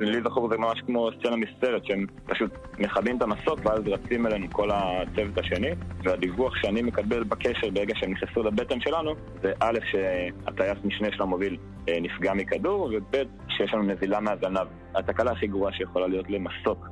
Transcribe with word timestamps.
לי 0.00 0.20
זכור 0.22 0.48
זה 0.50 0.58
ממש 0.58 0.80
כמו 0.86 1.10
סצנה 1.18 1.36
מסרט, 1.36 1.84
שהם 1.84 2.06
פשוט 2.26 2.50
מכבים 2.78 3.16
את 3.16 3.22
המסוק 3.22 3.60
ואז 3.64 3.80
רצים 3.86 4.26
אלינו 4.26 4.46
כל 4.52 4.68
הצוות 4.72 5.38
השני, 5.38 5.70
והדיווח 6.04 6.56
שאני 6.56 6.82
מקבל 6.82 7.24
בקשר 7.24 7.70
ברגע 7.70 7.94
שהם 7.96 8.12
נכנסו 8.12 8.42
לבטן 8.42 8.80
שלנו, 8.80 9.14
זה 9.42 9.52
א', 9.60 9.78
שהטייס 9.90 10.78
משנה 10.84 11.08
של 11.12 11.22
המוביל 11.22 11.56
אה, 11.88 11.98
נפגע 12.00 12.34
מכדור, 12.34 12.90
וב', 12.94 13.16
שיש 13.48 13.74
לנו 13.74 13.82
נזילה 13.82 14.20
מהזנב. 14.20 14.66
התקלה 14.94 15.32
הכי 15.32 15.46
גרועה 15.46 15.72
שיכולה 15.72 16.06
להיות 16.06 16.30
למסוק. 16.30 16.88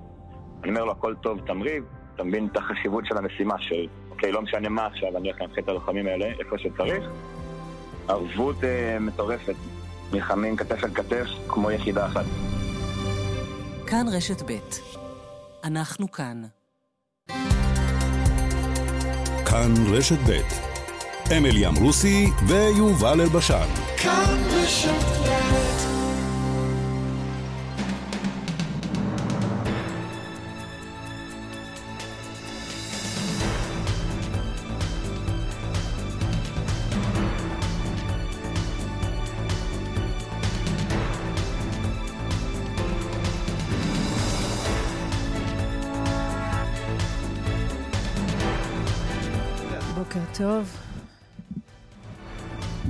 אני 0.63 0.71
אומר 0.71 0.85
לו, 0.85 0.93
הכל 0.93 1.15
טוב, 1.23 1.41
תמריב, 1.47 1.85
אתה 2.15 2.25
מבין 2.25 2.49
את 2.53 2.57
החשיבות 2.57 3.07
של 3.07 3.17
המשימה, 3.17 3.55
של 3.59 3.87
אוקיי, 4.11 4.33
לא 4.33 4.43
משנה 4.43 4.69
מה 4.69 4.87
עכשיו, 4.87 5.17
אני 5.17 5.29
הולך 5.29 5.41
להנחית 5.41 5.65
את 5.65 5.69
הלוחמים 5.69 6.07
האלה 6.07 6.27
איפה 6.41 6.59
שצריך. 6.59 7.05
ערבות 8.09 8.65
אה, 8.65 8.99
מטורפת, 9.01 9.55
נלחמים 10.13 10.57
כתף 10.57 10.85
אל 10.85 10.91
כתף 10.91 11.27
כמו 11.49 11.71
יחידה 11.71 12.07
אחת. 12.07 12.56
כאן 13.87 14.07
רשת 14.09 14.43
ב' 14.51 14.59
אנחנו 15.65 16.13
כאן. 16.13 16.43
כאן 19.47 19.75
רשת 19.89 20.19
ב' 20.27 20.41
אמילי 21.37 21.67
אמרוסי 21.67 22.27
ויובל 22.47 23.21
אלבשן. 23.21 23.69
כאן 24.03 24.43
רשת 24.51 24.91
ב' 25.23 25.36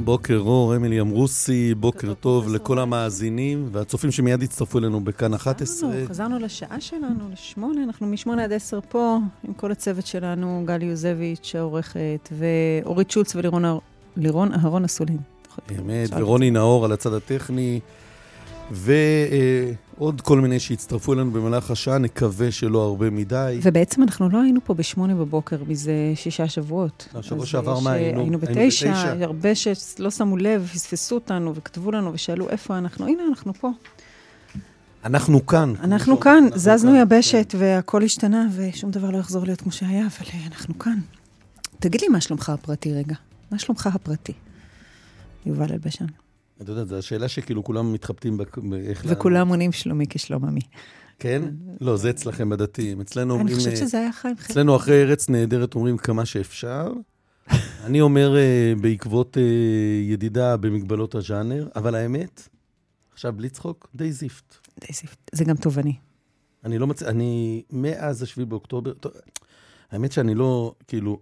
בוקר 0.07 0.39
אור, 0.39 0.77
אמילי 0.77 1.01
אמרוסי, 1.01 1.75
בוקר 1.75 2.15
טוב 2.15 2.55
לכל 2.55 2.79
המאזינים 2.79 3.69
והצופים 3.73 4.11
שמיד 4.11 4.43
הצטרפו 4.43 4.79
אלינו 4.79 5.01
בכאן 5.01 5.35
11. 5.35 5.91
חזרנו 6.09 6.39
לשעה 6.39 6.81
שלנו, 6.81 7.29
לשמונה, 7.33 7.83
אנחנו 7.83 8.07
משמונה 8.07 8.45
עד 8.45 8.53
עשר 8.53 8.81
פה, 8.89 9.19
עם 9.49 9.55
כל 9.55 9.73
הצוות 9.73 10.07
שלנו, 10.07 10.63
גלי 10.67 10.87
יוזביץ' 10.87 11.53
העורכת, 11.55 12.29
ואורית 12.33 13.11
שולץ 13.11 13.37
ולירון 14.17 14.53
אהרון 14.53 14.85
אסולין. 14.85 15.19
אמת, 15.79 16.11
ורוני 16.17 16.51
נאור 16.51 16.85
על 16.85 16.93
הצד 16.93 17.13
הטכני. 17.13 17.81
ועוד 18.71 20.21
כל 20.21 20.41
מיני 20.41 20.61
שהצטרפו 20.61 21.13
אלינו 21.13 21.31
במהלך 21.31 21.71
השעה, 21.71 21.99
נקווה 21.99 22.51
שלא 22.51 22.83
הרבה 22.83 23.11
מדי. 23.11 23.61
ובעצם 23.63 24.03
אנחנו 24.03 24.29
לא 24.29 24.43
היינו 24.43 24.61
פה 24.65 24.75
בשמונה 24.75 25.15
בבוקר 25.15 25.57
מזה 25.67 26.13
שישה 26.15 26.49
שבועות. 26.49 27.09
השבוע 27.15 27.47
שעבר 27.47 27.81
מה 27.81 27.93
היינו? 27.93 28.21
היינו 28.21 28.39
בתשע, 28.39 28.93
הרבה 29.23 29.55
שלא 29.55 30.11
שמו 30.11 30.37
לב, 30.37 30.71
פספסו 30.73 31.15
אותנו 31.15 31.55
וכתבו 31.55 31.91
לנו 31.91 32.13
ושאלו 32.13 32.49
איפה 32.49 32.79
אנחנו. 32.79 33.07
הנה, 33.07 33.23
אנחנו 33.29 33.55
פה. 33.55 33.71
אנחנו 35.05 35.47
כאן. 35.47 35.73
אנחנו 35.81 36.21
כאן, 36.21 36.45
זזנו 36.55 36.97
יבשת 36.97 37.55
והכל 37.59 38.03
השתנה 38.03 38.47
ושום 38.57 38.91
דבר 38.91 39.11
לא 39.11 39.19
יחזור 39.19 39.45
להיות 39.45 39.61
כמו 39.61 39.73
שהיה, 39.73 40.07
אבל 40.07 40.27
אה, 40.35 40.47
אנחנו 40.47 40.79
כאן. 40.79 40.99
תגיד 41.79 42.01
לי 42.01 42.09
מה 42.09 42.21
שלומך 42.21 42.51
הפרטי 42.51 42.93
רגע. 42.93 43.15
מה 43.51 43.59
שלומך 43.59 43.87
הפרטי? 43.95 44.33
יובל 45.47 45.73
אלבשן. 45.73 46.07
את 46.63 46.69
יודעת, 46.69 46.89
זו 46.89 46.99
השאלה 46.99 47.29
שכאילו 47.29 47.65
כולם 47.65 47.93
מתחבטים 47.93 48.37
באיך... 48.37 49.05
וכולם 49.09 49.49
עונים 49.49 49.73
שלומי 49.73 50.05
כשלום 50.09 50.45
עמי. 50.45 50.61
כן? 51.19 51.43
לא, 51.81 51.97
זה 51.97 52.11
אצלכם 52.11 52.51
בדתיים. 52.51 53.01
אצלנו 53.01 53.35
אומרים... 53.35 53.49
אני 53.49 53.57
חושבת 53.57 53.77
שזה 53.77 53.99
היה 53.99 54.13
חיים 54.13 54.37
חיים. 54.37 54.51
אצלנו 54.51 54.77
אחרי 54.77 55.03
ארץ 55.03 55.29
נהדרת 55.29 55.75
אומרים 55.75 55.97
כמה 55.97 56.25
שאפשר. 56.27 56.93
אני 57.87 58.01
אומר 58.01 58.37
אה, 58.37 58.73
בעקבות 58.81 59.39
אה, 59.39 59.43
ידידה 60.03 60.57
במגבלות 60.57 61.15
הז'אנר, 61.15 61.69
אבל 61.77 61.95
האמת, 61.95 62.49
עכשיו 63.13 63.33
בלי 63.37 63.49
צחוק, 63.49 63.89
די 63.95 64.13
זיפט. 64.13 64.55
די 64.81 64.93
זיפט. 64.93 65.31
זה 65.33 65.45
גם 65.45 65.57
תובעני. 65.57 65.95
אני 66.65 66.79
לא 66.79 66.87
מצ... 66.87 67.03
אני, 67.03 67.63
מאז 67.71 68.23
השביעי 68.23 68.47
באוקטובר, 68.47 68.93
האמת 69.91 70.13
שאני 70.13 70.35
לא, 70.35 70.75
כאילו, 70.89 71.21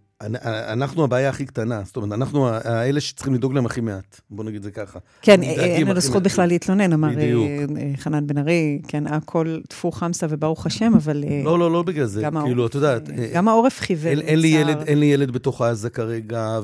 אנחנו 0.72 1.04
הבעיה 1.04 1.28
הכי 1.28 1.46
קטנה, 1.46 1.82
זאת 1.84 1.96
אומרת, 1.96 2.12
אנחנו 2.12 2.48
האלה 2.48 3.00
שצריכים 3.00 3.34
לדאוג 3.34 3.54
להם 3.54 3.66
הכי 3.66 3.80
מעט, 3.80 4.20
בוא 4.30 4.44
נגיד 4.44 4.62
זה 4.62 4.70
ככה. 4.70 4.98
כן, 5.22 5.42
אין 5.42 5.86
לנו 5.86 6.00
זכות 6.00 6.22
בכלל 6.22 6.48
להתלונן, 6.48 6.92
אמר 6.92 7.18
אה, 7.18 7.92
חנן 7.96 8.26
בן 8.26 8.38
ארי, 8.38 8.80
כן, 8.88 9.06
הכל 9.06 9.60
טפו 9.68 9.90
חמסה 9.90 10.26
וברוך 10.30 10.66
השם, 10.66 10.92
אבל... 10.96 11.24
אה, 11.28 11.42
לא, 11.44 11.58
לא, 11.58 11.70
לא 11.70 11.82
בגלל 11.82 12.06
זה, 12.06 12.28
כאילו, 12.44 12.66
את 12.66 12.74
יודעת... 12.74 13.10
אה, 13.10 13.30
גם 13.34 13.48
העורף 13.48 13.80
חיוון. 13.80 14.18
אין 14.20 14.98
לי 14.98 15.06
ילד 15.06 15.30
בתוך 15.30 15.62
עזה 15.62 15.90
כרגע, 15.90 16.60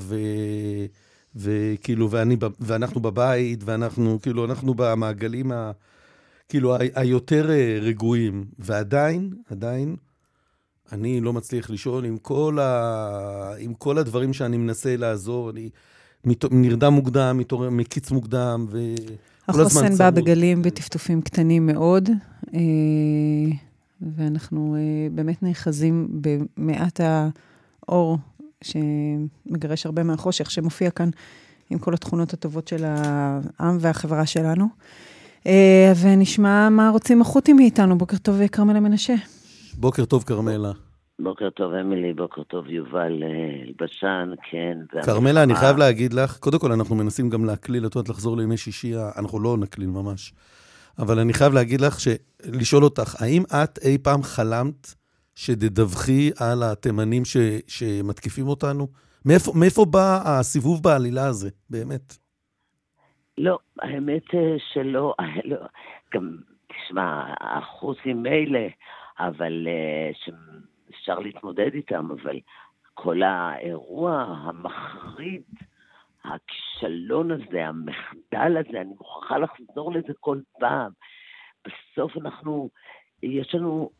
וכאילו, 1.37 2.09
ואנחנו 2.61 3.01
בבית, 3.01 3.61
ואנחנו, 3.65 4.19
כאילו, 4.23 4.45
אנחנו 4.45 4.75
במעגלים 4.75 5.53
ה... 5.53 5.71
כאילו, 6.49 6.77
היותר 6.95 7.51
רגועים, 7.81 8.45
ועדיין, 8.59 9.31
עדיין, 9.51 9.97
אני 10.93 11.21
לא 11.21 11.33
מצליח 11.33 11.71
לישון 11.71 12.05
עם 12.05 12.17
כל, 12.19 12.59
ה... 12.61 13.53
עם 13.59 13.75
כל 13.75 13.99
הדברים 13.99 14.33
שאני 14.33 14.57
מנסה 14.57 14.97
לעזור. 14.97 15.51
אני 15.51 15.71
מת... 16.25 16.45
נרדם 16.51 16.93
מוקדם, 16.93 17.39
מתעורר 17.39 17.71
מקיץ 17.71 18.11
מוקדם, 18.11 18.67
ו... 18.71 18.95
החוסן 19.49 19.95
בא 19.97 20.11
בגלים 20.11 20.63
וטפטופים 20.65 21.23
קטנים 21.23 21.67
מאוד, 21.67 22.11
אה, 22.55 22.61
ואנחנו 24.17 24.77
אה, 24.77 25.09
באמת 25.15 25.43
נאחזים 25.43 26.09
במעט 26.11 27.01
האור 27.03 28.19
שמגרש 28.63 29.87
הרבה 29.87 30.03
מהחושך, 30.03 30.51
שמופיע 30.51 30.91
כאן 30.91 31.11
עם 31.71 31.79
כל 31.79 31.95
התכונות 31.95 32.33
הטובות 32.33 32.69
של 32.69 32.85
העם 32.85 33.77
והחברה 33.81 34.27
שלנו. 34.27 34.67
אה, 35.47 35.93
ונשמע 36.01 36.69
מה 36.69 36.91
רוצים 36.91 37.21
החות'ים 37.21 37.57
מאיתנו. 37.57 37.99
בוקר 37.99 38.17
טוב, 38.17 38.47
כרמלה 38.47 38.81
מנשה. 38.81 39.15
בוקר 39.81 40.05
טוב, 40.05 40.25
כרמלה. 40.25 40.73
בוקר 41.19 41.51
טוב, 41.51 41.73
אמילי, 41.73 42.13
בוקר 42.13 42.43
טוב, 42.43 42.69
יובל 42.69 43.23
אה, 43.23 43.63
אלבשן, 43.67 44.31
כן. 44.51 44.79
כרמלה, 45.03 45.43
אני 45.43 45.55
חייב 45.55 45.77
להגיד 45.77 46.13
לך, 46.15 46.39
קודם 46.39 46.59
כל, 46.59 46.73
אנחנו 46.73 46.97
מנסים 46.97 47.31
גם 47.31 47.45
להקליל, 47.45 47.87
את 47.87 47.95
יודעת, 47.95 48.09
לחזור 48.09 48.37
לימי 48.37 48.57
שישי, 48.57 48.93
אנחנו 49.19 49.41
לא 49.41 49.57
נקליל 49.59 49.89
ממש. 49.89 50.33
אבל 50.99 51.19
אני 51.19 51.33
חייב 51.33 51.53
להגיד 51.53 51.81
לך, 51.81 51.97
לשאול 52.45 52.85
אותך, 52.85 53.23
האם 53.23 53.43
את 53.43 53.79
אי 53.85 53.99
פעם 53.99 54.23
חלמת 54.23 54.95
שתדווחי 55.35 56.31
על 56.41 56.63
התימנים 56.63 57.25
ש, 57.25 57.37
שמתקיפים 57.67 58.49
אותנו? 58.49 58.87
מאיפה, 59.25 59.53
מאיפה 59.55 59.85
בא 59.85 60.21
הסיבוב 60.25 60.83
בעלילה 60.83 61.27
הזה, 61.27 61.51
באמת? 61.71 62.17
לא, 63.39 63.59
האמת 63.83 64.27
שלא, 64.73 65.15
לא, 65.51 65.57
גם, 66.15 66.37
תשמע, 66.69 67.25
האחוז 67.41 67.97
עם 68.05 68.23
מילא, 68.23 68.69
אבל 69.29 69.69
אה, 69.69 70.11
שאפשר 70.15 71.19
להתמודד 71.19 71.75
איתם, 71.75 72.09
אבל 72.11 72.41
כל 72.95 73.23
האירוע 73.23 74.23
המחריד, 74.23 75.43
הכישלון 76.25 77.31
הזה, 77.31 77.67
המחדל 77.67 78.57
הזה, 78.57 78.81
אני 78.81 78.95
מוכרחה 78.99 79.39
לחזור 79.39 79.93
לזה 79.93 80.13
כל 80.21 80.39
פעם. 80.59 80.93
בסוף 81.65 82.17
אנחנו, 82.17 82.69
יש 83.23 83.55
לנו 83.55 83.91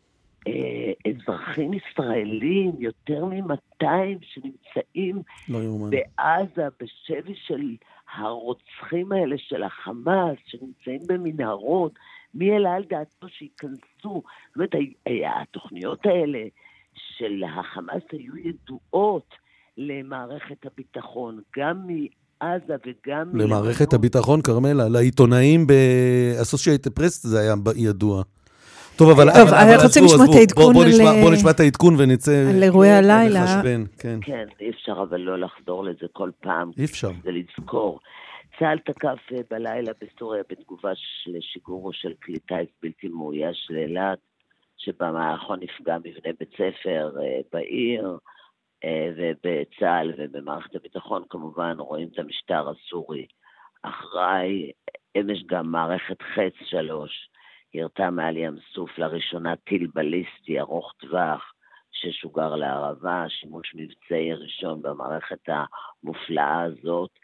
אה, 0.49 1.11
אזרחים 1.11 1.71
ישראלים, 1.75 2.73
יותר 2.79 3.25
מ-200 3.25 3.87
שנמצאים 4.23 5.23
לא 5.49 5.59
בעזה, 5.91 6.69
בשבי 6.81 7.35
של 7.35 7.77
הרוצחים 8.15 9.13
האלה 9.13 9.37
של 9.39 9.63
החמאס, 9.63 10.37
שנמצאים 10.47 11.01
במנהרות, 11.09 11.93
מי 12.35 12.53
העלה 12.53 12.75
על 12.75 12.83
דעתו 12.91 13.29
שייכנסו? 13.29 13.79
זאת 14.05 14.57
אומרת, 14.57 14.75
התוכניות 15.43 16.07
האלה 16.07 16.39
של 16.95 17.43
החמאס 17.59 18.03
היו 18.13 18.37
ידועות 18.37 19.35
למערכת 19.77 20.67
הביטחון, 20.67 21.41
גם 21.57 21.87
מעזה 21.87 22.75
וגם... 22.87 23.37
למערכת 23.37 23.93
הביטחון, 23.93 24.43
כרמלה, 24.43 24.89
לעיתונאים 24.89 25.67
ב-Associated 25.67 26.99
Press 26.99 27.21
זה 27.23 27.41
היה 27.41 27.55
ידוע. 27.77 28.23
טוב, 28.97 29.11
אבל... 29.11 29.31
טוב, 29.33 29.49
אנחנו 29.49 29.83
רוצים 29.85 30.05
לשמוע 30.05 30.25
את 30.25 30.35
העדכון 30.35 30.77
על... 30.77 31.21
בוא 31.23 31.31
נשמע 31.33 31.51
את 31.51 31.61
העדכון 31.61 31.95
ונצא... 31.99 32.51
על 32.51 32.63
אירועי 32.63 32.91
הלילה. 32.91 33.63
כן. 33.63 34.19
כן, 34.21 34.47
אי 34.61 34.71
אפשר 34.71 35.03
אבל 35.09 35.21
לא 35.21 35.39
לחזור 35.39 35.85
לזה 35.85 36.07
כל 36.13 36.31
פעם. 36.41 36.71
אי 36.79 36.85
אפשר. 36.85 37.11
זה 37.25 37.31
לזכור. 37.31 38.01
צה"ל 38.61 38.79
תקף 38.79 39.19
אה, 39.33 39.41
בלילה 39.51 39.93
בסוריה 40.01 40.43
בתגובה 40.49 40.93
לשיגורו 41.27 41.93
של 41.93 42.13
כלי 42.23 42.39
טיס 42.39 42.69
בלתי 42.83 43.09
מאויש 43.09 43.67
לאילת, 43.71 44.19
שבמערכון 44.77 45.59
נפגע 45.63 45.99
מבנה 45.99 46.33
בית 46.39 46.51
ספר 46.53 47.13
אה, 47.23 47.41
בעיר, 47.53 48.19
אה, 48.85 49.11
ובצה"ל 49.17 50.13
ובמערכת 50.19 50.75
הביטחון 50.75 51.23
כמובן 51.31 51.77
רואים 51.79 52.09
את 52.13 52.19
המשטר 52.19 52.69
הסורי 52.69 53.27
אחראי. 53.83 54.73
אמש 55.17 55.43
גם 55.47 55.73
מערכת 55.73 56.23
חץ 56.23 56.69
שלוש 56.69 57.31
ירתה 57.75 58.11
מעל 58.11 58.37
ים 58.37 58.57
סוף 58.75 58.99
לראשונה 58.99 59.57
טיל 59.57 59.87
בליסטי 59.95 60.61
ארוך 60.61 60.93
טווח 60.99 61.53
ששוגר 61.93 62.57
לערבה, 62.57 63.25
שימוש 63.29 63.75
מבצעי 63.75 64.35
ראשון 64.35 64.83
במערכת 64.83 65.49
המופלאה 65.49 66.63
הזאת, 66.63 67.11
אה, 67.11 67.20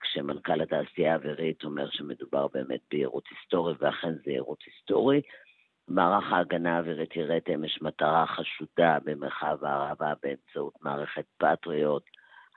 כשמנכ"ל 0.00 0.60
התעשייה 0.60 1.12
האווירית 1.12 1.64
אומר 1.64 1.90
שמדובר 1.90 2.46
באמת 2.52 2.80
ביירוט 2.90 3.24
היסטורי, 3.30 3.74
ואכן 3.78 4.14
זה 4.24 4.30
יירוט 4.30 4.58
היסטורי. 4.66 5.20
מערך 5.88 6.32
ההגנה 6.32 6.76
האווירית 6.76 7.16
יראה 7.16 7.38
אמש 7.54 7.82
מטרה 7.82 8.26
חשודה 8.26 8.98
במרחב 9.04 9.64
הערבה 9.64 10.12
באמצעות 10.22 10.74
מערכת 10.82 11.24
פטריוט. 11.38 12.02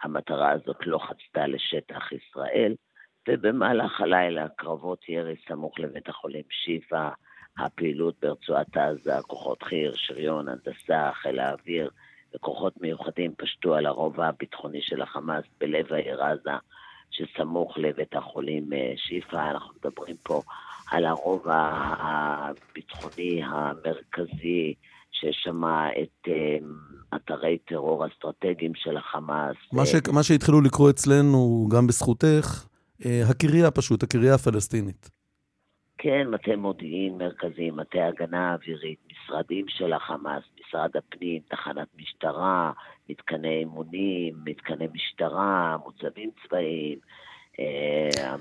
המטרה 0.03 0.51
הזאת 0.51 0.77
לא 0.86 0.98
חצתה 0.98 1.48
לשטח 1.48 2.12
ישראל, 2.12 2.75
ובמהלך 3.27 4.01
הלילה 4.01 4.50
קרבות 4.50 5.09
ירי 5.09 5.36
סמוך 5.48 5.80
לבית 5.80 6.09
החולים 6.09 6.44
שיפא, 6.50 7.09
הפעילות 7.57 8.15
ברצועת 8.21 8.77
עזה, 8.77 9.13
כוחות 9.27 9.63
חי"ר, 9.63 9.92
שריון, 9.95 10.48
הנדסה, 10.48 11.12
חיל 11.13 11.39
האוויר 11.39 11.89
וכוחות 12.36 12.81
מיוחדים 12.81 13.33
פשטו 13.38 13.75
על 13.75 13.86
הרובע 13.86 14.27
הביטחוני 14.27 14.81
של 14.81 15.01
החמאס 15.01 15.45
בלב 15.59 15.94
העיר 15.94 16.24
עזה, 16.24 16.51
שסמוך 17.11 17.77
לבית 17.77 18.15
החולים 18.15 18.73
אה, 18.73 18.93
שיפא. 18.97 19.51
אנחנו 19.51 19.73
מדברים 19.79 20.15
פה 20.23 20.41
על 20.91 21.05
הרובע 21.05 21.69
הביטחוני 21.99 23.41
המרכזי, 23.43 24.73
ששמע 25.11 25.89
את 25.89 26.27
אה, 26.27 26.57
אתרי 27.15 27.57
טרור 27.57 28.07
אסטרטגיים 28.07 28.71
של 28.75 28.97
החמאס. 28.97 29.55
מה, 29.73 29.85
ש... 29.85 29.95
מה 30.13 30.23
שהתחילו 30.23 30.61
לקרוא 30.61 30.89
אצלנו, 30.89 31.67
גם 31.71 31.87
בזכותך, 31.87 32.65
אה, 33.05 33.21
הקריה 33.29 33.71
פשוט, 33.71 34.03
הקריה 34.03 34.35
הפלסטינית. 34.35 35.09
כן, 35.97 36.27
מטה 36.27 36.55
מודיעין 36.55 37.17
מרכזי, 37.17 37.71
מטה 37.71 38.07
הגנה 38.07 38.53
אווירית, 38.53 38.99
משרדים 39.11 39.65
של 39.67 39.93
החמאס, 39.93 40.43
משרד 40.71 40.97
הפנים, 40.97 41.41
תחנת 41.47 41.88
משטרה, 42.00 42.71
מתקני 43.09 43.57
אימונים, 43.59 44.33
מתקני 44.45 44.88
משטרה, 44.94 45.77
מוצבים 45.85 46.29
צבאיים. 46.44 46.97
אה, 47.59 48.35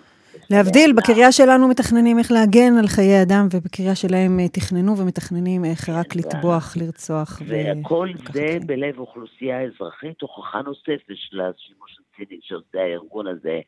להבדיל, 0.50 0.92
בקריה 0.92 1.32
שלנו 1.32 1.68
מתכננים 1.68 2.18
איך 2.18 2.32
להגן 2.32 2.78
על 2.78 2.86
חיי 2.86 3.22
אדם, 3.22 3.46
ובקריה 3.52 3.94
שלהם 3.94 4.40
אה, 4.40 4.48
תכננו 4.48 4.98
ומתכננים 4.98 5.64
איך 5.64 5.88
רק 5.88 6.16
לטבוח, 6.16 6.76
לרצוח. 6.76 7.42
וכל 7.46 8.08
זה 8.32 8.58
בלב 8.66 8.98
אוכלוסייה 8.98 9.62
אזרחית, 9.62 10.20
הוכחה 10.20 10.62
נוספת 10.62 11.14
של 11.14 11.40
השימוש 11.40 11.96
הציני 12.00 12.40
שעושה 12.42 12.78
הארגון 12.78 13.26
הזה 13.26 13.60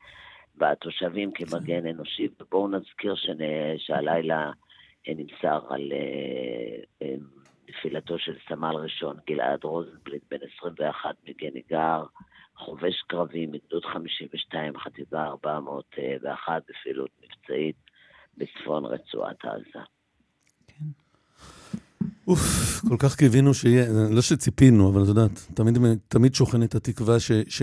בתושבים 0.56 1.30
כמגן 1.32 1.86
אנושי, 1.86 2.28
ובואו 2.40 2.68
נזכיר 2.68 3.14
שהלילה 3.78 4.50
אה, 5.08 5.12
נמסר 5.16 5.60
על 5.70 5.92
נפילתו 7.68 8.18
של 8.18 8.34
סמל 8.48 8.74
ראשון 8.74 9.16
גלעד 9.28 9.64
רוזנבליט, 9.64 10.22
בן 10.30 10.36
21 10.58 11.14
מגניגר, 11.28 12.04
חובש 12.56 13.02
קרבי 13.06 13.46
מגדוד 13.46 13.84
52, 13.84 14.78
חטיבה 14.78 15.24
401 15.26 16.62
בפעילות 16.68 17.10
מבצעית 17.22 17.76
בצפון 18.36 18.84
רצועת 18.84 19.44
עזה. 19.44 19.84
כן. 20.66 20.84
אוף, 22.28 22.40
כל 22.88 22.96
כך 22.98 23.16
קיווינו 23.16 23.54
שיהיה, 23.54 23.84
לא 24.10 24.22
שציפינו, 24.22 24.90
אבל 24.90 25.02
את 25.02 25.08
יודעת, 25.08 25.30
תמיד, 25.54 25.78
תמיד 26.08 26.34
שוכנת 26.34 26.74
התקווה 26.74 27.20
ש, 27.20 27.32
ש, 27.48 27.62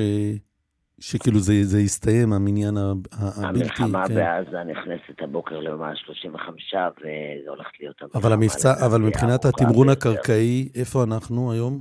שכאילו 1.01 1.39
זה, 1.39 1.53
זה 1.63 1.79
יסתיים, 1.79 2.33
המניין 2.33 2.77
הבלתי... 2.77 3.45
המלחמה 3.45 4.07
כן. 4.07 4.15
בעזה 4.15 4.63
נכנסת 4.63 5.21
הבוקר 5.21 5.59
ליומה 5.59 5.95
35, 5.95 6.73
וזה 6.73 7.49
הולך 7.49 7.67
להיות... 7.79 8.01
אבל 8.15 8.33
המבצע, 8.33 8.69
אבל 8.85 9.01
מבחינת 9.01 9.45
התמרון 9.45 9.89
הקרקעי, 9.89 10.69
איפה 10.75 11.03
אנחנו 11.03 11.51
היום? 11.51 11.79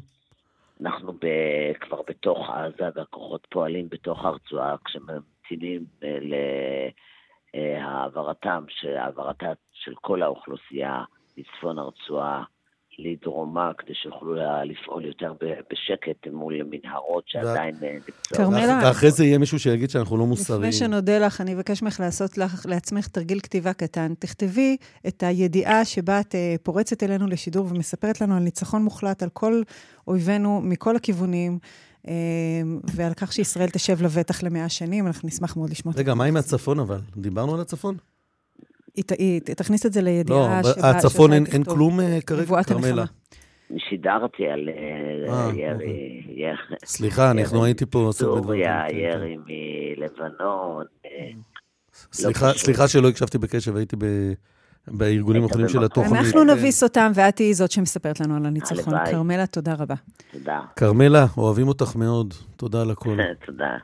אנחנו 0.81 1.13
ב, 1.13 1.27
כבר 1.81 2.01
בתוך 2.09 2.51
עזה, 2.51 2.89
והכוחות 2.95 3.47
פועלים 3.51 3.89
בתוך 3.91 4.25
הרצועה, 4.25 4.77
כשממתינים 4.85 5.85
אה, 6.05 6.19
להעברתם, 7.55 8.65
העברתה 8.99 9.53
של 9.73 9.95
כל 10.01 10.23
האוכלוסייה 10.23 11.05
מצפון 11.39 11.79
הרצועה 11.79 12.45
לדרומה, 12.99 13.71
כדי 13.79 13.95
שיוכלו 14.03 14.35
לפעול 14.65 15.05
יותר 15.05 15.33
בשקט 15.41 16.33
מול 16.33 16.55
מנהרות 16.71 17.25
שעדיין 17.27 17.75
אה, 17.83 17.93
נמצאות. 17.93 18.37
כרמלה. 18.37 18.81
ואחרי 18.85 19.11
זה 19.11 19.25
יהיה 19.25 19.39
מישהו 19.39 19.59
שיגיד 19.59 19.91
שאנחנו 19.91 20.17
לא 20.17 20.27
מוסריים. 20.27 20.63
לפני 20.63 20.73
שנודה 20.73 21.19
לך, 21.19 21.41
אני 21.41 21.55
אבקש 21.55 21.83
ממך 21.83 22.01
לעשות 22.01 22.39
לך, 22.39 22.67
לעצמך 22.67 23.09
תרגיל 23.09 23.41
כתיבה 23.41 23.73
קטן. 23.73 24.15
תכתבי 24.19 24.77
את 25.09 25.23
הידיעה 25.23 25.85
שבה 25.85 26.21
את 26.21 26.35
אה, 26.35 26.55
פורצת 26.63 27.03
אלינו 27.03 27.27
לשידור 27.27 27.67
ומספרת 27.71 28.21
לנו 28.21 28.37
על 28.37 28.43
ניצחון 28.43 28.83
מוחלט 28.83 29.23
על 29.23 29.29
כל 29.33 29.63
אויבינו 30.09 30.61
מכל 30.63 30.97
הכיוונים. 30.97 31.59
אה, 32.09 32.15
ועל 32.85 33.15
כך 33.15 33.33
שישראל 33.33 33.69
תשב 33.69 34.03
לבטח 34.03 34.43
למאה 34.43 34.69
שנים, 34.69 35.07
אנחנו 35.07 35.29
נשמח 35.29 35.57
מאוד 35.57 35.71
לשמוע. 35.71 35.95
רגע, 35.97 36.15
מה 36.15 36.25
עם 36.25 36.37
הצפון 36.37 36.81
אבל? 36.81 36.99
דיברנו 37.17 37.55
על 37.55 37.61
הצפון? 37.61 37.97
היא 39.19 39.41
תכניס 39.41 39.87
את 39.87 39.93
זה 39.93 40.03
לידיעה 40.03 40.61
לא, 40.65 40.73
שבה... 40.73 40.91
הצפון 40.91 41.33
אין 41.33 41.65
כלום 41.65 42.01
אה, 42.01 42.19
כרגע, 42.27 42.63
כרמלה. 42.63 43.05
שידרתי 43.79 44.49
על 44.49 44.69
אה, 44.69 45.35
אה, 45.35 45.51
ירי... 45.55 46.23
אוקיי. 46.33 46.79
סליחה, 46.85 47.31
אנחנו 47.31 47.65
הייתי 47.65 47.87
פה... 47.87 48.11
סוריה, 48.13 48.85
כן, 48.89 48.97
ירי 48.97 49.37
כן. 49.47 49.53
מלבנון. 49.99 50.85
לא 52.25 52.33
סליחה 52.57 52.89
שלא 52.89 53.09
הקשבתי 53.09 53.39
בקשב, 53.39 53.77
הייתי 53.77 53.97
בארגונים 54.87 55.43
האחרונים 55.43 55.69
של 55.69 55.85
התוכנית. 55.85 56.13
אנחנו 56.13 56.45
נביס 56.45 56.83
אותם, 56.83 57.11
ואת 57.15 57.37
תהיי 57.37 57.55
זאת 57.55 57.71
שמספרת 57.71 58.21
לנו 58.21 58.37
על 58.37 58.47
הניצחון. 58.47 58.95
כרמלה, 59.11 59.47
תודה 59.47 59.75
רבה. 59.79 59.95
תודה. 60.33 60.61
כרמלה, 60.77 61.27
אוהבים 61.37 61.69
אותך 61.69 61.97
מאוד. 61.97 62.35
תודה 62.57 62.83
על 62.83 62.91
הכול. 62.91 63.19
תודה. 63.47 63.77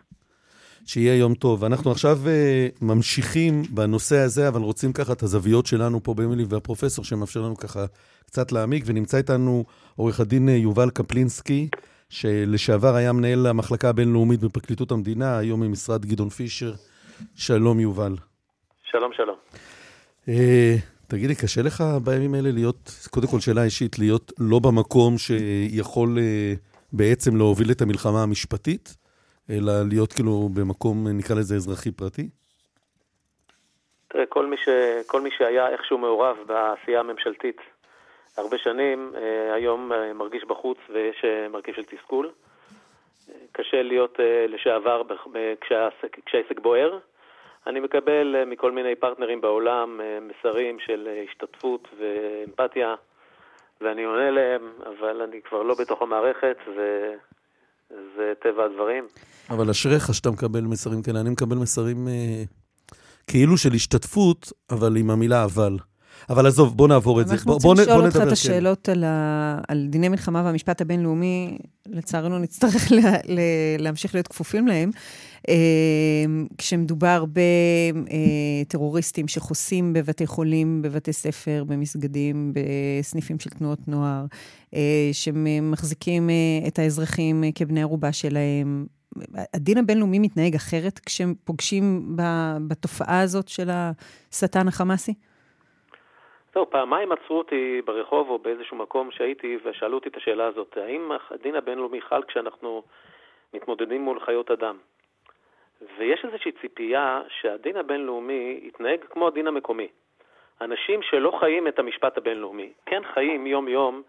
שיהיה 0.87 1.17
יום 1.17 1.35
טוב. 1.35 1.65
אנחנו 1.65 1.91
עכשיו 1.91 2.19
uh, 2.25 2.85
ממשיכים 2.85 3.63
בנושא 3.71 4.17
הזה, 4.17 4.49
אבל 4.49 4.61
רוצים 4.61 4.93
ככה 4.93 5.13
את 5.13 5.23
הזוויות 5.23 5.67
שלנו 5.67 6.03
פה 6.03 6.15
באמילי 6.15 6.45
והפרופסור, 6.49 7.05
שמאפשר 7.05 7.41
לנו 7.41 7.57
ככה 7.57 7.85
קצת 8.27 8.53
להעמיק, 8.53 8.85
ונמצא 8.87 9.17
איתנו 9.17 9.65
עורך 9.97 10.21
הדין 10.21 10.49
אה, 10.49 10.55
יובל 10.55 10.91
קפלינסקי, 10.91 11.69
שלשעבר 12.09 12.95
היה 12.95 13.13
מנהל 13.13 13.47
המחלקה 13.47 13.89
הבינלאומית 13.89 14.41
בפרקליטות 14.41 14.91
המדינה, 14.91 15.39
היום 15.39 15.61
ממשרד 15.61 16.07
גדעון 16.07 16.29
פישר. 16.29 16.73
שלום, 17.35 17.81
יובל. 17.81 18.17
שלום, 18.91 19.11
שלום. 19.17 19.37
Uh, 20.27 20.29
תגיד 21.09 21.29
לי, 21.29 21.35
קשה 21.35 21.63
לך 21.63 21.85
בימים 22.05 22.35
האלה 22.35 22.51
להיות, 22.53 23.09
קודם 23.11 23.27
כל 23.27 23.41
שאלה 23.41 23.65
אישית, 23.65 23.99
להיות 23.99 24.33
לא 24.39 24.59
במקום 24.59 25.19
שיכול 25.19 26.19
uh, 26.19 26.59
בעצם 26.93 27.37
להוביל 27.37 27.71
את 27.71 27.83
המלחמה 27.83 28.23
המשפטית? 28.23 29.04
אלא 29.51 29.73
להיות 29.91 30.13
כאילו 30.13 30.49
במקום, 30.55 31.09
נקרא 31.09 31.37
לזה 31.37 31.55
אזרחי 31.55 31.93
פרטי? 31.93 32.29
תראה, 34.09 34.27
כל 34.27 34.47
מי, 34.47 34.57
ש... 34.57 34.69
כל 35.07 35.21
מי 35.21 35.31
שהיה 35.31 35.69
איכשהו 35.69 35.99
מעורב 35.99 36.37
בעשייה 36.47 37.01
הממשלתית 37.01 37.61
הרבה 38.37 38.59
שנים, 38.59 39.13
אה, 39.17 39.55
היום 39.55 39.93
אה, 39.93 40.13
מרגיש 40.13 40.45
בחוץ 40.45 40.79
ויש 40.93 41.25
אה, 41.25 41.49
מרכיב 41.49 41.75
של 41.75 41.85
תסכול. 41.85 42.31
קשה 43.53 43.83
להיות 43.83 44.19
לשעבר 44.49 45.03
כשהעסק, 46.27 46.61
בוער. 46.63 46.99
אני 47.67 47.81
מקבל 47.81 48.45
מכל 48.47 48.73
מיני 48.73 48.95
פרטנרים 48.95 49.41
בעולם 49.41 50.01
מסרים 50.21 50.79
של 50.79 51.09
השתתפות 51.29 51.89
ואמפתיה, 51.99 52.95
ואני 53.81 54.05
עונה 54.05 54.31
להם, 54.31 54.73
אבל 54.87 55.23
אני 55.23 55.43
כבר 55.43 55.63
לא 55.63 55.75
בתוך 55.81 56.03
המערכת, 56.03 56.57
ו... 56.77 57.11
זה 57.91 58.33
טבע 58.43 58.65
הדברים. 58.65 59.05
אבל 59.51 59.71
אשריך 59.71 60.15
שאתה 60.15 60.31
מקבל 60.31 60.61
מסרים 60.61 61.03
כאלה. 61.03 61.21
אני 61.21 61.31
מקבל 61.31 61.57
מסרים 61.57 62.09
אה, 62.09 62.43
כאילו 63.27 63.57
של 63.57 63.73
השתתפות, 63.73 64.53
אבל 64.71 64.97
עם 64.97 65.11
המילה 65.11 65.45
אבל. 65.45 65.77
אבל 66.31 66.47
עזוב, 66.47 66.77
בוא 66.77 66.89
נעבור 66.89 67.21
את 67.21 67.29
זה. 67.29 67.35
אנחנו 67.35 67.53
רוצים 67.53 67.73
לשאול 67.73 68.05
אותך 68.05 68.17
את 68.17 68.23
כן. 68.23 68.29
השאלות 68.29 68.89
על, 68.89 69.05
ה... 69.05 69.59
על 69.69 69.87
דיני 69.91 70.09
מלחמה 70.09 70.43
והמשפט 70.45 70.81
הבינלאומי, 70.81 71.59
לצערנו 71.87 72.39
נצטרך 72.39 72.93
לה... 72.93 73.13
להמשיך 73.79 74.15
להיות 74.15 74.29
כפופים 74.29 74.67
להם. 74.69 74.91
אה, 75.49 76.25
כשמדובר 76.59 77.25
בטרוריסטים 78.67 79.29
שחוסים 79.29 79.93
בבתי 79.93 80.27
חולים, 80.27 80.83
בבתי 80.83 81.13
ספר, 81.13 81.65
במסגדים, 81.69 82.53
בסניפים 82.55 83.39
של 83.39 83.51
תנועות 83.51 83.79
נוער, 83.89 84.25
אה, 84.75 85.09
שמחזיקים 85.13 86.31
אה, 86.31 86.69
את 86.69 86.79
האזרחים 86.79 87.43
כבני 87.55 87.83
ערובה 87.83 88.13
שלהם. 88.13 88.87
הדין 89.55 89.79
הבינלאומי 89.79 90.19
מתנהג 90.19 90.55
אחרת 90.55 90.99
כשהם 91.07 91.35
פוגשים 91.45 92.17
בתופעה 92.69 93.21
הזאת 93.21 93.49
של 93.49 93.69
השטן 93.71 94.69
החמאסי? 94.69 95.15
טוב, 96.51 96.69
פעמיים 96.71 97.13
עצרו 97.13 97.39
אותי 97.39 97.83
ברחוב 97.85 98.29
או 98.29 98.39
באיזשהו 98.39 98.77
מקום 98.77 99.11
שהייתי 99.11 99.59
ושאלו 99.65 99.95
אותי 99.95 100.09
את 100.09 100.17
השאלה 100.17 100.47
הזאת, 100.47 100.77
האם 100.77 101.11
הדין 101.31 101.55
הבינלאומי 101.55 102.01
חל 102.01 102.23
כשאנחנו 102.29 102.83
מתמודדים 103.55 104.03
מול 104.03 104.21
חיות 104.21 104.51
אדם? 104.51 104.77
ויש 105.99 106.25
איזושהי 106.25 106.53
ציפייה 106.53 107.23
שהדין 107.29 107.77
הבינלאומי 107.77 108.61
יתנהג 108.63 109.05
כמו 109.11 109.27
הדין 109.27 109.47
המקומי. 109.47 109.89
אנשים 110.61 111.03
שלא 111.03 111.31
חיים 111.41 111.69
את 111.69 111.79
המשפט 111.79 112.19
הבינלאומי, 112.19 112.73
כן 112.87 113.03
חיים 113.15 113.47
יום-יום 113.47 114.03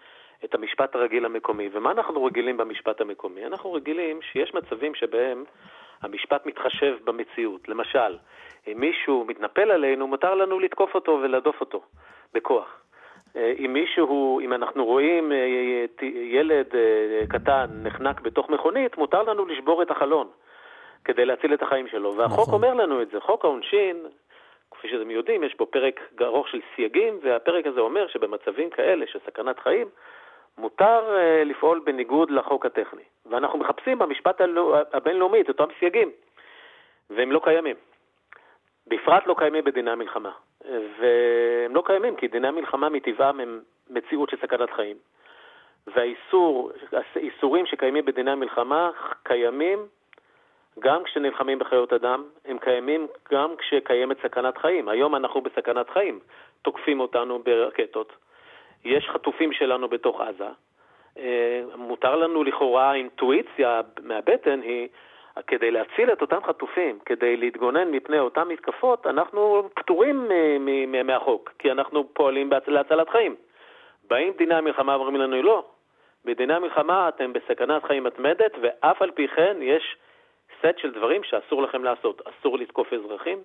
את 0.46 0.56
המשפט 0.56 0.96
הרגיל 0.96 1.26
המקומי. 1.26 1.70
ומה 1.72 1.92
אנחנו 1.92 2.24
רגילים 2.24 2.58
במשפט 2.58 3.02
המקומי? 3.02 3.46
אנחנו 3.46 3.74
רגילים 3.74 4.22
שיש 4.22 4.54
מצבים 4.54 4.96
שבהם 4.96 5.44
המשפט 6.02 6.46
מתחשב 6.46 6.98
במציאות. 7.04 7.70
למשל, 7.70 8.18
אם 8.68 8.80
מישהו 8.80 9.26
מתנפל 9.28 9.72
עלינו, 9.72 10.08
מותר 10.08 10.36
לנו 10.36 10.60
לתקוף 10.60 10.96
אותו 10.96 11.20
ולהדוף 11.24 11.62
אותו 11.62 11.82
בכוח. 12.34 12.82
אה, 13.36 13.54
אם 13.60 13.74
מישהו, 13.74 14.40
אם 14.40 14.54
אנחנו 14.54 14.86
רואים 14.86 15.32
אה, 15.32 15.46
ילד 16.08 16.76
אה, 16.76 17.28
קטן 17.28 17.66
נחנק 17.84 18.22
בתוך 18.22 18.50
מכונית, 18.50 18.98
מותר 18.98 19.24
לנו 19.24 19.46
לשבור 19.46 19.82
את 19.82 19.92
החלון 19.92 20.28
כדי 21.06 21.26
להציל 21.26 21.54
את 21.54 21.62
החיים 21.62 21.88
שלו. 21.88 22.16
והחוק 22.16 22.48
נכון. 22.48 22.54
אומר 22.54 22.74
לנו 22.74 23.02
את 23.02 23.10
זה. 23.10 23.20
חוק 23.20 23.46
העונשין, 23.46 24.06
כפי 24.72 24.90
שאתם 24.90 25.12
יודעים, 25.12 25.44
יש 25.44 25.56
בו 25.58 25.66
פרק 25.66 26.00
ארוך 26.22 26.48
של 26.48 26.60
סייגים, 26.76 27.20
והפרק 27.22 27.66
הזה 27.66 27.80
אומר 27.80 28.08
שבמצבים 28.08 28.70
כאלה 28.70 29.08
של 29.08 29.20
סכנת 29.26 29.60
חיים, 29.60 29.88
מותר 30.58 31.18
לפעול 31.46 31.80
בניגוד 31.80 32.32
לחוק 32.32 32.66
הטכני. 32.66 33.04
ואנחנו 33.26 33.60
מחפשים 33.60 34.00
במשפט 34.00 34.42
הבינלאומי 34.94 35.42
את 35.42 35.50
אותם 35.50 35.68
סייגים, 35.80 36.12
והם 37.10 37.32
לא 37.32 37.42
קיימים. 37.44 37.76
בפרט 38.88 39.28
לא 39.28 39.36
קיימים 39.38 39.64
בדיני 39.64 39.92
המלחמה. 39.92 40.32
והם 41.00 41.76
לא 41.76 41.84
קיימים, 41.86 42.16
כי 42.16 42.28
דיני 42.28 42.48
המלחמה 42.48 42.90
מטבעם 42.90 43.40
הם 43.40 43.60
מציאות 43.90 44.30
של 44.30 44.38
סכנת 44.38 44.72
חיים. 44.72 44.98
והאיסור, 45.88 46.72
האיסורים 47.16 47.66
שקיימים 47.66 48.06
בדיני 48.06 48.32
המלחמה 48.32 48.92
קיימים 49.24 49.88
גם 50.80 51.04
כשנלחמים 51.04 51.60
בחיות 51.60 51.94
אדם, 51.94 52.24
הם 52.46 52.58
קיימים 52.58 53.08
גם 53.32 53.56
כשקיימת 53.58 54.18
סכנת 54.24 54.58
חיים. 54.58 54.90
היום 54.90 55.16
אנחנו 55.16 55.42
בסכנת 55.42 55.90
חיים, 55.90 56.20
תוקפים 56.62 57.00
אותנו 57.00 57.40
ברקטות, 57.40 58.14
יש 58.86 59.10
חטופים 59.10 59.54
שלנו 59.54 59.88
בתוך 59.88 60.22
עזה. 60.22 60.50
אה, 61.18 61.62
מותר 61.76 62.16
לנו 62.16 62.44
לכאורה, 62.44 62.92
האינטואיציה 62.92 63.82
מהבטן 64.04 64.62
היא 64.62 64.88
כדי 65.48 65.72
להציל 65.72 66.12
את 66.12 66.22
אותם 66.22 66.44
חטופים, 66.44 67.00
כדי 67.06 67.38
להתגונן 67.38 67.92
מפני 67.92 68.20
אותן 68.20 68.48
מתקפות, 68.48 69.08
אנחנו 69.08 69.70
פטורים 69.74 70.30
מהחוק, 71.04 71.54
כי 71.60 71.72
אנחנו 71.72 72.14
פועלים 72.14 72.50
להצלת 72.68 73.10
חיים. 73.10 73.36
באים 74.10 74.34
דיני 74.38 74.56
המלחמה 74.56 74.98
ואומרים 74.98 75.16
לנו 75.16 75.42
לא, 75.42 75.66
בדיני 76.26 76.54
המלחמה 76.54 77.10
אתם 77.10 77.34
בסכנת 77.34 77.84
חיים 77.84 78.04
מתמדת, 78.04 78.52
ואף 78.62 79.02
על 79.02 79.12
פי 79.12 79.28
כן 79.28 79.58
יש 79.62 79.96
סט 80.60 80.78
של 80.82 80.92
דברים 80.98 81.22
שאסור 81.24 81.64
לכם 81.64 81.84
לעשות. 81.84 82.22
אסור 82.22 82.58
לתקוף 82.58 82.88
אזרחים, 82.94 83.38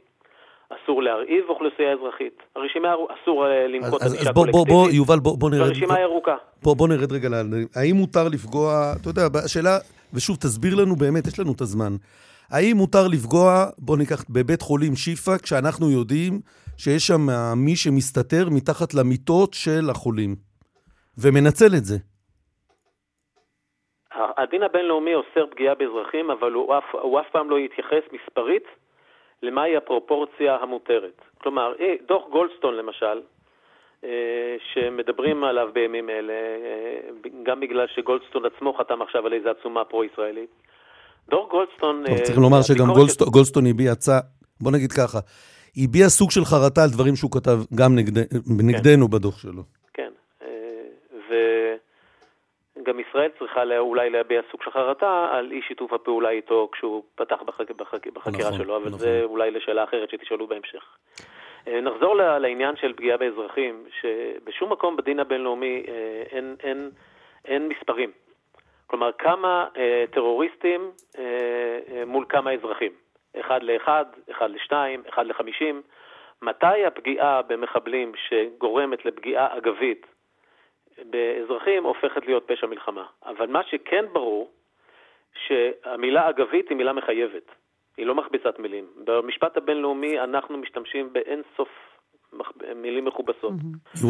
אסור 0.71 1.03
להרעיב 1.03 1.45
אוכלוסייה 1.49 1.93
אזרחית. 1.93 2.43
הרשימה, 2.57 2.95
אסור 2.95 3.47
אה, 3.47 3.67
לנקוט 3.69 4.03
קולקטיבית. 4.03 4.29
אז 4.29 4.35
בוא, 4.35 4.67
בוא, 4.67 4.91
יובל, 4.91 5.19
בוא, 5.19 5.39
בוא 5.39 5.51
נרד... 5.51 5.61
הרשימה 5.61 5.95
היא 5.95 6.05
ארוכה. 6.05 6.37
בוא, 6.63 6.77
בוא 6.77 6.89
נרד 6.89 7.13
רגע, 7.13 7.29
האם 7.77 7.97
מותר 7.97 8.29
לפגוע, 8.29 8.93
אתה 9.01 9.09
יודע, 9.09 9.23
השאלה... 9.45 9.79
ושוב, 10.15 10.37
תסביר 10.37 10.75
לנו 10.75 10.97
באמת, 10.97 11.27
יש 11.27 11.41
לנו 11.41 11.53
את 11.53 11.61
הזמן. 11.61 11.93
האם 12.51 12.77
מותר 12.77 13.09
לפגוע, 13.09 13.67
בוא 13.79 13.97
ניקח, 13.97 14.25
בבית 14.31 14.63
חולים 14.63 14.97
שיפא, 14.97 15.39
כשאנחנו 15.39 15.91
יודעים 15.91 16.41
שיש 16.77 17.07
שם 17.07 17.27
מי 17.57 17.77
שמסתתר 17.77 18.49
מתחת 18.51 18.95
למיטות 18.95 19.55
של 19.55 19.91
החולים, 19.91 20.37
ומנצל 21.19 21.75
את 21.77 21.85
זה? 21.85 21.97
הדין 24.15 24.63
הבינלאומי 24.63 25.15
אוסר 25.15 25.47
פגיעה 25.51 25.75
באזרחים, 25.75 26.31
אבל 26.31 26.53
הוא 26.53 26.79
אף, 26.79 26.95
הוא 26.95 27.21
אף 27.21 27.27
פעם 27.33 27.51
לא 27.51 27.59
יתייחס 27.59 28.05
מספרית 28.13 28.65
למהי 29.43 29.77
הפרופורציה 29.77 30.57
המותרת. 30.57 31.21
כלומר, 31.39 31.73
אה, 31.81 31.95
דוח 32.09 32.23
גולדסטון 32.31 32.77
למשל, 32.77 33.21
אה, 34.05 34.57
שמדברים 34.73 35.45
עליו 35.45 35.69
בימים 35.73 36.11
אלה, 36.11 36.33
אה, 36.33 37.31
גם 37.43 37.61
בגלל 37.61 37.87
שגולדסטון 37.95 38.43
עצמו 38.47 38.75
חתם 38.79 39.03
עכשיו 39.03 39.27
על 39.27 39.33
איזו 39.33 39.49
עצומה 39.49 39.85
פרו-ישראלית. 39.85 40.51
דור 41.29 41.49
גולדסטון... 41.51 42.05
טוב, 42.07 42.19
צריך 42.19 42.39
לומר 42.39 42.63
שגם 42.63 42.87
גולדסטון 43.31 43.67
הביע 43.67 43.93
הצעה, 43.93 44.21
בוא 44.61 44.73
נגיד 44.73 44.93
ככה, 44.93 45.19
הביע 45.77 46.09
סוג 46.09 46.31
של 46.31 46.45
חרטה 46.45 46.83
על 46.83 46.91
דברים 46.91 47.17
שהוא 47.17 47.31
כתב 47.31 47.59
גם 47.75 47.99
נגדנו 48.59 49.07
כן. 49.07 49.11
בדוח 49.11 49.39
שלו. 49.39 49.80
וגם 52.91 53.01
ישראל 53.01 53.31
צריכה 53.39 53.79
אולי 53.79 54.11
להביע 54.11 54.41
סוג 54.51 54.63
של 54.63 54.71
חרטה 54.71 55.29
על 55.33 55.53
אי 55.53 55.63
שיתוף 55.63 55.93
הפעולה 55.93 56.29
איתו 56.31 56.69
כשהוא 56.73 57.03
פתח 57.15 57.37
בחקירה 57.47 58.51
נכון, 58.51 58.59
שלו, 58.59 58.77
אבל 58.77 58.87
נכון. 58.87 58.99
זה 58.99 59.21
אולי 59.25 59.51
לשאלה 59.51 59.85
אחרת 59.85 60.11
שתשאלו 60.11 60.47
בהמשך. 60.47 60.85
אה, 61.69 61.81
נחזור 61.81 62.17
לעניין 62.17 62.77
של 62.77 62.93
פגיעה 62.93 63.17
באזרחים, 63.17 63.85
שבשום 64.01 64.73
מקום 64.73 64.97
בדין 64.97 65.21
הבינלאומי 65.21 65.85
אה, 65.89 66.23
אין, 66.31 66.57
אין, 66.63 66.91
אין 67.45 67.69
מספרים. 67.69 68.11
כלומר, 68.87 69.11
כמה 69.19 69.67
אה, 69.77 70.05
טרוריסטים 70.13 70.91
אה, 71.19 71.25
אה, 71.93 72.05
מול 72.07 72.25
כמה 72.29 72.53
אזרחים. 72.53 72.93
אחד 73.41 73.63
לאחד, 73.63 74.05
אחד 74.31 74.51
לשתיים, 74.51 75.03
אחד 75.09 75.27
לחמישים. 75.27 75.83
מתי 76.43 76.85
הפגיעה 76.87 77.43
במחבלים 77.43 78.13
שגורמת 78.29 79.05
לפגיעה 79.05 79.57
אגבית 79.59 80.07
באזרחים 81.11 81.85
הופכת 81.85 82.27
להיות 82.27 82.45
פשע 82.47 82.67
מלחמה. 82.67 83.05
אבל 83.27 83.47
מה 83.47 83.61
שכן 83.71 84.05
ברור, 84.13 84.51
שהמילה 85.47 86.29
אגבית 86.29 86.69
היא 86.69 86.77
מילה 86.77 86.93
מחייבת. 86.93 87.51
היא 87.97 88.07
לא 88.07 88.15
מכבסת 88.15 88.55
מילים. 88.59 88.85
במשפט 89.05 89.57
הבינלאומי 89.57 90.21
אנחנו 90.21 90.59
משתמשים 90.59 91.13
באין 91.13 91.43
סוף 91.57 91.69
מילים 92.77 93.05
מכובסות. 93.05 93.53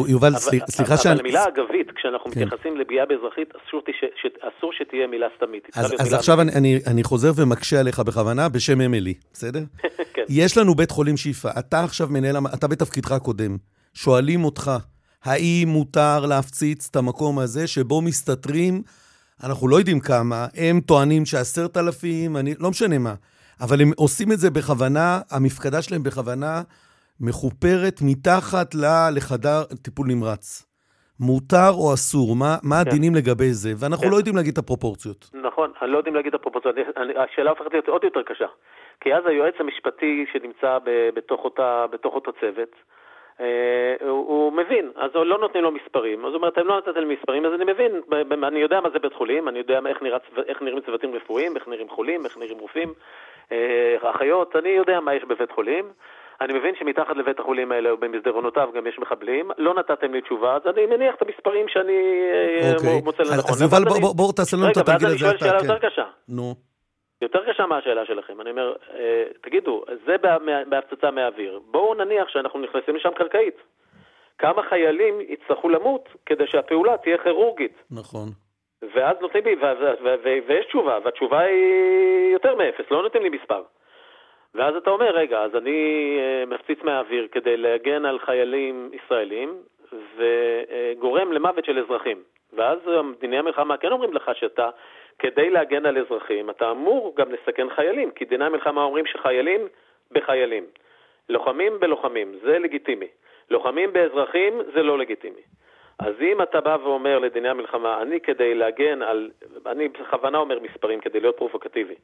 יובל, 0.07 0.31
סליחה 0.69 0.97
שאני... 0.97 1.13
אבל 1.13 1.19
המילה 1.19 1.47
אגבית, 1.47 1.91
כשאנחנו 1.91 2.31
כן. 2.31 2.39
מתייחסים 2.39 2.77
לפגיעה 2.77 3.05
באזרחית, 3.05 3.53
אסור 4.41 4.73
שתהיה 4.73 5.07
מילה 5.07 5.27
סתמית. 5.37 5.67
אז 5.75 6.13
עכשיו 6.13 6.37
אני 6.87 7.03
חוזר 7.03 7.29
ומקשה 7.37 7.79
עליך 7.79 7.99
בכוונה, 7.99 8.49
בשם 8.49 8.81
אמילי, 8.81 9.13
בסדר? 9.33 9.59
כן. 10.13 10.23
יש 10.29 10.57
לנו 10.57 10.75
בית 10.75 10.91
חולים 10.91 11.17
שיפא, 11.17 11.49
אתה 11.59 11.83
עכשיו 11.83 12.07
מנהל, 12.09 12.35
אתה 12.57 12.67
בתפקידך 12.67 13.11
הקודם, 13.11 13.57
שואלים 13.93 14.43
אותך, 14.43 14.71
האם 15.25 15.67
מותר 15.67 16.25
להפציץ 16.29 16.87
את 16.91 16.95
המקום 16.95 17.39
הזה 17.39 17.67
שבו 17.67 18.01
מסתתרים, 18.01 18.73
אנחנו 19.43 19.67
לא 19.67 19.75
יודעים 19.75 19.99
כמה, 19.99 20.45
הם 20.55 20.79
טוענים 20.87 21.25
שעשרת 21.25 21.77
אלפים, 21.77 22.35
לא 22.59 22.69
משנה 22.69 22.97
מה. 22.97 23.13
אבל 23.61 23.81
הם 23.81 23.91
עושים 23.97 24.31
את 24.31 24.37
זה 24.37 24.49
בכוונה, 24.49 25.19
המפקדה 25.31 25.81
שלהם 25.81 26.03
בכוונה 26.03 26.61
מחופרת 27.19 27.97
מתחת 28.01 28.75
לחדר 29.15 29.63
טיפול 29.83 30.07
נמרץ. 30.07 30.71
מותר 31.19 31.71
או 31.81 31.93
אסור? 31.93 32.35
מה, 32.35 32.57
מה 32.63 32.75
כן. 32.75 32.89
הדינים 32.89 33.13
לגבי 33.15 33.51
זה? 33.63 33.71
ואנחנו 33.79 34.05
כן. 34.05 34.11
לא 34.11 34.17
יודעים 34.17 34.35
להגיד 34.35 34.51
את 34.51 34.57
הפרופורציות. 34.57 35.29
נכון, 35.33 35.71
אני 35.81 35.91
לא 35.91 35.97
יודעים 35.97 36.15
להגיד 36.15 36.33
את 36.33 36.39
הפרופורציות. 36.39 36.75
השאלה 37.15 37.49
הופכת 37.49 37.71
להיות 37.71 37.87
עוד 37.87 38.03
יותר 38.03 38.23
קשה. 38.23 38.47
כי 39.01 39.13
אז 39.13 39.23
היועץ 39.25 39.53
המשפטי 39.59 40.25
שנמצא 40.31 40.77
ב, 40.85 41.09
בתוך, 41.15 41.41
אותה, 41.43 41.85
בתוך 41.91 42.13
אותו 42.13 42.31
צוות, 42.39 42.73
הוא, 44.01 44.27
הוא 44.27 44.53
מבין, 44.53 44.91
אז 44.95 45.11
לא 45.15 45.37
נותנים 45.37 45.63
לו 45.63 45.71
מספרים. 45.71 46.25
אז 46.25 46.25
הוא 46.25 46.35
אומר, 46.35 46.47
אתם 46.47 46.67
לא 46.67 46.77
נתתם 46.77 46.99
לי 46.99 47.15
מספרים, 47.15 47.45
אז 47.45 47.51
אני 47.53 47.71
מבין, 47.71 47.91
אני 48.43 48.59
יודע 48.59 48.81
מה 48.81 48.89
זה 48.89 48.99
בית 48.99 49.13
חולים, 49.13 49.47
אני 49.47 49.59
יודע 49.59 49.79
איך, 49.87 50.01
נראה, 50.01 50.17
איך 50.47 50.61
נראים 50.61 50.81
צוותים 50.81 51.15
רפואיים, 51.15 51.55
איך 51.55 51.67
נראים 51.67 51.89
חולים, 51.89 52.25
איך 52.25 52.37
נראים 52.37 52.59
רופאים, 52.59 52.93
אה, 53.51 53.95
אחיות, 54.01 54.55
אני 54.55 54.69
יודע 54.69 54.99
מה 54.99 55.13
יש 55.15 55.23
בבית 55.23 55.51
חולים. 55.51 55.85
אני 56.41 56.53
מבין 56.53 56.75
שמתחת 56.79 57.17
לבית 57.17 57.39
החולים 57.39 57.71
האלה 57.71 57.93
ובמסדרונותיו 57.93 58.69
גם 58.75 58.87
יש 58.87 58.99
מחבלים, 58.99 59.51
לא 59.57 59.73
נתתם 59.73 60.13
לי 60.13 60.21
תשובה, 60.21 60.55
אז 60.55 60.61
אני 60.65 60.85
מניח 60.85 61.15
את 61.15 61.21
המספרים 61.21 61.65
שאני 61.67 61.99
אה, 62.61 62.73
אוקיי. 62.73 63.01
מוצא 63.03 63.23
לנכון. 63.23 63.51
אז 63.51 63.61
יובל, 63.61 63.83
בוא, 63.83 64.15
בוא 64.15 64.33
תעשה 64.33 64.57
לנו 64.57 64.71
את 64.71 64.77
התרגיל 64.77 65.07
הזה. 65.07 65.15
רגע, 65.15 65.25
ואז 65.25 65.33
אני 65.33 65.39
שואל 65.39 65.59
שאלה 65.59 65.73
יותר 65.73 65.89
קשה. 65.89 66.05
נו. 66.29 66.70
יותר 67.21 67.51
קשה 67.51 67.65
מהשאלה 67.65 68.05
שלכם. 68.05 68.41
אני 68.41 68.51
אומר, 68.51 68.75
אה, 68.93 69.23
תגידו, 69.41 69.83
זה 70.05 70.15
בהפצצה 70.67 71.11
מהאוויר. 71.11 71.59
בואו 71.65 71.93
נניח 71.93 72.29
שאנחנו 72.29 72.59
נכנסים 72.59 72.95
לשם 72.95 73.11
קרקעית. 73.15 73.55
כמה 74.37 74.63
חיילים 74.63 75.21
יצטרכו 75.21 75.69
למות 75.69 76.09
כדי 76.25 76.47
שהפעולה 76.47 76.97
תהיה 76.97 77.17
כירורגית? 77.17 77.83
נכון. 77.91 78.27
ואז 78.93 79.17
נותנים 79.21 79.43
לי, 79.45 79.55
ויש 80.47 80.65
תשובה, 80.65 80.99
והתשובה 81.03 81.39
היא 81.39 82.33
יותר 82.33 82.55
מאפס, 82.55 82.85
לא 82.91 83.03
נותנים 83.03 83.23
לי 83.23 83.29
מספר. 83.29 83.63
ואז 84.55 84.75
אתה 84.75 84.89
אומר, 84.89 85.11
רגע, 85.11 85.41
אז 85.41 85.55
אני 85.55 86.17
אה, 86.19 86.45
מפציץ 86.45 86.79
מהאוויר 86.83 87.27
כדי 87.31 87.57
להגן 87.57 88.05
על 88.05 88.19
חיילים 88.19 88.91
ישראלים, 88.93 89.61
וגורם 90.17 91.31
למוות 91.31 91.65
של 91.65 91.79
אזרחים. 91.79 92.23
ואז 92.53 92.79
דיני 93.19 93.37
המלחמה 93.37 93.77
כן 93.77 93.91
אומרים 93.91 94.13
לך 94.13 94.31
שאתה, 94.33 94.69
כדי 95.21 95.49
להגן 95.49 95.85
על 95.85 95.97
אזרחים, 95.97 96.49
אתה 96.49 96.71
אמור 96.71 97.13
גם 97.15 97.31
לסכן 97.31 97.69
חיילים, 97.69 98.11
כי 98.11 98.25
דיני 98.25 98.45
המלחמה 98.45 98.83
אומרים 98.83 99.05
שחיילים 99.05 99.61
בחיילים. 100.11 100.65
לוחמים 101.29 101.79
בלוחמים, 101.79 102.35
זה 102.41 102.59
לגיטימי. 102.59 103.07
לוחמים 103.49 103.93
באזרחים, 103.93 104.61
זה 104.73 104.83
לא 104.83 104.97
לגיטימי. 104.97 105.41
אז 105.99 106.13
אם 106.21 106.41
אתה 106.41 106.61
בא 106.61 106.77
ואומר 106.83 107.19
לדיני 107.19 107.49
המלחמה, 107.49 108.01
אני 108.01 108.19
כדי 108.19 108.55
להגן 108.55 109.01
על, 109.01 109.31
אני 109.65 109.87
בכוונה 109.87 110.37
אומר 110.37 110.59
מספרים 110.59 110.99
כדי 110.99 111.19
להיות 111.19 111.37
פרובוקטיבי, 111.37 111.95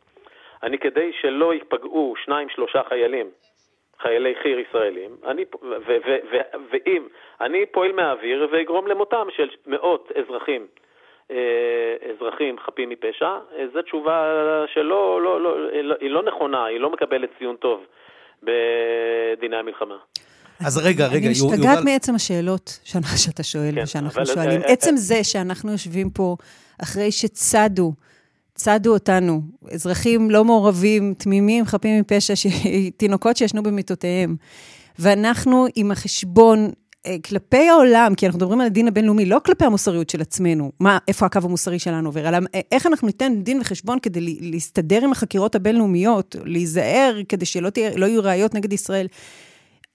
אני 0.63 0.77
כדי 0.77 1.13
שלא 1.13 1.53
ייפגעו 1.53 2.13
שניים 2.17 2.49
שלושה 2.49 2.83
חיילים 2.83 3.29
חיילי 3.99 4.35
חי"ר 4.35 4.59
ישראלים, 4.59 5.11
אני, 5.23 5.45
ו, 5.61 5.75
ו, 5.87 5.97
ו, 6.05 6.17
ו, 6.31 6.37
ואם 6.69 7.07
אני 7.41 7.65
פועל 7.65 7.91
מהאוויר 7.91 8.47
ואגרום 8.51 8.87
למותם 8.87 9.27
של 9.31 9.49
מאות 9.67 10.11
אזרחים, 10.11 10.67
אזרחים 11.29 12.55
חפים 12.65 12.89
מפשע, 12.89 13.25
אה, 13.25 13.65
זו 13.73 13.81
תשובה 13.81 14.23
שלא, 14.73 15.21
לא, 15.23 15.41
לא, 15.41 15.69
לא, 15.83 15.95
היא 16.01 16.09
לא 16.09 16.23
נכונה, 16.23 16.65
היא 16.65 16.79
לא 16.79 16.91
מקבלת 16.91 17.29
ציון 17.39 17.55
טוב 17.55 17.85
בדיני 18.43 19.55
המלחמה. 19.55 19.97
אז 20.65 20.77
רגע, 20.77 21.07
רגע, 21.07 21.27
אני 21.27 21.29
משתגעת 21.29 21.79
מעצם 21.85 22.15
השאלות 22.15 22.79
שאתה 23.17 23.43
שואל 23.43 23.71
כן, 23.75 23.83
ושאנחנו 23.83 24.25
שואלים. 24.25 24.61
עצם 24.65 24.95
זה 24.95 25.23
שאנחנו 25.23 25.71
יושבים 25.71 26.09
פה 26.09 26.35
אחרי 26.83 27.11
שצדו, 27.11 27.93
צדו 28.55 28.93
אותנו, 28.93 29.41
אזרחים 29.73 30.31
לא 30.31 30.43
מעורבים, 30.43 31.13
תמימים, 31.17 31.65
חפים 31.65 31.99
מפשע, 31.99 32.33
תינוקות 32.97 33.37
שישנו 33.37 33.63
במיטותיהם, 33.63 34.35
ואנחנו 34.99 35.65
עם 35.75 35.91
החשבון 35.91 36.59
אה, 36.59 36.69
כלפי 37.23 37.69
העולם, 37.69 38.15
כי 38.15 38.25
אנחנו 38.25 38.37
מדברים 38.37 38.61
על 38.61 38.67
הדין 38.67 38.87
הבינלאומי, 38.87 39.25
לא 39.25 39.37
כלפי 39.45 39.65
המוסריות 39.65 40.09
של 40.09 40.21
עצמנו, 40.21 40.71
מה, 40.79 40.97
איפה 41.07 41.25
הקו 41.25 41.39
המוסרי 41.43 41.79
שלנו 41.79 42.09
עובר, 42.09 42.29
אלא 42.29 42.37
אה, 42.55 42.61
איך 42.71 42.85
אנחנו 42.85 43.07
ניתן 43.07 43.41
דין 43.41 43.61
וחשבון 43.61 43.99
כדי 43.99 44.37
להסתדר 44.41 45.03
עם 45.03 45.11
החקירות 45.11 45.55
הבינלאומיות, 45.55 46.35
להיזהר 46.43 47.19
כדי 47.29 47.45
שלא 47.45 47.69
תהיה, 47.69 47.91
לא 47.95 48.05
יהיו 48.05 48.23
ראיות 48.23 48.53
נגד 48.53 48.73
ישראל. 48.73 49.07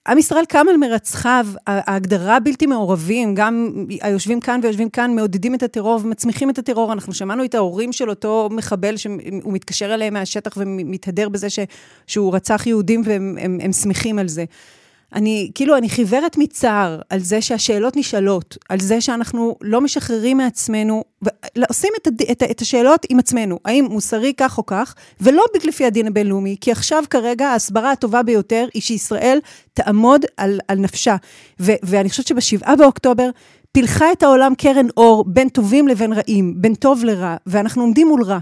עם 0.07 0.17
ישראל 0.17 0.45
קם 0.45 0.65
על 0.69 0.77
מרצחיו, 0.77 1.47
ההגדרה 1.67 2.39
בלתי 2.39 2.65
מעורבים, 2.65 3.35
גם 3.35 3.85
היושבים 4.01 4.39
כאן 4.39 4.59
ויושבים 4.63 4.89
כאן, 4.89 5.15
מעודדים 5.15 5.55
את 5.55 5.63
הטרור 5.63 5.99
ומצמיחים 6.03 6.49
את 6.49 6.57
הטרור. 6.57 6.93
אנחנו 6.93 7.13
שמענו 7.13 7.45
את 7.45 7.55
ההורים 7.55 7.93
של 7.93 8.09
אותו 8.09 8.49
מחבל, 8.51 8.97
שהוא 8.97 9.53
מתקשר 9.53 9.93
אליהם 9.93 10.13
מהשטח 10.13 10.53
ומתהדר 10.57 11.29
בזה 11.29 11.49
ש, 11.49 11.59
שהוא 12.07 12.35
רצח 12.35 12.67
יהודים 12.67 13.01
והם 13.05 13.37
הם, 13.41 13.57
הם 13.61 13.71
שמחים 13.71 14.19
על 14.19 14.27
זה. 14.27 14.45
אני, 15.13 15.51
כאילו, 15.55 15.77
אני 15.77 15.89
חיוורת 15.89 16.37
מצער 16.37 16.99
על 17.09 17.19
זה 17.19 17.41
שהשאלות 17.41 17.95
נשאלות, 17.95 18.57
על 18.69 18.79
זה 18.79 19.01
שאנחנו 19.01 19.55
לא 19.61 19.81
משחררים 19.81 20.37
מעצמנו, 20.37 21.03
עושים 21.69 21.93
את, 22.01 22.07
את, 22.31 22.43
את 22.51 22.61
השאלות 22.61 23.05
עם 23.09 23.19
עצמנו, 23.19 23.59
האם 23.65 23.85
מוסרי 23.89 24.33
כך 24.37 24.57
או 24.57 24.65
כך, 24.65 24.95
ולא 25.21 25.43
לפי 25.63 25.85
הדין 25.85 26.07
הבינלאומי, 26.07 26.55
כי 26.61 26.71
עכשיו 26.71 27.03
כרגע 27.09 27.47
ההסברה 27.47 27.91
הטובה 27.91 28.23
ביותר 28.23 28.67
היא 28.73 28.81
שישראל 28.81 29.39
תעמוד 29.73 30.25
על, 30.37 30.59
על 30.67 30.77
נפשה. 30.77 31.15
ו, 31.59 31.71
ואני 31.83 32.09
חושבת 32.09 32.27
שבשבעה 32.27 32.75
באוקטובר, 32.75 33.29
פילחה 33.71 34.11
את 34.11 34.23
העולם 34.23 34.55
קרן 34.55 34.87
אור 34.97 35.23
בין 35.27 35.49
טובים 35.49 35.87
לבין 35.87 36.13
רעים, 36.13 36.53
בין 36.57 36.75
טוב 36.75 37.03
לרע, 37.03 37.35
ואנחנו 37.47 37.81
עומדים 37.81 38.07
מול 38.07 38.23
רע. 38.23 38.39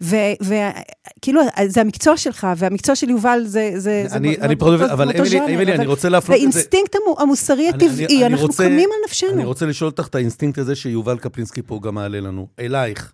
וכאילו, 0.00 1.40
זה 1.66 1.80
המקצוע 1.80 2.16
שלך, 2.16 2.46
והמקצוע 2.56 2.94
של 2.94 3.10
יובל 3.10 3.42
זה... 3.44 3.70
זה 3.76 4.06
אני, 4.12 4.36
זה 4.38 4.44
אני 4.44 4.56
פחות 4.56 4.80
אוהב, 4.80 4.90
אבל 4.90 5.10
אמילי, 5.18 5.54
אמילי, 5.54 5.74
אני 5.74 5.86
רוצה 5.86 6.08
להפנות 6.08 6.36
את 6.36 6.52
זה... 6.52 6.58
האינסטינקט 6.58 6.96
המוסרי 7.18 7.68
הטבעי, 7.68 8.26
אנחנו 8.26 8.48
קמים 8.48 8.88
על 8.92 8.98
נפשנו. 9.04 9.30
אני 9.30 9.44
רוצה 9.44 9.66
לשאול 9.66 9.90
אותך 9.90 10.06
את 10.06 10.14
האינסטינקט 10.14 10.58
הזה 10.58 10.76
שיובל 10.76 11.18
קפלינסקי 11.18 11.62
פה 11.62 11.80
גם 11.82 11.94
מעלה 11.94 12.20
לנו, 12.20 12.46
אלייך. 12.60 13.12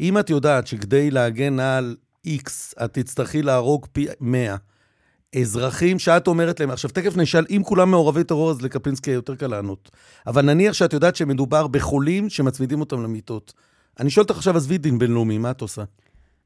אם 0.00 0.18
את 0.18 0.30
יודעת 0.30 0.66
שכדי 0.66 1.10
להגן 1.10 1.60
על 1.60 1.96
X, 2.26 2.50
את 2.84 2.94
תצטרכי 2.94 3.42
להרוג 3.42 3.86
פי 3.92 4.06
100, 4.20 4.56
אזרחים 5.40 5.98
שאת 5.98 6.26
אומרת 6.26 6.60
להם, 6.60 6.70
עכשיו 6.70 6.90
תכף 6.90 7.16
נשאל, 7.16 7.44
אם 7.50 7.62
כולם 7.64 7.90
מעורבי 7.90 8.24
טרור, 8.24 8.50
אז 8.50 8.62
לקפלינסקי 8.62 9.10
יותר 9.10 9.34
קל 9.34 9.46
לענות. 9.46 9.90
אבל 10.26 10.42
נניח 10.42 10.72
שאת 10.72 10.92
יודעת 10.92 11.16
שמדובר 11.16 11.66
בחולים 11.66 12.28
שמצמידים 12.28 12.80
אותם 12.80 13.02
למיטות. 13.02 13.52
אני 14.00 14.10
שואל 14.10 14.22
אותך 14.22 14.36
עכשיו, 14.36 14.56
עזבי 14.56 14.78
דין 14.78 14.98
בינלאומי, 14.98 15.38
מה 15.38 15.50
את 15.50 15.60
עושה? 15.60 15.82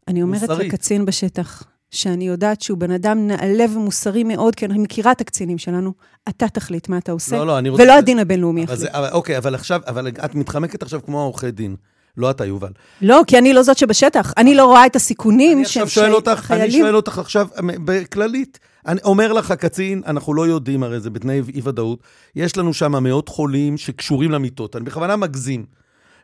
אני 0.09 0.23
אומרת 0.23 0.51
מוסרי. 0.51 0.69
לקצין 0.69 1.05
בשטח, 1.07 1.63
שאני 1.91 2.29
יודעת 2.29 2.61
שהוא 2.61 2.79
בן 2.79 2.91
אדם 2.91 3.27
נעלה 3.27 3.65
ומוסרי 3.75 4.25
מאוד, 4.25 4.55
כי 4.55 4.67
אני 4.67 4.79
מכירה 4.79 5.13
את 5.13 5.21
הקצינים 5.21 5.59
שלנו, 5.59 5.93
אתה 6.29 6.49
תחליט 6.49 6.89
מה 6.89 6.99
אתה 6.99 7.13
עושה, 7.13 7.37
לא, 7.37 7.47
לא, 7.47 7.69
רוצה... 7.69 7.83
ולא 7.83 7.93
הדין 7.93 8.19
הבינלאומי 8.19 8.63
יחליט. 8.63 8.91
אוקיי, 9.13 9.39
אבל 9.39 9.55
עכשיו, 9.55 9.81
אבל 9.87 10.09
את 10.09 10.35
מתחמקת 10.35 10.83
עכשיו 10.83 11.01
כמו 11.07 11.21
העורכי 11.21 11.51
דין. 11.51 11.77
לא 12.17 12.31
אתה, 12.31 12.45
יובל. 12.45 12.73
לא, 13.03 13.23
כי 13.27 13.39
אני 13.39 13.53
לא 13.53 13.63
זאת 13.63 13.79
שבשטח. 13.79 14.33
אני 14.37 14.55
לא 14.55 14.65
רואה 14.65 14.87
את 14.87 14.97
הסיכונים 14.97 15.65
של 15.65 15.87
חיילים. 15.87 16.65
אני 16.65 16.73
שואל 16.73 16.97
אותך 16.97 17.19
עכשיו, 17.19 17.49
בכללית, 17.85 18.59
אני 18.87 19.01
אומר 19.05 19.33
לך, 19.33 19.51
הקצין, 19.51 20.03
אנחנו 20.07 20.35
לא 20.35 20.47
יודעים, 20.47 20.83
הרי 20.83 21.01
זה 21.01 21.11
בתנאי 21.11 21.43
אי-ודאות, 21.55 22.03
יש 22.37 22.57
לנו 22.57 22.75
שם 22.75 23.03
מאות 23.03 23.29
חולים 23.29 23.77
שקשורים 23.77 24.31
למיטות. 24.31 24.77
אני 24.77 24.85
בכוונה 24.85 25.17
מגזים. 25.17 25.65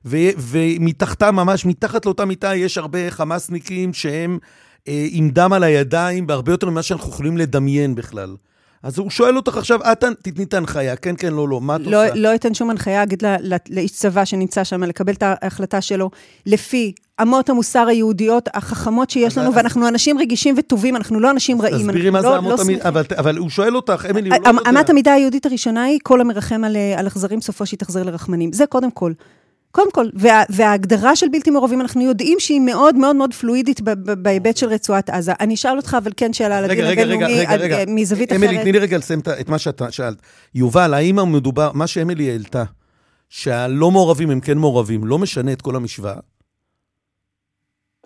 ו- 0.04 0.30
ומתחתם, 0.38 1.36
ממש 1.36 1.66
מתחת 1.66 2.06
לאותה 2.06 2.24
מיטה, 2.24 2.54
יש 2.54 2.78
הרבה 2.78 3.10
חמאסניקים 3.10 3.92
שהם 3.92 4.38
אה, 4.88 5.06
עם 5.10 5.30
דם 5.30 5.52
על 5.52 5.62
הידיים, 5.62 6.26
בהרבה 6.26 6.52
יותר 6.52 6.70
ממה 6.70 6.82
שאנחנו 6.82 7.10
יכולים 7.10 7.36
לדמיין 7.36 7.94
בכלל. 7.94 8.36
אז 8.82 8.98
הוא 8.98 9.10
שואל 9.10 9.36
אותך 9.36 9.56
עכשיו, 9.56 9.80
את 9.92 10.04
תתני 10.22 10.44
את 10.44 10.54
ההנחיה, 10.54 10.96
כן, 10.96 11.14
כן, 11.18 11.32
לא, 11.32 11.48
לא, 11.48 11.60
מה 11.60 11.76
את 11.76 11.80
לא, 11.84 12.04
עושה? 12.04 12.14
לא 12.14 12.34
אתן 12.34 12.54
שום 12.54 12.70
הנחיה, 12.70 13.02
אגיד 13.02 13.22
לאיש 13.70 13.92
צבא 13.92 14.24
שנמצא 14.24 14.64
שם, 14.64 14.82
לקבל 14.82 15.12
את 15.12 15.22
ההחלטה 15.22 15.80
שלו, 15.80 16.10
לפי 16.46 16.92
אמות 17.22 17.50
המוסר 17.50 17.86
היהודיות 17.86 18.48
החכמות 18.54 19.10
שיש 19.10 19.38
לנו, 19.38 19.54
ואנחנו 19.54 19.88
אנשים 19.88 20.18
רגישים 20.18 20.54
וטובים, 20.58 20.96
אנחנו 20.96 21.20
לא 21.20 21.30
אנשים 21.30 21.62
רעים. 21.62 21.88
תסבירי 21.88 22.10
מה 22.10 22.22
זה 22.22 22.28
לא, 22.28 22.38
אמות 22.38 22.58
לא 22.58 22.64
המידה, 22.64 22.88
אבל, 22.88 23.02
אבל 23.18 23.36
הוא 23.36 23.50
שואל 23.50 23.76
אותך, 23.76 24.06
אמילי, 24.10 24.28
הוא 24.28 24.38
לא 24.44 24.48
יודע. 24.48 24.70
אמת 24.70 24.90
המידה 24.90 25.12
היהודית 25.12 25.46
הראשונה 25.46 25.84
היא, 25.84 25.98
כל 26.02 26.20
המרחם 26.20 26.64
על, 26.64 26.76
על 26.96 27.06
אכזרים, 27.06 27.40
סופו 27.40 27.66
שיתאכזר 27.66 28.02
לרחמנים. 28.02 28.52
זה 28.52 28.66
קודם 28.66 28.90
כל. 28.90 29.12
קודם 29.76 29.92
כל, 29.92 30.06
וה, 30.14 30.42
וההגדרה 30.48 31.16
של 31.16 31.26
בלתי 31.32 31.50
מעורבים, 31.50 31.80
אנחנו 31.80 32.02
יודעים 32.02 32.40
שהיא 32.40 32.60
מאוד 32.60 32.94
מאוד 32.94 33.16
מאוד 33.16 33.34
פלואידית 33.34 33.80
בהיבט 34.22 34.56
של 34.56 34.68
רצועת 34.68 35.10
עזה. 35.10 35.32
אני 35.40 35.54
אשאל 35.54 35.76
אותך, 35.76 35.96
אבל 35.98 36.10
כן, 36.16 36.32
שאלה 36.32 36.58
על 36.58 36.64
הדין 36.64 36.84
הבינלאומי, 36.84 37.44
מזווית 37.86 38.32
אחרת. 38.32 38.42
אמילי, 38.42 38.62
תני 38.62 38.72
לי 38.72 38.78
רגע 38.78 38.98
לסיים 38.98 39.20
את 39.40 39.48
מה 39.48 39.58
שאתה 39.58 39.92
שאלת. 39.92 40.22
יובל, 40.54 40.94
האם 40.94 41.32
מדובר, 41.32 41.70
מה 41.74 41.86
שאמילי 41.86 42.30
העלתה, 42.30 42.64
שהלא 43.28 43.90
מעורבים 43.90 44.30
הם 44.30 44.40
כן 44.40 44.58
מעורבים, 44.58 45.04
לא 45.04 45.18
משנה 45.18 45.52
את 45.52 45.62
כל 45.62 45.76
המשוואה? 45.76 46.16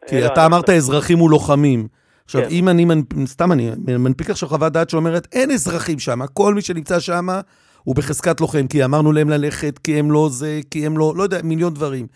כי 0.06 0.26
אתה 0.26 0.46
אמרת 0.46 0.70
אזרחים 0.70 1.20
ולוחמים. 1.20 1.88
עכשיו, 2.24 2.42
כן. 2.42 2.48
אם 2.50 2.68
אני, 2.68 2.87
סתם 3.26 3.52
אני 3.52 3.70
מנפיק 3.87 4.30
עכשיו 4.30 4.48
חוות 4.48 4.72
דעת 4.72 4.90
שאומרת, 4.90 5.28
אין 5.33 5.50
אזרחים 5.50 5.98
שם, 5.98 6.20
כל 6.33 6.54
מי 6.54 6.62
שנמצא 6.62 7.00
שם 7.00 7.28
הוא 7.85 7.97
בחזקת 7.97 8.40
לוחם, 8.40 8.66
כי 8.73 8.85
אמרנו 8.85 9.12
להם 9.12 9.29
ללכת, 9.31 9.79
כי 9.79 9.93
הם 9.99 10.11
לא 10.11 10.27
זה, 10.29 10.53
כי 10.71 10.87
הם 10.87 10.99
לא, 10.99 11.12
לא 11.16 11.23
יודע, 11.23 11.37
מיליון 11.45 11.73
דברים. 11.75 12.07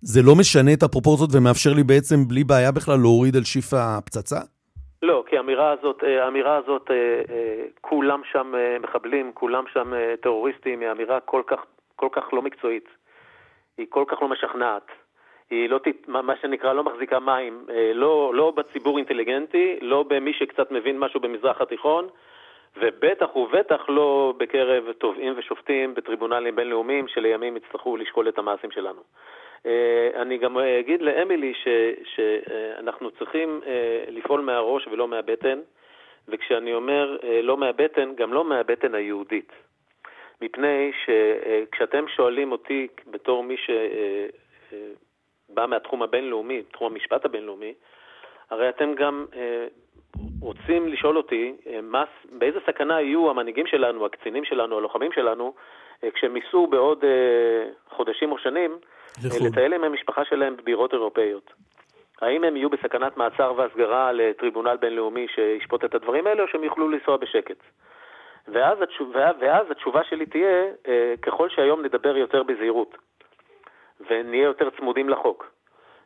זה 0.00 0.20
לא 0.22 0.34
משנה 0.40 0.72
את 0.72 0.82
הפרופורציות 0.82 1.30
ומאפשר 1.34 1.72
לי 1.76 1.82
בעצם 1.82 2.16
בלי 2.28 2.44
בעיה 2.44 2.72
בכלל 2.72 2.98
להוריד 3.02 3.36
על 3.36 3.44
שיף 3.44 3.74
הפצצה? 3.74 4.40
לא, 5.02 5.24
כי 5.26 5.36
האמירה 5.36 5.70
הזאת, 5.70 6.04
אה, 6.04 6.24
האמירה 6.24 6.56
הזאת, 6.56 6.90
אה, 6.90 6.96
אה, 7.30 7.64
כולם 7.80 8.20
שם 8.32 8.54
מחבלים, 8.80 9.30
כולם 9.34 9.64
שם 9.72 9.92
טרוריסטים, 10.22 10.80
היא 10.80 10.90
אמירה 10.90 11.20
כל 11.20 11.42
כך, 11.46 11.60
כל 11.96 12.08
כך 12.12 12.32
לא 12.32 12.42
מקצועית. 12.42 12.88
היא 13.78 13.86
כל 13.88 14.04
כך 14.08 14.22
לא 14.22 14.28
משכנעת. 14.28 14.86
היא 15.50 15.68
לא, 15.68 15.80
מה 16.06 16.34
שנקרא, 16.42 16.72
לא 16.72 16.84
מחזיקה 16.84 17.20
מים, 17.20 17.66
לא, 17.94 18.32
לא 18.34 18.50
בציבור 18.56 18.98
אינטליגנטי, 18.98 19.76
לא 19.80 20.04
במי 20.08 20.32
שקצת 20.32 20.70
מבין 20.70 20.98
משהו 20.98 21.20
במזרח 21.20 21.60
התיכון, 21.60 22.08
ובטח 22.76 23.36
ובטח 23.36 23.88
לא 23.88 24.34
בקרב 24.36 24.92
תובעים 24.92 25.34
ושופטים 25.36 25.94
בטריבונלים 25.94 26.56
בינלאומיים 26.56 27.08
שלימים 27.08 27.56
יצטרכו 27.56 27.96
לשקול 27.96 28.28
את 28.28 28.38
המעשים 28.38 28.70
שלנו. 28.70 29.00
אה, 29.66 30.10
אני 30.22 30.38
גם 30.38 30.58
אגיד 30.58 31.02
לאמילי 31.02 31.54
ש, 31.54 31.68
שאנחנו 32.04 33.10
צריכים 33.10 33.60
אה, 33.66 34.04
לפעול 34.08 34.40
מהראש 34.40 34.86
ולא 34.86 35.08
מהבטן, 35.08 35.60
וכשאני 36.28 36.74
אומר 36.74 37.16
אה, 37.24 37.42
לא 37.42 37.56
מהבטן, 37.56 38.14
גם 38.14 38.32
לא 38.32 38.44
מהבטן 38.44 38.94
היהודית. 38.94 39.52
מפני 40.40 40.92
שכשאתם 41.04 42.08
שואלים 42.08 42.52
אותי 42.52 42.88
בתור 43.06 43.44
מי 43.44 43.56
שבא 45.50 45.66
מהתחום 45.66 46.02
הבינלאומי, 46.02 46.62
תחום 46.62 46.92
המשפט 46.92 47.24
הבינלאומי, 47.24 47.74
הרי 48.52 48.68
אתם 48.68 48.94
גם 48.94 49.26
רוצים 50.40 50.88
לשאול 50.88 51.16
אותי 51.16 51.56
אה, 51.66 51.80
מה, 51.82 52.04
באיזה 52.32 52.58
סכנה 52.66 53.00
יהיו 53.00 53.30
המנהיגים 53.30 53.66
שלנו, 53.66 54.06
הקצינים 54.06 54.44
שלנו, 54.44 54.78
הלוחמים 54.78 55.12
שלנו, 55.12 55.54
אה, 56.04 56.10
כשהם 56.10 56.36
ייסעו 56.36 56.66
בעוד 56.66 57.04
אה, 57.04 57.70
חודשים 57.96 58.32
או 58.32 58.38
שנים 58.38 58.78
לטייל 59.40 59.74
עם 59.74 59.84
המשפחה 59.84 60.24
שלהם 60.24 60.56
בבירות 60.56 60.92
אירופאיות. 60.92 61.52
האם 62.20 62.44
הם 62.44 62.56
יהיו 62.56 62.70
בסכנת 62.70 63.16
מעצר 63.16 63.52
והסגרה 63.56 64.12
לטריבונל 64.12 64.76
בינלאומי 64.80 65.26
שישפוט 65.34 65.84
את 65.84 65.94
הדברים 65.94 66.26
האלה, 66.26 66.42
או 66.42 66.48
שהם 66.48 66.64
יוכלו 66.64 66.88
לנסוע 66.88 67.16
בשקט? 67.16 67.56
ואז, 68.48 68.82
התשובה, 68.82 69.30
ואז 69.40 69.70
התשובה 69.70 70.04
שלי 70.04 70.26
תהיה, 70.26 70.64
ככל 71.22 71.48
שהיום 71.48 71.84
נדבר 71.84 72.16
יותר 72.16 72.42
בזהירות, 72.42 72.96
ונהיה 74.10 74.44
יותר 74.44 74.70
צמודים 74.70 75.08
לחוק, 75.08 75.52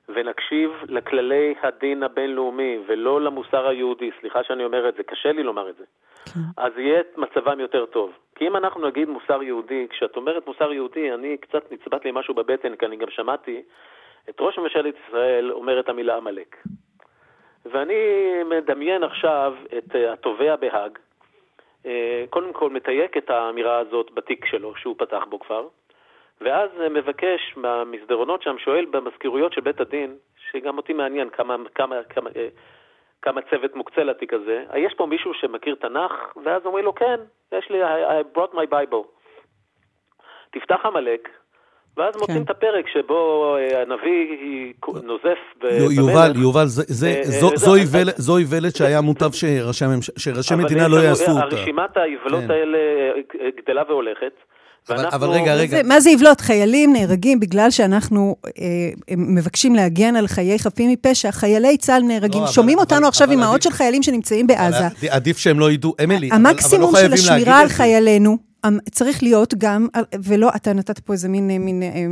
ונקשיב 0.09 0.71
לכללי 0.89 1.55
הדין 1.63 2.03
הבינלאומי 2.03 2.79
ולא 2.87 3.21
למוסר 3.21 3.69
היהודי, 3.69 4.11
סליחה 4.21 4.45
שאני 4.45 4.65
אומר 4.65 4.89
את 4.89 4.95
זה, 4.95 5.03
קשה 5.03 5.33
לי 5.33 5.43
לומר 5.43 5.71
את 5.71 5.77
זה, 5.77 5.85
כן. 6.25 6.41
אז 6.57 6.73
יהיה 6.77 7.03
מצבם 7.17 7.61
יותר 7.61 7.87
טוב. 7.87 8.13
כי 8.35 8.47
אם 8.47 8.57
אנחנו 8.57 8.87
נגיד 8.87 9.09
מוסר 9.09 9.43
יהודי, 9.43 9.87
כשאת 9.91 10.17
אומרת 10.17 10.47
מוסר 10.47 10.73
יהודי, 10.73 11.13
אני 11.15 11.37
קצת 11.37 11.73
נצבט 11.73 12.05
לי 12.05 12.11
משהו 12.15 12.35
בבטן, 12.35 12.77
כי 12.77 12.87
אני 12.87 12.97
גם 12.97 13.11
שמעתי 13.11 13.63
את 14.29 14.37
ראש 14.41 14.59
ממשלת 14.59 14.95
ישראל 15.09 15.53
אומר 15.53 15.81
את 15.81 15.89
המילה 15.89 16.17
עמלק. 16.17 16.57
ואני 17.65 17.95
מדמיין 18.45 19.03
עכשיו 19.03 19.55
את 19.79 19.95
התובע 20.13 20.57
בהאג, 20.57 20.99
אה, 21.87 22.25
קודם 22.31 22.53
כל 22.53 22.71
מתייק 22.71 23.17
את 23.17 23.31
האמירה 23.31 23.79
הזאת 23.79 24.11
בתיק 24.15 24.47
שלו, 24.47 24.77
שהוא 24.77 24.95
פתח 24.99 25.25
בו 25.29 25.39
כבר, 25.39 25.67
ואז 26.41 26.71
מבקש 26.91 27.55
מהמסדרונות 27.57 28.43
שם, 28.43 28.57
שואל 28.59 28.85
במזכירויות 28.85 29.53
של 29.53 29.61
בית 29.61 29.81
הדין, 29.81 30.17
שגם 30.51 30.77
אותי 30.77 30.93
מעניין 30.93 31.31
כמה, 31.31 31.57
כמה, 31.75 31.97
כמה, 32.03 32.31
כמה 33.23 33.41
צוות 33.51 33.75
מוקצה 33.75 34.05
לתיק 34.05 34.33
הזה, 34.33 34.65
יש 34.77 34.95
פה 34.95 35.07
מישהו 35.07 35.35
שמכיר 35.35 35.75
תנ"ך? 35.75 36.13
ואז 36.45 36.63
אומרים 36.65 36.85
לו, 36.85 36.95
כן, 36.95 37.21
יש 37.53 37.71
לי, 37.71 37.85
I, 37.85 37.87
I 37.87 38.39
brought 38.39 38.55
my 38.55 38.73
Bible. 38.73 39.07
תפתח 40.51 40.81
עמלק, 40.85 41.29
ואז 41.97 42.15
כן. 42.15 42.21
מוצאים 42.21 42.43
את 42.43 42.51
הפרק 42.51 42.89
שבו 42.89 43.55
אה, 43.57 43.83
הנביא 43.83 44.73
נוזף 45.03 45.39
במלך. 45.59 45.93
יובל, 45.97 46.33
יובל, 46.43 46.67
אה, 47.05 47.15
אה, 47.17 48.13
זו 48.17 48.37
איוולת 48.37 48.77
שהיה 48.77 49.01
מוטב 49.01 49.33
שראשי 49.33 50.55
מדינה 50.55 50.89
לא 50.89 50.97
יעשו 50.97 51.31
אותה. 51.31 51.43
הרשימת 51.43 51.97
האיוולות 51.97 52.45
כן. 52.45 52.51
האלה 52.51 52.79
גדלה 53.57 53.83
והולכת. 53.89 54.33
אבל, 54.91 55.07
אבל 55.07 55.29
רגע, 55.29 55.55
רגע. 55.55 55.83
מה 55.85 56.01
זה 56.01 56.11
יבלוט? 56.11 56.41
חיילים 56.41 56.93
נהרגים 56.93 57.41
בגלל 57.41 57.71
שאנחנו 57.71 58.37
אה, 58.61 58.91
מבקשים 59.17 59.75
להגן 59.75 60.17
על 60.17 60.27
חיי 60.27 60.59
חפים 60.59 60.91
מפשע. 60.91 61.31
חיילי 61.31 61.77
צה"ל 61.77 62.03
נהרגים. 62.03 62.43
לא, 62.43 62.49
שומעים 62.49 62.79
אבל, 62.79 62.85
אותנו 62.85 62.99
אבל, 62.99 63.09
עכשיו 63.09 63.27
אבל 63.27 63.33
אימהות 63.35 63.63
של 63.63 63.71
חיילים 63.71 64.03
שנמצאים 64.03 64.47
בעזה. 64.47 64.89
עדיף 65.09 65.39
שהם 65.39 65.61
לא 65.61 65.71
ידעו. 65.71 65.95
אמילי, 66.05 66.29
אבל, 66.31 66.37
המקסימום 66.37 66.91
אבל 66.91 67.03
לא 67.03 67.09
של 67.09 67.13
השמירה 67.13 67.61
על 67.61 67.69
חיילינו, 67.69 68.39
צריך 68.91 69.23
להיות 69.23 69.55
גם, 69.59 69.89
ולא, 70.23 70.51
אתה 70.57 70.73
נתת 70.73 70.99
פה 70.99 71.13
איזה 71.13 71.29
מין, 71.29 71.49
מין 71.59 71.83
אה, 71.83 71.89
אה, 71.89 72.03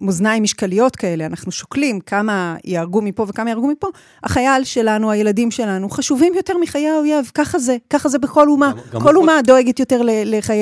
מאזניים 0.00 0.42
משקליות 0.42 0.96
כאלה, 0.96 1.26
אנחנו 1.26 1.52
שוקלים 1.52 2.00
כמה 2.00 2.56
יהרגו 2.64 3.02
מפה 3.02 3.26
וכמה 3.28 3.50
יהרגו 3.50 3.68
מפה, 3.68 3.86
החייל 4.22 4.64
שלנו, 4.64 5.10
הילדים 5.10 5.50
שלנו, 5.50 5.90
חשובים 5.90 6.34
יותר 6.34 6.58
מחיי 6.58 6.88
האויב, 6.88 7.30
ככה 7.34 7.58
זה, 7.58 7.76
ככה 7.90 8.08
זה 8.08 8.18
בכל 8.18 8.48
אומה. 8.48 8.72
גם, 8.92 9.00
כל 9.00 9.16
אומה 9.16 9.38
כל... 9.40 9.46
דואגת 9.46 9.80
יותר 9.80 10.02
לחיי 10.04 10.58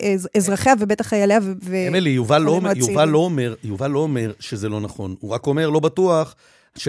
אה, 0.00 0.14
אזרחיה 0.36 0.74
ובטח 0.78 1.06
חייליה. 1.06 1.38
ו... 1.42 1.76
אמילי, 1.88 2.10
יובל, 2.10 2.42
לא, 2.42 2.60
יובל, 2.76 3.08
לא 3.08 3.18
אומר, 3.18 3.54
יובל 3.64 3.90
לא 3.90 3.98
אומר 3.98 4.32
שזה 4.40 4.68
לא 4.68 4.80
נכון, 4.80 5.14
הוא 5.20 5.30
רק 5.30 5.46
אומר, 5.46 5.70
לא 5.70 5.80
בטוח, 5.80 6.34
ש... 6.76 6.88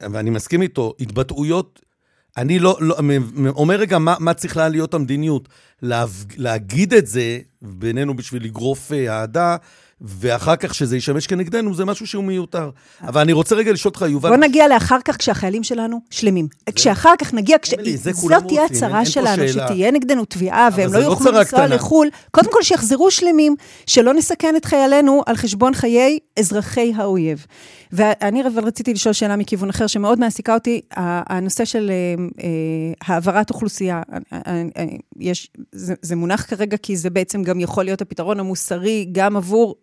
ואני 0.00 0.30
מסכים 0.30 0.62
איתו, 0.62 0.94
התבטאויות 1.00 1.80
אני 2.36 2.58
לא, 2.58 2.76
לא 2.80 2.96
אומר 3.48 3.76
רגע 3.76 3.98
מה, 3.98 4.14
מה 4.20 4.34
צריכה 4.34 4.68
להיות 4.68 4.94
המדיניות. 4.94 5.48
לה, 5.82 6.04
להגיד 6.36 6.94
את 6.94 7.06
זה 7.06 7.38
בינינו 7.62 8.16
בשביל 8.16 8.44
לגרוף 8.44 8.92
אה, 8.92 9.20
אהדה, 9.20 9.56
ואחר 10.00 10.56
כך 10.56 10.74
שזה 10.74 10.96
ישמש 10.96 11.26
כנגדנו, 11.26 11.74
זה 11.74 11.84
משהו 11.84 12.06
שהוא 12.06 12.24
מיותר. 12.24 12.70
אבל 13.02 13.20
אני 13.20 13.32
רוצה 13.32 13.54
רגע 13.54 13.72
לשאול 13.72 13.90
אותך, 13.90 14.04
יובל... 14.08 14.28
בוא 14.28 14.36
נגיע 14.36 14.68
לאחר 14.68 14.98
כך 15.04 15.16
כשהחיילים 15.16 15.62
שלנו 15.62 16.00
שלמים. 16.10 16.48
זה... 16.66 16.72
כשאחר 16.72 17.12
כך 17.18 17.34
נגיע, 17.34 17.58
כש... 17.58 17.74
זאת 18.12 18.44
תהיה 18.48 18.64
הצהרה 18.64 19.04
שלנו, 19.04 19.48
שתהיה 19.48 19.90
נגדנו 19.90 20.24
תביעה, 20.24 20.68
והם 20.76 20.92
לא, 20.92 21.00
לא 21.00 21.04
יוכלו 21.04 21.32
לנסוע 21.32 21.66
לחו"ל. 21.66 22.08
קודם 22.30 22.52
כל 22.52 22.62
שיחזרו 22.62 23.10
שלמים, 23.10 23.56
שלא 23.86 24.14
נסכן 24.14 24.54
את 24.56 24.64
חיילינו 24.64 25.22
על 25.26 25.36
חשבון 25.36 25.74
חיי 25.74 26.18
אזרחי 26.38 26.92
האויב. 26.96 27.46
ואני 27.92 28.46
אבל 28.46 28.64
רציתי 28.64 28.92
לשאול 28.94 29.12
שאלה 29.12 29.36
מכיוון 29.36 29.68
אחר, 29.68 29.86
שמאוד 29.86 30.20
מעסיקה 30.20 30.54
אותי, 30.54 30.80
הנושא 30.96 31.64
של 31.64 31.90
אה, 31.90 32.24
אה, 32.44 33.14
העברת 33.14 33.50
אוכלוסייה. 33.50 34.02
אה, 34.32 34.62
יש, 35.20 35.50
זה, 35.72 35.94
זה 36.02 36.16
מונח 36.16 36.46
כרגע, 36.48 36.76
כי 36.76 36.96
זה 36.96 37.10
בעצם 37.10 37.42
גם 37.42 37.60
יכול 37.60 37.84
להיות 37.84 38.02
הפתרון 38.02 38.40
המוסרי, 38.40 39.08
גם 39.12 39.36
עבור 39.36 39.74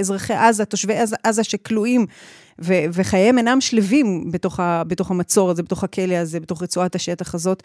אזרחי 0.00 0.34
עזה, 0.34 0.64
תושבי 0.64 0.94
עזה, 1.24 1.44
שכלואים. 1.44 2.06
ו- 2.62 2.84
וחייהם 2.92 3.38
אינם 3.38 3.60
שלווים 3.60 4.30
בתוך, 4.30 4.60
ה- 4.60 4.82
בתוך 4.86 5.10
המצור 5.10 5.50
הזה, 5.50 5.62
בתוך 5.62 5.84
הכלא 5.84 6.14
הזה, 6.14 6.40
בתוך 6.40 6.62
רצועת 6.62 6.94
השטח 6.94 7.34
הזאת. 7.34 7.62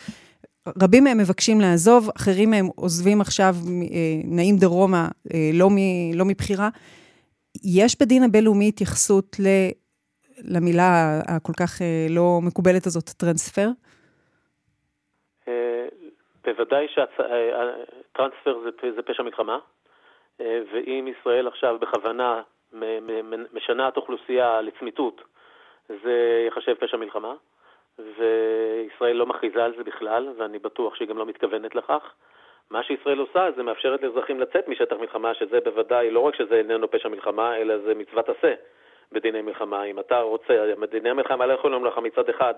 רבים 0.82 1.04
מהם 1.04 1.18
מבקשים 1.18 1.62
לעזוב, 1.62 2.10
אחרים 2.18 2.50
מהם 2.52 2.70
עוזבים 2.76 3.22
עכשיו, 3.22 3.58
נעים 4.24 4.58
דרומה, 4.58 5.08
לא, 5.54 5.70
מ- 5.70 6.14
לא 6.14 6.26
מבחירה. 6.26 6.70
יש 7.64 8.00
בדין 8.02 8.24
הבינלאומי 8.24 8.68
התייחסות 8.68 9.38
למילה 10.56 11.20
הכל 11.28 11.54
כך 11.60 11.82
אה, 11.82 12.08
לא 12.10 12.40
מקובלת 12.48 12.86
הזאת, 12.86 13.10
טרנספר? 13.10 13.68
אה, 15.48 15.88
בוודאי 16.46 16.88
שטרנספר 16.88 18.56
אה, 18.84 18.92
זה 18.96 19.02
פשע 19.02 19.24
מלחמה, 19.24 19.60
ואם 20.40 21.08
ישראל 21.08 21.48
עכשיו 21.48 21.78
בכוונה 21.80 22.42
משנה 23.54 23.88
את 23.88 23.98
אוכלוסייה 23.98 24.62
לצמיתות, 24.62 25.22
זה 25.90 26.42
ייחשב 26.46 26.74
פשע 26.74 26.98
מלחמה, 26.98 27.34
וישראל 28.00 29.16
לא 29.16 29.26
מכריזה 29.26 29.66
על 29.66 29.74
זה 29.78 29.84
בכלל, 29.84 30.30
ואני 30.38 30.60
בטוח 30.60 30.96
שהיא 30.96 31.08
גם 31.08 31.18
לא 31.18 31.26
מתכוונת 31.26 31.76
לכך. 31.76 32.14
מה 32.70 32.84
שישראל 32.84 33.20
עושה 33.20 33.48
זה 33.56 33.64
מאפשרת 33.64 34.04
לאזרחים 34.04 34.40
לצאת 34.40 34.68
משטח 34.68 34.96
מלחמה, 35.00 35.34
שזה 35.34 35.60
בוודאי, 35.64 36.12
לא 36.12 36.20
רק 36.20 36.36
שזה 36.36 36.56
איננו 36.56 36.92
פשע 36.92 37.10
מלחמה, 37.10 37.58
אלא 37.58 37.78
זה 37.78 37.94
מצוות 37.96 38.30
עשה. 38.30 38.54
בדיני 39.14 39.42
מלחמה. 39.42 39.84
אם 39.84 40.00
אתה 40.00 40.20
רוצה, 40.20 40.74
דיני 40.92 41.14
מלחמה 41.14 41.46
לא 41.46 41.54
יכולים 41.54 41.86
לך 41.86 41.98
מצד 41.98 42.30
אחד, 42.30 42.54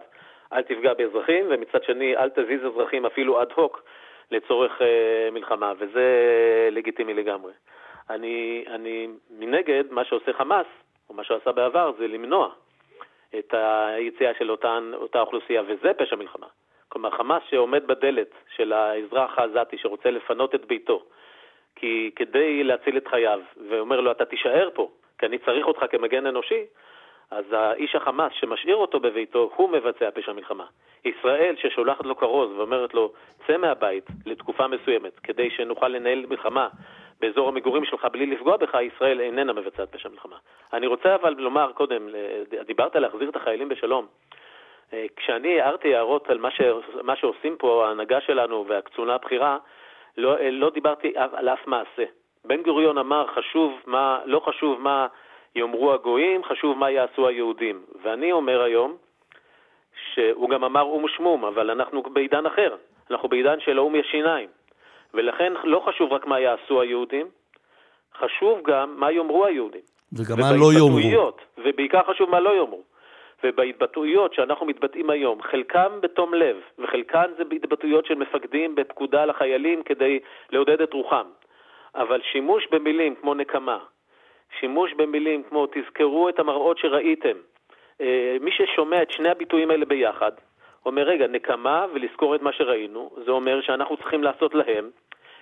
אל 0.54 0.62
תפגע 0.62 0.94
באזרחים, 0.94 1.46
ומצד 1.50 1.84
שני, 1.84 2.18
אל 2.18 2.30
תזיז 2.30 2.66
אזרחים 2.66 3.06
אפילו 3.06 3.42
אד 3.42 3.52
הוק 3.56 3.84
לצורך 4.32 4.82
אה, 4.82 5.30
מלחמה, 5.32 5.74
וזה 5.80 6.04
לגיטימי 6.72 7.14
לגמרי. 7.14 7.54
אני, 8.10 8.66
אני, 8.68 9.08
מנגד, 9.30 9.84
מה 9.92 10.06
שעושה 10.06 10.34
חמאס, 10.34 10.66
או 11.10 11.14
מה 11.14 11.24
שעשה 11.24 11.52
בעבר, 11.52 11.92
זה 11.98 12.08
למנוע 12.08 12.50
את 13.40 13.54
היציאה 13.54 14.34
של 14.40 14.52
אותן, 14.52 14.92
אותה 14.94 15.22
אוכלוסייה, 15.22 15.62
וזה 15.68 15.94
פשע 15.94 16.16
מלחמה. 16.16 16.48
כלומר, 16.90 17.10
חמאס 17.10 17.44
שעומד 17.50 17.88
בדלת 17.88 18.32
של 18.56 18.74
האזרח 18.74 19.40
העזתי 19.40 19.78
שרוצה 19.78 20.12
לפנות 20.12 20.56
את 20.56 20.66
ביתו, 20.66 21.04
כי 21.76 22.12
כדי 22.16 22.64
להציל 22.64 22.98
את 22.98 23.08
חייו, 23.08 23.40
ואומר 23.70 24.02
לו, 24.02 24.12
אתה 24.12 24.26
תישאר 24.26 24.70
פה, 24.74 24.90
כי 25.18 25.26
אני 25.26 25.38
צריך 25.38 25.68
אותך 25.68 25.86
כמגן 25.92 26.28
אנושי, 26.28 26.66
אז 27.32 27.46
האיש 27.52 27.96
החמאס 27.96 28.32
שמשאיר 28.34 28.76
אותו 28.76 29.00
בביתו, 29.00 29.52
הוא 29.56 29.70
מבצע 29.70 30.12
פשע 30.12 30.34
מלחמה. 30.34 30.66
ישראל 31.06 31.56
ששולחת 31.58 32.06
לו 32.06 32.16
כרוז 32.16 32.52
ואומרת 32.58 32.94
לו, 32.94 33.14
צא 33.48 33.58
מהבית 33.58 34.06
לתקופה 34.26 34.68
מסוימת, 34.68 35.20
כדי 35.20 35.50
שנוכל 35.50 35.88
לנהל 35.88 36.26
מלחמה 36.30 36.68
באזור 37.20 37.48
המגורים 37.48 37.86
שלך 37.86 38.08
בלי 38.12 38.26
לפגוע 38.26 38.58
בך, 38.58 38.76
ישראל 38.82 39.20
איננה 39.20 39.54
מבצעת 39.54 39.92
פשע 39.92 40.10
מלחמה. 40.10 40.36
אני 40.74 40.88
רוצה 40.88 41.16
אבל 41.16 41.36
לומר 41.38 41.72
קודם, 41.72 42.08
דיברת 42.66 42.96
להחזיר 42.96 43.30
את 43.30 43.36
החיילים 43.36 43.70
בשלום. 43.70 44.08
אה, 44.94 45.06
כשאני 45.16 45.62
הערתי 45.62 45.96
הערות 45.96 46.30
על 46.30 46.38
מה, 46.38 46.52
ש... 46.52 46.62
מה 47.04 47.16
שעושים 47.16 47.56
פה 47.58 47.88
ההנהגה 47.88 48.22
שלנו 48.22 48.66
והקצונה 48.68 49.16
הבכירה, 49.16 49.58
לא, 50.18 50.38
אה, 50.38 50.52
לא 50.52 50.70
דיברתי 50.70 51.14
על 51.16 51.50
אף 51.50 51.68
מעשה. 51.68 52.04
בן 52.48 52.62
גוריון 52.62 52.98
אמר, 52.98 53.26
חשוב 53.36 53.74
מה, 53.86 54.20
לא 54.26 54.40
חשוב 54.40 54.82
מה 54.82 55.08
יאמרו 55.56 55.94
הגויים, 55.94 56.44
חשוב 56.44 56.78
מה 56.78 56.92
יעשו 56.92 57.28
היהודים. 57.28 57.82
ואני 58.04 58.32
אומר 58.32 58.62
היום, 58.62 58.96
שהוא 60.14 60.50
גם 60.50 60.64
אמר 60.64 60.82
או"ם 60.82 61.04
ושמום, 61.04 61.46
אבל 61.46 61.70
אנחנו 61.70 62.02
בעידן 62.02 62.46
אחר. 62.46 62.76
אנחנו 63.12 63.30
בעידן 63.30 63.60
של 63.60 63.78
האו"ם 63.78 63.96
יש 63.96 64.08
שיניים. 64.12 64.50
ולכן 65.14 65.54
לא 65.64 65.84
חשוב 65.86 66.14
רק 66.14 66.28
מה 66.28 66.40
יעשו 66.40 66.82
היהודים, 66.82 67.28
חשוב 68.20 68.62
גם 68.66 68.94
מה 68.98 69.12
יאמרו 69.12 69.46
היהודים. 69.46 69.82
וגם 70.14 70.40
מה 70.40 70.52
לא 70.60 70.74
יאמרו. 70.74 71.32
ובעיקר 71.58 72.04
חשוב 72.04 72.30
מה 72.30 72.40
לא 72.40 72.56
יאמרו. 72.56 72.82
ובהתבטאויות 73.44 74.34
שאנחנו 74.34 74.66
מתבטאים 74.66 75.10
היום, 75.10 75.42
חלקם 75.42 75.92
בתום 76.02 76.34
לב, 76.34 76.58
וחלקן 76.80 77.32
זה 77.38 77.44
בהתבטאויות 77.44 78.06
של 78.06 78.16
מפקדים 78.16 78.76
בפקודה 78.76 79.26
לחיילים 79.26 79.84
כדי 79.84 80.20
לעודד 80.52 80.82
את 80.82 80.94
רוחם. 80.94 81.26
אבל 81.96 82.20
שימוש 82.32 82.68
במילים 82.72 83.16
כמו 83.22 83.34
נקמה, 83.34 83.78
שימוש 84.60 84.94
במילים 84.98 85.44
כמו 85.50 85.68
תזכרו 85.68 86.30
את 86.30 86.40
המראות 86.40 86.78
שראיתם, 86.78 87.38
אה, 88.02 88.38
מי 88.42 88.52
ששומע 88.52 89.02
את 89.02 89.12
שני 89.12 89.30
הביטויים 89.30 89.72
האלה 89.72 89.86
ביחד, 89.86 90.32
אומר, 90.86 91.02
רגע, 91.02 91.28
נקמה 91.28 91.86
ולזכור 91.94 92.36
את 92.36 92.42
מה 92.42 92.54
שראינו, 92.54 93.10
זה 93.26 93.32
אומר 93.32 93.62
שאנחנו 93.62 93.98
צריכים 93.98 94.24
לעשות 94.24 94.56
להם 94.56 94.90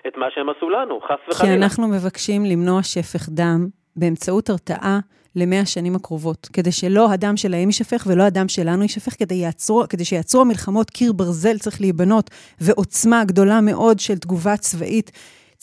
את 0.07 0.17
מה 0.17 0.25
שהם 0.31 0.49
עשו 0.49 0.69
לנו, 0.69 1.01
חס 1.01 1.19
וחלילה. 1.29 1.55
כי 1.55 1.63
אנחנו 1.63 1.87
מבקשים 1.87 2.45
למנוע 2.45 2.83
שפך 2.83 3.29
דם 3.29 3.67
באמצעות 3.95 4.49
הרתעה 4.49 4.99
למאה 5.35 5.59
השנים 5.59 5.95
הקרובות, 5.95 6.47
כדי 6.53 6.71
שלא 6.71 7.11
הדם 7.13 7.37
שלהם 7.37 7.67
יישפך 7.67 8.07
ולא 8.07 8.23
הדם 8.23 8.47
שלנו 8.47 8.81
יישפך, 8.81 9.13
כדי, 9.19 9.35
יעצרו, 9.35 9.83
כדי 9.89 10.05
שיעצרו 10.05 10.41
המלחמות, 10.41 10.89
קיר 10.89 11.13
ברזל 11.13 11.57
צריך 11.57 11.81
להיבנות, 11.81 12.29
ועוצמה 12.61 13.23
גדולה 13.25 13.59
מאוד 13.61 13.99
של 13.99 14.17
תגובה 14.17 14.57
צבאית 14.57 15.11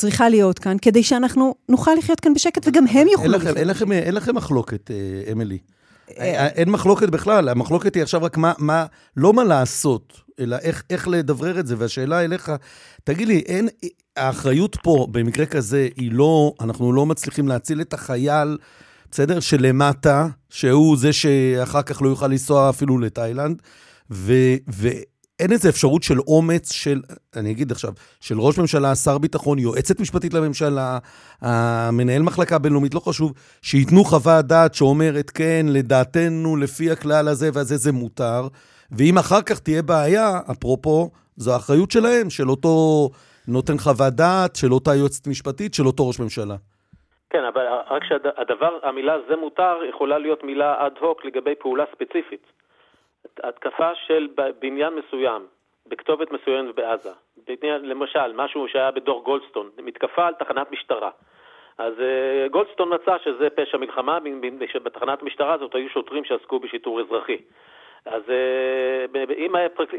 צריכה 0.01 0.29
להיות 0.29 0.59
כאן, 0.59 0.77
כדי 0.83 1.03
שאנחנו 1.03 1.55
נוכל 1.69 1.91
לחיות 1.99 2.21
כאן 2.21 2.35
בשקט, 2.35 2.69
וגם 2.69 2.87
הם 2.87 3.09
יוכלו 3.09 3.33
לחיות. 3.33 3.57
אין 3.57 3.69
לכם, 3.69 3.93
אין 3.93 4.15
לכם 4.15 4.35
מחלוקת, 4.35 4.91
אה, 4.91 5.33
אמילי. 5.33 5.59
אה, 6.19 6.47
אין 6.47 6.71
מחלוקת 6.71 7.09
בכלל, 7.09 7.49
המחלוקת 7.49 7.95
היא 7.95 8.03
עכשיו 8.03 8.23
רק 8.23 8.37
מה, 8.37 8.53
מה 8.59 8.87
לא 9.17 9.33
מה 9.33 9.45
לעשות, 9.45 10.21
אלא 10.41 10.57
איך, 10.63 10.83
איך 10.91 11.09
לדברר 11.09 11.61
את 11.61 11.67
זה. 11.67 11.75
והשאלה 11.79 12.25
אליך, 12.25 12.53
תגיד 13.05 13.29
לי, 13.29 13.39
אין, 13.39 13.69
האחריות 14.17 14.77
פה, 14.83 15.07
במקרה 15.11 15.47
כזה, 15.47 15.89
היא 15.97 16.13
לא, 16.13 16.53
אנחנו 16.61 16.93
לא 16.93 17.07
מצליחים 17.07 17.49
להציל 17.49 17.81
את 17.81 17.95
החייל, 17.95 18.59
בסדר? 19.11 19.41
שלמטה, 19.41 20.29
שהוא 20.51 20.97
זה 20.97 21.13
שאחר 21.13 21.83
כך 21.83 22.03
לא 22.03 22.09
יוכל 22.09 22.27
לנסוע 22.27 22.71
אפילו 22.71 22.99
לתאילנד, 22.99 23.63
ו, 24.11 24.33
ו, 24.73 24.89
אין 25.41 25.53
איזה 25.53 25.69
אפשרות 25.69 26.03
של 26.03 26.19
אומץ 26.27 26.73
של, 26.73 27.01
אני 27.37 27.51
אגיד 27.51 27.73
עכשיו, 27.73 27.91
של 28.21 28.41
ראש 28.41 28.59
ממשלה, 28.59 28.95
שר 28.95 29.19
ביטחון, 29.19 29.59
יועצת 29.59 30.01
משפטית 30.01 30.35
לממשלה, 30.35 30.99
המנהל 31.41 32.23
מחלקה 32.23 32.59
בינלאומית, 32.59 32.95
לא 32.95 33.01
חשוב, 33.01 33.33
שייתנו 33.63 34.05
חוות 34.05 34.45
דעת 34.45 34.75
שאומרת, 34.75 35.31
כן, 35.31 35.67
לדעתנו, 35.69 36.57
לפי 36.57 36.91
הכלל 36.91 37.29
הזה 37.29 37.51
והזה 37.55 37.77
זה 37.77 37.93
מותר, 37.93 38.49
ואם 38.93 39.19
אחר 39.19 39.43
כך 39.43 39.59
תהיה 39.59 39.83
בעיה, 39.83 40.41
אפרופו, 40.51 41.11
זו 41.37 41.53
האחריות 41.53 41.91
שלהם, 41.91 42.31
של 42.31 42.51
אותו 42.51 42.75
נותן 43.49 43.79
חוות 43.79 44.13
דעת, 44.13 44.57
של 44.57 44.73
אותה 44.73 44.95
יועצת 44.95 45.27
משפטית, 45.27 45.75
של 45.75 45.87
אותו 45.87 46.09
ראש 46.09 46.21
ממשלה. 46.21 46.57
כן, 47.31 47.45
אבל 47.55 47.63
רק 47.91 48.03
שהדבר, 48.05 48.79
המילה 48.83 49.17
זה 49.29 49.37
מותר 49.37 49.77
יכולה 49.89 50.19
להיות 50.19 50.45
מילה 50.45 50.87
אד 50.87 50.93
הוק 51.01 51.25
לגבי 51.25 51.55
פעולה 51.55 51.85
ספציפית. 51.95 52.43
התקפה 53.43 53.95
של 53.95 54.29
בניין 54.59 54.95
מסוים, 54.95 55.47
בכתובת 55.87 56.31
מסוימת 56.31 56.75
בעזה, 56.75 57.13
בניין, 57.47 57.85
למשל, 57.85 58.33
משהו 58.33 58.69
שהיה 58.69 58.91
בדור 58.91 59.25
גולדסטון, 59.25 59.71
מתקפה 59.83 60.27
על 60.27 60.35
תחנת 60.35 60.73
משטרה. 60.73 61.11
אז 61.79 61.95
uh, 61.99 62.49
גולדסטון 62.51 62.95
מצא 62.95 63.19
שזה 63.25 63.51
פשע 63.51 63.79
מלחמה, 63.79 64.19
שבתחנת 64.73 65.23
המשטרה 65.23 65.53
הזאת 65.53 65.75
היו 65.75 65.89
שוטרים 65.89 66.25
שעסקו 66.25 66.59
בשיטור 66.59 67.01
אזרחי. 67.01 67.37
אז 68.07 68.23
אה, 68.29 69.21
אם, 69.39 69.53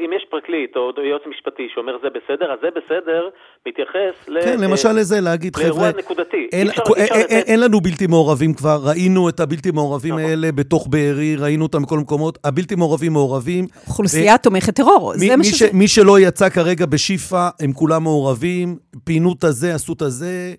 אם 0.04 0.10
יש 0.16 0.26
פרקליט 0.30 0.76
או 0.76 0.92
יועץ 0.98 1.22
משפטי 1.26 1.68
שאומר 1.74 1.96
זה 2.02 2.08
בסדר, 2.10 2.52
אז 2.52 2.58
זה 2.62 2.68
בסדר 2.70 3.28
מתייחס 3.66 4.28
ל... 4.28 4.40
כן, 4.42 4.60
למשל 4.60 4.92
לזה, 4.92 5.20
להגיד, 5.20 5.56
חבר'ה... 5.56 5.68
לאירוע 5.68 5.88
נקודתי. 5.98 6.48
אין, 6.52 6.68
אפשר, 6.68 6.82
אין, 6.96 7.02
אפשר 7.02 7.14
אין, 7.14 7.38
לתת... 7.38 7.48
אין 7.48 7.60
לנו 7.60 7.80
בלתי 7.80 8.06
מעורבים 8.06 8.54
כבר, 8.54 8.78
ראינו 8.88 9.28
את 9.28 9.40
הבלתי 9.40 9.70
מעורבים 9.70 10.14
נכון. 10.14 10.30
האלה 10.30 10.52
בתוך 10.52 10.88
בארי, 10.90 11.36
ראינו 11.36 11.62
אותם 11.64 11.82
בכל 11.82 11.98
מקומות, 11.98 12.38
הבלתי 12.44 12.74
מעורבים 12.74 13.12
מעורבים. 13.12 13.64
אוכלוסייה 13.88 14.34
ו... 14.34 14.42
תומכת 14.42 14.76
טרור, 14.76 15.12
מי, 15.20 15.28
זה 15.28 15.36
מה 15.36 15.44
שזה... 15.44 15.68
מי 15.72 15.88
שלא 15.88 16.20
יצא 16.20 16.48
כרגע 16.48 16.86
בשיפא, 16.86 17.48
הם 17.60 17.72
כולם 17.72 18.02
מעורבים, 18.02 18.76
פינו 19.04 19.32
את 19.38 19.44
הזה, 19.44 19.74
עשו 19.74 19.92
את 19.92 20.02
הזה, 20.02 20.54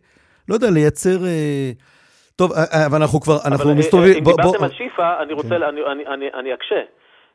לא 0.49 0.53
יודע, 0.53 0.69
לייצר... 0.69 1.25
אה... 1.25 1.71
טוב, 2.35 2.51
אה, 2.51 2.85
אבל 2.85 3.01
אנחנו 3.01 3.21
כבר, 3.21 3.37
אנחנו 3.45 3.75
מסתובבים... 3.75 4.13
אם 4.17 4.23
דיברתם 4.23 4.63
על 4.63 4.71
שיפא, 4.71 5.21
אני 5.23 5.33
רוצה, 5.33 5.49
כן. 5.49 5.63
אני 6.39 6.53
אקשה. 6.53 6.81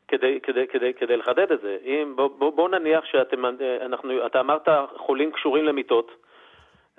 כדי, 0.08 0.40
כדי, 0.42 0.66
כדי, 0.66 0.94
כדי 0.94 1.16
לחדד 1.16 1.52
את 1.52 1.60
זה. 1.60 1.76
אם, 1.84 2.12
בוא, 2.16 2.28
בוא, 2.38 2.50
בוא 2.50 2.68
נניח 2.68 3.04
שאתם, 3.04 3.44
אנחנו, 3.80 4.26
אתה 4.26 4.40
אמרת 4.40 4.68
חולים 4.96 5.32
קשורים 5.32 5.64
למיטות, 5.64 6.10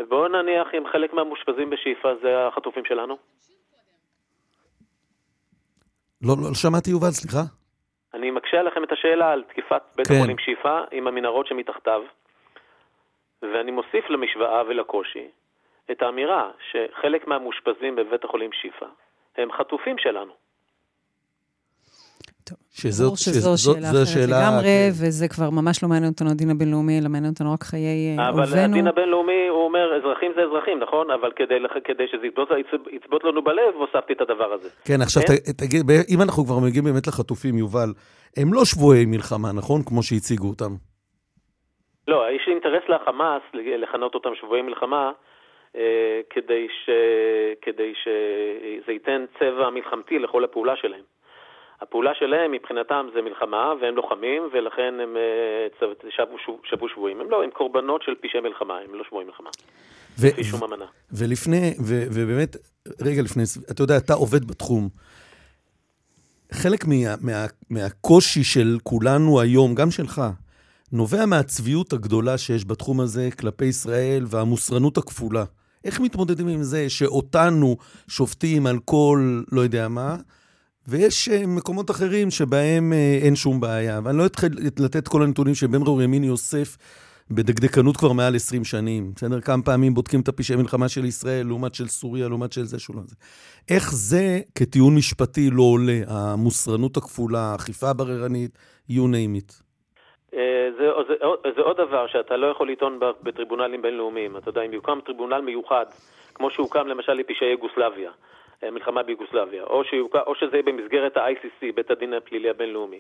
בואו 0.08 0.28
נניח 0.28 0.67
אם 0.78 0.84
חלק 0.91 1.13
מהמאושפזים 1.13 1.69
בשאיפה 1.69 2.15
זה 2.22 2.48
החטופים 2.48 2.86
שלנו. 2.86 3.17
לא, 6.22 6.36
לא 6.43 6.54
שמעתי 6.54 6.89
יובל, 6.89 7.12
סליחה. 7.12 7.41
אני 8.13 8.32
מקשה 8.32 8.60
עליכם 8.60 8.84
את 8.84 8.91
השאלה 8.91 9.32
על 9.32 9.43
תקיפת 9.43 9.82
בית 9.95 10.08
כן. 10.08 10.13
החולים 10.13 10.38
שיפה 10.38 10.80
עם 10.91 11.08
המנהרות 11.08 11.48
שמתחתיו, 11.48 12.02
ואני 13.41 13.72
מוסיף 13.72 14.10
למשוואה 14.10 14.63
ולקושי 14.67 15.28
את 15.91 16.02
האמירה 16.02 16.52
שחלק 16.72 17.28
מהמאושפזים 17.28 17.95
בבית 17.95 18.24
החולים 18.24 18.52
שיפה 18.52 18.86
הם 19.38 19.52
חטופים 19.52 19.98
שלנו. 19.98 20.34
שזאת, 22.70 23.18
שזו 23.18 23.58
שזאת, 23.58 23.76
שאלה 23.76 23.90
אחרת 23.92 24.08
שאלה... 24.14 24.38
לגמרי, 24.40 24.64
כן. 24.64 24.90
וזה 25.00 25.28
כבר 25.28 25.50
ממש 25.50 25.84
לא 25.84 25.90
מעניין 25.90 26.12
אותנו 26.12 26.30
הדין 26.30 26.50
הבינלאומי, 26.50 27.00
אלא 27.00 27.10
מעניין 27.10 27.32
אותנו 27.34 27.54
רק 27.54 27.64
חיי 27.64 28.18
אה, 28.18 28.30
אבל 28.30 28.40
אויבינו. 28.40 28.62
אבל 28.62 28.72
הדין 28.72 28.88
הבינלאומי, 28.88 29.48
הוא 29.50 29.64
אומר, 29.66 29.86
אזרחים 29.98 30.32
זה 30.36 30.42
אזרחים, 30.48 30.80
נכון? 30.80 31.12
אבל 31.12 31.32
כדי, 31.36 31.56
כדי 31.84 32.08
שזה 32.12 32.28
יצבוט 32.92 33.24
לנו 33.24 33.42
בלב, 33.42 33.76
הוספתי 33.76 34.14
את 34.14 34.22
הדבר 34.22 34.54
הזה. 34.54 34.70
כן, 34.86 35.02
עכשיו 35.02 35.24
כן? 35.28 35.52
תגיד, 35.62 35.84
אם 36.14 36.22
אנחנו 36.22 36.46
כבר 36.46 36.60
מגיעים 36.66 36.86
באמת 36.86 37.08
לחטופים, 37.08 37.58
יובל, 37.58 37.90
הם 38.38 38.54
לא 38.54 38.62
שבויי 38.66 39.06
מלחמה, 39.06 39.50
נכון? 39.60 39.80
כמו 39.88 40.04
שהציגו 40.04 40.48
אותם. 40.48 40.74
לא, 42.08 42.26
יש 42.36 42.48
אינטרס 42.48 42.84
לחמאס 42.90 43.42
לכנות 43.54 44.16
אותם 44.16 44.30
שבויי 44.40 44.62
מלחמה, 44.62 45.12
אה, 45.76 46.22
כדי, 46.30 46.68
ש... 46.70 46.90
כדי 47.62 47.94
שזה 48.04 48.92
ייתן 48.92 49.26
צבע 49.40 49.70
מלחמתי 49.70 50.20
לכל 50.20 50.44
הפעולה 50.44 50.76
שלהם. 50.76 51.04
הפעולה 51.82 52.12
שלהם 52.20 52.52
מבחינתם 52.52 53.08
זה 53.13 53.22
מלחמה, 53.22 53.74
והם 53.82 53.96
לוחמים, 53.96 54.50
ולכן 54.54 54.94
הם 55.04 55.18
אה, 55.18 55.88
שבו, 56.10 56.58
שבו 56.63 56.89
שבויים. 56.89 57.22
הם 57.22 57.30
לא, 57.30 57.44
הם 57.44 57.50
קורבנות 57.50 58.02
של 58.02 58.15
פשעי 58.22 58.42
מלחמה, 58.42 58.78
הם 58.78 58.96
לא 58.96 59.04
שבויים 59.04 59.28
מלחמה. 59.28 59.50
ו- 60.20 60.28
לפי 60.28 60.44
שום 60.44 60.63
אמנה. 60.63 60.86
ולפני, 61.12 61.74
ו- 61.88 62.06
ובאמת, 62.13 62.56
רגע 63.02 63.22
לפני, 63.22 63.44
אתה 63.72 63.84
יודע, 63.84 63.98
אתה 63.98 64.13
עובד 64.13 64.48
בתחום. 64.48 64.89
חלק 66.52 66.86
מה, 66.86 67.15
מה, 67.22 67.46
מהקושי 67.70 68.44
של 68.44 68.78
כולנו 68.84 69.42
היום, 69.42 69.76
גם 69.76 69.92
שלך, 69.92 70.22
נובע 70.92 71.26
מהצביעות 71.26 71.94
הגדולה 71.94 72.38
שיש 72.38 72.65
בתחום 72.65 73.00
הזה 73.00 73.30
כלפי 73.39 73.65
ישראל 73.65 74.24
והמוסרנות 74.28 74.98
הכפולה. 74.98 75.44
איך 75.86 76.00
מתמודדים 76.00 76.48
עם 76.48 76.63
זה 76.63 76.89
שאותנו 76.89 77.78
שופטים 78.08 78.68
על 78.68 78.80
כל 78.86 79.42
לא 79.52 79.62
יודע 79.62 79.88
מה, 79.88 80.15
ויש 80.89 81.30
אה, 81.30 81.47
מקומות 81.47 81.91
אחרים 81.91 82.32
שבהם 82.32 82.93
אה, 82.93 83.19
אין 83.23 83.36
שום 83.36 83.60
בעיה. 83.60 83.99
ואני 84.04 84.17
לא 84.17 84.25
אתחיל 84.25 84.52
לתת 84.80 84.95
את 84.95 85.08
כל 85.08 85.23
הנתונים 85.23 85.56
שבן 85.56 85.82
רור 85.82 86.02
ימיני 86.02 86.30
אוסף 86.30 86.78
בדקדקנות 87.32 87.97
כבר 87.97 88.12
מעל 88.12 88.36
20 88.36 88.63
שנים. 88.63 89.12
בסדר? 89.15 89.41
כמה 89.41 89.63
פעמים 89.63 89.93
בודקים 89.93 90.21
את 90.21 90.28
הפשעי 90.28 90.56
מלחמה 90.56 90.89
של 90.89 91.06
ישראל 91.06 91.47
לעומת 91.47 91.75
של 91.75 91.88
סוריה, 91.88 92.28
לעומת 92.28 92.54
של 92.54 92.63
זה, 92.63 92.80
שולה 92.80 93.02
זה. 93.06 93.15
איך 93.69 93.93
זה 93.93 94.39
כטיעון 94.56 94.95
משפטי 94.95 95.49
לא 95.52 95.63
עולה? 95.63 95.99
המוסרנות 96.08 96.97
הכפולה, 96.97 97.39
האכיפה 97.39 97.89
הבררנית, 97.89 98.52
you 98.91 98.93
name 98.93 99.39
it. 99.39 99.54
אה, 100.34 100.69
זה, 100.78 100.86
זה, 101.08 101.13
זה 101.56 101.62
עוד 101.62 101.78
דבר 101.78 102.08
שאתה 102.08 102.38
לא 102.38 102.47
יכול 102.47 102.71
לטעון 102.71 102.99
בטריבונלים 103.23 103.82
בינלאומיים. 103.82 104.38
אתה 104.38 104.49
יודע, 104.49 104.62
אם 104.62 104.73
יוקם 104.73 104.99
טריבונל 105.06 105.41
מיוחד, 105.41 105.86
כמו 106.36 106.52
שהוקם 106.52 106.88
למשל 106.88 107.13
לפשעי 107.13 107.52
יוגוסלביה, 107.52 108.12
המלחמה 108.63 109.04
ביוגוסלביה, 109.04 109.63
או, 109.63 109.84
שיוקע, 109.84 110.19
או 110.28 110.36
שזה 110.36 110.58
יהיה 110.58 110.63
במסגרת 110.63 111.17
ה-ICC, 111.17 111.65
בית 111.76 111.91
הדין 111.91 112.13
הפלילי 112.13 112.50
הבינלאומי. 112.50 113.00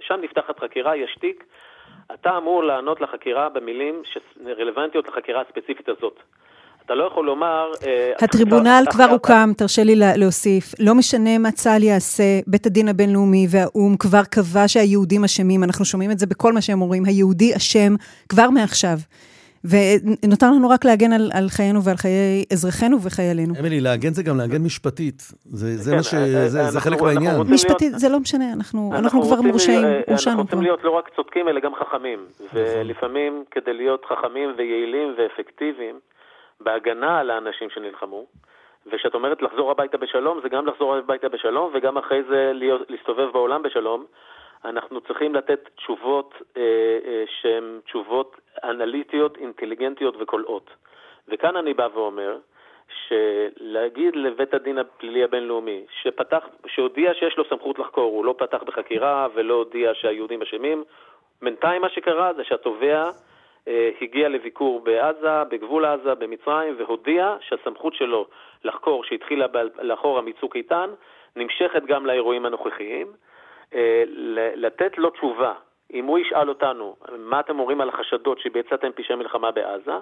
שם 0.00 0.20
נפתחת 0.22 0.60
חקירה, 0.60 0.96
יש 0.96 1.16
תיק, 1.20 1.44
אתה 2.14 2.36
אמור 2.36 2.64
לענות 2.64 3.00
לחקירה 3.00 3.48
במילים 3.48 4.02
שרלוונטיות 4.04 5.08
לחקירה 5.08 5.40
הספציפית 5.40 5.88
הזאת. 5.88 6.16
אתה 6.86 6.94
לא 6.94 7.04
יכול 7.04 7.26
לומר... 7.26 7.72
אה, 7.86 8.12
הטריבונל 8.22 8.84
כבר 8.90 9.04
הוקם, 9.04 9.50
תרשה 9.56 9.84
לי 9.84 9.94
להוסיף. 10.16 10.64
לא 10.80 10.94
משנה 10.94 11.38
מה 11.38 11.50
צה"ל 11.52 11.82
יעשה, 11.82 12.40
בית 12.46 12.66
הדין 12.66 12.88
הבינלאומי 12.88 13.46
והאו"ם 13.50 13.96
כבר 13.96 14.24
קבע 14.30 14.68
שהיהודים 14.68 15.24
אשמים, 15.24 15.64
אנחנו 15.64 15.84
שומעים 15.84 16.10
את 16.10 16.18
זה 16.18 16.26
בכל 16.26 16.52
מה 16.52 16.60
שהם 16.60 16.82
אומרים, 16.82 17.02
היהודי 17.04 17.56
אשם 17.56 17.94
כבר 18.28 18.50
מעכשיו. 18.50 18.96
ונותר 19.70 20.46
לנו 20.46 20.70
רק 20.70 20.84
להגן 20.84 21.12
על, 21.12 21.30
על 21.38 21.46
חיינו 21.48 21.80
ועל 21.84 21.96
חיי 21.96 22.44
אזרחינו 22.52 22.96
וחיילינו. 23.02 23.54
אמילי, 23.60 23.80
להגן 23.80 24.12
זה 24.12 24.22
גם 24.22 24.36
להגן 24.38 24.62
משפטית. 24.64 25.18
זה, 25.44 25.66
זה 25.76 25.90
כן, 25.90 25.96
מה 25.96 26.02
ש... 26.02 26.14
אה, 26.14 26.48
זה, 26.48 26.62
זה 26.62 26.80
חלק 26.80 27.02
מהעניין. 27.02 27.40
משפטית, 27.52 27.88
להיות... 27.88 28.00
זה 28.00 28.08
לא 28.08 28.20
משנה, 28.20 28.52
אנחנו, 28.52 28.90
אנחנו, 28.92 29.04
אנחנו 29.04 29.22
כבר 29.22 29.40
מורשעים, 29.42 29.84
הורשענו 30.08 30.36
אנחנו 30.36 30.42
רוצים 30.42 30.62
להיות 30.62 30.84
לא 30.84 30.90
רק 30.90 31.08
צודקים, 31.16 31.48
אלא 31.48 31.60
גם 31.60 31.74
חכמים. 31.74 32.26
נכון. 32.34 32.60
ולפעמים, 32.62 33.44
כדי 33.50 33.72
להיות 33.72 34.04
חכמים 34.08 34.54
ויעילים 34.56 35.14
ואפקטיביים 35.18 36.00
בהגנה 36.60 37.18
על 37.18 37.30
האנשים 37.30 37.68
שנלחמו, 37.70 38.24
וכשאת 38.92 39.14
אומרת 39.14 39.42
לחזור 39.42 39.70
הביתה 39.70 39.98
בשלום, 39.98 40.40
זה 40.42 40.48
גם 40.48 40.66
לחזור 40.66 40.96
הביתה 40.96 41.28
בשלום, 41.28 41.72
וגם 41.74 41.98
אחרי 41.98 42.22
זה 42.28 42.50
להיות, 42.54 42.90
להסתובב 42.90 43.28
בעולם 43.32 43.62
בשלום. 43.62 44.04
אנחנו 44.64 45.00
צריכים 45.00 45.34
לתת 45.34 45.68
תשובות 45.76 46.34
אה, 46.56 46.62
אה, 47.04 47.24
שהן 47.40 47.80
תשובות 47.84 48.36
אנליטיות, 48.64 49.36
אינטליגנטיות 49.36 50.14
וקולעות. 50.20 50.70
וכאן 51.28 51.56
אני 51.56 51.74
בא 51.74 51.88
ואומר, 51.94 52.38
שלהגיד 52.88 54.16
לבית 54.16 54.54
הדין 54.54 54.78
הפלילי 54.78 55.24
הבינלאומי, 55.24 55.84
שפתח, 56.02 56.48
שהודיע 56.66 57.14
שיש 57.14 57.36
לו 57.36 57.44
סמכות 57.44 57.78
לחקור, 57.78 58.12
הוא 58.12 58.24
לא 58.24 58.34
פתח 58.38 58.62
בחקירה 58.62 59.28
ולא 59.34 59.54
הודיע 59.54 59.94
שהיהודים 59.94 60.42
אשמים, 60.42 60.84
בינתיים 61.42 61.82
מה 61.82 61.88
שקרה 61.88 62.32
זה 62.32 62.44
שהתובע 62.44 63.10
אה, 63.68 63.90
הגיע 64.00 64.28
לביקור 64.28 64.80
בעזה, 64.80 65.44
בגבול 65.44 65.84
עזה, 65.84 66.14
במצרים, 66.14 66.74
והודיע 66.78 67.36
שהסמכות 67.40 67.94
שלו 67.94 68.26
לחקור, 68.64 69.04
שהתחילה 69.04 69.46
לאחורה 69.78 70.22
מצוק 70.22 70.56
איתן, 70.56 70.90
נמשכת 71.36 71.82
גם 71.86 72.06
לאירועים 72.06 72.46
הנוכחיים. 72.46 73.06
אה, 73.74 74.02
לתת 74.54 74.98
לו 74.98 75.10
תשובה, 75.10 75.52
אם 75.92 76.04
הוא 76.04 76.18
ישאל 76.18 76.48
אותנו, 76.48 76.96
מה 77.18 77.40
אתם 77.40 77.58
אומרים 77.58 77.80
על 77.80 77.88
החשדות 77.88 78.40
שביצעתם 78.40 78.92
פשעי 78.94 79.16
מלחמה 79.16 79.50
בעזה, 79.50 79.92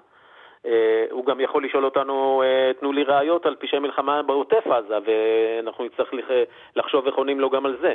אה, 0.66 1.05
הוא 1.11 1.27
גם 1.27 1.40
יכול 1.40 1.64
לשאול 1.64 1.85
אותנו, 1.85 2.42
אה, 2.44 2.72
תנו 2.81 2.92
לי 2.92 3.03
ראיות 3.03 3.46
על 3.46 3.57
פשעי 3.57 3.79
מלחמה 3.79 4.22
בעוטף 4.22 4.66
עזה, 4.66 4.98
ואנחנו 5.05 5.85
נצטרך 5.85 6.11
לחשוב 6.77 7.07
איך 7.07 7.14
עונים 7.14 7.40
לו 7.40 7.51
גם 7.51 7.66
על 7.66 7.77
זה. 7.81 7.94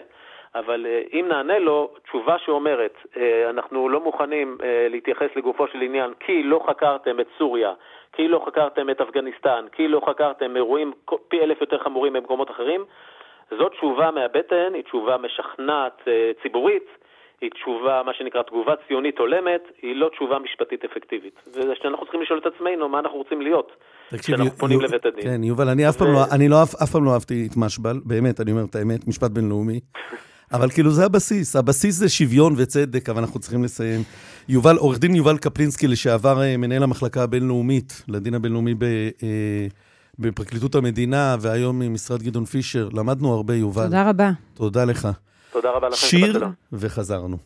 אבל 0.55 0.85
אם 1.13 1.25
נענה 1.27 1.59
לו 1.59 1.93
תשובה 2.03 2.37
שאומרת, 2.37 2.97
אנחנו 3.49 3.89
לא 3.89 3.99
מוכנים 3.99 4.57
להתייחס 4.89 5.27
לגופו 5.35 5.67
של 5.67 5.81
עניין 5.81 6.13
כי 6.19 6.43
לא 6.43 6.61
חקרתם 6.67 7.19
את 7.19 7.27
סוריה, 7.37 7.73
כי 8.13 8.27
לא 8.27 8.41
חקרתם 8.45 8.89
את 8.89 9.01
אפגניסטן, 9.01 9.65
כי 9.71 9.87
לא 9.87 10.01
חקרתם 10.05 10.55
אירועים 10.55 10.93
פי 11.27 11.41
אלף 11.41 11.61
יותר 11.61 11.77
חמורים 11.77 12.13
במקומות 12.13 12.51
אחרים, 12.51 12.85
זאת 13.49 13.71
תשובה 13.71 14.11
מהבטן, 14.11 14.73
היא 14.73 14.83
תשובה 14.83 15.17
משכנעת 15.17 15.97
אה, 16.07 16.31
ציבורית, 16.43 16.87
היא 17.41 17.49
תשובה, 17.49 18.01
מה 18.05 18.13
שנקרא 18.13 18.41
תגובה 18.41 18.73
ציונית 18.87 19.19
הולמת, 19.19 19.61
היא 19.81 19.95
לא 19.95 20.09
תשובה 20.09 20.39
משפטית 20.39 20.85
אפקטיבית. 20.85 21.35
ושאנחנו 21.47 22.05
צריכים 22.05 22.21
לשאול 22.21 22.39
את 22.39 22.45
עצמנו 22.45 22.89
מה 22.89 22.99
אנחנו 22.99 23.17
רוצים 23.17 23.41
להיות. 23.41 23.71
כשאנחנו 24.17 24.51
פונים 24.51 24.81
לבית 24.81 25.05
הדין. 25.05 25.23
כן, 25.23 25.43
יובל, 25.43 25.69
אני 25.69 25.89
אף 25.89 25.97
פעם 25.97 26.13
לא, 26.13 26.19
אני 26.35 26.49
לא, 26.49 26.55
אף 26.63 26.91
פעם 26.91 27.05
לא 27.05 27.13
אהבתי 27.13 27.47
את 27.51 27.57
משבל, 27.57 27.99
באמת, 28.05 28.41
אני 28.41 28.51
אומר 28.51 28.63
את 28.69 28.75
האמת, 28.75 29.07
משפט 29.07 29.31
בינלאומי. 29.31 29.79
אבל 30.53 30.69
כאילו 30.69 30.91
זה 30.91 31.05
הבסיס, 31.05 31.55
הבסיס 31.55 31.95
זה 31.95 32.09
שוויון 32.09 32.53
וצדק, 32.57 33.09
אבל 33.09 33.19
אנחנו 33.19 33.39
צריכים 33.39 33.63
לסיים. 33.63 34.01
יובל, 34.49 34.75
עורך 34.77 34.99
דין 34.99 35.15
יובל 35.15 35.37
קפלינסקי, 35.37 35.87
לשעבר 35.87 36.41
אה, 36.41 36.57
מנהל 36.57 36.83
המחלקה 36.83 37.23
הבינלאומית, 37.23 38.03
לדין 38.07 38.33
הבינלאומי 38.33 38.73
ב, 38.73 38.83
אה, 38.83 39.67
בפרקליטות 40.19 40.75
המדינה, 40.75 41.35
והיום 41.39 41.79
ממשרד 41.79 42.23
גדעון 42.23 42.45
פישר, 42.45 42.89
למדנו 42.93 43.33
הרבה, 43.33 43.55
יובל. 43.55 43.83
תודה 43.85 44.09
רבה. 44.09 44.31
תודה 44.53 44.85
לך. 44.85 45.07
תודה 45.51 45.69
רבה 45.71 45.87
לכם. 45.87 45.97
שיר 45.97 46.47
וחזרנו. 46.73 47.37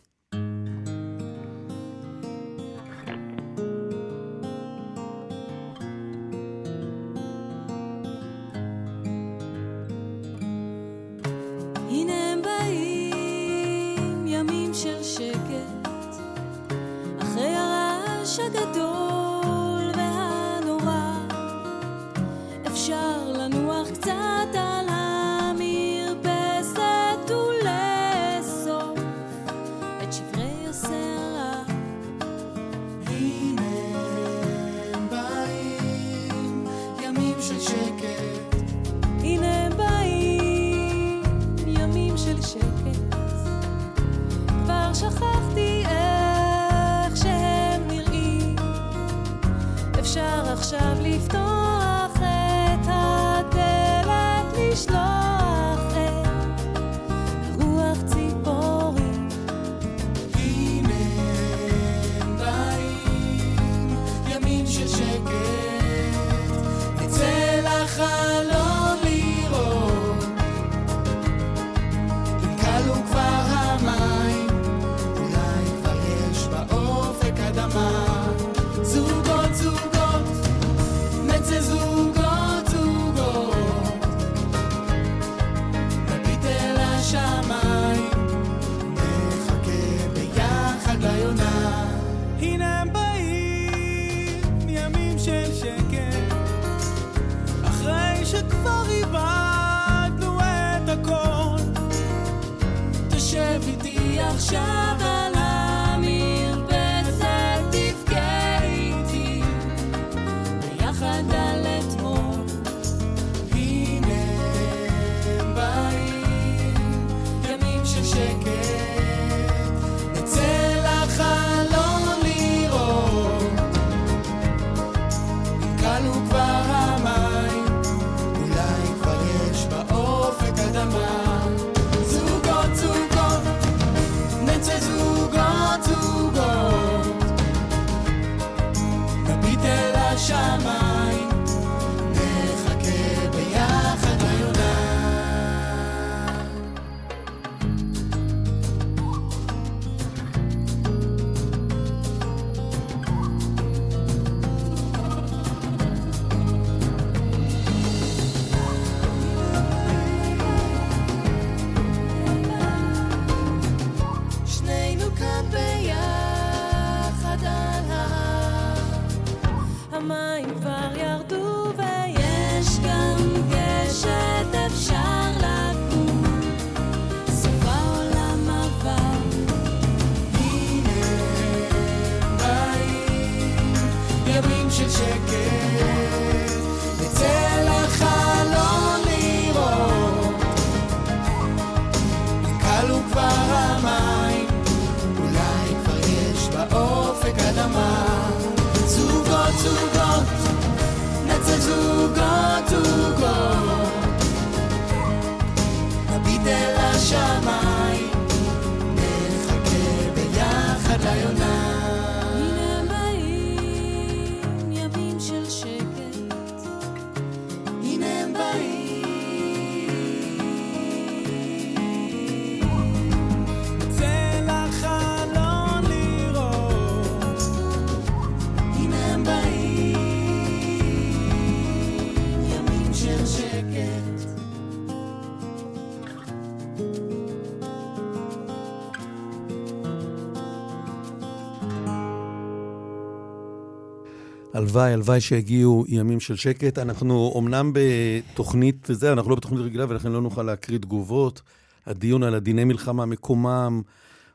הלוואי, 244.72 244.93
הלוואי 244.93 245.22
שיגיעו 245.22 245.86
ימים 245.88 246.19
של 246.19 246.36
שקט. 246.36 246.78
אנחנו 246.78 247.32
אומנם 247.36 247.72
בתוכנית, 247.74 248.88
זה, 248.91 249.13
אנחנו 249.13 249.30
לא 249.30 249.36
בתוכנית 249.36 249.61
רגילה 249.61 249.86
ולכן 249.89 250.11
לא 250.11 250.22
נוכל 250.22 250.43
להקריא 250.43 250.78
תגובות. 250.78 251.41
הדיון 251.88 252.24
על 252.24 252.36
הדיני 252.36 252.63
מלחמה 252.63 253.05
מקומם, 253.05 253.82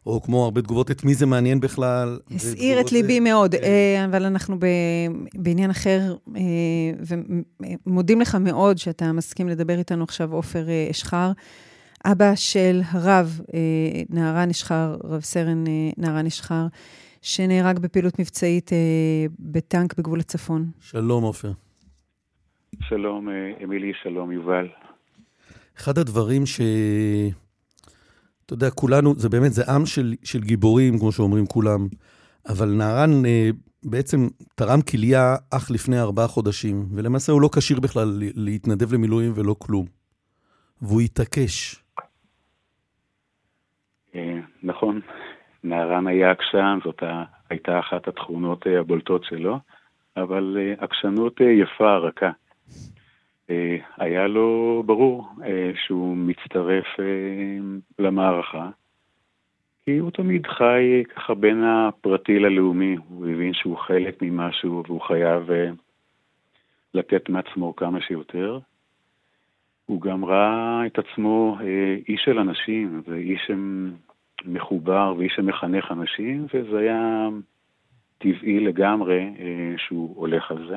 או 0.07 0.22
כמו 0.22 0.45
הרבה 0.45 0.62
תגובות, 0.62 0.91
את 0.91 1.05
מי 1.05 1.14
זה 1.14 1.26
מעניין 1.26 1.61
בכלל. 1.61 2.18
הסעיר 2.34 2.80
את 2.80 2.93
ליבי 2.93 3.20
מאוד, 3.20 3.55
כן. 3.55 3.62
אה, 3.62 4.05
אבל 4.05 4.24
אנחנו 4.24 4.57
בעניין 5.34 5.70
אחר, 5.70 6.14
אה, 6.37 6.43
ומודים 7.87 8.20
לך 8.20 8.34
מאוד 8.34 8.78
שאתה 8.78 9.12
מסכים 9.12 9.49
לדבר 9.49 9.78
איתנו 9.78 10.05
עכשיו, 10.05 10.32
עופר 10.32 10.68
אה, 10.68 10.89
אשחר. 10.91 11.32
אבא 12.05 12.32
של 12.34 12.80
הרב 12.91 13.41
נערה 14.11 14.45
נשחר, 14.45 14.97
רב 15.05 15.20
סרן 15.20 15.64
נערה 15.97 16.22
נשחר, 16.22 16.66
שנהרג 17.27 17.79
בפעילות 17.79 18.18
מבצעית 18.18 18.72
אה, 18.72 19.27
בטנק 19.39 19.99
בגבול 19.99 20.20
הצפון. 20.20 20.70
שלום, 20.81 21.24
עופר. 21.24 21.53
שלום, 22.81 23.29
אמילי, 23.64 23.93
שלום, 24.03 24.33
יובל. 24.33 24.68
אחד 25.77 25.99
הדברים 25.99 26.47
ש... 26.47 26.61
אתה 28.47 28.55
יודע, 28.55 28.70
כולנו, 28.70 29.14
זה 29.14 29.29
באמת, 29.29 29.53
זה 29.53 29.62
עם 29.68 29.87
של, 29.87 30.14
של 30.24 30.41
גיבורים, 30.41 30.99
כמו 30.99 31.12
שאומרים 31.12 31.47
כולם, 31.47 31.87
אבל 32.49 32.68
נהרן 32.68 33.22
בעצם 33.85 34.29
תרם 34.55 34.81
כליה 34.91 35.37
אך 35.51 35.70
לפני 35.70 36.01
ארבעה 36.01 36.29
חודשים, 36.29 36.87
ולמעשה 36.95 37.33
הוא 37.33 37.43
לא 37.43 37.49
כשיר 37.57 37.81
בכלל 37.81 38.22
להתנדב 38.35 38.95
למילואים 38.95 39.33
ולא 39.35 39.57
כלום. 39.59 39.87
והוא 40.83 41.01
התעקש. 41.01 41.83
אה, 44.14 44.39
נכון, 44.62 45.01
נערן 45.67 46.07
היה 46.07 46.31
עקשן, 46.31 46.79
זאת 46.85 47.03
הייתה 47.51 47.79
אחת 47.79 48.09
התכונות 48.09 48.67
אה, 48.67 48.81
הבולטות 48.81 49.25
שלו, 49.25 49.59
אבל 50.17 50.57
אה, 50.61 50.85
עקשנות 50.85 51.41
יפה, 51.41 51.97
רכה. 51.97 52.31
היה 53.97 54.27
לו 54.27 54.83
ברור 54.87 55.29
שהוא 55.87 56.17
מצטרף 56.17 56.87
למערכה, 57.99 58.71
כי 59.85 59.99
הוא 59.99 60.11
תמיד 60.11 60.47
חי 60.47 61.03
ככה 61.14 61.35
בין 61.35 61.64
הפרטי 61.64 62.39
ללאומי, 62.39 62.97
הוא 63.09 63.27
הבין 63.27 63.55
שהוא 63.55 63.79
חלק 63.79 64.23
ממשהו 64.23 64.83
והוא 64.87 65.01
חייב 65.01 65.51
לתת 66.95 67.29
מעצמו 67.29 67.77
כמה 67.77 68.01
שיותר. 68.01 68.59
הוא 69.87 70.01
גם 70.01 70.25
ראה 70.25 70.87
את 70.87 70.99
עצמו 70.99 71.59
אה, 71.61 71.97
איש 72.09 72.23
של 72.25 72.39
אנשים, 72.39 73.03
ואיש 73.07 73.51
מחובר 74.45 75.14
ואיש 75.18 75.32
שמחנך 75.37 75.93
אנשים, 75.93 76.47
וזה 76.55 76.78
היה 76.78 77.28
טבעי 78.18 78.61
לגמרי 78.61 79.34
אה, 79.39 79.74
שהוא 79.78 80.16
הולך 80.16 80.51
על 80.51 80.68
זה. 80.68 80.76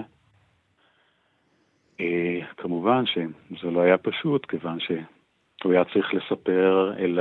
אה, 1.99 2.39
כמובן 2.57 3.05
שזה 3.05 3.71
לא 3.71 3.81
היה 3.81 3.97
פשוט, 3.97 4.45
כיוון 4.45 4.79
שהוא 4.79 5.71
היה 5.73 5.83
צריך 5.93 6.13
לספר 6.13 6.93
אל 6.99 7.19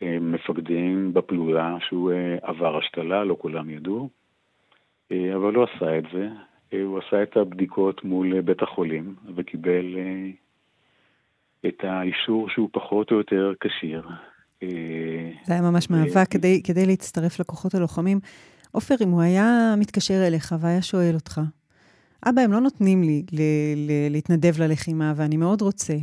המפקדים 0.00 1.14
בפלוגה 1.14 1.76
שהוא 1.88 2.12
עבר 2.42 2.78
השתלה, 2.78 3.24
לא 3.24 3.36
כולם 3.38 3.70
ידעו, 3.70 4.08
אבל 5.10 5.54
הוא 5.54 5.64
עשה 5.64 5.98
את 5.98 6.04
זה. 6.12 6.28
הוא 6.82 6.98
עשה 6.98 7.22
את 7.22 7.36
הבדיקות 7.36 8.04
מול 8.04 8.40
בית 8.40 8.62
החולים 8.62 9.14
וקיבל 9.36 9.96
את 11.66 11.84
האישור 11.84 12.48
שהוא 12.48 12.68
פחות 12.72 13.10
או 13.10 13.16
יותר 13.16 13.52
כשיר. 13.60 14.02
זה 15.44 15.52
היה 15.52 15.62
ממש 15.62 15.90
מאבק 15.90 16.28
כדי, 16.30 16.62
כדי 16.62 16.86
להצטרף 16.86 17.40
לכוחות 17.40 17.74
הלוחמים. 17.74 18.20
עופר, 18.72 18.94
אם 19.04 19.10
הוא 19.10 19.22
היה 19.22 19.74
מתקשר 19.78 20.26
אליך 20.26 20.54
והיה 20.60 20.82
שואל 20.82 21.14
אותך, 21.14 21.40
אבא, 22.28 22.40
הם 22.42 22.52
לא 22.52 22.60
נותנים 22.60 23.02
לי 23.02 23.22
ל- 23.32 23.40
ל- 23.76 24.12
להתנדב 24.12 24.60
ללחימה 24.62 25.12
ואני 25.16 25.36
מאוד 25.36 25.62
רוצה. 25.62 25.94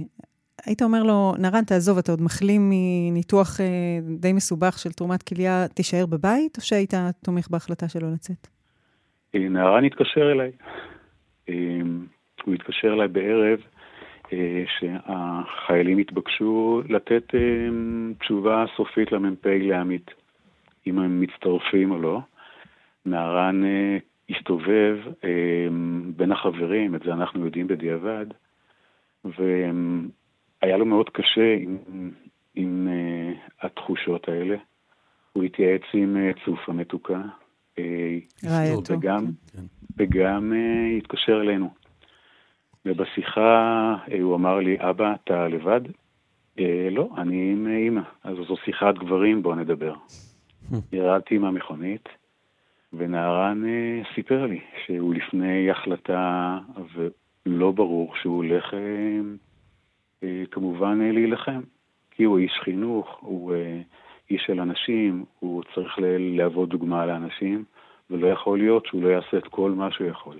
היית 0.65 0.81
אומר 0.81 1.03
לו, 1.03 1.33
נרן, 1.39 1.63
תעזוב, 1.63 1.97
אתה 1.97 2.11
עוד 2.11 2.21
מחלים 2.21 2.69
מניתוח 2.69 3.59
אה, 3.61 3.65
די 4.19 4.33
מסובך 4.33 4.79
של 4.79 4.91
תרומת 4.91 5.23
כליה, 5.23 5.67
תישאר 5.67 6.05
בבית, 6.05 6.57
או 6.57 6.61
שהיית 6.61 6.93
תומך 7.23 7.47
בהחלטה 7.49 7.89
שלו 7.89 8.13
לצאת? 8.13 8.47
אה, 9.35 9.49
נערן 9.49 9.85
התקשר 9.85 10.31
אליי. 10.31 10.51
אה, 11.49 11.55
הוא 12.45 12.53
התקשר 12.53 12.87
אליי 12.93 13.07
בערב 13.07 13.59
אה, 13.59 13.80
שהחיילים 14.79 15.97
התבקשו 15.97 16.81
לתת 16.89 17.35
אה, 17.35 17.39
תשובה 18.19 18.65
סופית 18.77 19.11
למ"פ 19.11 19.45
לעמית, 19.45 20.11
אם 20.87 20.99
הם 20.99 21.21
מצטרפים 21.21 21.91
או 21.91 22.01
לא. 22.01 22.19
נהרן 23.05 23.63
אה, 23.65 23.97
הסתובב 24.29 24.97
בין 26.15 26.31
החברים, 26.31 26.95
את 26.95 27.01
זה 27.05 27.13
אנחנו 27.13 27.45
יודעים 27.45 27.67
בדיעבד, 27.67 28.25
והיה 29.25 30.77
לו 30.77 30.85
מאוד 30.85 31.09
קשה 31.09 31.55
עם, 31.59 31.77
עם 32.55 32.87
התחושות 33.61 34.29
האלה. 34.29 34.55
הוא 35.33 35.43
התייעץ 35.43 35.81
עם 35.93 36.17
צוף 36.45 36.69
המתוקה. 36.69 37.21
וגם, 38.89 39.25
כן. 39.53 39.61
וגם 39.97 40.53
התקשר 40.97 41.41
אלינו. 41.41 41.80
ובשיחה 42.85 43.95
אה, 44.11 44.21
הוא 44.21 44.35
אמר 44.35 44.59
לי, 44.59 44.77
אבא, 44.79 45.13
אתה 45.23 45.47
לבד? 45.47 45.81
אה, 46.59 46.87
לא, 46.91 47.09
אני 47.17 47.51
עם 47.51 47.67
אימא. 47.67 48.01
אז 48.23 48.37
זו 48.47 48.55
שיחת 48.65 48.95
גברים, 48.97 49.43
בוא 49.43 49.55
נדבר. 49.55 49.93
ירדתי 50.93 51.37
מהמכונית, 51.37 52.09
ונערן 52.93 53.65
אה, 53.65 54.01
סיפר 54.15 54.45
לי 54.45 54.59
שהוא 54.85 55.13
לפני 55.13 55.71
החלטה, 55.71 56.57
ולא 56.95 57.71
ברור 57.71 58.15
שהוא 58.21 58.35
הולך 58.35 58.73
כמובן 60.51 60.99
להילחם. 60.99 61.61
כי 62.11 62.23
הוא 62.23 62.39
איש 62.39 62.59
חינוך, 62.63 63.17
הוא 63.19 63.53
איש 64.29 64.43
של 64.47 64.59
אנשים, 64.59 65.25
הוא 65.39 65.63
צריך 65.75 65.99
להוות 66.19 66.69
דוגמה 66.69 67.05
לאנשים, 67.05 67.63
ולא 68.09 68.27
יכול 68.27 68.57
להיות 68.57 68.85
שהוא 68.85 69.03
לא 69.03 69.07
יעשה 69.07 69.37
את 69.37 69.47
כל 69.47 69.71
מה 69.71 69.91
שהוא 69.91 70.07
יכול. 70.07 70.37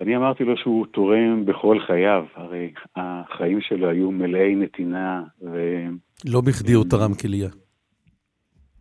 אני 0.00 0.16
אמרתי 0.16 0.44
לו 0.44 0.56
שהוא 0.56 0.86
תורם 0.86 1.44
בכל 1.44 1.78
חייו, 1.86 2.26
הרי 2.34 2.72
החיים 2.96 3.60
שלו 3.60 3.88
היו 3.88 4.10
מלאי 4.10 4.54
נתינה 4.54 5.22
ו... 5.42 5.84
לא 6.24 6.40
בכדי 6.40 6.72
הוא 6.72 6.84
תרם 6.90 7.14
כליה. 7.14 7.48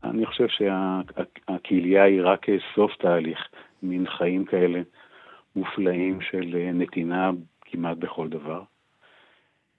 אני 0.03 0.25
חושב 0.25 0.47
שהכליה 0.47 2.03
היא 2.03 2.21
רק 2.23 2.45
סוף 2.75 2.91
תהליך, 2.99 3.39
מין 3.83 4.05
חיים 4.17 4.45
כאלה 4.45 4.81
מופלאים 5.55 6.21
של 6.21 6.71
נתינה 6.73 7.31
כמעט 7.61 7.97
בכל 7.97 8.29
דבר. 8.29 8.61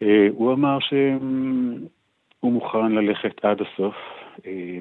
אה, 0.02 0.26
הוא 0.30 0.52
אמר 0.52 0.78
שהוא 0.80 2.52
מוכן 2.52 2.92
ללכת 2.92 3.44
עד 3.44 3.58
הסוף, 3.60 3.94
אה, 4.46 4.78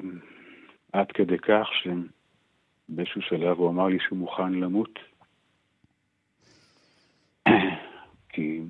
עד 0.92 1.12
כדי 1.12 1.38
כך 1.38 1.68
שבאיזשהו 1.82 3.22
שלב 3.22 3.58
הוא 3.58 3.70
אמר 3.70 3.86
לי 3.86 3.98
שהוא 4.00 4.18
מוכן 4.18 4.52
למות 4.52 4.98
כי 8.38 8.60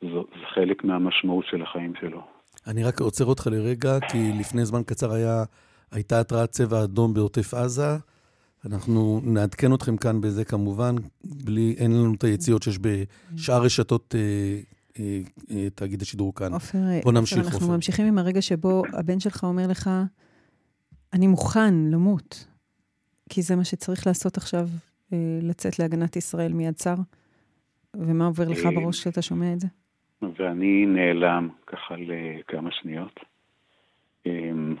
זה 0.00 0.20
חלק 0.54 0.84
מהמשמעות 0.84 1.44
של 1.50 1.62
החיים 1.62 1.92
שלו. 2.00 2.20
אני 2.66 2.84
רק 2.84 3.00
עוצר 3.00 3.24
אותך 3.24 3.46
לרגע, 3.46 3.98
כי 4.10 4.32
לפני 4.32 4.64
זמן 4.64 4.82
קצר 4.82 5.12
היה, 5.12 5.44
הייתה 5.90 6.20
התרעת 6.20 6.50
צבע 6.50 6.84
אדום 6.84 7.14
בעוטף 7.14 7.54
עזה. 7.54 7.96
אנחנו 8.66 9.20
נעדכן 9.24 9.74
אתכם 9.74 9.96
כאן 9.96 10.20
בזה 10.20 10.44
כמובן, 10.44 10.94
בלי, 11.24 11.74
אין 11.78 11.92
לנו 11.92 12.14
את 12.14 12.24
היציאות 12.24 12.62
שיש 12.62 12.78
בשאר 12.78 13.62
רשתות 13.62 14.14
אה, 14.14 14.20
אה, 14.98 15.20
אה, 15.50 15.70
תאגיד 15.74 16.02
השידור 16.02 16.34
כאן. 16.34 16.52
עופר, 16.52 16.78
בוא 17.04 17.12
נמשיך, 17.12 17.38
עופר. 17.38 17.50
אנחנו 17.50 17.68
ממשיכים 17.68 18.06
עם 18.06 18.18
הרגע 18.18 18.42
שבו 18.42 18.82
הבן 18.92 19.20
שלך 19.20 19.44
אומר 19.44 19.66
לך, 19.66 19.90
אני 21.12 21.26
מוכן 21.26 21.74
למות, 21.74 22.46
כי 23.28 23.42
זה 23.42 23.56
מה 23.56 23.64
שצריך 23.64 24.06
לעשות 24.06 24.36
עכשיו, 24.36 24.68
אה, 25.12 25.18
לצאת 25.42 25.78
להגנת 25.78 26.16
ישראל 26.16 26.52
מיד 26.52 26.74
צר. 26.74 26.96
ומה 27.98 28.26
עובר 28.26 28.44
לך 28.50 28.66
בראש 28.74 29.00
כשאתה 29.00 29.22
שומע 29.22 29.52
את 29.52 29.60
זה? 29.60 29.68
ואני 30.36 30.86
נעלם 30.86 31.48
ככה 31.66 31.94
לכמה 31.98 32.70
שניות, 32.72 33.20
אמ, 34.26 34.74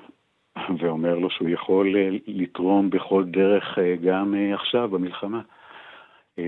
ואומר 0.78 1.18
לו 1.18 1.30
שהוא 1.30 1.48
יכול 1.48 1.96
אה, 1.96 2.08
לתרום 2.26 2.90
בכל 2.90 3.24
דרך 3.24 3.78
אה, 3.78 3.96
גם 3.96 4.34
אה, 4.34 4.54
עכשיו 4.54 4.88
במלחמה. 4.88 5.40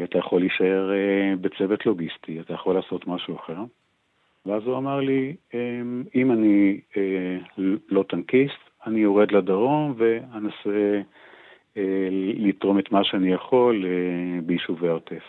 אתה 0.04 0.18
יכול 0.18 0.40
להישאר 0.40 0.90
בצוות 1.40 1.86
לוגיסטי, 1.86 2.40
אתה 2.40 2.54
יכול 2.54 2.74
לעשות 2.74 3.06
משהו 3.06 3.36
אחר. 3.36 3.58
ואז 4.46 4.62
הוא 4.66 4.76
אמר 4.76 5.00
לי, 5.00 5.36
אם 6.14 6.32
אני 6.32 6.80
לא 7.88 8.02
טנקיסט, 8.08 8.58
אני 8.86 9.00
יורד 9.00 9.32
לדרום 9.32 9.94
ואנסה 9.96 11.00
לתרום 12.38 12.78
את 12.78 12.92
מה 12.92 13.04
שאני 13.04 13.32
יכול 13.32 13.84
ביישובי 14.42 14.88
העוטף. 14.88 15.22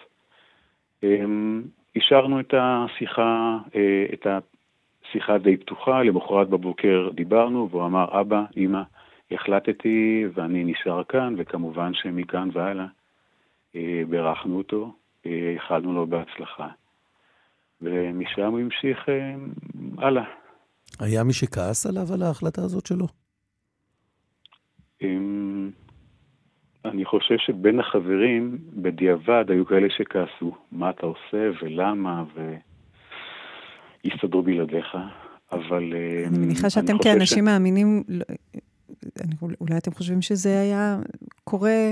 אישרנו 1.95 2.36
אמ, 2.36 2.39
את 2.39 2.54
השיחה, 2.58 3.58
אה, 3.76 4.06
את 4.14 4.28
השיחה 4.28 5.38
די 5.38 5.58
פתוחה, 5.58 6.04
למחרת 6.04 6.50
בבוקר 6.50 7.10
דיברנו, 7.14 7.70
והוא 7.72 7.86
אמר, 7.86 8.22
אבא, 8.22 8.43
אמא, 8.58 8.82
החלטתי 9.32 10.26
ואני 10.34 10.64
נשאר 10.64 11.04
כאן, 11.04 11.36
וכמובן 11.38 11.91
שמכאן 11.93 12.50
והלאה 12.54 12.86
אה, 13.76 14.02
בירכנו 14.10 14.58
אותו, 14.58 14.93
איחלנו 15.26 15.93
לו 15.93 16.08
בהצלחה. 16.08 16.68
ומשם 17.82 18.52
הוא 18.52 18.60
המשיך 18.60 19.10
אה, 19.10 19.36
הלאה. 19.98 20.24
היה 21.00 21.24
מי 21.24 21.34
שכעס 21.34 21.86
עליו 21.86 22.14
על 22.14 22.22
ההחלטה 22.22 22.62
הזאת 22.62 22.86
שלו? 22.86 23.08
אני 26.88 27.05
חושב 27.05 27.35
שבין 27.38 27.79
החברים, 27.79 28.57
בדיעבד, 28.73 29.45
היו 29.47 29.65
כאלה 29.65 29.88
שכעסו, 29.89 30.55
מה 30.71 30.89
אתה 30.89 31.05
עושה 31.05 31.49
ולמה, 31.61 32.23
והסתדרו 34.05 34.41
בלעדיך. 34.41 34.97
אבל... 35.51 35.93
אני 36.27 36.38
מניחה 36.38 36.69
שאתם 36.69 36.97
כאנשים 36.97 37.43
ש... 37.43 37.47
מאמינים, 37.47 38.03
לא, 38.07 38.25
אולי 39.41 39.77
אתם 39.77 39.91
חושבים 39.91 40.21
שזה 40.21 40.59
היה 40.59 40.97
קורה, 41.43 41.91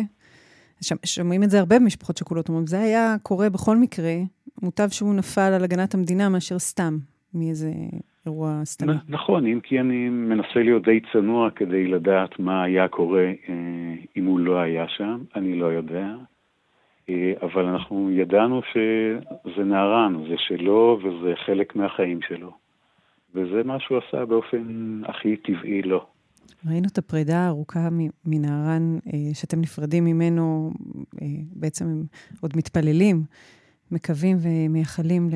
שומעים 1.06 1.44
את 1.44 1.50
זה 1.50 1.60
הרבה 1.60 1.80
במשפחות 1.80 2.18
שכולות, 2.18 2.50
אומרים, 2.50 2.68
זה 2.68 2.80
היה 2.80 3.16
קורה 3.24 3.50
בכל 3.50 3.78
מקרה, 3.78 4.14
מוטב 4.62 4.90
שהוא 4.90 5.16
נפל 5.16 5.42
על 5.42 5.64
הגנת 5.64 5.94
המדינה 5.94 6.30
מאשר 6.30 6.60
סתם 6.60 6.98
מאיזה 7.34 7.72
אירוע 8.26 8.62
סתמי. 8.66 8.94
נכון, 9.10 9.48
אם 9.48 9.60
כי 9.64 9.80
אני 9.80 10.10
מנסה 10.10 10.60
להיות 10.64 10.84
די 10.84 11.00
צנוע 11.14 11.50
כדי 11.52 11.88
לדעת 11.88 12.40
מה 12.40 12.64
היה 12.64 12.88
קורה 12.88 13.26
אה, 13.50 13.94
אם 14.18 14.26
הוא 14.26 14.40
לא 14.40 14.60
היה 14.60 14.88
שם, 14.88 15.24
אני 15.36 15.60
לא 15.60 15.66
יודע. 15.66 16.08
אה, 17.10 17.34
אבל 17.42 17.66
אנחנו 17.66 18.12
ידענו 18.12 18.62
שזה 18.72 19.64
נערן, 19.64 20.24
זה 20.30 20.36
שלו 20.38 21.00
וזה 21.04 21.34
חלק 21.46 21.76
מהחיים 21.76 22.20
שלו. 22.28 22.52
וזה 23.36 23.64
מה 23.66 23.80
שהוא 23.80 23.98
עשה 23.98 24.26
באופן 24.26 25.02
הכי 25.06 25.36
טבעי 25.36 25.82
לו. 25.82 26.06
ראינו 26.70 26.88
את 26.92 26.98
הפרידה 26.98 27.38
הארוכה 27.38 27.90
מנערן, 28.26 28.98
אה, 29.14 29.34
שאתם 29.34 29.62
נפרדים 29.62 30.06
ממנו, 30.06 30.72
בעצם 31.56 31.86
הם 31.86 32.04
עוד 32.42 32.52
מתפללים. 32.58 33.24
מקווים 33.92 34.38
ומייחלים 34.42 35.30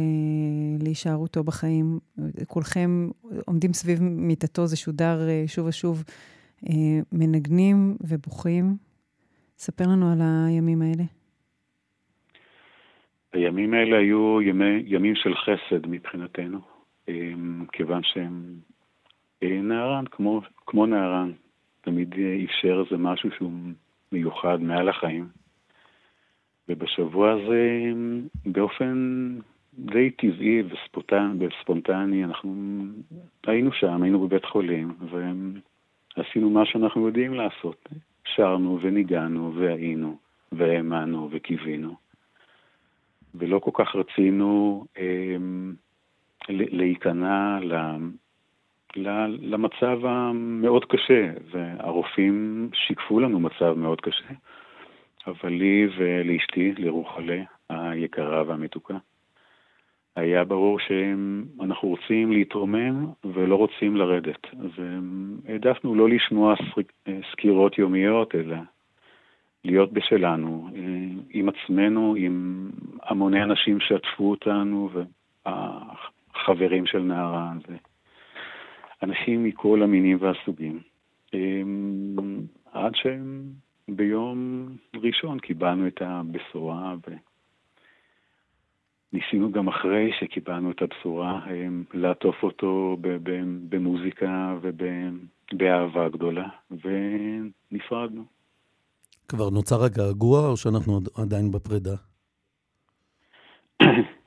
להישארותו 0.79 1.43
בחיים. 1.43 1.99
כולכם 2.47 3.09
עומדים 3.45 3.73
סביב 3.73 3.99
מיטתו, 4.01 4.65
זה 4.65 4.77
שודר 4.77 5.29
אה, 5.29 5.43
שוב 5.47 5.67
ושוב, 5.67 6.03
אה, 6.69 6.73
מנגנים 7.11 7.95
ובוכים. 8.01 8.63
ספר 9.57 9.83
לנו 9.83 10.11
על 10.11 10.19
הימים 10.21 10.81
האלה. 10.81 11.03
הימים 13.33 13.73
האלה 13.73 13.97
היו 13.97 14.41
ימי, 14.41 14.83
ימים 14.85 15.15
של 15.15 15.33
חסד 15.35 15.87
מבחינתנו, 15.87 16.59
אה, 17.09 17.13
כיוון 17.71 18.01
שהם 18.03 18.55
נערן, 19.41 20.05
כמו, 20.11 20.41
כמו 20.65 20.85
נערן, 20.85 21.31
תמיד 21.81 22.15
אפשר 22.45 22.83
איזה 22.85 22.97
משהו 22.97 23.29
שהוא 23.37 23.51
מיוחד 24.11 24.61
מעל 24.61 24.89
החיים. 24.89 25.27
ובשבוע 26.69 27.31
הזה, 27.31 27.91
באופן 28.45 28.95
די 29.73 30.09
טבעי 30.09 30.63
וספונטני, 31.39 32.23
אנחנו 32.23 32.55
היינו 33.47 33.71
שם, 33.71 34.03
היינו 34.03 34.27
בבית 34.27 34.45
חולים, 34.45 34.93
ועשינו 36.17 36.49
מה 36.49 36.65
שאנחנו 36.65 37.07
יודעים 37.07 37.33
לעשות. 37.33 37.89
שרנו 38.35 38.79
וניגענו 38.81 39.53
והיינו, 39.55 40.17
והאמנו 40.51 41.29
וקיווינו. 41.31 41.95
ולא 43.35 43.59
כל 43.59 43.71
כך 43.73 43.95
רצינו 43.95 44.85
אה, 44.97 45.35
להיכנע 46.49 47.59
ל, 47.61 47.75
למצב 49.39 50.05
המאוד 50.05 50.85
קשה, 50.85 51.31
והרופאים 51.51 52.69
שיקפו 52.73 53.19
לנו 53.19 53.39
מצב 53.39 53.73
מאוד 53.77 54.01
קשה. 54.01 54.33
אבל 55.27 55.49
לי 55.49 55.87
ולאשתי, 55.97 56.73
לרוחלה 56.77 57.41
היקרה 57.69 58.43
והמתוקה, 58.47 58.97
היה 60.15 60.43
ברור 60.43 60.79
שאנחנו 60.79 61.87
רוצים 61.87 62.31
להתרומם 62.31 63.05
ולא 63.23 63.55
רוצים 63.55 63.95
לרדת. 63.95 64.47
אז 64.53 64.69
העדפנו 65.47 65.95
לא 65.95 66.09
לשמוע 66.09 66.55
סקירות 67.31 67.77
יומיות, 67.77 68.35
אלא 68.35 68.57
להיות 69.63 69.93
בשלנו, 69.93 70.69
עם 71.29 71.49
עצמנו, 71.49 72.15
עם 72.17 72.69
המוני 73.03 73.43
אנשים 73.43 73.79
שעטפו 73.79 74.29
אותנו, 74.29 74.89
והחברים 75.45 76.85
של 76.85 76.99
נערן, 76.99 77.57
ואנשים 79.01 79.43
מכל 79.43 79.83
המינים 79.83 80.17
והסוגים. 80.21 80.79
עד 82.73 82.95
שהם 82.95 83.43
ביום 83.95 84.67
ראשון 85.03 85.39
קיבלנו 85.39 85.87
את 85.87 86.01
הבשורה, 86.01 86.95
וניסינו 89.13 89.51
גם 89.51 89.67
אחרי 89.67 90.11
שקיבלנו 90.19 90.71
את 90.71 90.81
הבשורה 90.81 91.45
לעטוף 91.93 92.43
אותו 92.43 92.97
במוזיקה 93.69 94.57
ובאהבה 94.61 96.09
גדולה, 96.09 96.49
ונפרדנו. 96.71 98.23
כבר 99.27 99.49
נוצר 99.49 99.83
הגעגוע, 99.83 100.47
או 100.49 100.57
שאנחנו 100.57 100.99
עדיין 101.17 101.51
בפרידה? 101.51 101.95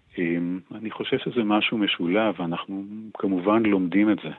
אני 0.74 0.90
חושב 0.90 1.18
שזה 1.18 1.44
משהו 1.44 1.78
משולב, 1.78 2.40
אנחנו 2.40 2.84
כמובן 3.18 3.62
לומדים 3.62 4.10
את 4.10 4.18
זה. 4.22 4.30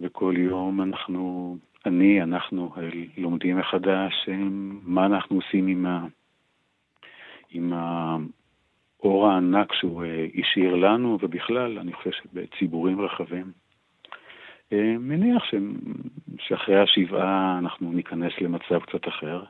וכל 0.00 0.34
יום 0.38 0.82
אנחנו 0.82 1.56
אני, 1.86 2.22
אנחנו 2.22 2.74
לומדים 3.16 3.58
מחדש 3.58 4.28
מה 4.82 5.06
אנחנו 5.06 5.36
עושים 5.36 5.66
עם, 5.66 5.86
ה, 5.86 6.06
עם 7.50 7.72
האור 7.72 9.28
הענק 9.28 9.72
שהוא 9.72 10.04
אה, 10.04 10.26
השאיר 10.38 10.74
לנו, 10.74 11.18
ובכלל, 11.22 11.78
אני 11.78 11.92
חושב 11.92 12.10
שבציבורים 12.10 13.00
רחבים. 13.00 13.52
אה, 14.72 14.96
מניח 14.98 15.44
ש, 15.44 15.54
שאחרי 16.38 16.80
השבעה 16.80 17.58
אנחנו 17.58 17.92
ניכנס 17.92 18.32
למצב 18.40 18.80
קצת 18.80 19.08
אחר, 19.08 19.44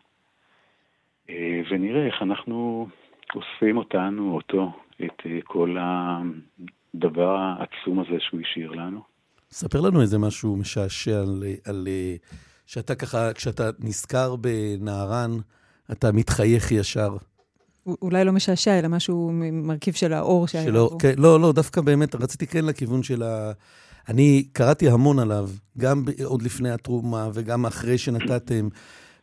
אה, 1.31 1.61
ונראה 1.71 2.07
איך 2.07 2.23
אנחנו 2.23 2.89
אוספים 3.35 3.77
אותנו, 3.77 4.35
אותו, 4.35 4.73
את 5.05 5.23
כל 5.45 5.77
הדבר 5.81 7.37
העצום 7.37 8.01
הזה 8.01 8.21
שהוא 8.21 8.41
השאיר 8.41 8.71
לנו. 8.71 9.14
ספר 9.55 9.81
לנו 9.81 10.03
איזה 10.03 10.19
משהו 10.19 10.57
משעשע 10.57 11.21
על, 11.21 11.45
על... 11.65 11.89
שאתה 12.67 12.95
ככה, 12.95 13.33
כשאתה 13.33 13.71
נזכר 13.79 14.37
בנערן, 14.37 15.39
אתה 15.93 16.13
מתחייך 16.13 16.73
ישר. 16.73 17.17
אולי 17.87 18.25
לא 18.25 18.33
משעשע, 18.33 18.79
אלא 18.79 18.89
משהו 18.89 19.31
מרכיב 19.53 19.95
של 19.95 20.13
האור 20.13 20.49
שהיה 20.49 20.65
שלא, 20.65 20.89
פה. 20.93 20.99
כן, 20.99 21.15
לא, 21.17 21.41
לא, 21.41 21.53
דווקא 21.53 21.81
באמת, 21.81 22.15
רציתי 22.15 22.47
כן 22.47 22.65
לכיוון 22.65 23.03
של 23.03 23.23
ה... 23.23 23.53
אני 24.09 24.45
קראתי 24.53 24.89
המון 24.89 25.19
עליו, 25.19 25.51
גם 25.79 26.05
עוד 26.25 26.43
לפני 26.43 26.71
התרומה 26.71 27.29
וגם 27.35 27.67
אחרי 27.67 27.99
שנתתם. 27.99 28.69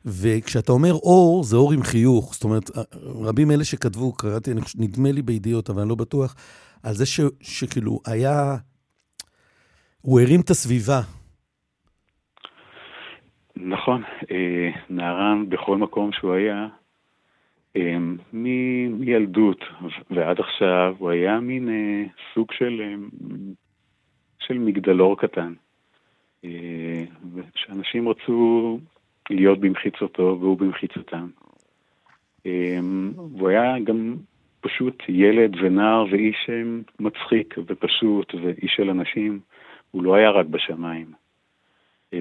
וכשאתה 0.06 0.72
אומר 0.72 0.94
אור, 0.94 1.44
זה 1.44 1.56
אור 1.56 1.72
עם 1.74 1.84
חיוך. 1.84 2.34
זאת 2.34 2.44
אומרת, 2.44 2.70
רבים 3.04 3.52
אלה 3.52 3.64
שכתבו, 3.64 4.14
קראתי, 4.14 4.52
נדמה 4.76 5.12
לי 5.12 5.22
בידיעות, 5.22 5.70
אבל 5.70 5.82
אני 5.82 5.90
לא 5.90 5.96
בטוח, 5.96 6.36
על 6.84 6.96
זה 6.96 7.06
ש, 7.06 7.20
שכאילו 7.42 8.00
היה 8.06 8.58
הוא 10.02 10.22
הרים 10.22 10.42
את 10.42 10.50
הסביבה. 10.50 11.02
נכון, 13.56 14.04
אה, 14.32 14.70
נערן 14.90 15.50
בכל 15.50 15.78
מקום 15.78 16.12
שהוא 16.12 16.34
היה, 16.34 16.68
אה, 17.76 17.98
מילדות 18.34 19.64
ועד 20.10 20.40
עכשיו, 20.40 20.96
הוא 20.98 21.10
היה 21.10 21.40
מין 21.40 21.70
אה, 21.70 22.04
סוג 22.34 22.52
של, 22.52 22.82
של 24.40 24.58
מגדלור 24.58 25.18
קטן. 25.18 25.54
שאנשים 27.56 28.10
רצו 28.10 28.80
להיות 29.30 29.60
במחיצותו 29.60 30.38
והוא 30.40 30.58
במחיצותם. 30.58 31.28
והוא 33.16 33.50
היה 33.50 33.80
גם 33.80 34.16
פשוט 34.62 35.04
ילד 35.10 35.56
ונער 35.62 36.06
ואיש 36.12 36.50
מצחיק 37.00 37.56
ופשוט 37.68 38.36
ואיש 38.36 38.74
של 38.76 38.90
אנשים. 38.90 39.40
הוא 39.92 40.04
לא 40.04 40.16
היה 40.16 40.30
רק 40.30 40.46
בשמיים, 40.46 41.12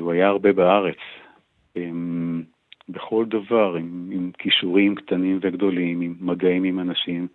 הוא 0.01 0.13
היה 0.13 0.29
הרבה 0.29 0.53
בארץ, 0.53 0.99
בכל 2.89 3.25
דבר, 3.29 3.77
עם, 3.77 4.11
עם 4.13 4.31
כישורים 4.39 4.95
קטנים 4.95 5.39
וגדולים, 5.43 6.01
עם 6.01 6.15
מגעים 6.21 6.65
עם 6.65 6.81
אנשים. 6.81 7.29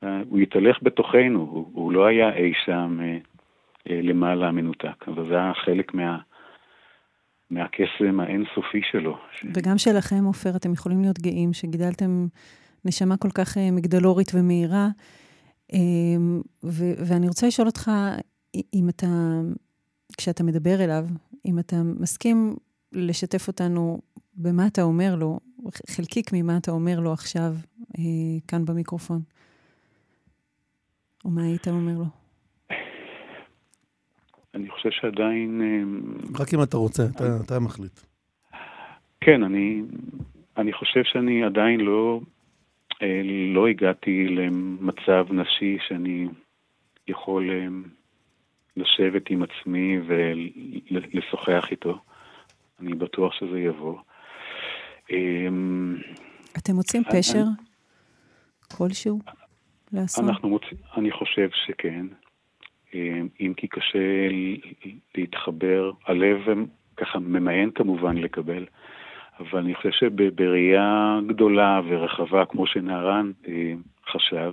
הוא 0.00 0.38
התהלך 0.38 0.76
בתוכנו, 0.82 1.38
הוא, 1.38 1.70
הוא 1.72 1.92
לא 1.92 2.06
היה 2.06 2.34
אי 2.34 2.52
שם 2.64 2.98
אה, 3.02 3.18
אה, 3.90 4.00
למעלה 4.02 4.52
מנותק, 4.52 5.08
אבל 5.08 5.28
זה 5.28 5.34
היה 5.34 5.52
חלק 5.64 5.94
מה... 5.94 6.18
מהקסם 7.50 8.20
האינסופי 8.20 8.80
שלו. 8.90 9.18
וגם 9.54 9.78
שלכם, 9.78 10.24
עופר, 10.24 10.50
אתם 10.56 10.72
יכולים 10.72 11.00
להיות 11.00 11.18
גאים 11.18 11.52
שגידלתם 11.52 12.26
נשמה 12.84 13.16
כל 13.16 13.30
כך 13.34 13.58
אה, 13.58 13.70
מגדלורית 13.70 14.32
ומהירה. 14.34 14.88
ו- 16.64 16.94
ואני 17.08 17.28
רוצה 17.28 17.46
לשאול 17.46 17.66
אותך, 17.66 17.90
אם 18.54 18.88
אתה, 18.88 19.06
כשאתה 20.16 20.42
מדבר 20.42 20.84
אליו, 20.84 21.04
אם 21.46 21.58
אתה 21.58 21.76
מסכים 22.00 22.56
לשתף 22.92 23.48
אותנו 23.48 24.00
במה 24.34 24.66
אתה 24.66 24.82
אומר 24.82 25.14
לו, 25.18 25.40
חלקיק 25.90 26.30
ממה 26.32 26.56
אתה 26.56 26.70
אומר 26.70 27.00
לו 27.00 27.12
עכשיו, 27.12 27.52
אה, 27.98 28.04
כאן 28.48 28.64
במיקרופון. 28.64 29.20
או 31.24 31.30
מה 31.30 31.42
היית 31.42 31.68
אומר 31.68 31.98
לו? 31.98 32.04
אני 34.54 34.70
חושב 34.70 34.90
שעדיין... 34.90 35.62
אה, 35.62 36.42
רק 36.42 36.54
אם 36.54 36.62
אתה 36.62 36.76
רוצה, 36.76 37.02
אתה, 37.16 37.24
אתה 37.44 37.60
מחליט. 37.60 38.00
כן, 39.20 39.42
אני, 39.42 39.82
אני 40.56 40.72
חושב 40.72 41.00
שאני 41.04 41.44
עדיין 41.44 41.80
לא, 41.80 42.20
אה, 43.02 43.20
לא 43.54 43.66
הגעתי 43.66 44.28
למצב 44.28 45.26
נשי 45.32 45.78
שאני 45.88 46.28
יכול 47.08 47.50
לשבת 48.76 49.30
עם 49.30 49.42
עצמי 49.42 49.98
ולשוחח 50.06 51.64
איתו. 51.70 51.98
אני 52.80 52.94
בטוח 52.94 53.32
שזה 53.32 53.60
יבוא. 53.60 53.98
אמ, 55.10 55.96
אתם 56.58 56.74
מוצאים 56.74 57.02
פשר 57.04 57.44
כלשהו 58.76 59.18
לעשות? 59.92 60.24
אנחנו 60.24 60.48
מוצאים, 60.48 60.80
אני 60.96 61.10
חושב 61.10 61.48
שכן. 61.66 62.06
אמ, 62.94 63.28
אם 63.40 63.52
כי 63.56 63.68
קשה 63.68 64.28
להתחבר, 65.14 65.92
הלב 66.06 66.40
ככה 66.96 67.18
ממאן 67.18 67.70
כמובן 67.70 68.16
לקבל, 68.16 68.66
אבל 69.40 69.58
אני 69.58 69.74
חושב 69.74 69.90
שבראייה 69.90 71.18
גדולה 71.26 71.80
ורחבה, 71.88 72.44
כמו 72.44 72.66
שנהרן 72.66 73.32
אה, 73.48 73.72
חשב, 74.12 74.52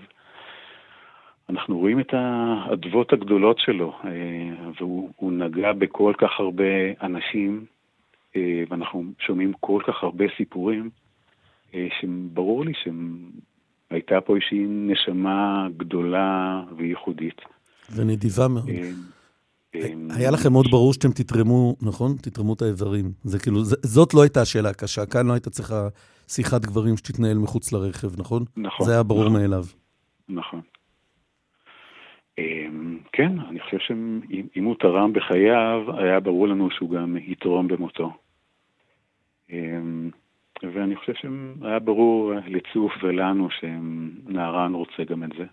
אנחנו 1.49 1.77
רואים 1.79 1.99
את 1.99 2.13
האדוות 2.13 3.13
הגדולות 3.13 3.59
שלו, 3.59 3.93
אה, 4.05 4.71
והוא 4.79 5.31
נגע 5.31 5.73
בכל 5.73 6.13
כך 6.17 6.29
הרבה 6.39 6.63
אנשים, 7.01 7.65
אה, 8.35 8.63
ואנחנו 8.69 9.03
שומעים 9.19 9.53
כל 9.59 9.81
כך 9.87 10.03
הרבה 10.03 10.25
סיפורים, 10.37 10.89
שברור 12.01 12.65
לי 12.65 12.73
שהייתה 12.73 14.21
פה 14.21 14.35
איזושהי 14.35 14.65
נשמה 14.67 15.67
גדולה 15.77 16.63
וייחודית. 16.77 17.41
ונדיבה 17.95 18.47
מאוד. 18.47 18.69
היה 20.09 20.31
לכם 20.31 20.51
מאוד 20.51 20.65
ברור 20.71 20.93
שאתם 20.93 21.11
תתרמו, 21.11 21.75
נכון? 21.81 22.15
תתרמו 22.21 22.53
את 22.53 22.61
האיברים. 22.61 23.11
זה 23.23 23.39
כאילו, 23.39 23.63
זאת 23.63 24.13
לא 24.13 24.21
הייתה 24.21 24.41
השאלה 24.41 24.69
הקשה. 24.69 25.05
כאן 25.05 25.27
לא 25.27 25.33
הייתה 25.33 25.49
צריכה 25.49 25.87
שיחת 26.27 26.65
גברים 26.65 26.97
שתתנהל 26.97 27.37
מחוץ 27.37 27.71
לרכב, 27.71 28.19
נכון? 28.19 28.43
נכון. 28.57 28.85
זה 28.85 28.93
היה 28.93 29.03
ברור 29.03 29.23
נכון. 29.23 29.41
מאליו. 29.41 29.63
נכון. 30.29 30.61
אמ, 32.37 32.97
כן, 33.11 33.39
אני 33.39 33.59
חושב 33.59 33.77
שאם 33.79 34.63
הוא 34.63 34.75
תרם 34.75 35.13
בחייו, 35.13 35.83
היה 35.97 36.19
ברור 36.19 36.47
לנו 36.47 36.71
שהוא 36.71 36.89
גם 36.89 37.17
יתרום 37.17 37.67
במותו. 37.67 38.13
אמ, 39.51 40.09
ואני 40.63 40.95
חושב 40.95 41.13
שהיה 41.13 41.79
ברור 41.79 42.33
לצוף 42.47 42.91
ולנו 43.03 43.47
שנערן 43.49 44.73
רוצה 44.73 45.03
גם 45.03 45.23
את 45.23 45.29
זה. 45.37 45.45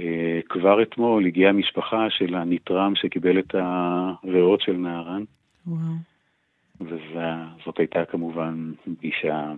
אה, 0.00 0.40
כבר 0.48 0.82
אתמול 0.82 1.26
הגיעה 1.26 1.52
משפחה 1.52 2.10
של 2.10 2.34
הנתרם 2.34 2.92
שקיבל 2.96 3.38
את 3.38 3.54
הריאות 3.54 4.60
של 4.60 4.72
נערן. 4.72 5.24
וואו. 5.66 5.78
וזאת 6.80 7.78
הייתה 7.78 8.04
כמובן 8.04 8.72
אישה 9.02 9.52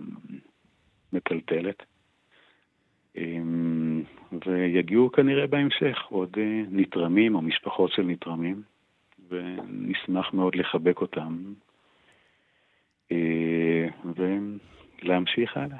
מטלטלת. 1.13 1.83
אמ, 3.17 4.03
ויגיעו 4.45 5.11
כנראה 5.11 5.47
בהמשך 5.47 5.97
עוד 6.09 6.29
אה, 6.37 6.61
נתרמים 6.71 7.35
או 7.35 7.41
משפחות 7.41 7.91
של 7.91 8.03
נתרמים, 8.03 8.61
ונשמח 9.29 10.33
מאוד 10.33 10.55
לחבק 10.55 11.01
אותם 11.01 11.53
אה, 13.11 13.87
ולהמשיך 14.15 15.57
הלאה. 15.57 15.77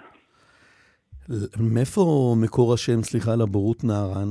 מאיפה 1.73 2.35
מקור 2.43 2.73
השם, 2.73 3.01
סליחה, 3.01 3.35
לבורות 3.35 3.83
נערן? 3.83 4.29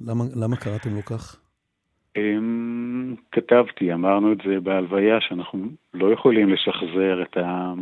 למה, 0.00 0.24
למה 0.36 0.56
קראתם 0.56 0.94
לו 0.94 1.02
כך? 1.02 1.36
Um, 2.18 2.22
כתבתי, 3.32 3.92
אמרנו 3.92 4.32
את 4.32 4.38
זה 4.46 4.60
בהלוויה, 4.60 5.20
שאנחנו 5.20 5.66
לא 5.94 6.12
יכולים 6.12 6.48
לשחזר 6.48 7.22
את, 7.22 7.36
ה, 7.36 7.72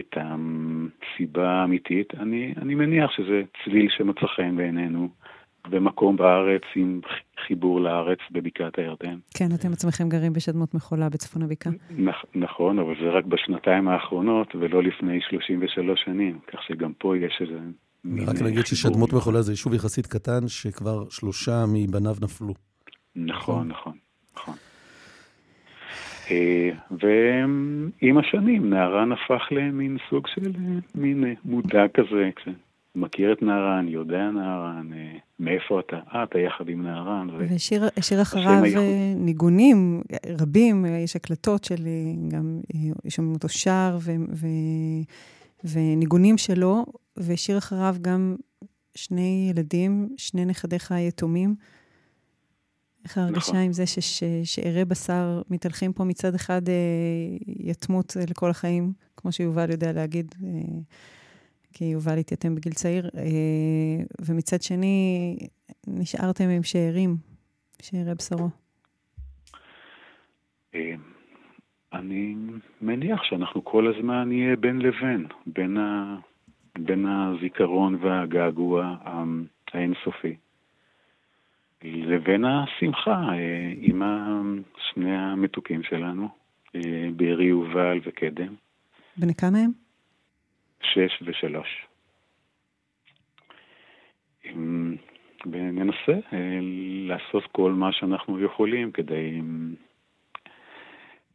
את 0.00 0.16
הסיבה 0.16 1.48
האמיתית. 1.48 2.14
אני, 2.14 2.54
אני 2.62 2.74
מניח 2.74 3.10
שזה 3.10 3.42
צליל 3.64 3.88
שמצא 3.96 4.26
חן 4.36 4.56
בעינינו. 4.56 5.08
במקום 5.70 6.16
בארץ 6.16 6.62
עם 6.76 7.00
חיבור 7.46 7.80
לארץ 7.80 8.18
בבקעת 8.30 8.78
הירדן. 8.78 9.18
כן, 9.34 9.48
אתם 9.54 9.72
עצמכם 9.72 10.08
גרים 10.08 10.32
בשדמות 10.32 10.74
מחולה 10.74 11.08
בצפון 11.08 11.42
הבקעה. 11.42 11.72
נכ, 11.90 12.16
נכון, 12.34 12.78
אבל 12.78 12.94
זה 13.00 13.10
רק 13.10 13.24
בשנתיים 13.24 13.88
האחרונות 13.88 14.54
ולא 14.54 14.82
לפני 14.82 15.20
33 15.30 16.00
שנים, 16.04 16.38
כך 16.52 16.62
שגם 16.62 16.92
פה 16.92 17.16
יש 17.16 17.38
איזה... 17.40 17.58
רק 18.26 18.42
נגיד 18.42 18.66
ששדמות 18.66 19.12
מחולה 19.12 19.42
זה 19.42 19.52
יישוב 19.52 19.74
יחסית 19.74 20.06
קטן, 20.06 20.48
שכבר 20.48 21.04
שלושה 21.10 21.64
מבניו 21.74 22.14
נפלו. 22.22 22.54
נכון, 23.16 23.68
נכון, 23.68 23.92
נכון. 24.36 24.54
אה, 26.30 26.70
ועם 26.90 28.18
השנים 28.18 28.70
נערן 28.70 29.12
הפך 29.12 29.42
למין 29.50 29.96
סוג 30.10 30.26
של 30.34 30.46
אה, 30.46 30.78
מין 30.94 31.24
אה, 31.24 31.32
מודע 31.44 31.84
כזה, 31.94 32.30
מכיר 32.94 33.32
את 33.32 33.42
נהרן, 33.42 33.88
יודע 33.88 34.30
נהרן, 34.30 34.90
אה, 34.92 35.18
מאיפה 35.40 35.80
אתה? 35.80 35.96
אה, 36.14 36.22
אתה 36.22 36.38
יחד 36.38 36.68
עם 36.68 36.82
נהרן. 36.82 37.28
והשאיר 37.30 38.22
אחריו 38.22 38.62
ניגונים 39.16 40.02
רבים, 40.40 40.84
יש 41.04 41.16
הקלטות 41.16 41.64
שלי, 41.64 42.16
גם 42.28 42.60
שומעים 43.08 43.34
אותו 43.34 43.48
שר, 43.48 43.96
ו, 44.00 44.12
ו, 44.32 44.46
וניגונים 45.64 46.38
שלו, 46.38 46.84
והשאיר 47.16 47.58
אחריו 47.58 47.96
גם 48.02 48.36
שני 48.94 49.50
ילדים, 49.50 50.08
שני 50.16 50.44
נכדיך 50.44 50.92
היתומים. 50.92 51.54
איך 53.08 53.18
ההרגשה 53.18 53.52
נכון. 53.52 53.56
עם 53.60 53.72
זה 53.72 53.86
ששארי 53.86 54.84
בשר 54.84 55.42
מתהלכים 55.50 55.92
פה 55.92 56.04
מצד 56.04 56.34
אחד 56.34 56.62
יתמות 57.46 58.16
לכל 58.30 58.50
החיים, 58.50 58.92
כמו 59.16 59.32
שיובל 59.32 59.70
יודע 59.70 59.92
להגיד. 59.92 60.34
כי 61.72 61.84
יובל 61.84 62.18
התייתם 62.18 62.54
בגיל 62.54 62.72
צעיר, 62.72 63.08
אה, 63.16 64.04
ומצד 64.26 64.62
שני, 64.62 65.36
נשארתם 65.86 66.48
עם 66.48 66.62
שאירים, 66.62 67.16
שאירי 67.82 68.14
בשרו. 68.14 68.48
אה, 70.74 70.94
אני 71.92 72.36
מניח 72.80 73.22
שאנחנו 73.22 73.64
כל 73.64 73.94
הזמן 73.94 74.28
נהיה 74.28 74.56
בין 74.56 74.78
לבין, 74.78 75.26
בין, 75.46 75.76
ה... 75.76 76.16
בין 76.78 77.06
הזיכרון 77.06 77.94
והגעגוע 77.94 78.96
האינסופי, 79.72 80.36
לבין 81.84 82.44
השמחה 82.44 83.22
אה, 83.32 83.72
עם 83.80 84.02
שני 84.76 85.16
המתוקים 85.16 85.82
שלנו, 85.82 86.28
בארי 87.16 87.44
יובל 87.44 88.00
וקדם. 88.04 88.54
בני 89.16 89.34
כמה 89.34 89.58
הם? 89.58 89.70
שש 90.82 91.22
ושלוש. 91.22 91.86
וננסה 95.46 96.12
אה, 96.32 96.58
לעשות 97.08 97.44
כל 97.52 97.72
מה 97.72 97.92
שאנחנו 97.92 98.44
יכולים 98.44 98.92
כדי 98.92 99.40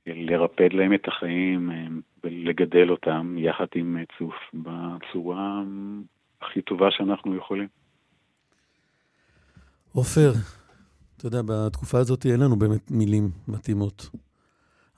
אה, 0.07 0.13
לרפד 0.15 0.73
להם 0.73 0.93
את 0.93 1.07
החיים 1.07 1.71
אה, 1.71 1.85
ולגדל 2.23 2.89
אותם 2.89 3.35
יחד 3.37 3.65
עם 3.75 3.97
צוף 4.17 4.35
בצורה 4.53 5.63
הכי 6.41 6.61
טובה 6.61 6.91
שאנחנו 6.91 7.35
יכולים. 7.35 7.67
עופר, 9.93 10.33
אתה 11.17 11.27
יודע, 11.27 11.41
בתקופה 11.45 11.99
הזאת 11.99 12.25
אין 12.25 12.39
לנו 12.39 12.55
באמת 12.55 12.91
מילים 12.91 13.31
מתאימות. 13.47 14.09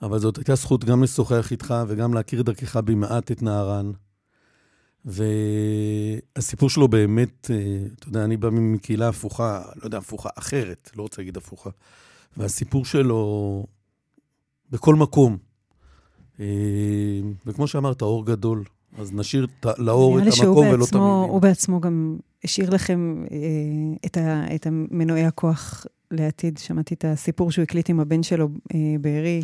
אבל 0.02 0.18
זאת 0.18 0.36
הייתה 0.36 0.54
זכות 0.54 0.84
גם 0.84 1.02
לשוחח 1.02 1.50
איתך 1.50 1.74
וגם 1.88 2.14
להכיר 2.14 2.42
דרכך 2.42 2.76
במעט 2.76 3.30
את 3.30 3.42
נהרן. 3.42 3.92
והסיפור 5.04 6.70
שלו 6.70 6.88
באמת, 6.88 7.50
אה, 7.50 7.86
אתה 7.98 8.08
יודע, 8.08 8.24
אני 8.24 8.36
בא 8.36 8.50
מקהילה 8.50 9.08
הפוכה, 9.08 9.62
לא 9.76 9.84
יודע, 9.84 9.98
הפוכה, 9.98 10.28
אחרת, 10.34 10.90
לא 10.96 11.02
רוצה 11.02 11.22
להגיד 11.22 11.36
הפוכה. 11.36 11.70
והסיפור 12.36 12.84
שלו 12.84 13.66
בכל 14.70 14.94
מקום. 14.94 15.38
אה, 16.40 17.20
וכמו 17.46 17.66
שאמרת, 17.66 18.02
אור 18.02 18.26
גדול. 18.26 18.64
אז 18.98 19.12
נשאיר 19.12 19.46
לאור 19.78 20.18
את 20.18 20.24
המקום 20.24 20.68
ולא 20.68 20.84
את 20.84 20.94
המילים. 20.94 21.30
הוא 21.30 21.40
בעצמו 21.40 21.80
גם 21.80 22.16
השאיר 22.44 22.70
לכם 22.70 23.24
אה, 23.30 23.36
את, 24.06 24.16
ה, 24.16 24.54
את 24.54 24.66
המנועי 24.66 25.24
הכוח 25.24 25.86
לעתיד. 26.10 26.58
שמעתי 26.58 26.94
את 26.94 27.04
הסיפור 27.04 27.50
שהוא 27.50 27.62
הקליט 27.62 27.90
עם 27.90 28.00
הבן 28.00 28.22
שלו 28.22 28.48
בארי. 29.00 29.42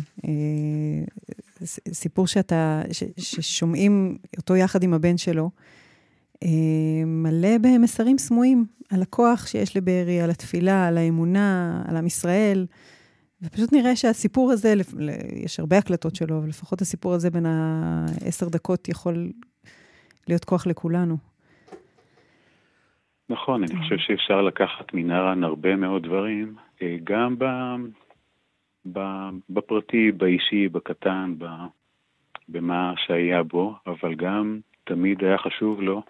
סיפור 1.93 2.27
שאתה, 2.27 2.81
ש, 2.91 3.03
ששומעים 3.17 4.17
אותו 4.37 4.55
יחד 4.55 4.83
עם 4.83 4.93
הבן 4.93 5.17
שלו, 5.17 5.49
אה, 6.43 7.05
מלא 7.05 7.57
במסרים 7.61 8.17
סמויים 8.17 8.65
על 8.89 9.01
הכוח 9.01 9.47
שיש 9.47 9.77
לבארי, 9.77 10.21
על 10.21 10.29
התפילה, 10.29 10.87
על 10.87 10.97
האמונה, 10.97 11.81
על 11.87 11.97
עם 11.97 12.07
ישראל. 12.07 12.65
ופשוט 13.43 13.73
נראה 13.73 13.95
שהסיפור 13.95 14.51
הזה, 14.51 14.73
יש 15.45 15.59
הרבה 15.59 15.77
הקלטות 15.77 16.15
שלו, 16.15 16.37
אבל 16.37 16.47
לפחות 16.47 16.81
הסיפור 16.81 17.13
הזה 17.13 17.29
בין 17.29 17.45
העשר 17.45 18.49
דקות 18.49 18.89
יכול 18.89 19.29
להיות 20.27 20.45
כוח 20.45 20.67
לכולנו. 20.67 21.17
נכון, 23.29 23.63
אני 23.63 23.79
חושב 23.79 23.97
שאפשר 23.97 24.41
לקחת 24.41 24.93
מנהרן 24.93 25.43
הרבה 25.43 25.75
מאוד 25.75 26.03
דברים, 26.03 26.55
אה, 26.81 26.97
גם 27.03 27.35
בפרטי, 29.49 30.11
באישי, 30.11 30.69
בקטן, 30.69 31.35
במה 32.49 32.93
שהיה 32.97 33.43
בו, 33.43 33.75
אבל 33.87 34.15
גם 34.15 34.59
תמיד 34.83 35.23
היה 35.23 35.37
חשוב 35.37 35.81
לו 35.81 36.03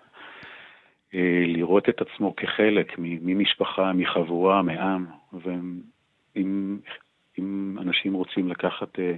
אה, 1.14 1.44
לראות 1.48 1.90
את 1.90 2.02
עצמו 2.02 2.36
כחלק 2.36 2.96
ממשפחה, 2.98 3.94
מחבורה, 3.94 4.62
מעם, 4.62 5.06
אם, 6.36 6.78
אם 7.40 7.78
אנשים 7.82 8.14
רוצים 8.14 8.48
לקחת 8.48 9.00
אה, 9.00 9.16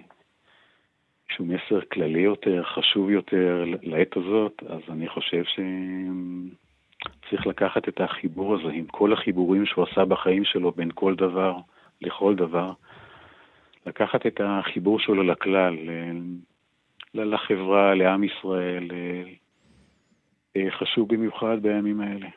איזשהו 1.30 1.46
מסר 1.46 1.86
כללי 1.92 2.20
יותר, 2.20 2.64
חשוב 2.64 3.10
יותר 3.10 3.66
לעת 3.82 4.18
הזאת, 4.18 4.64
אז 4.70 4.82
אני 4.90 5.08
חושב 5.10 5.44
שצריך 7.24 7.48
לקחת 7.48 7.90
את 7.90 8.02
החיבור 8.02 8.56
הזה 8.56 8.70
עם 8.74 8.86
כל 8.86 9.14
החיבורים 9.14 9.66
שהוא 9.66 9.86
עשה 9.92 10.06
בחיים 10.06 10.46
שלו 10.46 10.72
בין 10.72 10.90
כל 10.94 11.16
דבר 11.16 11.58
לכל 12.02 12.36
דבר, 12.36 12.74
לקחת 13.86 14.26
את 14.26 14.42
החיבור 14.44 15.00
שלו 15.00 15.24
לכלל, 15.24 15.78
לחברה, 17.14 17.96
לעם 17.96 18.24
ישראל, 18.24 18.88
אה, 20.58 20.72
חשוב 20.72 21.14
במיוחד 21.14 21.58
בימים 21.62 22.02
האלה. 22.02 22.28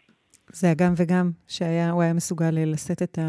זה 0.53 0.70
הגם 0.70 0.92
וגם, 0.96 1.30
שהוא 1.46 2.03
היה 2.03 2.12
מסוגל 2.12 2.51
לשאת 2.51 3.03
את, 3.03 3.18
ה, 3.18 3.22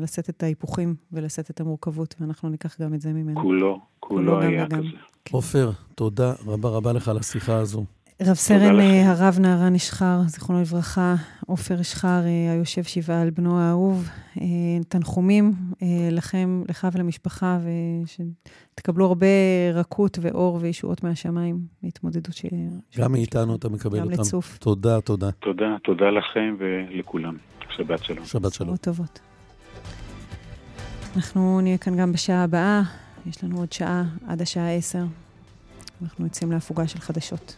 לשאת 0.00 0.30
את 0.30 0.42
ההיפוכים 0.42 0.94
ולשאת 1.12 1.50
את 1.50 1.60
המורכבות, 1.60 2.14
ואנחנו 2.20 2.48
ניקח 2.48 2.80
גם 2.80 2.94
את 2.94 3.00
זה 3.00 3.12
ממנו. 3.12 3.40
כולו, 3.40 3.80
כולו, 4.00 4.32
כולו 4.32 4.40
היה 4.40 4.66
כזה. 4.66 4.76
כן. 5.24 5.36
עופר, 5.36 5.70
תודה 5.94 6.32
רבה 6.46 6.68
רבה 6.68 6.92
לך 6.92 7.08
על 7.08 7.18
השיחה 7.18 7.56
הזו. 7.56 7.84
רב 8.26 8.34
סרן 8.34 8.80
אה, 8.80 9.10
הרב 9.10 9.38
נהרן 9.40 9.74
אשחר, 9.74 10.20
זיכרונו 10.26 10.60
לברכה, 10.60 11.14
עופר 11.46 11.80
אשחר, 11.80 12.20
אה, 12.26 12.52
היושב 12.52 12.82
שבעה 12.82 13.22
על 13.22 13.30
בנו 13.30 13.60
האהוב. 13.60 14.08
אה, 14.40 14.46
תנחומים 14.88 15.52
לכם, 16.10 16.62
לך 16.68 16.88
ולמשפחה, 16.92 17.58
ושתקבלו 18.74 19.06
הרבה 19.06 19.26
רכות 19.74 20.18
ואור 20.20 20.58
וישועות 20.60 21.04
מהשמיים, 21.04 21.58
מהתמודדות 21.82 22.34
ש... 22.34 22.44
גם 22.98 23.12
מאיתנו 23.12 23.56
אתה 23.56 23.68
מקבל 23.68 23.98
אותם. 23.98 24.12
גם 24.14 24.20
לצוף. 24.20 24.58
תודה, 24.58 25.00
תודה. 25.00 25.30
תודה, 25.30 25.76
תודה 25.84 26.10
לכם 26.10 26.56
ולכולם. 26.58 27.36
שבת 27.76 28.04
שלום. 28.04 28.24
שבת 28.24 28.52
שלום. 28.52 28.70
שבת 28.70 28.82
טובות. 28.84 29.20
אנחנו 31.16 31.60
נהיה 31.60 31.78
כאן 31.78 31.96
גם 31.96 32.12
בשעה 32.12 32.44
הבאה, 32.44 32.82
יש 33.26 33.44
לנו 33.44 33.58
עוד 33.58 33.72
שעה 33.72 34.04
עד 34.28 34.42
השעה 34.42 34.74
עשר. 34.74 35.04
אנחנו 36.02 36.24
יוצאים 36.24 36.52
להפוגה 36.52 36.86
של 36.86 36.98
חדשות. 36.98 37.56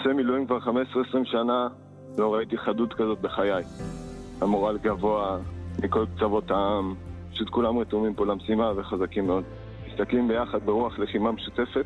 עושה 0.00 0.12
מילואים 0.12 0.46
כבר 0.46 0.58
15-20 0.58 0.62
שנה, 1.24 1.68
לא 2.18 2.34
ראיתי 2.34 2.58
חדות 2.58 2.94
כזאת 2.94 3.20
בחיי. 3.20 3.64
המורל 4.40 4.78
גבוה 4.78 5.38
מכל 5.82 6.06
קצוות 6.16 6.50
העם, 6.50 6.94
פשוט 7.32 7.48
כולם 7.48 7.78
רתומים 7.78 8.14
פה 8.14 8.26
למשימה 8.26 8.72
וחזקים 8.76 9.26
מאוד. 9.26 9.44
מסתכלים 9.88 10.28
ביחד 10.28 10.58
ברוח 10.64 10.98
לחימה 10.98 11.32
משותפת, 11.32 11.84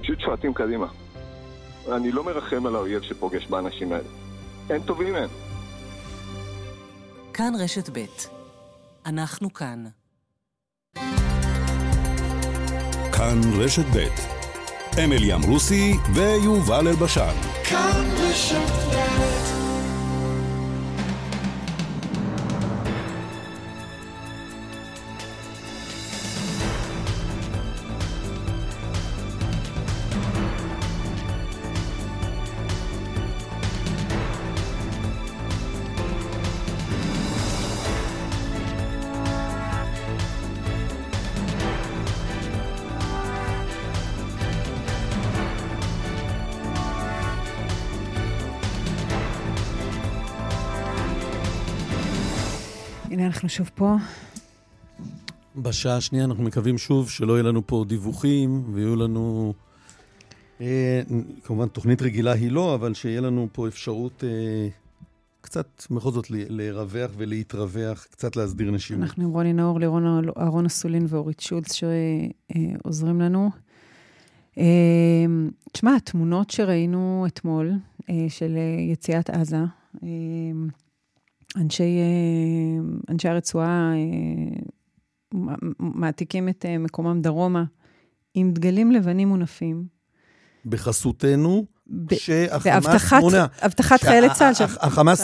פשוט 0.00 0.20
שועטים 0.20 0.54
קדימה. 0.54 0.86
אני 1.92 2.12
לא 2.12 2.24
מרחם 2.24 2.66
על 2.66 2.74
האויב 2.74 3.02
שפוגש 3.02 3.46
באנשים 3.46 3.92
האלה. 3.92 4.08
אין 4.70 4.82
טובים 4.82 5.12
מהם. 5.12 5.28
כאן 7.34 7.52
רשת 7.58 7.98
ב' 7.98 8.04
אנחנו 9.06 9.52
כאן. 9.52 9.84
כאן 13.12 13.40
רשת 13.58 13.84
ב' 13.96 14.39
אמילי 14.98 15.34
אמרוסי 15.34 15.96
ויובל 16.14 16.88
אלבשן. 16.88 17.34
כאן 17.64 18.04
בשפט 18.16 18.79
אנחנו 53.40 53.48
שוב 53.48 53.70
פה. 53.74 53.96
בשעה 55.56 55.96
השנייה 55.96 56.24
אנחנו 56.24 56.44
מקווים 56.44 56.78
שוב 56.78 57.10
שלא 57.10 57.32
יהיו 57.32 57.46
לנו 57.46 57.66
פה 57.66 57.84
דיווחים 57.88 58.64
ויהיו 58.74 58.96
לנו... 58.96 59.54
אה, 60.60 61.02
כמובן, 61.44 61.68
תוכנית 61.68 62.02
רגילה 62.02 62.32
היא 62.32 62.50
לא, 62.50 62.74
אבל 62.74 62.94
שיהיה 62.94 63.20
לנו 63.20 63.48
פה 63.52 63.68
אפשרות 63.68 64.24
אה, 64.24 64.68
קצת, 65.40 65.86
בכל 65.90 66.10
זאת, 66.10 66.26
לרווח 66.30 67.10
ולהתרווח, 67.16 68.06
קצת 68.10 68.36
להסדיר 68.36 68.70
נשימות. 68.70 69.02
אנחנו 69.02 69.24
עם 69.24 69.30
רוני 69.30 69.52
נאור, 69.52 69.80
לירון 69.80 70.28
אהרון 70.38 70.66
אסולין 70.66 71.06
ואורית 71.08 71.40
שולץ 71.40 71.72
שעוזרים 71.72 73.20
לנו. 73.20 73.50
אה, 74.58 74.64
תשמע, 75.72 75.96
התמונות 75.96 76.50
שראינו 76.50 77.24
אתמול 77.26 77.72
אה, 78.10 78.26
של 78.28 78.56
אה, 78.56 78.92
יציאת 78.92 79.30
עזה, 79.30 79.64
אה, 80.02 80.08
אנשי, 81.56 81.98
אה, 81.98 83.12
אנשי 83.12 83.28
הרצועה 83.28 83.92
אה, 83.94 85.54
מעתיקים 85.78 86.48
את 86.48 86.66
אה, 86.68 86.78
מקומם 86.78 87.22
דרומה 87.22 87.64
עם 88.34 88.52
דגלים 88.52 88.92
לבנים 88.92 89.28
מונפים. 89.28 89.84
בחסותנו, 90.66 91.66
שהחמאס 92.12 93.12
מונע. 93.20 93.46
בהבטחת 93.62 94.02
חיילי 94.02 94.28
צה"ל, 94.34 94.54
שהחמאס 94.54 95.20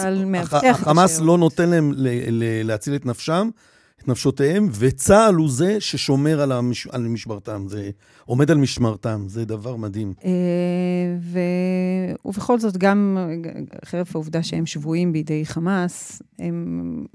החמאס 0.64 1.20
לא 1.20 1.38
נותן 1.38 1.68
להם 1.68 1.92
להציל 2.64 2.94
את 2.94 3.06
נפשם, 3.06 3.48
נפשותיהם, 4.08 4.68
וצה"ל 4.78 5.34
הוא 5.34 5.50
זה 5.50 5.80
ששומר 5.80 6.40
על, 6.40 6.52
המש, 6.52 6.86
על 6.86 7.02
משמרתם, 7.08 7.64
זה 7.68 7.90
עומד 8.24 8.50
על 8.50 8.58
משמרתם, 8.58 9.24
זה 9.26 9.44
דבר 9.44 9.76
מדהים. 9.76 10.14
ו... 11.20 11.38
ובכל 12.24 12.58
זאת, 12.58 12.76
גם 12.76 13.18
חרף 13.84 14.16
העובדה 14.16 14.42
שהם 14.42 14.66
שבויים 14.66 15.12
בידי 15.12 15.46
חמאס, 15.46 16.22
הם... 16.38 17.06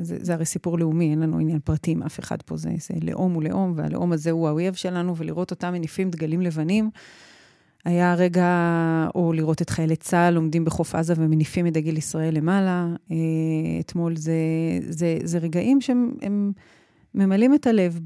זה, 0.00 0.16
זה 0.20 0.34
הרי 0.34 0.44
סיפור 0.44 0.78
לאומי, 0.78 1.10
אין 1.10 1.20
לנו 1.20 1.38
עניין 1.38 1.58
פרטי 1.64 1.90
עם 1.90 2.02
אף 2.02 2.20
אחד 2.20 2.42
פה, 2.42 2.56
זה, 2.56 2.70
זה 2.76 2.94
לאום 3.02 3.32
הוא 3.32 3.42
לאום, 3.42 3.72
והלאום 3.76 4.12
הזה 4.12 4.30
הוא 4.30 4.48
האויב 4.48 4.74
שלנו, 4.74 5.16
ולראות 5.16 5.50
אותם 5.50 5.72
מניפים 5.72 6.10
דגלים 6.10 6.40
לבנים. 6.40 6.90
היה 7.84 8.14
רגע, 8.14 8.46
או 9.14 9.32
לראות 9.32 9.62
את 9.62 9.70
חיילי 9.70 9.96
צה"ל 9.96 10.36
עומדים 10.36 10.64
בחוף 10.64 10.94
עזה 10.94 11.14
ומניפים 11.16 11.66
את 11.66 11.72
דגל 11.72 11.96
ישראל 11.96 12.34
למעלה. 12.34 12.88
אה, 13.10 13.16
אתמול 13.80 14.16
זה, 14.16 14.34
זה, 14.80 15.18
זה 15.24 15.38
רגעים 15.38 15.80
שהם 15.80 16.52
ממלאים 17.14 17.54
את 17.54 17.66
הלב 17.66 18.00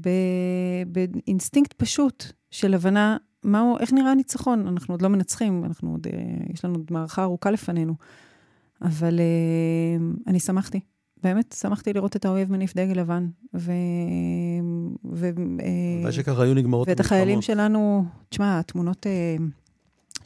באינסטינקט 0.87 1.73
פשוט 1.73 2.25
של 2.51 2.73
הבנה 2.73 3.17
מהו, 3.43 3.77
איך 3.79 3.93
נראה 3.93 4.11
הניצחון. 4.11 4.67
אנחנו 4.67 4.93
עוד 4.93 5.01
לא 5.01 5.09
מנצחים, 5.09 5.65
אנחנו 5.65 5.91
עוד, 5.91 6.07
אה, 6.07 6.53
יש 6.53 6.65
לנו 6.65 6.75
עוד 6.75 6.87
מערכה 6.91 7.23
ארוכה 7.23 7.51
לפנינו. 7.51 7.93
אבל 8.81 9.19
אה, 9.19 10.05
אני 10.27 10.39
שמחתי. 10.39 10.79
באמת, 11.23 11.55
שמחתי 11.59 11.93
לראות 11.93 12.15
את 12.15 12.25
האויב 12.25 12.51
מניף 12.51 12.75
דגל 12.75 12.99
לבן. 12.99 13.27
ו... 13.53 13.71
ו... 15.13 15.29
שככה 16.11 16.43
היו 16.43 16.53
נגמרות 16.53 16.87
ואת 16.87 16.99
החיילים 16.99 17.41
שלנו, 17.41 18.05
תשמע, 18.29 18.59
התמונות... 18.59 19.05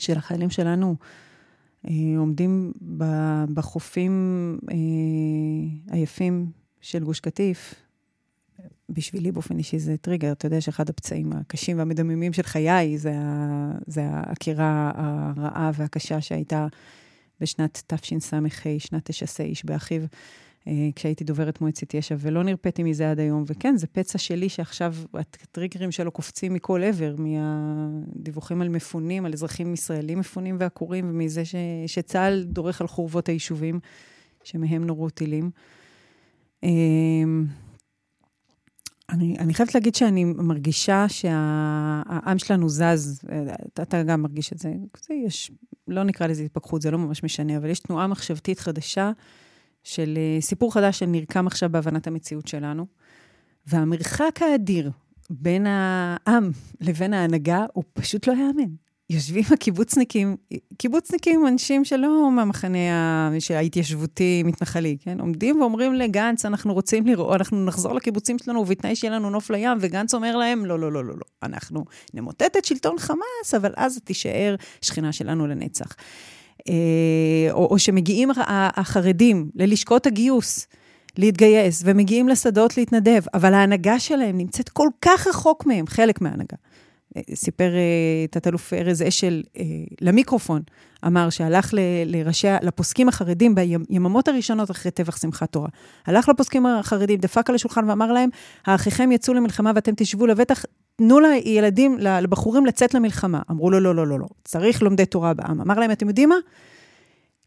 של 0.01 0.17
החיילים 0.17 0.49
שלנו 0.49 0.95
אה, 1.87 1.93
עומדים 2.17 2.71
בחופים 3.53 4.57
אה, 4.71 4.75
היפים 5.93 6.51
של 6.81 7.03
גוש 7.03 7.19
קטיף. 7.19 7.75
בשבילי 8.89 9.31
באופן 9.31 9.57
אישי 9.57 9.79
זה 9.79 9.97
טריגר. 9.97 10.31
אתה 10.31 10.45
יודע 10.45 10.61
שאחד 10.61 10.89
הפצעים 10.89 11.33
הקשים 11.33 11.77
והמדממים 11.77 12.33
של 12.33 12.43
חיי 12.43 12.97
זה, 12.97 13.13
זה 13.87 14.05
העקירה 14.05 14.91
הרעה 14.95 15.71
והקשה 15.73 16.21
שהייתה 16.21 16.67
בשנת 17.41 17.83
תשס"ה, 17.87 18.39
שנת 18.79 19.11
תש"ס, 19.11 19.41
איש 19.41 19.65
באחיו. 19.65 20.01
אה, 20.67 20.89
כשהייתי 20.95 21.23
דוברת 21.23 21.61
מועצת 21.61 21.93
יש"ע, 21.93 22.15
ולא 22.19 22.43
נרפאתי 22.43 22.83
מזה 22.83 23.11
עד 23.11 23.19
היום. 23.19 23.43
וכן, 23.47 23.77
זה 23.77 23.87
פצע 23.87 24.17
שלי 24.17 24.49
שעכשיו 24.49 24.95
הטריגרים 25.13 25.91
שלו 25.91 26.11
קופצים 26.11 26.53
מכל 26.53 26.83
עבר, 26.83 27.15
מהדיווחים 27.17 28.61
על 28.61 28.69
מפונים, 28.69 29.25
על 29.25 29.33
אזרחים 29.33 29.73
ישראלים 29.73 30.19
מפונים 30.19 30.57
ועקורים, 30.59 31.09
ומזה 31.09 31.45
ש, 31.45 31.55
שצה"ל 31.87 32.43
דורך 32.43 32.81
על 32.81 32.87
חורבות 32.87 33.29
היישובים 33.29 33.79
שמהם 34.43 34.85
נורו 34.85 35.09
טילים. 35.09 35.51
אמ, 36.63 37.45
אני, 39.09 39.37
אני 39.39 39.53
חייבת 39.53 39.75
להגיד 39.75 39.95
שאני 39.95 40.23
מרגישה 40.23 41.05
שהעם 41.09 42.37
שלנו 42.37 42.69
זז, 42.69 43.21
אתה, 43.73 43.81
אתה 43.81 44.03
גם 44.03 44.21
מרגיש 44.21 44.53
את 44.53 44.59
זה. 44.59 44.73
זה 45.07 45.13
יש, 45.13 45.51
לא 45.87 46.03
נקרא 46.03 46.27
לזה 46.27 46.43
התפכחות, 46.43 46.81
זה 46.81 46.91
לא 46.91 46.97
ממש 46.97 47.23
משנה, 47.23 47.57
אבל 47.57 47.69
יש 47.69 47.79
תנועה 47.79 48.07
מחשבתית 48.07 48.59
חדשה 48.59 49.11
של 49.83 50.17
אה, 50.17 50.41
סיפור 50.41 50.73
חדש 50.73 50.99
שנרקם 50.99 51.47
עכשיו 51.47 51.69
בהבנת 51.71 52.07
המציאות 52.07 52.47
שלנו, 52.47 52.85
והמרחק 53.67 54.39
האדיר 54.41 54.91
בין 55.29 55.67
העם 55.67 56.51
לבין 56.81 57.13
ההנהגה 57.13 57.65
הוא 57.73 57.83
פשוט 57.93 58.27
לא 58.27 58.33
ייאמן. 58.33 58.71
יושבים 59.11 59.43
הקיבוצניקים, 59.53 60.35
קיבוצניקים 60.77 61.47
אנשים 61.47 61.85
שלא 61.85 62.31
מהמחנה 62.31 62.77
ההתיישבותי 63.55 64.43
מתנחלי, 64.45 64.97
כן? 64.99 65.19
עומדים 65.19 65.61
ואומרים 65.61 65.93
לגנץ, 65.93 66.45
אנחנו 66.45 66.73
רוצים 66.73 67.07
לראות, 67.07 67.35
אנחנו 67.35 67.65
נחזור 67.65 67.93
לקיבוצים 67.93 68.37
שלנו, 68.39 68.59
ובתנאי 68.59 68.95
שיהיה 68.95 69.13
לנו 69.15 69.29
נוף 69.29 69.49
לים, 69.49 69.77
וגנץ 69.81 70.13
אומר 70.13 70.37
להם, 70.37 70.65
לא, 70.65 70.79
לא, 70.79 70.91
לא, 70.91 71.05
לא, 71.05 71.13
לא, 71.13 71.23
אנחנו 71.43 71.85
נמוטט 72.13 72.57
את 72.57 72.65
שלטון 72.65 72.99
חמאס, 72.99 73.53
אבל 73.57 73.73
אז 73.77 73.99
תישאר 74.03 74.55
שכנה 74.81 75.11
שלנו 75.11 75.47
לנצח. 75.47 75.95
אה, 76.69 77.51
או, 77.51 77.67
או 77.71 77.79
שמגיעים 77.79 78.29
החרדים 78.47 79.49
ללשכות 79.55 80.05
הגיוס, 80.05 80.67
להתגייס, 81.17 81.81
ומגיעים 81.85 82.29
לשדות 82.29 82.77
להתנדב, 82.77 83.21
אבל 83.33 83.53
ההנהגה 83.53 83.99
שלהם 83.99 84.37
נמצאת 84.37 84.69
כל 84.69 84.87
כך 85.01 85.27
רחוק 85.27 85.65
מהם, 85.65 85.87
חלק 85.87 86.21
מההנהגה. 86.21 86.57
סיפר 87.33 87.75
אה, 87.75 88.27
תת-אלוף 88.31 88.73
ארז 88.73 89.01
אשל 89.01 89.43
אה, 89.57 89.63
למיקרופון, 90.01 90.61
אמר 91.07 91.29
שהלך 91.29 91.73
לראשי, 92.05 92.47
לפוסקים 92.61 93.09
החרדים 93.09 93.55
ביממות 93.55 94.27
הראשונות 94.27 94.71
אחרי 94.71 94.91
טבח 94.91 95.17
שמחת 95.17 95.51
תורה. 95.51 95.69
הלך 96.05 96.29
לפוסקים 96.29 96.65
החרדים, 96.65 97.19
דפק 97.19 97.49
על 97.49 97.55
השולחן 97.55 97.89
ואמר 97.89 98.11
להם, 98.11 98.29
האחיכם 98.65 99.11
יצאו 99.11 99.33
למלחמה 99.33 99.71
ואתם 99.75 99.91
תשבו 99.97 100.27
לבטח, 100.27 100.65
תנו 101.01 101.19
לילדים, 101.19 101.97
לבחורים 101.99 102.65
לצאת 102.65 102.93
למלחמה. 102.93 103.39
אמרו 103.51 103.71
לו, 103.71 103.79
לא, 103.79 103.95
לא, 103.95 104.07
לא, 104.07 104.19
לא, 104.19 104.25
צריך 104.43 104.81
לומדי 104.81 105.05
תורה 105.05 105.33
בעם. 105.33 105.61
אמר 105.61 105.79
להם, 105.79 105.91
אתם 105.91 106.07
יודעים 106.07 106.29
מה? 106.29 106.35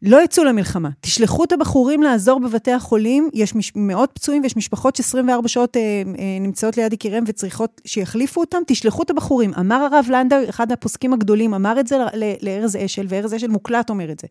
לא 0.02 0.22
יצאו 0.22 0.44
למלחמה. 0.44 0.88
תשלחו 1.00 1.44
את 1.44 1.52
הבחורים 1.52 2.02
לעזור 2.02 2.40
בבתי 2.40 2.72
החולים, 2.72 3.30
יש 3.34 3.54
מש... 3.54 3.72
מאות 3.76 4.10
פצועים 4.14 4.42
ויש 4.42 4.56
משפחות 4.56 4.96
ש-24 4.96 5.48
שעות 5.48 5.76
אה, 5.76 5.82
אה, 5.82 6.02
נמצאות 6.40 6.76
ליד 6.76 6.92
יקיריהם 6.92 7.24
וצריכות 7.26 7.80
שיחליפו 7.84 8.40
אותם, 8.40 8.58
תשלחו 8.66 9.02
את 9.02 9.10
הבחורים. 9.10 9.54
אמר 9.60 9.88
הרב 9.92 10.06
לנדאו, 10.10 10.38
אחד 10.48 10.72
הפוסקים 10.72 11.12
הגדולים, 11.12 11.54
אמר 11.54 11.80
את 11.80 11.86
זה 11.86 11.98
לארז 12.42 12.76
אשל, 12.76 13.06
וארז 13.08 13.34
אשל 13.34 13.48
מוקלט 13.48 13.90
אומר 13.90 14.12
את 14.12 14.20
זה. 14.20 14.26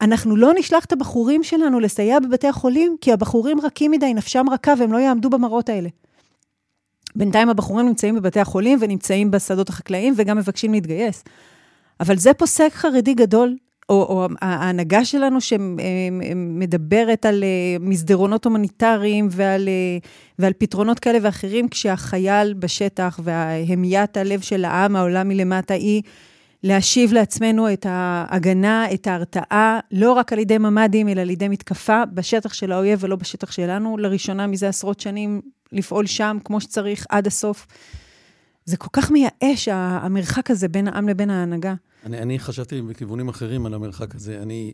אנחנו 0.00 0.36
לא 0.36 0.52
נשלח 0.58 0.84
את 0.84 0.92
הבחורים 0.92 1.42
שלנו 1.42 1.80
לסייע 1.80 2.20
בבתי 2.20 2.48
החולים, 2.48 2.96
כי 3.00 3.12
הבחורים 3.12 3.60
רכים 3.60 3.90
מדי, 3.90 4.14
נפשם 4.14 4.44
רכה, 4.50 4.74
והם 4.78 4.92
לא 4.92 4.98
יעמדו 4.98 5.30
במראות 5.30 5.68
האלה. 5.68 5.88
בינתיים 7.16 7.48
הבחורים 7.48 7.86
נמצאים 7.86 8.14
בבתי 8.14 8.40
החולים 8.40 8.78
ונמצאים 8.80 9.30
בשדות 9.30 9.68
החקלאיים 9.68 10.14
וגם 10.16 10.36
מבקשים 10.36 10.72
להתגייס. 10.72 11.24
אבל 12.00 12.16
זה 12.16 12.34
פוסק 12.34 12.70
חרדי 12.72 13.14
גדול 13.14 13.56
או, 13.90 13.94
או 13.94 14.26
ההנהגה 14.40 15.04
שלנו 15.04 15.38
שמדברת 15.40 17.26
על 17.26 17.44
אה, 17.44 17.76
מסדרונות 17.80 18.44
הומניטריים 18.44 19.28
ועל, 19.30 19.68
אה, 19.68 19.98
ועל 20.38 20.52
פתרונות 20.58 20.98
כאלה 20.98 21.18
ואחרים, 21.22 21.68
כשהחייל 21.68 22.54
בשטח 22.54 23.20
והמיית 23.22 24.16
הלב 24.16 24.40
של 24.40 24.64
העם, 24.64 24.96
העולם 24.96 25.28
מלמטה, 25.28 25.74
היא 25.74 26.02
להשיב 26.62 27.12
לעצמנו 27.12 27.72
את 27.72 27.86
ההגנה, 27.88 28.92
את 28.94 29.06
ההרתעה, 29.06 29.80
לא 29.92 30.12
רק 30.12 30.32
על 30.32 30.38
ידי 30.38 30.58
ממ"דים, 30.58 31.08
אלא 31.08 31.20
על 31.20 31.30
ידי 31.30 31.48
מתקפה 31.48 32.02
בשטח 32.14 32.52
של 32.52 32.72
האויב 32.72 32.98
ולא 33.02 33.16
בשטח 33.16 33.52
שלנו. 33.52 33.96
לראשונה 33.98 34.46
מזה 34.46 34.68
עשרות 34.68 35.00
שנים 35.00 35.40
לפעול 35.72 36.06
שם 36.06 36.36
כמו 36.44 36.60
שצריך 36.60 37.06
עד 37.08 37.26
הסוף. 37.26 37.66
זה 38.64 38.76
כל 38.76 38.88
כך 38.92 39.10
מייאש, 39.10 39.68
המרחק 39.72 40.50
הזה 40.50 40.68
בין 40.68 40.88
העם 40.88 41.08
לבין 41.08 41.30
ההנהגה. 41.30 41.74
אני, 42.06 42.18
אני 42.18 42.38
חשבתי 42.38 42.82
בכיוונים 42.82 43.28
אחרים 43.28 43.66
על 43.66 43.74
המרחק 43.74 44.14
הזה. 44.14 44.42
אני, 44.42 44.72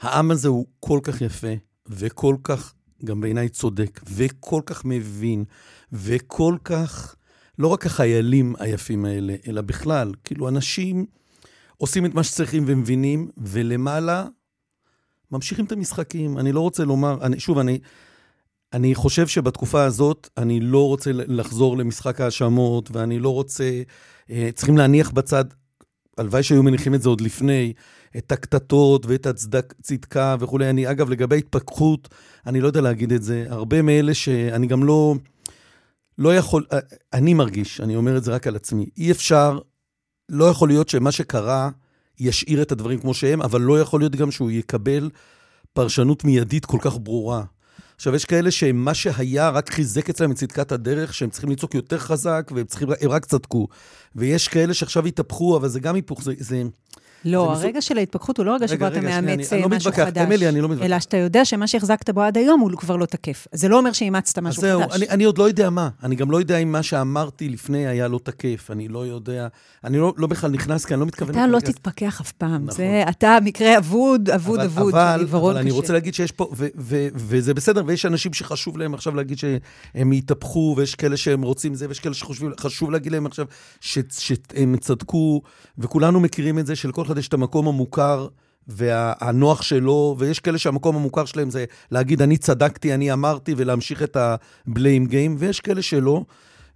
העם 0.00 0.30
הזה 0.30 0.48
הוא 0.48 0.66
כל 0.80 1.00
כך 1.02 1.20
יפה, 1.20 1.52
וכל 1.88 2.36
כך, 2.42 2.74
גם 3.04 3.20
בעיניי 3.20 3.48
צודק, 3.48 4.00
וכל 4.06 4.60
כך 4.66 4.84
מבין, 4.84 5.44
וכל 5.92 6.56
כך, 6.64 7.16
לא 7.58 7.68
רק 7.68 7.86
החיילים 7.86 8.54
היפים 8.58 9.04
האלה, 9.04 9.34
אלא 9.48 9.60
בכלל, 9.60 10.12
כאילו 10.24 10.48
אנשים 10.48 11.06
עושים 11.76 12.06
את 12.06 12.14
מה 12.14 12.24
שצריכים 12.24 12.64
ומבינים, 12.66 13.28
ולמעלה 13.36 14.26
ממשיכים 15.30 15.64
את 15.64 15.72
המשחקים. 15.72 16.38
אני 16.38 16.52
לא 16.52 16.60
רוצה 16.60 16.84
לומר, 16.84 17.18
אני, 17.22 17.40
שוב, 17.40 17.58
אני... 17.58 17.78
אני 18.74 18.94
חושב 18.94 19.26
שבתקופה 19.26 19.84
הזאת 19.84 20.28
אני 20.36 20.60
לא 20.60 20.86
רוצה 20.86 21.10
לחזור 21.12 21.76
למשחק 21.76 22.20
האשמות, 22.20 22.90
ואני 22.92 23.18
לא 23.18 23.28
רוצה... 23.28 23.82
אה, 24.30 24.50
צריכים 24.54 24.76
להניח 24.76 25.10
בצד 25.10 25.44
הלוואי 26.18 26.42
שהיו 26.42 26.62
מניחים 26.62 26.94
את 26.94 27.02
זה 27.02 27.08
עוד 27.08 27.20
לפני, 27.20 27.72
את 28.16 28.32
הקטטות 28.32 29.06
ואת 29.06 29.26
הצדקה 29.26 30.36
וכולי. 30.40 30.70
אני, 30.70 30.90
אגב, 30.90 31.10
לגבי 31.10 31.38
התפכחות, 31.38 32.08
אני 32.46 32.60
לא 32.60 32.66
יודע 32.66 32.80
להגיד 32.80 33.12
את 33.12 33.22
זה. 33.22 33.46
הרבה 33.48 33.82
מאלה 33.82 34.14
שאני 34.14 34.66
גם 34.66 34.84
לא, 34.84 35.14
לא 36.18 36.36
יכול, 36.36 36.64
אה, 36.72 36.78
אני 37.12 37.34
מרגיש, 37.34 37.80
אני 37.80 37.96
אומר 37.96 38.16
את 38.16 38.24
זה 38.24 38.34
רק 38.34 38.46
על 38.46 38.56
עצמי, 38.56 38.86
אי 38.96 39.10
אפשר, 39.10 39.58
לא 40.28 40.44
יכול 40.44 40.68
להיות 40.68 40.88
שמה 40.88 41.12
שקרה 41.12 41.70
ישאיר 42.20 42.62
את 42.62 42.72
הדברים 42.72 43.00
כמו 43.00 43.14
שהם, 43.14 43.42
אבל 43.42 43.60
לא 43.60 43.80
יכול 43.80 44.00
להיות 44.00 44.16
גם 44.16 44.30
שהוא 44.30 44.50
יקבל 44.50 45.10
פרשנות 45.72 46.24
מיידית 46.24 46.64
כל 46.64 46.78
כך 46.80 46.96
ברורה. 47.02 47.44
עכשיו, 47.96 48.14
יש 48.14 48.24
כאלה 48.24 48.50
שמה 48.50 48.94
שהיה 48.94 49.50
רק 49.50 49.70
חיזק 49.70 50.10
אצלם 50.10 50.30
את 50.30 50.36
צדקת 50.36 50.72
הדרך, 50.72 51.14
שהם 51.14 51.30
צריכים 51.30 51.50
לצעוק 51.50 51.74
יותר 51.74 51.98
חזק, 51.98 52.50
והם 52.54 52.66
צריכים, 52.66 52.88
הם 53.00 53.10
רק 53.10 53.24
צדקו. 53.24 53.68
ויש 54.16 54.48
כאלה 54.48 54.74
שעכשיו 54.74 55.06
התהפכו, 55.06 55.56
אבל 55.56 55.68
זה 55.68 55.80
גם 55.80 55.94
היפוך, 55.94 56.22
זה... 56.22 56.32
זה 56.38 56.62
לא, 57.24 57.52
הרגע 57.52 57.80
של 57.80 57.98
ההתפכחות 57.98 58.38
הוא 58.38 58.46
לא 58.46 58.54
רגע 58.54 58.68
שבו 58.68 58.86
אתה 58.86 59.00
מאמץ 59.00 59.52
לא 59.52 59.68
משהו 59.68 59.92
חדש. 59.92 60.22
אמילי, 60.26 60.48
אני 60.48 60.60
לא 60.60 60.68
מתווכח. 60.68 60.86
אלא 60.86 61.00
שאתה 61.00 61.16
יודע 61.16 61.44
שמה 61.44 61.66
שהחזקת 61.66 62.10
בו 62.10 62.22
עד 62.22 62.38
היום 62.38 62.60
הוא 62.60 62.70
כבר 62.70 62.96
לא 62.96 63.06
תקף. 63.06 63.46
זה 63.52 63.68
לא 63.68 63.78
אומר 63.78 63.92
שאימצת 63.92 64.38
משהו 64.38 64.62
חדש. 64.62 64.70
אז 64.70 64.98
זהו, 64.98 65.08
אני 65.10 65.24
עוד 65.24 65.38
לא 65.38 65.48
יודע 65.48 65.70
מה. 65.70 65.88
אני 66.02 66.16
גם 66.16 66.30
לא 66.30 66.36
יודע 66.36 66.58
אם 66.58 66.72
מה 66.72 66.82
שאמרתי 66.82 67.48
לפני 67.48 67.86
היה 67.86 68.08
לא 68.08 68.20
תקף. 68.22 68.68
אני 68.70 68.88
לא 68.88 69.06
יודע. 69.06 69.48
אני 69.84 69.98
לא, 69.98 70.12
לא 70.16 70.26
בכלל 70.26 70.50
נכנס, 70.50 70.84
כי 70.84 70.94
אני 70.94 71.00
לא 71.00 71.06
מתכוון... 71.06 71.34
אתה 71.34 71.46
לא 71.46 71.60
תתפכח 71.60 72.20
אף 72.20 72.32
פעם. 72.32 72.64
נכון. 72.64 72.76
זה, 72.76 73.04
אתה 73.08 73.38
מקרה 73.42 73.78
אבוד, 73.78 74.30
אבוד, 74.30 74.60
אבוד, 74.60 74.94
אבל, 74.94 75.26
אבל 75.30 75.56
אני 75.56 75.70
רוצה 75.70 75.92
להגיד 75.92 76.14
שיש 76.14 76.32
פה, 76.32 76.50
וזה 77.14 77.54
בסדר, 77.54 77.82
ויש 77.86 78.06
אנשים 78.06 78.32
שחשוב 78.32 78.78
להם 78.78 78.94
עכשיו 78.94 79.14
להגיד 79.14 79.38
שהם 79.38 80.12
יתהפכו, 80.12 80.74
ויש 80.78 80.94
כאלה 80.94 81.16
שהם 81.16 81.42
רוצים 81.42 81.74
זה, 81.74 81.88
ויש 81.88 82.00
כאלה 82.00 82.14
שחשוב 82.14 82.90
להגיד 82.90 83.12
להם 83.12 83.26
עכשיו 83.26 83.46
שהם 83.80 84.76
צדקו, 84.80 85.42
וכולנו 85.78 86.20
מכירים 86.20 86.58
את 86.58 86.66
זה, 86.66 86.76
שלכל 86.76 87.04
אחד 87.14 87.18
יש 87.18 87.28
את 87.28 87.34
המקום 87.34 87.68
המוכר. 87.68 88.28
והנוח 88.68 89.62
שלו, 89.62 90.16
ויש 90.18 90.40
כאלה 90.40 90.58
שהמקום 90.58 90.96
המוכר 90.96 91.24
שלהם 91.24 91.50
זה 91.50 91.64
להגיד, 91.90 92.22
אני 92.22 92.36
צדקתי, 92.36 92.94
אני 92.94 93.12
אמרתי, 93.12 93.54
ולהמשיך 93.56 94.02
את 94.02 94.16
הבליים 94.16 95.06
גיים, 95.06 95.36
ויש 95.38 95.60
כאלה 95.60 95.82
שלא. 95.82 96.24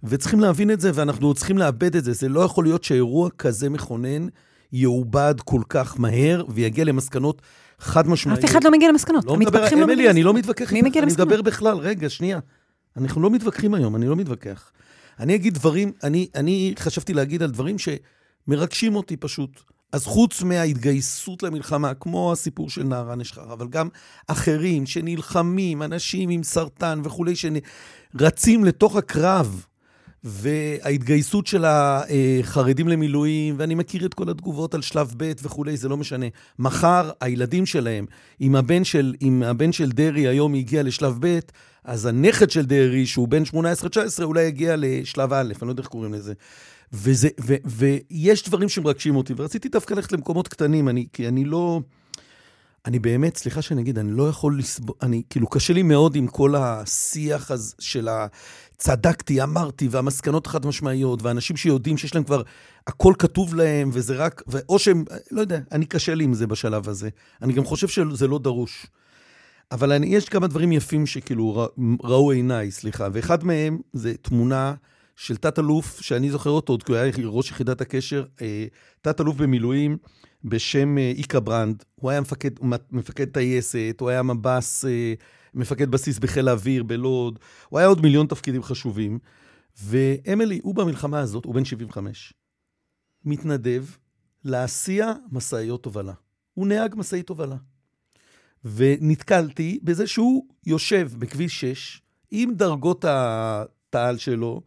וצריכים 0.03 0.39
להבין 0.39 0.71
את 0.71 0.79
זה, 0.81 0.91
ואנחנו 0.93 1.33
צריכים 1.33 1.57
לאבד 1.57 1.95
את 1.95 2.03
זה. 2.03 2.13
זה 2.13 2.29
לא 2.29 2.41
יכול 2.41 2.63
להיות 2.63 2.83
שאירוע 2.83 3.29
כזה 3.29 3.69
מכונן 3.69 4.27
יעובד 4.71 5.35
כל 5.45 5.61
כך 5.69 5.99
מהר 5.99 6.43
ויגיע 6.49 6.85
למסקנות 6.85 7.41
חד 7.79 8.07
משמעיות. 8.07 8.43
אף 8.43 8.51
אחד 8.51 8.63
לא 8.63 8.71
מגיע 8.71 8.89
למסקנות. 8.89 9.25
לא 9.25 9.37
מדבר, 9.37 9.67
אמילי, 9.67 9.81
לא 9.81 9.87
מגיע 9.87 10.11
אני 10.11 10.23
לא 10.23 10.33
מתווכח. 10.33 10.73
מי 10.73 10.81
מגיע 10.81 11.01
למסקנות? 11.01 11.27
אני 11.27 11.35
מדבר 11.35 11.41
בכלל, 11.41 11.77
רגע, 11.77 12.09
שנייה. 12.09 12.39
אנחנו 12.97 13.21
לא 13.21 13.29
מתווכחים 13.29 13.73
היום, 13.73 13.95
אני 13.95 14.07
לא 14.07 14.15
מתווכח. 14.15 14.71
אני 15.19 15.35
אגיד 15.35 15.53
דברים, 15.53 15.91
אני, 16.03 16.27
אני 16.35 16.73
חשבתי 16.79 17.13
להגיד 17.13 17.43
על 17.43 17.51
דברים 17.51 17.75
שמרגשים 17.79 18.95
אותי 18.95 19.17
פשוט. 19.17 19.61
אז 19.91 20.05
חוץ 20.05 20.43
מההתגייסות 20.43 21.43
למלחמה, 21.43 21.93
כמו 21.93 22.31
הסיפור 22.31 22.69
של 22.69 22.83
נערה 22.83 23.15
נשחר, 23.15 23.53
אבל 23.53 23.67
גם 23.67 23.89
אחרים 24.27 24.85
שנלחמים, 24.85 25.83
אנשים 25.83 26.29
עם 26.29 26.43
סרטן 26.43 27.01
וכולי, 27.03 27.33
שרצים 27.35 28.65
לתוך 28.65 28.95
הקרב, 28.95 29.65
וההתגייסות 30.23 31.47
של 31.47 31.65
החרדים 31.67 32.87
למילואים, 32.87 33.55
ואני 33.57 33.75
מכיר 33.75 34.05
את 34.05 34.13
כל 34.13 34.29
התגובות 34.29 34.73
על 34.73 34.81
שלב 34.81 35.13
ב' 35.17 35.31
וכולי, 35.43 35.77
זה 35.77 35.89
לא 35.89 35.97
משנה. 35.97 36.25
מחר 36.59 37.11
הילדים 37.21 37.65
שלהם, 37.65 38.05
אם 38.41 38.55
הבן 38.55 38.83
של, 38.83 39.15
אם 39.21 39.43
הבן 39.43 39.71
של 39.71 39.91
דרעי 39.91 40.27
היום 40.27 40.53
הגיע 40.53 40.83
לשלב 40.83 41.17
ב', 41.19 41.39
אז 41.83 42.05
הנכד 42.05 42.49
של 42.49 42.65
דרעי, 42.65 43.05
שהוא 43.05 43.27
בן 43.27 43.43
18-19, 43.43 43.53
אולי 44.23 44.43
יגיע 44.43 44.75
לשלב 44.77 45.33
א', 45.33 45.53
אני 45.61 45.67
לא 45.67 45.71
יודע 45.71 45.81
איך 45.81 45.89
קוראים 45.89 46.13
לזה. 46.13 46.33
וזה, 46.93 47.29
ו, 47.41 47.55
ויש 47.65 48.43
דברים 48.43 48.69
שמרגשים 48.69 49.15
אותי, 49.15 49.33
ורציתי 49.37 49.69
דווקא 49.69 49.93
ללכת 49.93 50.11
למקומות 50.11 50.47
קטנים, 50.47 50.89
אני, 50.89 51.07
כי 51.13 51.27
אני 51.27 51.45
לא... 51.45 51.81
אני 52.85 52.99
באמת, 52.99 53.37
סליחה 53.37 53.61
שאני 53.61 53.81
אגיד, 53.81 53.99
אני 53.99 54.11
לא 54.11 54.29
יכול 54.29 54.59
לסבול, 54.59 54.95
אני, 55.01 55.23
כאילו, 55.29 55.47
קשה 55.47 55.73
לי 55.73 55.83
מאוד 55.83 56.15
עם 56.15 56.27
כל 56.27 56.55
השיח 56.55 57.51
הזה 57.51 57.75
של 57.79 58.07
ה... 58.07 58.27
צדקתי, 58.77 59.43
אמרתי, 59.43 59.87
והמסקנות 59.91 60.45
החד 60.45 60.65
משמעיות, 60.65 61.23
ואנשים 61.23 61.57
שיודעים 61.57 61.97
שיש 61.97 62.15
להם 62.15 62.23
כבר, 62.23 62.41
הכל 62.87 63.13
כתוב 63.19 63.55
להם, 63.55 63.89
וזה 63.93 64.15
רק, 64.15 64.41
או 64.69 64.79
שהם, 64.79 65.03
לא 65.31 65.41
יודע, 65.41 65.59
אני 65.71 65.85
קשה 65.85 66.15
לי 66.15 66.23
עם 66.23 66.33
זה 66.33 66.47
בשלב 66.47 66.89
הזה. 66.89 67.09
אני 67.41 67.53
גם 67.53 67.65
חושב 67.65 67.87
שזה 67.87 68.27
לא 68.27 68.39
דרוש. 68.39 68.85
אבל 69.71 69.91
אני, 69.91 70.07
יש 70.07 70.29
כמה 70.29 70.47
דברים 70.47 70.71
יפים 70.71 71.05
שכאילו 71.05 71.67
ראו 72.03 72.31
עיניי, 72.31 72.71
סליחה, 72.71 73.07
ואחד 73.13 73.43
מהם 73.43 73.79
זה 73.93 74.13
תמונה 74.21 74.73
של 75.19 75.37
תת-אלוף, 75.37 76.01
שאני 76.01 76.31
זוכר 76.31 76.49
אותו 76.49 76.73
עוד 76.73 76.83
כי 76.83 76.91
הוא 76.91 76.99
היה 76.99 77.11
ראש 77.23 77.51
יחידת 77.51 77.81
הקשר, 77.81 78.25
אה, 78.41 78.65
תת-אלוף 79.01 79.35
במילואים 79.37 79.97
בשם 80.43 80.97
אה, 80.97 81.11
איקה 81.17 81.39
ברנד. 81.39 81.83
הוא 81.95 82.11
היה 82.11 82.21
מפקד, 82.21 82.49
מפקד 82.91 83.25
טייסת, 83.25 83.97
הוא 83.99 84.09
היה 84.09 84.23
מב"ס, 84.23 84.85
אה, 84.85 85.13
מפקד 85.53 85.91
בסיס 85.91 86.19
בחיל 86.19 86.47
האוויר 86.47 86.83
בלוד, 86.83 87.39
הוא 87.69 87.79
היה 87.79 87.87
עוד 87.87 88.01
מיליון 88.01 88.27
תפקידים 88.27 88.63
חשובים. 88.63 89.19
ואמילי, 89.83 90.59
הוא 90.63 90.75
במלחמה 90.75 91.19
הזאת, 91.19 91.45
הוא 91.45 91.55
בן 91.55 91.65
75, 91.65 92.33
מתנדב 93.25 93.85
להסיע 94.43 95.13
משאיות 95.31 95.85
הובלה. 95.85 96.13
הוא 96.53 96.67
נהג 96.67 96.95
משאית 96.97 97.29
הובלה. 97.29 97.57
ונתקלתי 98.65 99.79
בזה 99.83 100.07
שהוא 100.07 100.45
יושב 100.65 101.11
בכביש 101.17 101.61
6 101.61 102.01
עם 102.31 102.53
דרגות 102.53 103.05
התעל 103.07 104.17
שלו, 104.17 104.61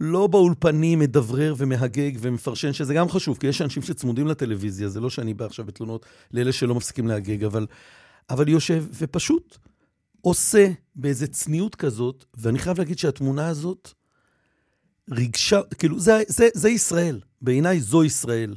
לא 0.00 0.26
באולפנים 0.26 0.98
מדברר 0.98 1.54
ומהגג 1.58 2.12
ומפרשן, 2.20 2.72
שזה 2.72 2.94
גם 2.94 3.08
חשוב, 3.08 3.38
כי 3.38 3.46
יש 3.46 3.62
אנשים 3.62 3.82
שצמודים 3.82 4.26
לטלוויזיה, 4.26 4.88
זה 4.88 5.00
לא 5.00 5.10
שאני 5.10 5.34
בא 5.34 5.44
עכשיו 5.44 5.64
בתלונות 5.64 6.06
לאלה 6.32 6.52
שלא 6.52 6.74
מפסיקים 6.74 7.08
להגג, 7.08 7.44
אבל, 7.44 7.66
אבל 8.30 8.48
יושב 8.48 8.84
ופשוט 8.92 9.58
עושה 10.20 10.68
באיזה 10.96 11.26
צניעות 11.26 11.74
כזאת, 11.74 12.24
ואני 12.34 12.58
חייב 12.58 12.78
להגיד 12.78 12.98
שהתמונה 12.98 13.48
הזאת 13.48 13.90
ריגשה, 15.10 15.60
כאילו, 15.78 16.00
זה, 16.00 16.22
זה, 16.28 16.48
זה 16.54 16.68
ישראל. 16.68 17.20
בעיניי 17.42 17.80
זו 17.80 18.04
ישראל. 18.04 18.54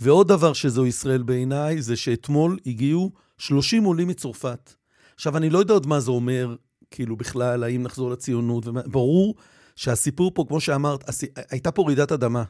ועוד 0.00 0.28
דבר 0.28 0.52
שזו 0.52 0.86
ישראל 0.86 1.22
בעיניי, 1.22 1.82
זה 1.82 1.96
שאתמול 1.96 2.58
הגיעו 2.66 3.10
30 3.38 3.84
עולים 3.84 4.08
מצרפת. 4.08 4.74
עכשיו, 5.14 5.36
אני 5.36 5.50
לא 5.50 5.58
יודע 5.58 5.74
עוד 5.74 5.86
מה 5.86 6.00
זה 6.00 6.10
אומר, 6.10 6.56
כאילו, 6.90 7.16
בכלל, 7.16 7.62
האם 7.62 7.82
נחזור 7.82 8.10
לציונות, 8.10 8.66
ומה, 8.66 8.82
ברור 8.82 9.34
שהסיפור 9.76 10.30
פה, 10.34 10.44
כמו 10.48 10.60
שאמרת, 10.60 11.04
הייתה 11.50 11.70
פה 11.70 11.82
רעידת 11.82 12.12
אדמה, 12.12 12.44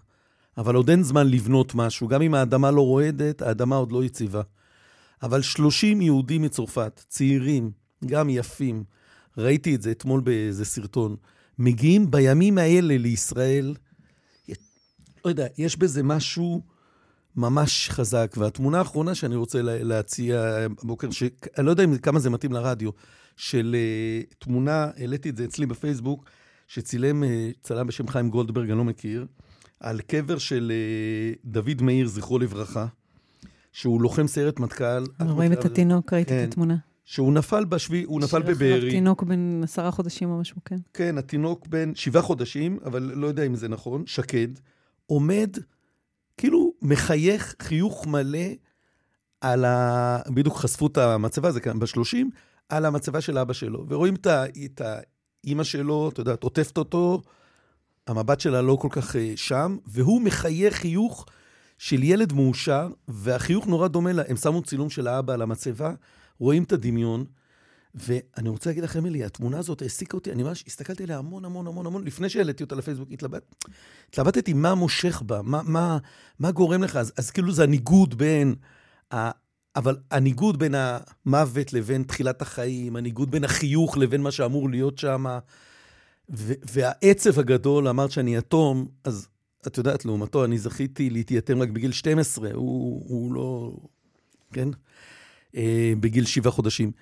אבל 0.58 0.74
עוד 0.74 0.90
אין 0.90 1.02
זמן 1.02 1.28
לבנות 1.30 1.74
משהו. 1.74 2.08
גם 2.08 2.22
אם 2.22 2.34
האדמה 2.34 2.70
לא 2.70 2.80
רועדת, 2.80 3.42
האדמה 3.42 3.76
עוד 3.76 3.92
לא 3.92 4.04
יציבה. 4.04 4.42
אבל 5.22 5.42
30 5.42 6.00
יהודים 6.00 6.42
מצרפת, 6.42 7.04
צעירים, 7.08 7.70
גם 8.06 8.30
יפים, 8.30 8.84
ראיתי 9.38 9.74
את 9.74 9.82
זה 9.82 9.90
אתמול 9.90 10.20
באיזה 10.20 10.64
סרטון, 10.64 11.16
מגיעים 11.58 12.10
בימים 12.10 12.58
האלה 12.58 12.98
לישראל, 12.98 13.74
לא 15.24 15.30
יודע, 15.30 15.46
יש 15.58 15.76
בזה 15.76 16.02
משהו 16.02 16.62
ממש 17.36 17.90
חזק. 17.90 18.34
והתמונה 18.36 18.78
האחרונה 18.78 19.14
שאני 19.14 19.36
רוצה 19.36 19.58
להציע 19.62 20.56
הבוקר, 20.82 21.10
שאני 21.10 21.30
לא 21.58 21.70
יודע 21.70 21.84
כמה 22.02 22.20
זה 22.20 22.30
מתאים 22.30 22.52
לרדיו, 22.52 22.90
של 23.36 23.76
uh, 24.30 24.34
תמונה, 24.38 24.90
העליתי 24.96 25.30
את 25.30 25.36
זה 25.36 25.44
אצלי 25.44 25.66
בפייסבוק, 25.66 26.24
שצילם 26.66 27.22
uh, 27.22 27.26
צלם 27.62 27.86
בשם 27.86 28.08
חיים 28.08 28.30
גולדברג, 28.30 28.70
אני 28.70 28.78
לא 28.78 28.84
מכיר, 28.84 29.26
על 29.80 30.00
קבר 30.00 30.38
של 30.38 30.72
uh, 30.72 31.38
דוד 31.44 31.82
מאיר, 31.82 32.06
זכרו 32.06 32.38
לברכה, 32.38 32.86
שהוא 33.72 34.02
לוחם 34.02 34.26
סיירת 34.26 34.60
מטכ"ל. 34.60 35.04
רואים 35.20 35.52
את 35.52 35.64
התינוק, 35.64 36.12
ראיתי 36.12 36.34
את 36.34 36.38
כן. 36.38 36.48
התמונה. 36.48 36.76
שהוא 37.04 37.32
נפל 37.32 37.64
בשבי, 37.64 38.02
הוא 38.02 38.20
נפל 38.20 38.42
בבארי. 38.42 38.90
תינוק 38.90 39.22
בן 39.22 39.60
עשרה 39.62 39.90
חודשים 39.90 40.30
או 40.30 40.40
משהו, 40.40 40.56
כן. 40.64 40.76
כן, 40.94 41.18
התינוק 41.18 41.66
בן 41.66 41.94
שבעה 41.94 42.22
חודשים, 42.22 42.78
אבל 42.84 43.02
לא 43.14 43.26
יודע 43.26 43.42
אם 43.42 43.54
זה 43.54 43.68
נכון, 43.68 44.06
שקד, 44.06 44.48
עומד, 45.06 45.56
כאילו 46.36 46.72
מחייך 46.82 47.54
חיוך 47.62 48.06
מלא 48.06 48.48
על 49.40 49.64
ה... 49.64 50.18
בדיוק 50.28 50.56
חשפו 50.56 50.86
את 50.86 50.98
המצבה, 50.98 51.52
זה 51.52 51.60
כאן 51.60 51.78
בשלושים, 51.78 52.30
על 52.68 52.84
המצבה 52.84 53.20
של 53.20 53.38
אבא 53.38 53.52
שלו. 53.52 53.86
ורואים 53.88 54.14
את, 54.14 54.80
ה... 55.44 55.46
את 55.46 55.48
האימא 55.48 55.64
שלו, 55.64 56.08
אתה 56.08 56.20
יודע, 56.20 56.34
עוטפת 56.40 56.78
אותו, 56.78 57.22
המבט 58.06 58.40
שלה 58.40 58.62
לא 58.62 58.76
כל 58.80 58.88
כך 58.90 59.16
אה, 59.16 59.32
שם, 59.36 59.76
והוא 59.86 60.22
מחייך 60.22 60.74
חיוך 60.74 61.26
של 61.78 62.02
ילד 62.02 62.32
מאושר, 62.32 62.88
והחיוך 63.08 63.66
נורא 63.66 63.88
דומה 63.88 64.12
לה. 64.12 64.22
הם 64.28 64.36
שמו 64.36 64.62
צילום 64.62 64.90
של 64.90 65.06
האבא 65.06 65.32
על 65.32 65.42
המצבה, 65.42 65.92
רואים 66.38 66.62
את 66.62 66.72
הדמיון. 66.72 67.24
ואני 67.94 68.48
רוצה 68.48 68.70
להגיד 68.70 68.84
לכם, 68.84 69.06
אלי, 69.06 69.24
התמונה 69.24 69.58
הזאת 69.58 69.82
העסיקה 69.82 70.16
אותי, 70.16 70.32
אני 70.32 70.42
ממש 70.42 70.64
הסתכלתי 70.66 71.02
עליה 71.02 71.18
המון 71.18 71.44
המון 71.44 71.66
המון 71.66 71.86
המון, 71.86 72.04
לפני 72.04 72.28
שהעליתי 72.28 72.62
אותה 72.62 72.74
לפייסבוק, 72.74 73.08
התלבט, 73.12 73.54
התלבטתי 74.08 74.52
מה 74.52 74.74
מושך 74.74 75.22
בה, 75.26 75.42
מה, 75.42 75.60
מה, 75.62 75.98
מה 76.38 76.50
גורם 76.50 76.82
לך, 76.82 76.96
אז, 76.96 77.12
אז 77.18 77.30
כאילו 77.30 77.52
זה 77.52 77.62
הניגוד 77.62 78.18
בין, 78.18 78.54
אבל 79.76 79.96
הניגוד 80.10 80.58
בין 80.58 80.74
המוות 80.76 81.72
לבין 81.72 82.02
תחילת 82.02 82.42
החיים, 82.42 82.96
הניגוד 82.96 83.30
בין 83.30 83.44
החיוך 83.44 83.96
לבין 83.96 84.22
מה 84.22 84.30
שאמור 84.30 84.70
להיות 84.70 84.98
שם, 84.98 85.24
והעצב 86.28 87.38
הגדול, 87.38 87.88
אמרת 87.88 88.10
שאני 88.10 88.36
יתום, 88.36 88.88
אז 89.04 89.28
את 89.66 89.78
יודעת, 89.78 90.04
לעומתו, 90.04 90.44
אני 90.44 90.58
זכיתי 90.58 91.10
להתייתם 91.10 91.62
רק 91.62 91.68
בגיל 91.68 91.92
12, 91.92 92.50
הוא, 92.52 93.04
הוא 93.08 93.34
לא, 93.34 93.76
כן? 94.52 94.68
אה, 95.56 95.92
בגיל 96.00 96.24
שבעה 96.24 96.52
חודשים. 96.52 96.92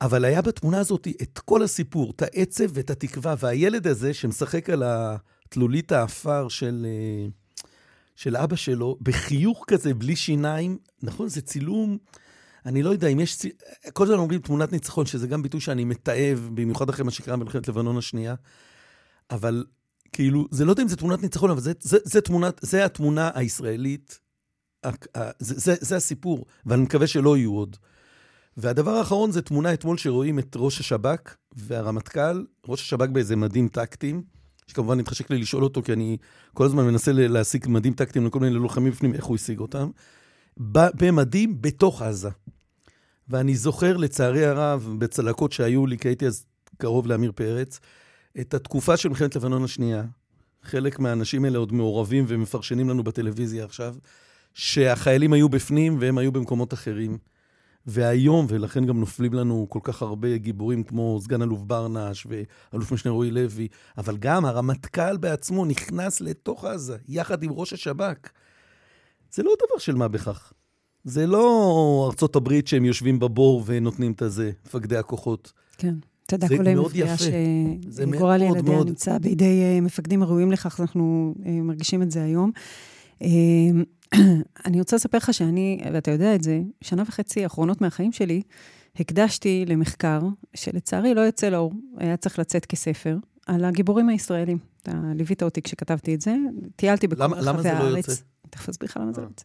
אבל 0.00 0.24
היה 0.24 0.42
בתמונה 0.42 0.78
הזאת 0.78 1.08
את 1.22 1.38
כל 1.38 1.62
הסיפור, 1.62 2.10
את 2.16 2.22
העצב 2.22 2.64
ואת 2.68 2.90
התקווה, 2.90 3.34
והילד 3.38 3.86
הזה 3.86 4.14
שמשחק 4.14 4.70
על 4.70 4.82
התלולית 4.86 5.92
האפר 5.92 6.48
של, 6.48 6.86
אה, 6.88 7.28
של 8.16 8.36
אבא 8.36 8.56
שלו, 8.56 8.96
בחיוך 9.02 9.64
כזה, 9.68 9.94
בלי 9.94 10.16
שיניים, 10.16 10.78
נכון, 11.02 11.28
זה 11.28 11.40
צילום, 11.40 11.98
אני 12.66 12.82
לא 12.82 12.90
יודע 12.90 13.08
אם 13.08 13.20
יש, 13.20 13.38
כל 13.92 14.04
הזמן 14.04 14.18
אומרים 14.18 14.40
תמונת 14.40 14.72
ניצחון, 14.72 15.06
שזה 15.06 15.26
גם 15.26 15.42
ביטוי 15.42 15.60
שאני 15.60 15.84
מתעב, 15.84 16.50
במיוחד 16.54 16.88
אחרי 16.88 17.04
מה 17.04 17.10
שקרה 17.10 17.36
במלחמת 17.36 17.68
לבנון 17.68 17.98
השנייה, 17.98 18.34
אבל 19.30 19.64
כאילו, 20.12 20.46
זה 20.50 20.64
לא 20.64 20.72
יודע 20.72 20.82
אם 20.82 20.88
זה 20.88 20.96
תמונת 20.96 21.22
ניצחון, 21.22 21.50
אבל 21.50 21.60
זה, 21.60 21.72
זה, 21.80 21.98
זה, 22.04 22.20
תמונת, 22.20 22.60
זה 22.62 22.84
התמונה 22.84 23.30
הישראלית, 23.34 24.20
זה, 25.38 25.54
זה, 25.58 25.74
זה 25.80 25.96
הסיפור, 25.96 26.46
ואני 26.66 26.82
מקווה 26.82 27.06
שלא 27.06 27.36
יהיו 27.36 27.52
עוד. 27.52 27.76
והדבר 28.56 28.90
האחרון 28.90 29.32
זה 29.32 29.42
תמונה 29.42 29.74
אתמול 29.74 29.98
שרואים 29.98 30.38
את 30.38 30.56
ראש 30.56 30.80
השב"כ 30.80 31.36
והרמטכ"ל, 31.52 32.44
ראש 32.68 32.80
השב"כ 32.80 33.08
באיזה 33.08 33.36
מדים 33.36 33.68
טקטיים, 33.68 34.22
שכמובן 34.70 35.00
התחשק 35.00 35.30
לי 35.30 35.38
לשאול 35.38 35.64
אותו, 35.64 35.82
כי 35.82 35.92
אני 35.92 36.16
כל 36.54 36.64
הזמן 36.64 36.84
מנסה 36.84 37.12
להשיג 37.14 37.68
מדים 37.68 37.92
טקטיים 37.92 38.26
לכל 38.26 38.40
מיני 38.40 38.54
לוחמים 38.54 38.92
בפנים, 38.92 39.14
איך 39.14 39.24
הוא 39.24 39.34
השיג 39.34 39.60
אותם, 39.60 39.90
במדים 40.56 41.62
בתוך 41.62 42.02
עזה. 42.02 42.30
ואני 43.28 43.56
זוכר, 43.56 43.96
לצערי 43.96 44.46
הרב, 44.46 44.94
בצלקות 44.98 45.52
שהיו 45.52 45.86
לי, 45.86 45.98
כי 45.98 46.08
הייתי 46.08 46.26
אז 46.26 46.46
קרוב 46.78 47.06
לעמיר 47.06 47.32
פרץ, 47.32 47.80
את 48.40 48.54
התקופה 48.54 48.96
של 48.96 49.08
מלחמת 49.08 49.36
לבנון 49.36 49.64
השנייה. 49.64 50.04
חלק 50.62 50.98
מהאנשים 50.98 51.44
האלה 51.44 51.58
עוד 51.58 51.72
מעורבים 51.72 52.24
ומפרשנים 52.28 52.88
לנו 52.88 53.04
בטלוויזיה 53.04 53.64
עכשיו, 53.64 53.94
שהחיילים 54.54 55.32
היו 55.32 55.48
בפנים 55.48 55.96
והם 56.00 56.18
היו 56.18 56.32
במקומות 56.32 56.74
אחרים. 56.74 57.18
והיום, 57.86 58.46
ולכן 58.48 58.86
גם 58.86 59.00
נופלים 59.00 59.32
לנו 59.32 59.66
כל 59.68 59.78
כך 59.82 60.02
הרבה 60.02 60.36
גיבורים 60.36 60.82
כמו 60.82 61.18
סגן 61.22 61.42
אלוף 61.42 61.62
ברנש 61.62 62.26
ואלוף 62.26 62.92
משנה 62.92 63.12
רועי 63.12 63.30
לוי, 63.30 63.68
אבל 63.98 64.16
גם 64.16 64.44
הרמטכ"ל 64.44 65.16
בעצמו 65.16 65.64
נכנס 65.64 66.20
לתוך 66.20 66.64
עזה, 66.64 66.96
יחד 67.08 67.42
עם 67.42 67.50
ראש 67.52 67.72
השב"כ. 67.72 68.28
זה 69.32 69.42
לא 69.42 69.52
דבר 69.66 69.78
של 69.78 69.94
מה 69.94 70.08
בכך. 70.08 70.52
זה 71.04 71.26
לא 71.26 72.04
ארצות 72.10 72.36
הברית 72.36 72.66
שהם 72.66 72.84
יושבים 72.84 73.18
בבור 73.18 73.62
ונותנים 73.66 74.12
את 74.12 74.22
הזה, 74.22 74.50
מפקדי 74.66 74.96
הכוחות. 74.96 75.52
כן. 75.78 75.94
אתה 76.26 76.34
יודע, 76.34 76.48
כל 76.48 76.66
המפגיעה 76.66 77.16
שגורל 77.18 78.42
ילדיה 78.42 78.62
מאוד... 78.62 78.88
נמצא 78.88 79.18
בידי 79.18 79.62
אה, 79.62 79.80
מפקדים 79.80 80.22
הראויים 80.22 80.52
לכך, 80.52 80.80
אנחנו 80.80 81.34
אה, 81.46 81.50
מרגישים 81.52 82.02
את 82.02 82.10
זה 82.10 82.22
היום. 82.24 82.50
אה, 84.14 84.18
אני 84.66 84.78
רוצה 84.78 84.96
לספר 84.96 85.18
לך 85.18 85.34
שאני, 85.34 85.80
ואתה 85.92 86.10
יודע 86.10 86.34
את 86.34 86.42
זה, 86.42 86.60
שנה 86.80 87.02
וחצי 87.06 87.42
האחרונות 87.42 87.80
מהחיים 87.80 88.12
שלי, 88.12 88.42
הקדשתי 88.96 89.64
למחקר, 89.68 90.20
שלצערי 90.54 91.14
לא 91.14 91.20
יוצא 91.20 91.48
לאור, 91.48 91.72
היה 91.96 92.16
צריך 92.16 92.38
לצאת 92.38 92.66
כספר, 92.66 93.16
על 93.46 93.64
הגיבורים 93.64 94.08
הישראלים. 94.08 94.58
אתה 94.82 94.92
ליווית 95.14 95.42
אותי 95.42 95.62
כשכתבתי 95.62 96.14
את 96.14 96.20
זה, 96.20 96.34
טיילתי 96.76 97.06
בכל 97.06 97.22
רחבי 97.22 97.38
הארץ. 97.38 97.46
למה 97.46 97.62
זה 97.62 97.90
לא 97.90 97.96
יוצא? 97.96 98.12
תכף 98.50 98.68
אסביר 98.68 98.88
לך 98.90 98.96
למה 98.96 99.12
זה 99.12 99.20
לא 99.20 99.26
יוצא. 99.26 99.44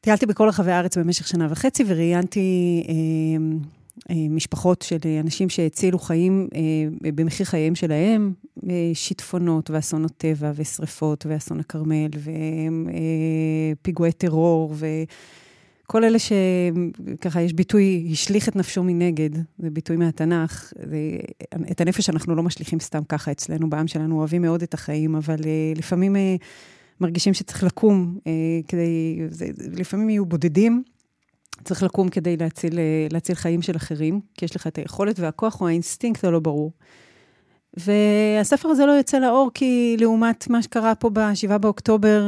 טיילתי 0.00 0.26
בכל 0.26 0.48
רחבי 0.48 0.70
הארץ 0.70 0.98
במשך 0.98 1.28
שנה 1.28 1.46
וחצי, 1.50 1.84
וראיינתי 1.86 2.84
אה, 2.88 2.94
אה, 2.94 3.58
משפחות 4.30 4.82
של 4.82 4.98
אנשים 5.20 5.48
שהצילו 5.48 5.98
חיים 5.98 6.48
אה, 6.54 6.60
במחיר 7.14 7.46
חייהם 7.46 7.74
שלהם, 7.74 8.32
אה, 8.68 8.90
שיטפונות 8.94 9.70
ואסונות 9.70 10.12
טבע 10.16 10.52
ושריפות 10.54 11.26
ואסון 11.28 11.60
הכרמל 11.60 12.10
ופיגועי 13.80 14.12
טרור 14.12 14.74
וכל 15.84 16.04
אלה 16.04 16.18
שככה 16.18 17.40
יש 17.40 17.52
ביטוי, 17.52 18.08
השליך 18.12 18.48
את 18.48 18.56
נפשו 18.56 18.82
מנגד, 18.82 19.30
זה 19.58 19.70
ביטוי 19.70 19.96
מהתנ"ך. 19.96 20.72
את 21.70 21.80
הנפש 21.80 22.10
אנחנו 22.10 22.34
לא 22.34 22.42
משליכים 22.42 22.80
סתם 22.80 23.04
ככה 23.08 23.30
אצלנו 23.30 23.70
בעם 23.70 23.86
שלנו, 23.86 24.18
אוהבים 24.18 24.42
מאוד 24.42 24.62
את 24.62 24.74
החיים, 24.74 25.14
אבל 25.16 25.36
לפעמים 25.76 26.16
מרגישים 27.00 27.34
שצריך 27.34 27.62
לקום 27.64 28.18
כדי, 28.68 29.18
לפעמים 29.76 30.10
יהיו 30.10 30.26
בודדים. 30.26 30.82
צריך 31.64 31.82
לקום 31.82 32.08
כדי 32.08 32.36
להציל, 32.36 32.78
להציל 33.10 33.34
חיים 33.34 33.62
של 33.62 33.76
אחרים, 33.76 34.20
כי 34.34 34.44
יש 34.44 34.56
לך 34.56 34.66
את 34.66 34.78
היכולת 34.78 35.20
והכוח 35.20 35.60
או 35.60 35.68
האינסטינקט 35.68 36.24
הלא 36.24 36.38
ברור. 36.38 36.72
והספר 37.76 38.68
הזה 38.68 38.86
לא 38.86 38.92
יוצא 38.92 39.18
לאור 39.18 39.50
כי 39.54 39.96
לעומת 40.00 40.50
מה 40.50 40.62
שקרה 40.62 40.94
פה 40.94 41.10
ב-7 41.10 41.58
באוקטובר, 41.58 42.22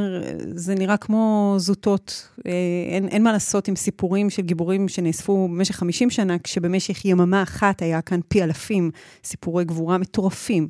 זה 0.55 0.75
נראה 0.75 0.97
כמו 0.97 1.55
זוטות. 1.59 2.29
אה, 2.47 2.53
אין, 2.91 3.09
אין 3.09 3.23
מה 3.23 3.33
לעשות 3.33 3.69
עם 3.69 3.77
סיפורים 3.77 4.31
של 4.31 4.43
גיבורים 4.43 4.89
שנאספו 4.89 5.49
במשך 5.49 5.77
50 5.77 6.11
שנה, 6.11 6.39
כשבמשך 6.39 7.05
יממה 7.05 7.43
אחת 7.43 7.83
היה 7.83 8.03
כאן 8.03 8.21
פי 8.29 8.43
אלפים 8.43 8.91
סיפורי 9.25 9.65
גבורה 9.65 9.99
מטורפים. 9.99 10.69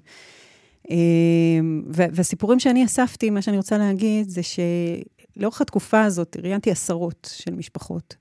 אה, 0.90 0.96
והסיפורים 1.88 2.58
שאני 2.58 2.84
אספתי, 2.84 3.30
מה 3.30 3.42
שאני 3.42 3.56
רוצה 3.56 3.78
להגיד, 3.78 4.28
זה 4.28 4.42
שלאורך 5.40 5.60
התקופה 5.60 6.02
הזאת 6.04 6.36
ראיינתי 6.42 6.70
עשרות 6.70 7.30
של 7.34 7.54
משפחות. 7.54 8.16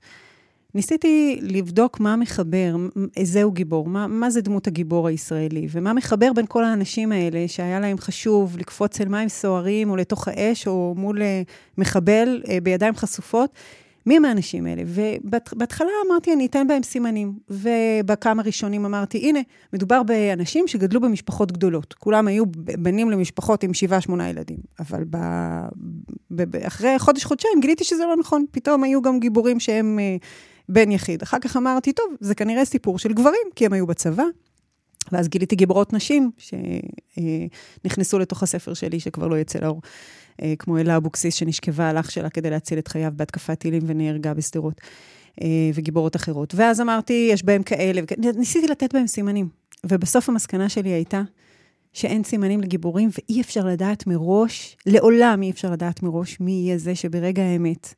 ניסיתי 0.74 1.38
לבדוק 1.42 2.00
מה 2.00 2.16
מחבר, 2.16 2.76
איזהו 3.16 3.52
גיבור, 3.52 3.88
מה, 3.88 4.06
מה 4.06 4.30
זה 4.30 4.40
דמות 4.40 4.66
הגיבור 4.66 5.08
הישראלי, 5.08 5.66
ומה 5.70 5.92
מחבר 5.92 6.32
בין 6.32 6.46
כל 6.48 6.64
האנשים 6.64 7.12
האלה 7.12 7.48
שהיה 7.48 7.80
להם 7.80 7.98
חשוב 7.98 8.58
לקפוץ 8.58 9.00
אל 9.00 9.08
מים 9.08 9.28
סוערים 9.28 9.90
או 9.90 9.96
לתוך 9.96 10.28
האש 10.28 10.66
או 10.66 10.94
מול 10.96 11.22
אה, 11.22 11.42
מחבל 11.78 12.42
אה, 12.48 12.58
בידיים 12.62 12.96
חשופות. 12.96 13.50
מי 14.10 14.16
הם 14.16 14.24
האנשים 14.24 14.66
האלה? 14.66 14.82
ובהתחלה 14.86 15.90
אמרתי, 16.08 16.32
אני 16.32 16.46
אתן 16.46 16.66
בהם 16.66 16.82
סימנים. 16.82 17.38
ובכמה 17.50 18.42
ראשונים 18.42 18.84
אמרתי, 18.84 19.18
הנה, 19.18 19.40
מדובר 19.72 20.02
באנשים 20.02 20.68
שגדלו 20.68 21.00
במשפחות 21.00 21.52
גדולות. 21.52 21.92
כולם 21.92 22.28
היו 22.28 22.44
בנים 22.54 23.10
למשפחות 23.10 23.62
עם 23.62 23.74
שבעה, 23.74 24.00
שמונה 24.00 24.28
ילדים. 24.28 24.56
אבל 24.80 25.04
ב... 25.10 25.16
ב... 26.30 26.56
אחרי 26.56 26.98
חודש-חודשיים 26.98 27.60
גיליתי 27.60 27.84
שזה 27.84 28.04
לא 28.04 28.16
נכון. 28.16 28.44
פתאום 28.50 28.84
היו 28.84 29.02
גם 29.02 29.20
גיבורים 29.20 29.60
שהם 29.60 29.98
אה, 29.98 30.16
בן 30.68 30.92
יחיד. 30.92 31.22
אחר 31.22 31.38
כך 31.38 31.56
אמרתי, 31.56 31.92
טוב, 31.92 32.06
זה 32.20 32.34
כנראה 32.34 32.64
סיפור 32.64 32.98
של 32.98 33.12
גברים, 33.12 33.46
כי 33.56 33.66
הם 33.66 33.72
היו 33.72 33.86
בצבא. 33.86 34.24
ואז 35.12 35.28
גיליתי 35.28 35.56
גיבורות 35.56 35.92
נשים 35.92 36.30
שנכנסו 36.38 38.18
לתוך 38.18 38.42
הספר 38.42 38.74
שלי, 38.74 39.00
שכבר 39.00 39.26
לא 39.26 39.38
יצא 39.38 39.58
לאור, 39.58 39.80
אה, 39.84 39.84
כמו 40.58 40.78
אלה 40.78 40.96
אבוקסיס, 40.96 41.34
שנשכבה 41.34 41.90
על 41.90 41.98
אח 41.98 42.10
שלה 42.10 42.30
כדי 42.30 42.50
להציל 42.50 42.78
את 42.78 42.88
חייו 42.88 43.12
בהתקפת 43.16 43.58
טילים 43.58 43.82
ונהרגה 43.86 44.34
בשדרות, 44.34 44.80
אה, 45.42 45.46
וגיבורות 45.74 46.16
אחרות. 46.16 46.54
ואז 46.54 46.80
אמרתי, 46.80 47.28
יש 47.32 47.44
בהם 47.44 47.62
כאלה, 47.62 48.00
ניסיתי 48.36 48.68
לתת 48.68 48.94
בהם 48.94 49.06
סימנים. 49.06 49.48
ובסוף 49.84 50.28
המסקנה 50.28 50.68
שלי 50.68 50.88
הייתה 50.88 51.22
שאין 51.92 52.24
סימנים 52.24 52.60
לגיבורים, 52.60 53.10
ואי 53.12 53.40
אפשר 53.40 53.66
לדעת 53.66 54.06
מראש, 54.06 54.76
לעולם 54.86 55.42
אי 55.42 55.50
אפשר 55.50 55.70
לדעת 55.70 56.02
מראש 56.02 56.40
מי 56.40 56.52
יהיה 56.52 56.78
זה 56.78 56.94
שברגע 56.94 57.42
האמת 57.42 57.94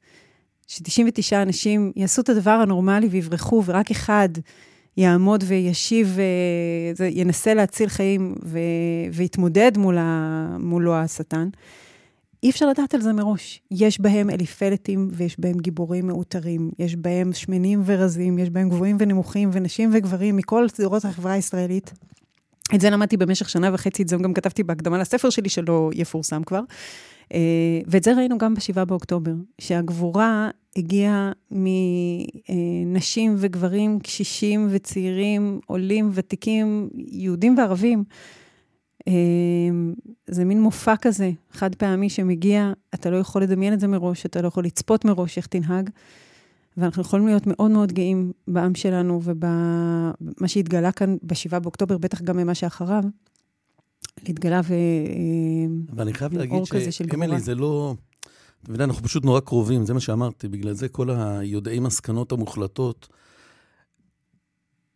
ש-99 0.66 1.36
אנשים 1.42 1.92
יעשו 1.96 2.22
את 2.22 2.28
הדבר 2.28 2.50
הנורמלי 2.50 3.06
ויברחו, 3.06 3.62
ורק 3.66 3.90
אחד 3.90 4.28
יעמוד 4.96 5.44
וישיב, 5.46 6.18
אה, 7.00 7.06
ינסה 7.06 7.54
להציל 7.54 7.88
חיים 7.88 8.34
ו, 8.44 8.58
ויתמודד 9.12 9.78
מול 9.78 9.98
ה, 9.98 10.56
מולו 10.60 10.94
השטן. 10.94 11.48
אי 12.42 12.50
אפשר 12.50 12.68
לדעת 12.68 12.94
על 12.94 13.00
זה 13.00 13.12
מראש. 13.12 13.60
יש 13.70 14.00
בהם 14.00 14.30
אליפלטים 14.30 15.08
ויש 15.12 15.40
בהם 15.40 15.58
גיבורים 15.58 16.06
מאותרים, 16.06 16.70
יש 16.78 16.96
בהם 16.96 17.32
שמנים 17.32 17.82
ורזים, 17.84 18.38
יש 18.38 18.50
בהם 18.50 18.68
גבוהים 18.68 18.96
ונמוכים 19.00 19.50
ונשים 19.52 19.90
וגברים 19.92 20.36
מכל 20.36 20.66
צדורות 20.72 21.04
החברה 21.04 21.32
הישראלית. 21.32 21.92
את 22.74 22.80
זה 22.80 22.90
למדתי 22.90 23.16
במשך 23.16 23.48
שנה 23.48 23.70
וחצי, 23.74 24.02
את 24.02 24.08
זה 24.08 24.16
גם 24.16 24.34
כתבתי 24.34 24.62
בהקדמה 24.62 24.98
לספר 24.98 25.30
שלי 25.30 25.48
שלא 25.48 25.90
יפורסם 25.94 26.42
כבר. 26.44 26.60
אה, 27.34 27.38
ואת 27.86 28.04
זה 28.04 28.14
ראינו 28.14 28.38
גם 28.38 28.54
ב-7 28.54 28.84
באוקטובר, 28.84 29.32
שהגבורה 29.60 30.50
הגיעה 30.76 31.32
מנשים 31.50 33.34
וגברים, 33.38 34.00
קשישים 34.00 34.68
וצעירים, 34.70 35.60
עולים, 35.66 36.10
ותיקים, 36.12 36.88
יהודים 36.94 37.58
וערבים. 37.58 38.04
אה, 39.08 39.12
זה 40.26 40.44
מין 40.44 40.60
מופע 40.60 40.96
כזה, 40.96 41.30
חד 41.50 41.74
פעמי 41.74 42.10
שמגיע, 42.10 42.72
אתה 42.94 43.10
לא 43.10 43.16
יכול 43.16 43.42
לדמיין 43.42 43.72
את 43.72 43.80
זה 43.80 43.86
מראש, 43.86 44.26
אתה 44.26 44.42
לא 44.42 44.48
יכול 44.48 44.64
לצפות 44.64 45.04
מראש 45.04 45.36
איך 45.36 45.46
תנהג. 45.46 45.90
ואנחנו 46.76 47.02
יכולים 47.02 47.26
להיות 47.26 47.46
מאוד 47.46 47.70
מאוד 47.70 47.92
גאים 47.92 48.32
בעם 48.48 48.74
שלנו 48.74 49.20
ובמה 49.24 50.12
שהתגלה 50.46 50.92
כאן 50.92 51.16
ב-7 51.22 51.58
באוקטובר, 51.58 51.98
בטח 51.98 52.22
גם 52.22 52.36
ממה 52.36 52.54
שאחריו. 52.54 53.04
להתגלה 54.28 54.60
ו... 54.64 54.74
אבל 55.92 56.02
אני 56.02 56.12
חייב 56.12 56.32
להגיד 56.32 56.62
שאמילי, 56.90 57.40
זה 57.40 57.54
לא... 57.54 57.94
אתה 58.62 58.72
יודע, 58.72 58.84
אנחנו 58.84 59.02
פשוט 59.02 59.24
נורא 59.24 59.40
קרובים, 59.40 59.86
זה 59.86 59.94
מה 59.94 60.00
שאמרתי, 60.00 60.48
בגלל 60.48 60.72
זה 60.72 60.88
כל 60.88 61.10
היודעי 61.10 61.78
מסקנות 61.78 62.32
המוחלטות. 62.32 63.08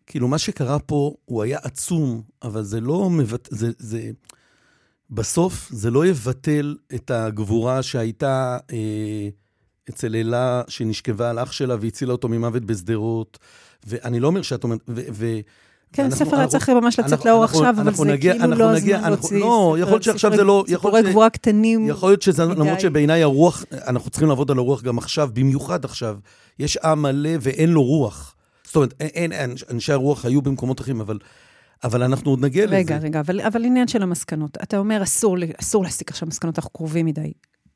כאילו, 0.06 0.28
מה 0.28 0.38
שקרה 0.38 0.78
פה, 0.78 1.14
הוא 1.24 1.42
היה 1.42 1.58
עצום, 1.62 2.22
אבל 2.42 2.62
זה 2.62 2.80
לא 2.80 3.10
מבט... 3.10 3.48
זה, 3.50 3.70
זה... 3.78 4.10
בסוף, 5.10 5.68
זה 5.70 5.90
לא 5.90 6.06
יבטל 6.06 6.76
את 6.94 7.10
הגבורה 7.10 7.82
שהייתה 7.82 8.58
אה, 8.72 9.28
אצל 9.88 10.16
אלה, 10.16 10.62
שנשכבה 10.68 11.30
על 11.30 11.38
אח 11.38 11.52
שלה 11.52 11.76
והצילה 11.80 12.12
אותו 12.12 12.28
ממוות 12.28 12.64
בשדרות. 12.64 13.38
ואני 13.86 14.20
לא 14.20 14.26
אומר 14.26 14.42
שאת 14.42 14.64
אומרת... 14.64 14.80
ו- 14.88 15.02
ו- 15.12 15.40
כן, 15.92 16.10
ספר 16.10 16.36
היה 16.36 16.46
צריך 16.46 16.68
ממש 16.68 17.00
לצאת 17.00 17.24
לאור 17.24 17.44
עכשיו, 17.44 17.74
אבל 17.78 17.94
זה 17.94 18.18
כאילו 18.18 18.54
לא 18.54 18.76
הזמן 18.76 19.10
להוציא. 19.10 19.38
לא, 19.38 19.76
יכול 19.80 19.92
להיות 19.92 20.02
שעכשיו 20.02 20.36
זה 20.36 20.44
לא... 20.44 20.64
סיפורי 20.68 21.02
גבורה 21.02 21.30
קטנים. 21.30 21.88
יכול 21.88 22.10
להיות 22.10 22.22
שזה, 22.22 22.44
למרות 22.44 22.80
שבעיניי 22.80 23.22
הרוח, 23.22 23.64
אנחנו 23.86 24.10
צריכים 24.10 24.28
לעבוד 24.28 24.50
על 24.50 24.58
הרוח 24.58 24.82
גם 24.82 24.98
עכשיו, 24.98 25.30
במיוחד 25.32 25.84
עכשיו. 25.84 26.18
יש 26.58 26.76
עם 26.76 27.02
מלא 27.02 27.30
ואין 27.40 27.70
לו 27.70 27.82
רוח. 27.82 28.35
זאת 28.76 28.92
אומרת, 29.00 29.00
אין, 29.00 29.32
אנשי 29.70 29.92
הרוח 29.92 30.24
היו 30.24 30.42
במקומות 30.42 30.80
אחרים, 30.80 31.00
אבל... 31.00 31.18
אבל 31.84 32.02
אנחנו 32.02 32.30
עוד 32.30 32.40
נגיע 32.40 32.66
לזה. 32.66 32.76
רגע, 32.76 32.98
רגע, 32.98 33.20
אבל, 33.20 33.40
אבל 33.40 33.64
עניין 33.64 33.88
של 33.88 34.02
המסקנות. 34.02 34.56
אתה 34.62 34.78
אומר, 34.78 35.02
אסור, 35.02 35.36
אסור 35.60 35.84
להסיק 35.84 36.10
עכשיו 36.10 36.28
מסקנות, 36.28 36.58
אנחנו 36.58 36.70
קרובים 36.70 37.06
מדי. 37.06 37.32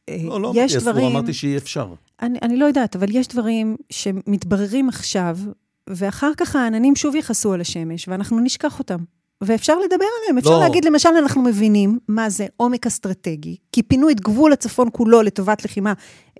אה, 0.08 0.16
לא, 0.24 0.40
לא 0.40 0.50
אמרתי 0.50 0.76
אסור, 0.76 1.06
אמרתי 1.06 1.32
שאי 1.32 1.56
אפשר. 1.56 1.94
אני, 2.22 2.38
אני 2.42 2.56
לא 2.56 2.64
יודעת, 2.64 2.96
אבל 2.96 3.16
יש 3.16 3.28
דברים 3.28 3.76
שמתבררים 3.90 4.88
עכשיו, 4.88 5.38
ואחר 5.86 6.30
כך 6.36 6.56
העננים 6.56 6.96
שוב 6.96 7.14
יכעסו 7.14 7.52
על 7.52 7.60
השמש, 7.60 8.08
ואנחנו 8.08 8.40
נשכח 8.40 8.78
אותם. 8.78 8.98
ואפשר 9.40 9.78
לדבר 9.78 10.04
עליהם, 10.20 10.38
אפשר 10.38 10.50
לא. 10.50 10.60
להגיד, 10.60 10.84
למשל, 10.84 11.08
אנחנו 11.08 11.42
מבינים 11.42 11.98
מה 12.08 12.30
זה 12.30 12.46
עומק 12.56 12.86
אסטרטגי, 12.86 13.56
כי 13.72 13.82
פינו 13.82 14.10
את 14.10 14.20
גבול 14.20 14.52
הצפון 14.52 14.88
כולו 14.92 15.22
לטובת 15.22 15.64
לחימה 15.64 15.92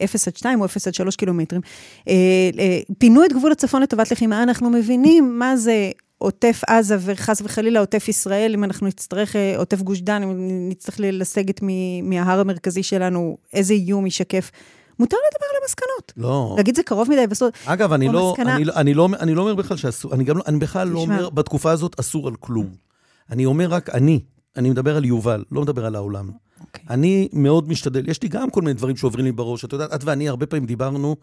0 0.04 0.28
עד 0.28 0.36
2 0.36 0.60
או 0.60 0.64
0 0.64 0.86
עד 0.86 0.94
3 0.94 1.16
קילומטרים. 1.16 1.62
אה, 2.08 2.14
אה, 2.58 2.80
פינו 2.98 3.24
את 3.24 3.32
גבול 3.32 3.52
הצפון 3.52 3.82
לטובת 3.82 4.10
לחימה, 4.10 4.42
אנחנו 4.42 4.70
מבינים 4.70 5.38
מה 5.38 5.56
זה 5.56 5.90
עוטף 6.18 6.60
עזה 6.66 6.96
וחס 7.00 7.42
וחלילה 7.44 7.80
עוטף 7.80 8.08
ישראל, 8.08 8.54
אם 8.54 8.64
אנחנו 8.64 8.86
נצטרך, 8.86 9.36
אה, 9.36 9.54
עוטף 9.56 9.82
גוש 9.82 10.00
דן, 10.00 10.22
אם 10.22 10.68
נצטרך 10.68 10.96
לסגת 11.00 11.60
מההר 12.02 12.40
המרכזי 12.40 12.82
שלנו, 12.82 13.36
איזה 13.52 13.74
איום 13.74 14.06
ישקף. 14.06 14.50
מותר 14.98 15.16
לדבר 15.16 15.46
על 15.50 15.62
המסקנות. 15.62 16.12
לא. 16.16 16.54
להגיד 16.56 16.76
זה 16.76 16.82
קרוב 16.82 17.10
מדי 17.10 17.26
בסוף. 17.26 17.50
אגב, 17.64 17.92
אני 17.92 18.08
לא, 18.08 18.30
מסקנה... 18.30 18.56
אני, 18.56 18.64
לא, 18.64 18.72
אני, 18.76 18.94
לא, 18.94 19.08
אני 19.20 19.34
לא 19.34 19.40
אומר 19.42 19.54
בכלל 19.54 19.76
שאסור, 19.76 20.14
אני, 20.14 20.24
גם, 20.24 20.36
לא- 20.36 20.42
אני 20.46 20.58
בכלל 20.58 20.88
לא 20.88 20.98
אומר, 20.98 21.30
בתקופה 21.30 21.70
הזאת 21.70 22.00
אסור 22.00 22.28
על 22.28 22.34
כלום. 22.40 22.89
אני 23.30 23.46
אומר 23.46 23.68
רק 23.68 23.90
אני, 23.90 24.20
אני 24.56 24.70
מדבר 24.70 24.96
על 24.96 25.04
יובל, 25.04 25.44
לא 25.52 25.62
מדבר 25.62 25.86
על 25.86 25.94
העולם. 25.94 26.28
Okay. 26.28 26.60
אוקיי. 26.60 26.84
אני 26.90 27.28
מאוד 27.32 27.68
משתדל, 27.68 28.08
יש 28.08 28.22
לי 28.22 28.28
גם 28.28 28.50
כל 28.50 28.62
מיני 28.62 28.74
דברים 28.74 28.96
שעוברים 28.96 29.24
לי 29.24 29.32
בראש. 29.32 29.64
את 29.64 29.72
יודעת, 29.72 29.94
את 29.94 30.04
ואני 30.04 30.28
הרבה 30.28 30.46
פעמים 30.46 30.66
דיברנו 30.66 31.16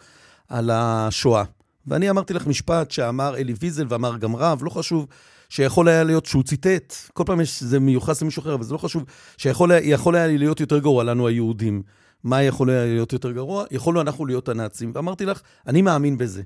על 0.50 0.70
השואה. 0.74 1.44
ואני 1.88 2.10
אמרתי 2.10 2.34
לך 2.34 2.48
משפט 2.48 2.92
שאמר 2.92 3.38
אלי 3.38 3.54
ויזל 3.60 3.86
ואמר 3.90 4.18
גם 4.18 4.36
רב, 4.36 4.64
לא 4.64 4.70
חשוב, 4.70 5.08
שיכול 5.50 5.88
היה 5.88 6.04
להיות 6.04 6.26
שהוא 6.26 6.44
ציטט, 6.44 6.94
כל 7.14 7.24
פעם 7.26 7.42
יש, 7.42 7.64
זה 7.64 7.80
מיוחס 7.80 8.22
למישהו 8.22 8.42
אחר, 8.42 8.54
אבל 8.54 8.64
זה 8.64 8.74
לא 8.74 8.78
חשוב, 8.78 9.04
שיכול 9.38 10.16
היה 10.16 10.28
להיות 10.28 10.60
יותר 10.60 10.80
גרוע 10.80 11.04
לנו 11.04 11.28
היהודים. 11.28 11.82
מה 12.24 12.44
יכול 12.44 12.70
היה 12.70 12.86
להיות 12.86 13.14
יותר 13.14 13.32
גרוע? 13.32 13.66
יכולנו 13.72 14.02
אנחנו 14.02 14.26
להיות 14.26 14.50
הנאצים. 14.50 14.92
ואמרתי 14.96 15.26
לך, 15.26 15.42
אני 15.68 15.82
מאמין 15.82 16.18
בזה. 16.18 16.42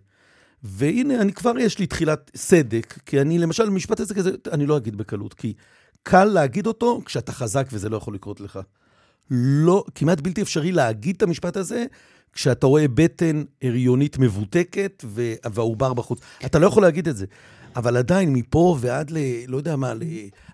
והנה, 0.64 1.22
אני 1.22 1.34
כבר 1.34 1.60
יש 1.60 1.80
לי 1.80 1.88
תחילת 1.88 2.32
סדק, 2.36 3.00
כי 3.06 3.22
אני, 3.22 3.40
למשל, 3.40 3.70
משפט 3.70 4.00
הזה 4.00 4.14
כזה, 4.14 4.32
אני 4.52 4.66
לא 4.66 4.78
אגיד 4.78 4.98
בקלות, 4.98 5.34
כי 5.34 5.54
קל 6.04 6.26
להגיד 6.26 6.68
אותו 6.68 7.02
כשאתה 7.06 7.32
חזק 7.32 7.68
וזה 7.72 7.90
לא 7.90 7.98
יכול 7.98 8.16
לקרות 8.16 8.42
לך. 8.42 8.60
לא, 9.32 9.84
כמעט 9.96 10.22
בלתי 10.22 10.42
אפשרי 10.42 10.72
להגיד 10.72 11.16
את 11.16 11.24
המשפט 11.24 11.58
הזה 11.58 11.86
כשאתה 12.34 12.68
רואה 12.68 12.88
בטן 12.88 13.44
הריונית 13.64 14.18
מבותקת 14.18 15.06
והעובר 15.44 15.94
בחוץ. 15.94 16.20
אתה 16.46 16.60
לא 16.60 16.68
יכול 16.68 16.84
להגיד 16.84 17.08
את 17.08 17.18
זה. 17.18 17.26
אבל 17.76 17.98
עדיין, 17.98 18.34
מפה 18.34 18.77
ועד 18.80 19.11
ל... 19.11 19.18
לא 19.48 19.57
יודע 19.57 19.76
מה, 19.76 19.93
ל... 19.93 20.03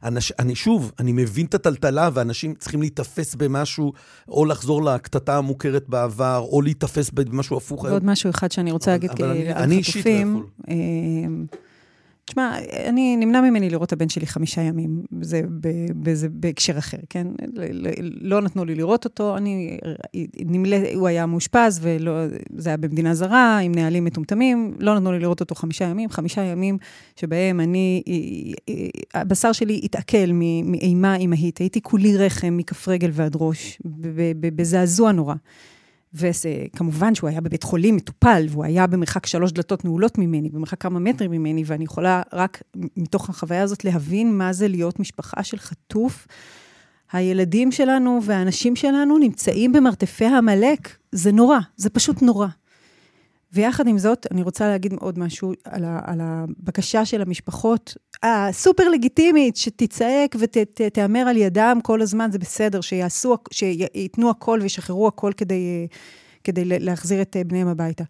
אנש, 0.03 0.31
אני 0.39 0.55
שוב, 0.55 0.91
אני 0.99 1.11
מבין 1.11 1.45
את 1.45 1.53
הטלטלה, 1.53 2.09
ואנשים 2.13 2.55
צריכים 2.55 2.81
להיתפס 2.81 3.35
במשהו, 3.35 3.93
או 4.27 4.45
לחזור 4.45 4.83
לקטטה 4.83 5.37
המוכרת 5.37 5.89
בעבר, 5.89 6.45
או 6.51 6.61
להיתפס 6.61 7.09
במשהו 7.09 7.57
הפוך. 7.57 7.83
ועוד 7.83 8.05
משהו 8.05 8.29
אחד 8.29 8.51
שאני 8.51 8.71
רוצה 8.71 8.91
להגיד 8.91 9.09
על 9.09 9.15
חטופים. 9.17 9.51
אני 9.57 9.77
אישית 9.77 10.05
לא 10.05 10.11
יכול. 10.11 11.57
אה, 12.29 12.31
תשמע, 12.31 12.57
אני, 12.89 13.17
נמנע 13.17 13.41
ממני 13.41 13.69
לראות 13.69 13.87
את 13.87 13.93
הבן 13.93 14.09
שלי 14.09 14.27
חמישה 14.27 14.61
ימים, 14.61 15.03
זה 15.21 15.41
באיזה 15.95 16.27
בהקשר 16.29 16.77
אחר, 16.77 16.97
כן? 17.09 17.27
לא 18.21 18.41
נתנו 18.41 18.65
לי 18.65 18.75
לראות 18.75 19.05
אותו, 19.05 19.37
אני, 19.37 19.77
נמלא, 20.45 20.77
הוא 20.95 21.07
היה 21.07 21.25
מאושפז, 21.25 21.81
וזה 21.81 22.69
היה 22.69 22.77
במדינה 22.77 23.13
זרה, 23.13 23.57
עם 23.57 23.71
נהלים 23.75 24.05
מטומטמים, 24.05 24.73
לא 24.79 24.95
נתנו 24.95 25.11
לי 25.11 25.19
לראות 25.19 25.39
אותו 25.39 25.55
חמישה 25.55 25.85
ימים, 25.85 26.09
חמישה 26.09 26.41
ימים 26.41 26.77
שבהם 27.15 27.59
אני, 27.59 28.03
הבשר 29.13 29.51
שלי 29.51 29.81
התעכל 29.83 30.31
מאימה 30.63 31.15
אימהית, 31.15 31.57
הייתי 31.57 31.81
כולי 31.81 32.17
רחם 32.17 32.57
מכף 32.57 32.87
רגל 32.87 33.09
ועד 33.13 33.37
ראש, 33.39 33.79
בזעזוע 34.39 35.11
נורא. 35.11 35.35
וכמובן 36.13 37.15
שהוא 37.15 37.29
היה 37.29 37.41
בבית 37.41 37.63
חולים 37.63 37.95
מטופל, 37.95 38.45
והוא 38.49 38.65
היה 38.65 38.87
במרחק 38.87 39.25
שלוש 39.25 39.51
דלתות 39.51 39.85
נעולות 39.85 40.17
ממני, 40.17 40.49
במרחק 40.49 40.81
כמה 40.81 40.99
מטרים 40.99 41.31
ממני, 41.31 41.63
ואני 41.65 41.83
יכולה 41.83 42.21
רק 42.33 42.63
מתוך 42.97 43.29
החוויה 43.29 43.63
הזאת 43.63 43.85
להבין 43.85 44.37
מה 44.37 44.53
זה 44.53 44.67
להיות 44.67 44.99
משפחה 44.99 45.43
של 45.43 45.57
חטוף. 45.57 46.27
הילדים 47.11 47.71
שלנו 47.71 48.19
והאנשים 48.23 48.75
שלנו 48.75 49.17
נמצאים 49.17 49.71
במרתפי 49.71 50.25
העמלק. 50.25 50.97
זה 51.11 51.31
נורא, 51.31 51.59
זה 51.75 51.89
פשוט 51.89 52.21
נורא. 52.21 52.47
ויחד 53.57 53.87
עם 53.87 53.97
זאת, 53.97 54.27
אני 54.31 54.43
רוצה 54.43 54.67
להגיד 54.67 54.93
עוד 54.93 55.19
משהו 55.19 55.53
על, 55.63 55.83
ה, 55.85 55.99
על 56.03 56.19
הבקשה 56.21 57.05
של 57.05 57.21
המשפחות 57.21 57.97
הסופר 58.23 58.89
לגיטימית, 58.89 59.55
שתצעק 59.55 60.35
ותיאמר 60.39 61.19
על 61.19 61.37
ידם 61.37 61.79
כל 61.83 62.01
הזמן, 62.01 62.31
זה 62.31 62.39
בסדר, 62.39 62.81
שיעשו, 62.81 63.35
שייתנו 63.51 64.29
הכל 64.29 64.59
וישחררו 64.61 65.07
הכל 65.07 65.31
כדי, 65.37 65.87
כדי 66.43 66.65
להחזיר 66.65 67.21
את 67.21 67.35
בניהם 67.47 67.67
הביתה. 67.67 68.03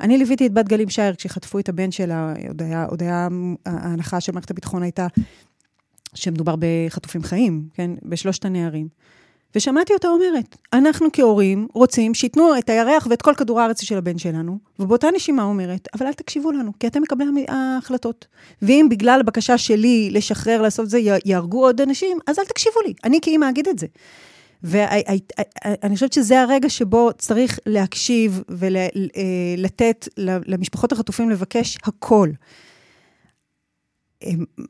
אני 0.00 0.18
ליוויתי 0.18 0.46
את 0.46 0.52
בת 0.52 0.68
גלים 0.68 0.88
שייר 0.88 1.14
כשחטפו 1.14 1.58
את 1.58 1.68
הבן 1.68 1.90
שלה, 1.90 2.34
עוד 2.48 2.62
היה, 2.62 2.84
עוד 2.84 3.02
היה, 3.02 3.28
ההנחה 3.66 4.20
של 4.20 4.32
מערכת 4.32 4.50
הביטחון 4.50 4.82
הייתה 4.82 5.06
שמדובר 6.14 6.54
בחטופים 6.58 7.22
חיים, 7.22 7.68
כן? 7.74 7.90
בשלושת 8.02 8.44
הנערים. 8.44 8.88
ושמעתי 9.54 9.92
אותה 9.92 10.08
אומרת, 10.08 10.56
אנחנו 10.72 11.08
כהורים 11.12 11.68
רוצים 11.74 12.14
שייתנו 12.14 12.58
את 12.58 12.70
הירח 12.70 13.06
ואת 13.10 13.22
כל 13.22 13.34
כדור 13.34 13.60
הארץ 13.60 13.82
של 13.82 13.98
הבן 13.98 14.18
שלנו, 14.18 14.58
ובאותה 14.78 15.08
נשימה 15.14 15.42
אומרת, 15.42 15.88
אבל 15.94 16.06
אל 16.06 16.12
תקשיבו 16.12 16.52
לנו, 16.52 16.72
כי 16.80 16.86
אתם 16.86 17.02
מקבלי 17.02 17.44
ההחלטות. 17.48 18.26
ואם 18.62 18.86
בגלל 18.90 19.20
הבקשה 19.20 19.58
שלי 19.58 20.10
לשחרר, 20.12 20.62
לעשות 20.62 20.90
זה, 20.90 21.00
יהרגו 21.24 21.64
עוד 21.64 21.80
אנשים, 21.80 22.18
אז 22.26 22.38
אל 22.38 22.44
תקשיבו 22.44 22.80
לי, 22.86 22.92
אני 23.04 23.18
כאימא 23.22 23.48
אגיד 23.48 23.68
את 23.68 23.78
זה. 23.78 23.86
ואני 24.62 25.94
חושבת 25.94 26.12
שזה 26.12 26.42
הרגע 26.42 26.70
שבו 26.70 27.10
צריך 27.18 27.58
להקשיב 27.66 28.42
ולתת 28.48 30.08
למשפחות 30.18 30.92
החטופים 30.92 31.30
לבקש 31.30 31.78
הכל. 31.84 32.28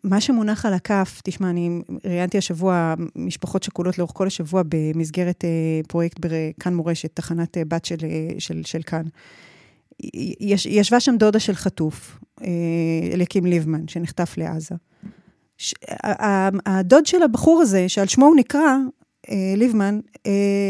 מה 0.05 0.21
שמונח 0.21 0.67
על 0.67 0.75
הכף, 0.75 1.21
תשמע, 1.25 1.51
אני 1.51 1.81
ראיינתי 2.05 2.39
השבוע 2.39 2.95
משפחות 3.17 3.63
שכולות 3.63 3.99
לאורך 3.99 4.13
כל 4.15 4.27
השבוע 4.27 4.63
במסגרת 4.69 5.45
אה, 5.45 5.81
פרויקט 5.89 6.17
בכאן 6.21 6.75
מורשת, 6.75 7.11
תחנת 7.15 7.59
אה, 7.59 7.65
בת 7.65 7.85
של, 7.85 7.97
אה, 8.05 8.29
של, 8.39 8.63
של 8.65 8.83
כאן. 8.83 9.03
יש, 10.41 10.67
ישבה 10.67 11.01
שם 11.01 11.17
דודה 11.17 11.39
של 11.39 11.55
חטוף, 11.55 12.19
אליקים 13.13 13.47
ליבמן, 13.47 13.89
שנחטף 13.89 14.35
לעזה. 14.37 14.75
ש, 15.59 15.75
הדוד 16.67 17.07
של 17.07 17.23
הבחור 17.23 17.61
הזה, 17.63 17.89
שעל 17.89 18.09
שמו 18.09 18.27
הוא 18.27 18.37
נקרא, 18.37 18.77
ליבמן, 19.57 20.01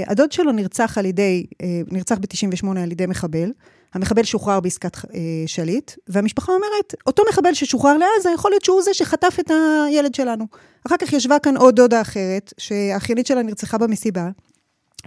הדוד 0.07 0.33
שלו 0.33 0.53
נרצח 0.53 0.99
על 0.99 1.07
ידי, 1.07 1.47
נרצח 1.91 2.19
ב-98 2.19 2.79
על 2.79 2.93
ידי 2.93 3.07
מחבל. 3.07 3.51
המחבל 3.95 4.23
שוחרר 4.23 4.61
בעסקת 4.61 4.97
אה, 4.97 5.21
שליט, 5.47 5.93
והמשפחה 6.09 6.53
אומרת, 6.53 6.95
אותו 7.07 7.23
מחבל 7.29 7.55
ששוחרר 7.55 7.93
לעזה, 7.93 8.31
יכול 8.35 8.51
להיות 8.51 8.65
שהוא 8.65 8.83
זה 8.83 8.95
שחטף 8.95 9.37
את 9.41 9.51
הילד 9.87 10.15
שלנו. 10.15 10.47
אחר 10.87 10.97
כך 10.97 11.13
ישבה 11.13 11.39
כאן 11.39 11.57
עוד 11.57 11.77
דודה 11.77 12.01
אחרת, 12.01 12.53
שהאחיינית 12.59 13.27
שלה 13.27 13.43
נרצחה 13.43 13.79
במסיבה, 13.79 14.29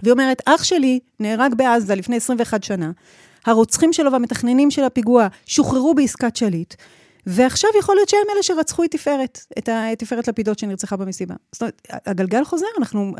והיא 0.02 0.12
אומרת, 0.12 0.42
אח 0.44 0.64
שלי 0.64 1.00
נהרג 1.20 1.54
בעזה 1.54 1.94
לפני 1.94 2.16
21 2.16 2.64
שנה, 2.64 2.90
הרוצחים 3.46 3.92
שלו 3.92 4.12
והמתכננים 4.12 4.70
של 4.70 4.84
הפיגוע 4.84 5.26
שוחררו 5.46 5.94
בעסקת 5.94 6.36
שליט, 6.36 6.74
ועכשיו 7.26 7.70
יכול 7.78 7.96
להיות 7.96 8.08
שהם 8.08 8.20
אלה 8.34 8.42
שרצחו 8.42 8.84
את 8.84 8.90
תפארת, 8.90 9.40
את 9.58 9.68
תפארת 9.98 10.28
לפידות 10.28 10.58
שנרצחה 10.58 10.96
במסיבה. 10.96 11.34
זאת 11.52 11.62
אומרת, 11.62 11.82
הגלגל 12.06 12.44
חוזר, 12.44 12.66
אנחנו, 12.78 13.14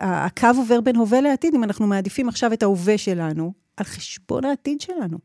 הקו 0.00 0.48
עובר 0.56 0.80
בין 0.80 0.96
הווה 0.96 1.20
לעתיד, 1.20 1.54
אם 1.54 1.64
אנחנו 1.64 1.86
מעדיפים 1.86 2.28
עכשיו 2.28 2.52
את 2.52 2.62
ההווה 2.62 2.98
שלנו, 2.98 3.52
על 3.76 3.84
חשבון 3.84 4.44
העתיד 4.44 4.80
שלנו. 4.80 5.18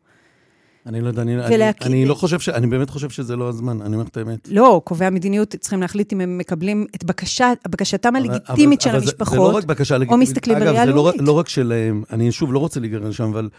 אני 0.85 1.01
לא 1.01 1.07
יודע, 1.07 1.22
אני, 1.22 1.35
ולהק... 1.35 1.81
אני, 1.81 1.95
אני 1.95 2.06
לא 2.06 2.14
חושב 2.15 2.39
ש... 2.39 2.49
אני 2.49 2.68
באמת 2.68 2.89
חושב 2.89 3.10
שזה 3.10 3.35
לא 3.35 3.49
הזמן, 3.49 3.81
אני 3.81 3.95
אומר 3.95 4.06
את 4.07 4.18
האמת. 4.18 4.47
לא, 4.51 4.81
קובעי 4.84 5.07
המדיניות 5.07 5.56
צריכים 5.56 5.81
להחליט 5.81 6.14
אם 6.14 6.22
הם 6.22 6.38
מקבלים 6.38 6.85
את 6.95 7.03
בקשה, 7.03 7.53
בקשתם 7.68 8.15
הלגיטימית 8.15 8.81
של 8.81 8.95
המשפחות, 8.95 9.34
זה, 9.34 9.45
זה 9.45 9.51
לא 9.51 9.57
רק 9.57 9.64
בקשה 9.64 9.97
לגיטימית. 9.97 10.27
או 10.27 10.31
מסתכלים 10.31 10.60
בראייה 10.60 10.85
לאומית. 10.85 11.06
אגב, 11.06 11.18
זה 11.18 11.26
לא, 11.26 11.34
לא 11.34 11.39
רק 11.39 11.49
שלהם, 11.49 12.03
אני 12.11 12.31
שוב 12.31 12.53
לא 12.53 12.60
רוצה 12.60 12.80
להיגרר 12.80 13.10
לשם, 13.10 13.23
אבל 13.23 13.49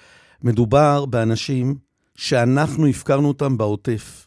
מדובר 0.42 1.04
באנשים 1.04 1.74
שאנחנו 2.16 2.86
הפקרנו 2.86 3.28
אותם 3.28 3.56
בעוטף. 3.56 4.26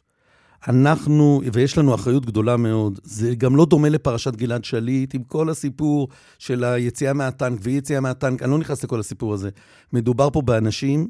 אנחנו, 0.68 1.41
ויש 1.53 1.77
לנו 1.77 1.95
אחריות 1.95 2.26
גדולה 2.26 2.57
מאוד, 2.57 2.99
זה 3.03 3.35
גם 3.35 3.56
לא 3.56 3.65
דומה 3.65 3.90
לפרשת 3.90 4.35
גלעד 4.35 4.65
שליט, 4.65 5.15
עם 5.15 5.23
כל 5.23 5.49
הסיפור 5.49 6.07
של 6.40 6.64
היציאה 6.64 7.14
מהטנק 7.14 7.60
ואי-יציאה 7.64 7.99
מהטנק, 7.99 8.41
אני 8.44 8.52
לא 8.52 8.57
נכנס 8.57 8.84
לכל 8.84 8.99
הסיפור 8.99 9.34
הזה. 9.34 9.49
מדובר 9.94 10.30
פה 10.30 10.41
באנשים 10.41 11.07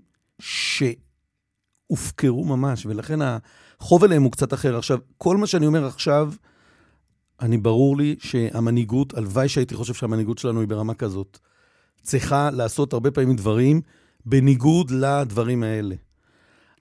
שהופקרו 1.89 2.45
ממש, 2.45 2.85
ולכן 2.85 3.19
החוב 3.21 4.03
אליהם 4.03 4.23
הוא 4.23 4.31
קצת 4.31 4.53
אחר. 4.53 4.77
עכשיו, 4.77 4.97
כל 5.17 5.37
מה 5.37 5.47
שאני 5.47 5.65
אומר 5.65 5.85
עכשיו, 5.85 6.33
אני 7.41 7.57
ברור 7.57 7.97
לי 7.97 8.15
שהמנהיגות, 8.19 9.13
הלוואי 9.17 9.49
שהייתי 9.49 9.75
חושב 9.75 9.93
שהמנהיגות 9.93 10.37
שלנו 10.37 10.59
היא 10.59 10.67
ברמה 10.67 10.93
כזאת, 10.93 11.39
צריכה 12.01 12.51
לעשות 12.51 12.93
הרבה 12.93 13.11
פעמים 13.11 13.35
דברים 13.35 13.81
בניגוד 14.25 14.91
לדברים 14.91 15.63
האלה. 15.63 15.95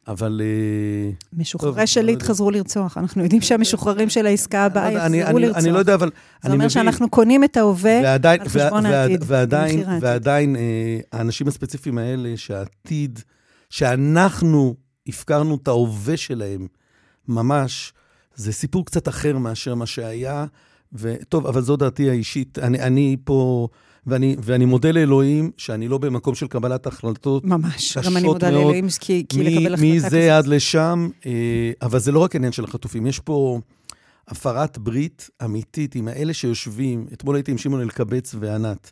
אבל... 0.09 0.41
אה, 0.45 1.11
משוחררי 1.33 1.87
שליט 1.87 2.23
חזרו 2.23 2.51
לרצוח. 2.51 2.99
אנחנו 2.99 3.23
יודעים 3.23 3.43
שהמשוחררים 3.43 4.09
של 4.11 4.27
העסקה 4.27 4.61
לא 4.61 4.67
הבאה 4.67 4.93
יחזרו 4.93 5.39
לרצוח. 5.39 5.59
אני 5.59 5.71
לא 5.71 5.79
יודע, 5.79 5.95
אבל 5.95 6.11
זה 6.43 6.53
אומר 6.53 6.69
שאנחנו 6.69 7.11
קונים 7.11 7.45
את 7.45 7.57
ההווה 7.57 8.15
על 8.15 8.49
חשבון 8.49 8.87
העתיד. 8.87 9.25
ועדיין, 10.01 10.57
אה, 10.57 10.99
האנשים 11.13 11.49
הספציפיים 11.49 11.99
האלה, 11.99 12.37
שהעתיד, 12.37 13.21
שאנחנו 13.71 14.75
הפקרנו 15.07 15.59
את 15.63 15.69
ההווה 15.69 16.17
שלהם, 16.17 16.67
ממש, 17.29 17.93
זה 18.35 18.53
סיפור 18.53 18.87
קצת 18.87 19.09
אחר 19.09 19.39
מאשר 19.39 19.75
מה 19.75 19.87
שהיה. 19.87 20.47
וטוב, 20.93 21.47
אבל 21.47 21.61
זו 21.61 21.77
דעתי 21.77 22.11
האישית. 22.11 22.59
אני 22.59 23.17
פה... 23.25 23.69
ואני, 24.07 24.37
ואני 24.43 24.65
מודה 24.65 24.93
לאלוהים 24.93 25.51
שאני 25.57 25.89
לא 25.89 25.99
במקום 25.99 26.35
של 26.35 26.47
קבלת 26.47 26.87
החלטות 26.87 27.45
ממש, 27.45 27.99
גם 27.99 28.17
אני 28.17 28.27
מודה 28.27 28.51
לאלוהים 28.51 28.87
כי, 29.01 29.25
כי 29.29 29.43
לקבל 29.43 29.75
החלטה 29.75 29.77
כזאת. 29.77 30.07
מזה 30.07 30.37
עד 30.37 30.47
לשם, 30.47 31.09
אה, 31.27 31.73
אבל 31.83 31.99
זה 31.99 32.13
לא 32.13 32.19
רק 32.19 32.37
עניין 32.37 32.53
של 32.53 32.65
החטופים, 32.65 33.07
יש 33.07 33.19
פה 33.19 33.61
הפרת 34.29 34.79
ברית 34.79 35.31
אמיתית 35.45 35.95
עם 35.95 36.09
האלה 36.09 36.35
שיושבים, 36.35 37.07
אתמול 37.13 37.37
הייתי 37.37 37.51
עם 37.51 37.59
שמעון 37.59 37.81
אלקבץ 37.81 38.35
וענת. 38.41 38.91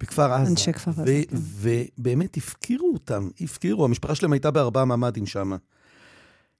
בכפר 0.00 0.32
עזה. 0.32 0.50
אנשי 0.50 0.72
כפר 0.72 0.90
עזה, 0.90 1.22
כן. 1.30 1.36
ובאמת 1.40 2.36
הפקירו 2.36 2.90
אותם, 2.92 3.28
הפקירו. 3.40 3.84
המשפחה 3.84 4.14
שלהם 4.14 4.32
הייתה 4.32 4.50
בארבעה 4.50 4.84
ממ"דים 4.84 5.26
שם. 5.26 5.52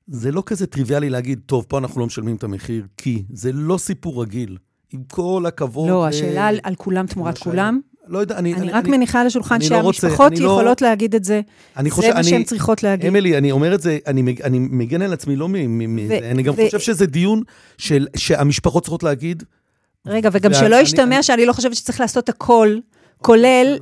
זה 0.07 0.33
לא 0.33 0.43
כזה 0.47 0.67
טריוויאלי 0.67 1.11
להגיד, 1.11 1.41
טוב, 1.47 1.65
פה 1.69 1.79
אנחנו 1.79 2.01
לא 2.01 2.07
משלמים 2.07 2.37
את 2.37 2.45
המחיר, 2.45 2.87
כי 2.97 3.25
זה 3.33 3.53
לא 3.53 3.79
סיפור 3.79 4.23
רגיל. 4.23 4.59
עם 4.95 5.03
כל 5.11 5.45
הכבוד... 5.49 5.89
לא, 5.89 6.07
השאלה 6.07 6.47
על, 6.47 6.59
על 6.63 6.75
כולם 6.75 7.07
תמורת 7.07 7.39
כולם. 7.39 7.81
לא 8.07 8.19
יודע, 8.19 8.37
אני... 8.37 8.55
אני, 8.55 8.63
אני 8.63 8.73
רק 8.73 8.85
אני, 8.85 8.97
מניחה 8.97 9.21
על 9.21 9.27
השולחן 9.27 9.61
שהמשפחות 9.61 10.39
לא, 10.39 10.45
יכולות 10.45 10.83
לא, 10.83 10.89
להגיד 10.89 11.15
את 11.15 11.25
זה. 11.25 11.41
אני 11.77 11.91
חושב, 11.91 12.09
זה 12.09 12.15
מה 12.15 12.25
שהן 12.25 12.43
צריכות 12.43 12.83
להגיד. 12.83 13.07
אמילי, 13.07 13.39
אני 13.39 13.53
אומר 13.53 13.75
את 13.75 13.81
זה, 13.83 13.99
אני, 14.07 14.35
אני 14.45 14.59
מגן 14.59 15.03
על 15.03 15.13
עצמי 15.13 15.37
לא 15.37 15.49
מ... 15.49 15.53
ו, 16.09 16.31
אני 16.31 16.43
גם 16.43 16.55
ו... 16.57 16.65
חושב 16.65 16.79
שזה 16.79 17.07
דיון 17.07 17.43
של, 17.79 18.07
שהמשפחות 18.17 18.83
צריכות 18.83 19.03
להגיד. 19.03 19.43
רגע, 20.07 20.29
וגם 20.33 20.55
שלא 20.55 20.77
ישתמע 20.77 21.23
שאני 21.23 21.47
לא 21.47 21.53
חושבת 21.53 21.75
שצריך 21.75 22.01
לעשות 22.01 22.29
הכל 22.29 22.77
כולל 23.25 23.77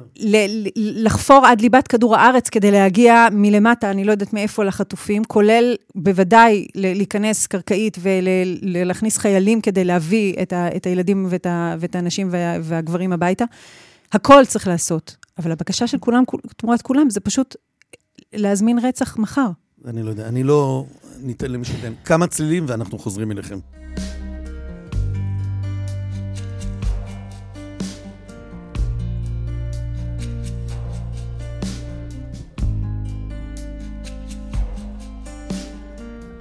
לחפור 0.76 1.46
עד 1.46 1.60
ליבת 1.60 1.88
כדור 1.88 2.16
הארץ 2.16 2.48
כדי 2.48 2.70
להגיע 2.70 3.28
מלמטה, 3.32 3.90
אני 3.90 4.04
לא 4.04 4.10
יודעת 4.10 4.32
מאיפה 4.32 4.64
לחטופים, 4.64 5.24
כולל 5.24 5.74
בוודאי 5.94 6.66
להיכנס 6.74 7.46
קרקעית 7.46 7.98
ולהכניס 8.00 9.18
חיילים 9.18 9.60
כדי 9.60 9.84
להביא 9.84 10.34
את, 10.42 10.52
ה, 10.52 10.68
את 10.76 10.86
הילדים 10.86 11.26
ואת, 11.28 11.46
ה, 11.46 11.74
ואת 11.80 11.94
האנשים 11.94 12.28
וה, 12.30 12.56
והגברים 12.62 13.12
הביתה. 13.12 13.44
הכל 14.12 14.44
צריך 14.46 14.68
לעשות. 14.68 15.16
אבל 15.38 15.52
הבקשה 15.52 15.86
של 15.86 15.98
כולם, 15.98 16.24
תמורת 16.56 16.82
כולם, 16.82 17.10
זה 17.10 17.20
פשוט 17.20 17.56
להזמין 18.32 18.78
רצח 18.78 19.18
מחר. 19.18 19.48
אני 19.86 20.02
לא 20.02 20.10
יודע, 20.10 20.28
אני 20.28 20.42
לא... 20.42 20.84
ניתן 21.22 21.50
למי 21.50 21.64
שייתן 21.64 21.92
כמה 22.04 22.26
צלילים 22.26 22.64
ואנחנו 22.68 22.98
חוזרים 22.98 23.32
אליכם. 23.32 23.58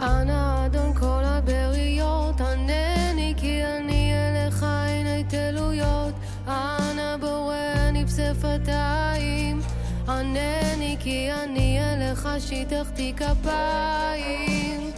אנא 0.02 0.66
אדון 0.66 0.94
כל 0.94 1.22
הבריות, 1.26 2.42
ענני 2.42 3.34
כי 3.38 3.64
אני 3.66 4.14
אליך 4.14 4.66
עיני 4.88 5.24
תלויות. 5.24 6.14
אנא 6.48 7.18
בורני 7.18 8.06
בשפתיים, 8.06 9.62
ענני 10.08 10.98
כי 11.00 11.30
אני 11.32 11.80
אליך 11.80 12.28
שיטחתי 12.40 13.14
כפיים. 13.18 14.92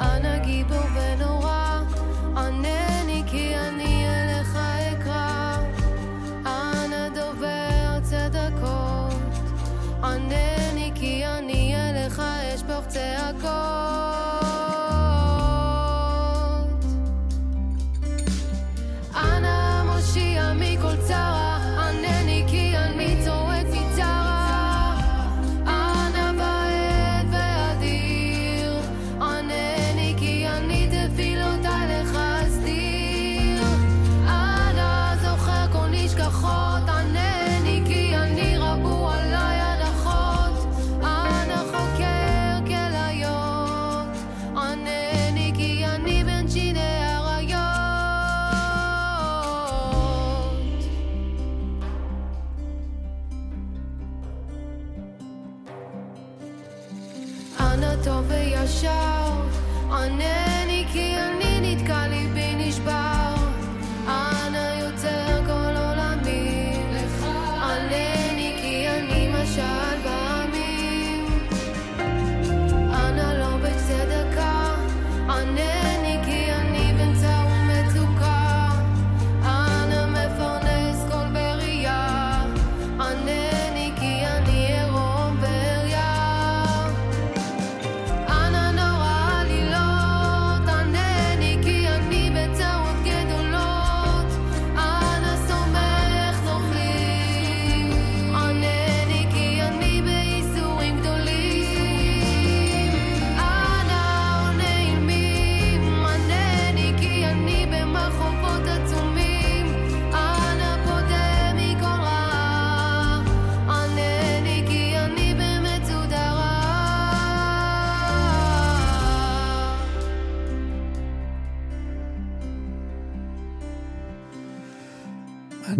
אנא 0.00 0.38
גיבור 0.38 0.78
ונורא, 0.94 1.80
ענני 2.36 3.22
כי 3.26 3.56
אני 3.56 4.06
אליך 4.08 4.56
אקרא. 4.92 5.56
אנא 6.46 7.08
דובר 7.08 8.00
צדקות, 8.02 9.14
ענני 10.02 10.92
כי 10.94 11.26
אני 11.26 11.74
אליך 11.76 12.22
אשפוך 12.54 12.86
צעקות. 12.86 14.29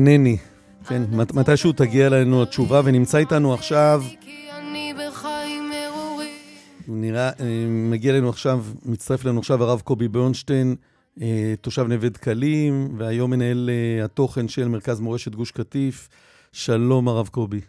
נני. 0.04 0.36
כן, 0.88 1.02
מתישהו 1.34 1.72
תגיע 1.72 2.06
אלינו 2.06 2.42
התשובה, 2.42 2.80
ונמצא 2.84 3.18
איתנו 3.18 3.54
עכשיו... 3.54 4.02
נראה, 6.88 7.30
אה, 7.40 7.66
מגיע 7.68 8.12
אלינו 8.12 8.28
עכשיו, 8.28 8.64
מצטרף 8.86 9.24
אלינו 9.24 9.38
עכשיו 9.38 9.62
הרב 9.64 9.80
קובי 9.80 10.08
ברנשטיין, 10.08 10.76
אה, 11.22 11.54
תושב 11.60 11.86
נווה 11.88 12.08
דקלים, 12.08 12.88
והיום 12.98 13.30
מנהל 13.30 13.70
אה, 13.70 14.04
התוכן 14.04 14.48
של 14.48 14.68
מרכז 14.68 15.00
מורשת 15.00 15.34
גוש 15.34 15.50
קטיף. 15.50 16.08
שלום, 16.52 17.08
הרב 17.08 17.28
קובי. 17.28 17.60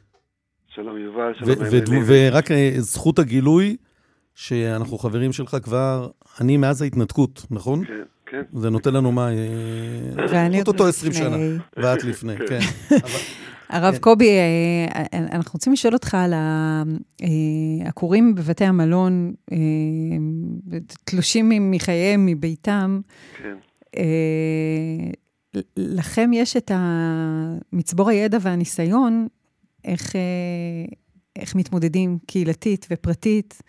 שלום, 0.68 0.98
יובל, 0.98 1.34
שלום. 1.34 2.04
ורק 2.06 2.50
זכות 2.78 3.20
הגילוי, 3.20 3.78
שאנחנו 4.36 4.98
חברים 4.98 5.34
שלך 5.34 5.58
כבר, 5.64 6.10
אני 6.42 6.58
מאז 6.58 6.82
ההתנתקות, 6.82 7.46
נכון? 7.52 7.86
כן. 7.86 7.94
כן. 8.32 8.42
זה 8.54 8.70
נותן 8.70 8.94
לנו 8.94 9.12
מה... 9.12 9.30
אה, 9.30 10.26
ואני 10.30 10.58
עוד 10.58 10.68
לפני. 10.76 10.88
20 10.90 11.14
שנה, 11.14 11.38
ואת 11.78 12.04
לפני, 12.04 12.34
כן. 12.38 12.60
הרב 13.70 13.94
כן. 13.94 14.00
קובי, 14.00 14.30
אה, 14.30 14.88
אנחנו 15.14 15.52
רוצים 15.54 15.74
לשאול 15.74 15.94
אותך 15.94 16.16
על 16.16 16.34
העקורים 17.84 18.28
אה, 18.28 18.44
בבתי 18.44 18.66
המלון, 18.66 19.34
תלושים 21.04 21.72
מחייהם, 21.72 22.26
מביתם. 22.26 23.02
כן. 23.38 23.56
לכם 25.78 26.32
יש 26.34 26.58
את 26.58 26.72
מצבור 27.74 28.10
הידע 28.10 28.38
והניסיון, 28.42 29.28
איך, 29.86 30.16
איך 31.36 31.56
מתמודדים 31.56 32.18
קהילתית 32.28 32.88
ופרטית 32.92 33.62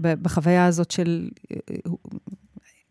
בחוויה 0.00 0.66
הזאת 0.66 0.90
של 0.90 1.28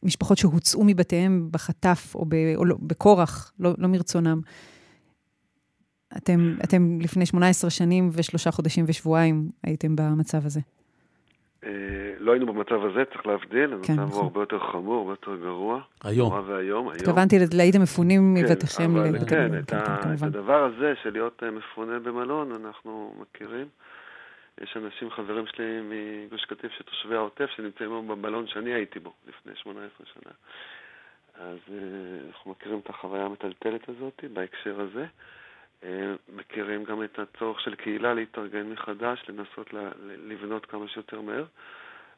משפחות 0.04 0.38
שהוצאו 0.38 0.84
מבתיהם 0.84 1.48
בחטף 1.52 2.16
או, 2.16 2.26
ב, 2.26 2.36
או 2.56 2.66
לא, 2.66 2.76
בכורח, 2.82 3.54
לא, 3.60 3.72
לא 3.78 3.88
מרצונם. 3.88 4.42
אתם, 6.18 6.56
אתם 6.64 7.00
לפני 7.02 7.26
18 7.26 7.70
שנים 7.70 8.10
ושלושה 8.14 8.52
חודשים 8.52 8.86
ושבועיים 8.88 9.50
הייתם 9.64 9.96
במצב 9.96 10.46
הזה. 10.46 10.60
אה, 11.66 11.72
לא 12.20 12.32
היינו 12.32 12.46
במצב 12.46 12.86
הזה, 12.86 13.04
צריך 13.14 13.26
להבדיל, 13.26 13.74
המצב 13.74 13.88
כן, 13.88 14.00
הוא 14.00 14.08
נכון. 14.08 14.24
הרבה 14.24 14.40
יותר 14.40 14.60
חמור, 14.72 15.00
הרבה 15.00 15.12
יותר 15.12 15.36
גרוע. 15.36 15.82
היום. 16.04 16.30
נורא 16.30 16.42
ואיום, 16.48 16.88
היום. 16.88 16.96
התכוונתי, 16.96 17.38
הייתם 17.60 17.82
מפונים 17.82 18.36
כן, 18.36 18.44
מבתיכם. 18.44 18.94
כן, 19.28 19.60
את, 19.60 19.70
כן, 19.70 19.78
כן, 20.04 20.14
את 20.14 20.24
הדבר 20.24 20.64
הזה 20.64 20.94
של 21.04 21.10
להיות 21.14 21.44
אה, 21.44 21.52
מפונה 21.52 22.00
במלון, 22.00 22.52
אנחנו 22.52 23.14
מכירים. 23.22 23.66
יש 24.62 24.78
אנשים, 24.78 25.12
חברים 25.12 25.48
שלי 25.48 25.82
מגוש 25.82 26.46
קטיף, 26.46 26.72
שתושבי 26.72 27.16
העוטף, 27.16 27.50
שנמצאים 27.56 27.92
היום 27.92 28.08
במלון 28.08 28.48
שאני 28.48 28.74
הייתי 28.74 29.00
בו 29.00 29.14
לפני 29.28 29.52
18 29.56 30.08
שנה. 30.14 30.32
אז 31.36 31.58
uh, 31.68 31.72
אנחנו 32.28 32.52
מכירים 32.52 32.80
את 32.80 32.90
החוויה 32.90 33.26
המטלטלת 33.26 33.90
הזאת 33.90 34.24
בהקשר 34.34 34.82
הזה. 34.82 35.06
Uh, 35.82 35.86
מכירים 36.36 36.84
גם 36.84 37.04
את 37.04 37.20
הצורך 37.20 37.62
של 37.62 37.76
קהילה 37.76 38.14
להתארגן 38.14 38.70
מחדש, 38.70 39.26
לנסות 39.30 39.74
ל- 39.74 39.92
לבנות 40.32 40.66
כמה 40.66 40.88
שיותר 40.88 41.22
מהר. 41.22 41.46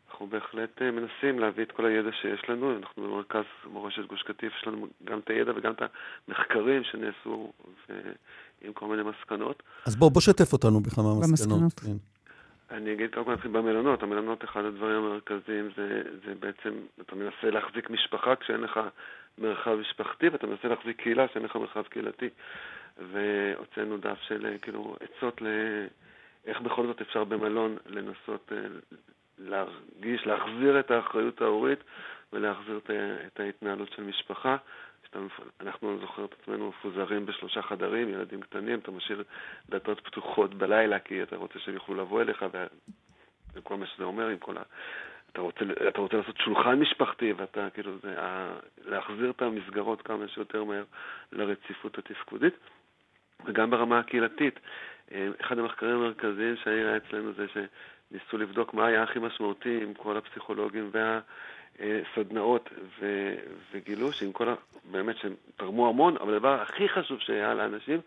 אנחנו 0.09 0.27
בהחלט 0.27 0.77
uh, 0.77 0.83
מנסים 0.83 1.39
להביא 1.39 1.63
את 1.63 1.71
כל 1.71 1.85
הידע 1.85 2.09
שיש 2.21 2.49
לנו. 2.49 2.77
אנחנו 2.77 3.03
במרכז 3.03 3.45
מורשת 3.65 4.05
גוש 4.05 4.23
קטיף, 4.23 4.53
יש 4.59 4.67
לנו 4.67 4.87
גם 5.03 5.19
את 5.19 5.29
הידע 5.29 5.51
וגם 5.55 5.71
את 5.71 5.81
המחקרים 6.27 6.83
שנעשו 6.83 7.53
עם 8.61 8.73
כל 8.73 8.87
מיני 8.87 9.03
מסקנות. 9.03 9.63
אז 9.85 9.95
בוא, 9.95 10.11
בוא 10.11 10.21
שתף 10.21 10.53
אותנו 10.53 10.79
בכמה 10.79 11.03
מסקנות. 11.03 11.29
במסקנות. 11.29 11.79
כן. 11.79 12.18
אני 12.71 12.93
אגיד 12.93 13.13
קודם 13.13 13.25
כל 13.25 13.33
נתחיל 13.33 13.51
במלונות. 13.51 14.03
המלונות, 14.03 14.43
אחד 14.43 14.65
הדברים 14.65 15.03
המרכזיים 15.03 15.69
זה, 15.77 16.01
זה 16.25 16.35
בעצם, 16.39 16.73
אתה 17.01 17.15
מנסה 17.15 17.49
להחזיק 17.51 17.89
משפחה 17.89 18.35
כשאין 18.35 18.61
לך 18.61 18.79
מרחב 19.37 19.75
משפחתי, 19.75 20.29
ואתה 20.29 20.47
מנסה 20.47 20.67
להחזיק 20.67 21.01
קהילה 21.01 21.27
כשאין 21.27 21.45
לך 21.45 21.55
מרחב 21.55 21.83
קהילתי. 21.83 22.29
והוצאנו 22.97 23.97
דף 23.97 24.17
של 24.21 24.55
כאילו 24.61 24.95
עצות 24.99 25.41
לאיך 25.41 26.61
בכל 26.61 26.85
זאת 26.87 27.01
אפשר 27.01 27.23
במלון 27.23 27.77
לנסות 27.85 28.51
אה, 28.51 28.57
להרגיש, 29.37 30.25
להחזיר 30.25 30.79
את 30.79 30.91
האחריות 30.91 31.41
ההורית 31.41 31.79
ולהחזיר 32.33 32.79
את 33.27 33.39
ההתנהלות 33.39 33.91
של 33.95 34.03
משפחה. 34.03 34.57
אנחנו 35.61 35.99
זוכרים 35.99 36.27
את 36.27 36.35
עצמנו 36.41 36.69
מפוזרים 36.69 37.25
בשלושה 37.25 37.61
חדרים, 37.61 38.09
ילדים 38.09 38.41
קטנים, 38.41 38.79
אתה 38.79 38.91
משאיר 38.91 39.23
דלתות 39.69 39.99
פתוחות 39.99 40.53
בלילה 40.53 40.99
כי 40.99 41.23
אתה 41.23 41.35
רוצה 41.35 41.59
שהם 41.59 41.73
יוכלו 41.73 41.95
לבוא 41.95 42.21
אליך 42.21 42.45
וכל 43.53 43.77
מה 43.77 43.85
שזה 43.85 44.03
אומר, 44.03 44.27
עם 44.27 44.37
כל 44.37 44.57
ה... 44.57 44.61
אתה 45.31 45.41
רוצה, 45.41 45.59
אתה 45.87 46.01
רוצה 46.01 46.17
לעשות 46.17 46.37
שולחן 46.37 46.79
משפחתי 46.79 47.33
ואתה 47.33 47.69
כאילו, 47.73 47.97
זה, 48.03 48.21
ה... 48.21 48.53
להחזיר 48.85 49.29
את 49.29 49.41
המסגרות 49.41 50.01
כמה 50.01 50.27
שיותר 50.27 50.63
מהר 50.63 50.83
לרציפות 51.31 51.97
התפקודית 51.97 52.53
וגם 53.45 53.69
ברמה 53.69 53.99
הקהילתית. 53.99 54.59
אה, 55.11 55.27
אחד 55.41 55.59
המחקרים 55.59 55.95
המרכזיים 55.95 56.55
שהיה 56.55 56.97
אצלנו 56.97 57.33
זה 57.33 57.45
שניסו 57.47 58.37
לבדוק 58.37 58.73
מה 58.73 58.85
היה 58.85 59.03
הכי 59.03 59.19
משמעותי 59.19 59.83
עם 59.83 59.93
כל 59.93 60.17
הפסיכולוגים 60.17 60.89
וה... 60.91 61.19
סדנאות 62.15 62.69
ו, 62.99 63.33
וגילו 63.71 64.11
שעם 64.11 64.31
כל 64.31 64.49
ה... 64.49 64.55
באמת 64.91 65.17
שהם 65.17 65.35
תרמו 65.55 65.89
המון, 65.89 66.17
אבל 66.17 66.33
הדבר 66.33 66.61
הכי 66.61 66.89
חשוב 66.89 67.19
שהיה 67.19 67.53
לאנשים, 67.53 67.99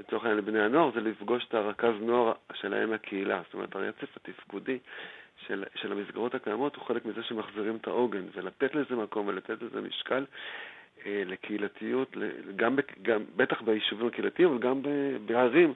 לצורך 0.00 0.22
העניין 0.22 0.38
לבני 0.38 0.60
הנוער, 0.60 0.90
זה 0.94 1.00
לפגוש 1.00 1.44
את 1.48 1.54
הרכז 1.54 1.94
נוער 2.00 2.32
שלהם 2.52 2.92
לקהילה. 2.92 3.42
זאת 3.44 3.54
אומרת, 3.54 3.76
הרצף 3.76 4.16
התפקודי 4.16 4.78
של, 5.46 5.64
של 5.74 5.92
המסגרות 5.92 6.34
הקיימות 6.34 6.76
הוא 6.76 6.84
חלק 6.84 7.04
מזה 7.04 7.22
שמחזירים 7.22 7.76
את 7.76 7.86
העוגן, 7.86 8.24
ולתת 8.34 8.74
לזה 8.74 8.96
מקום 8.96 9.26
ולתת 9.26 9.62
לזה 9.62 9.80
משקל 9.80 10.24
אה, 11.06 11.22
לקהילתיות, 11.26 12.16
גם, 12.56 12.76
גם, 13.02 13.24
בטח 13.36 13.62
ביישובים 13.62 14.06
הקהילתיים, 14.06 14.48
אבל 14.48 14.58
גם 14.58 14.82
בערים, 15.26 15.74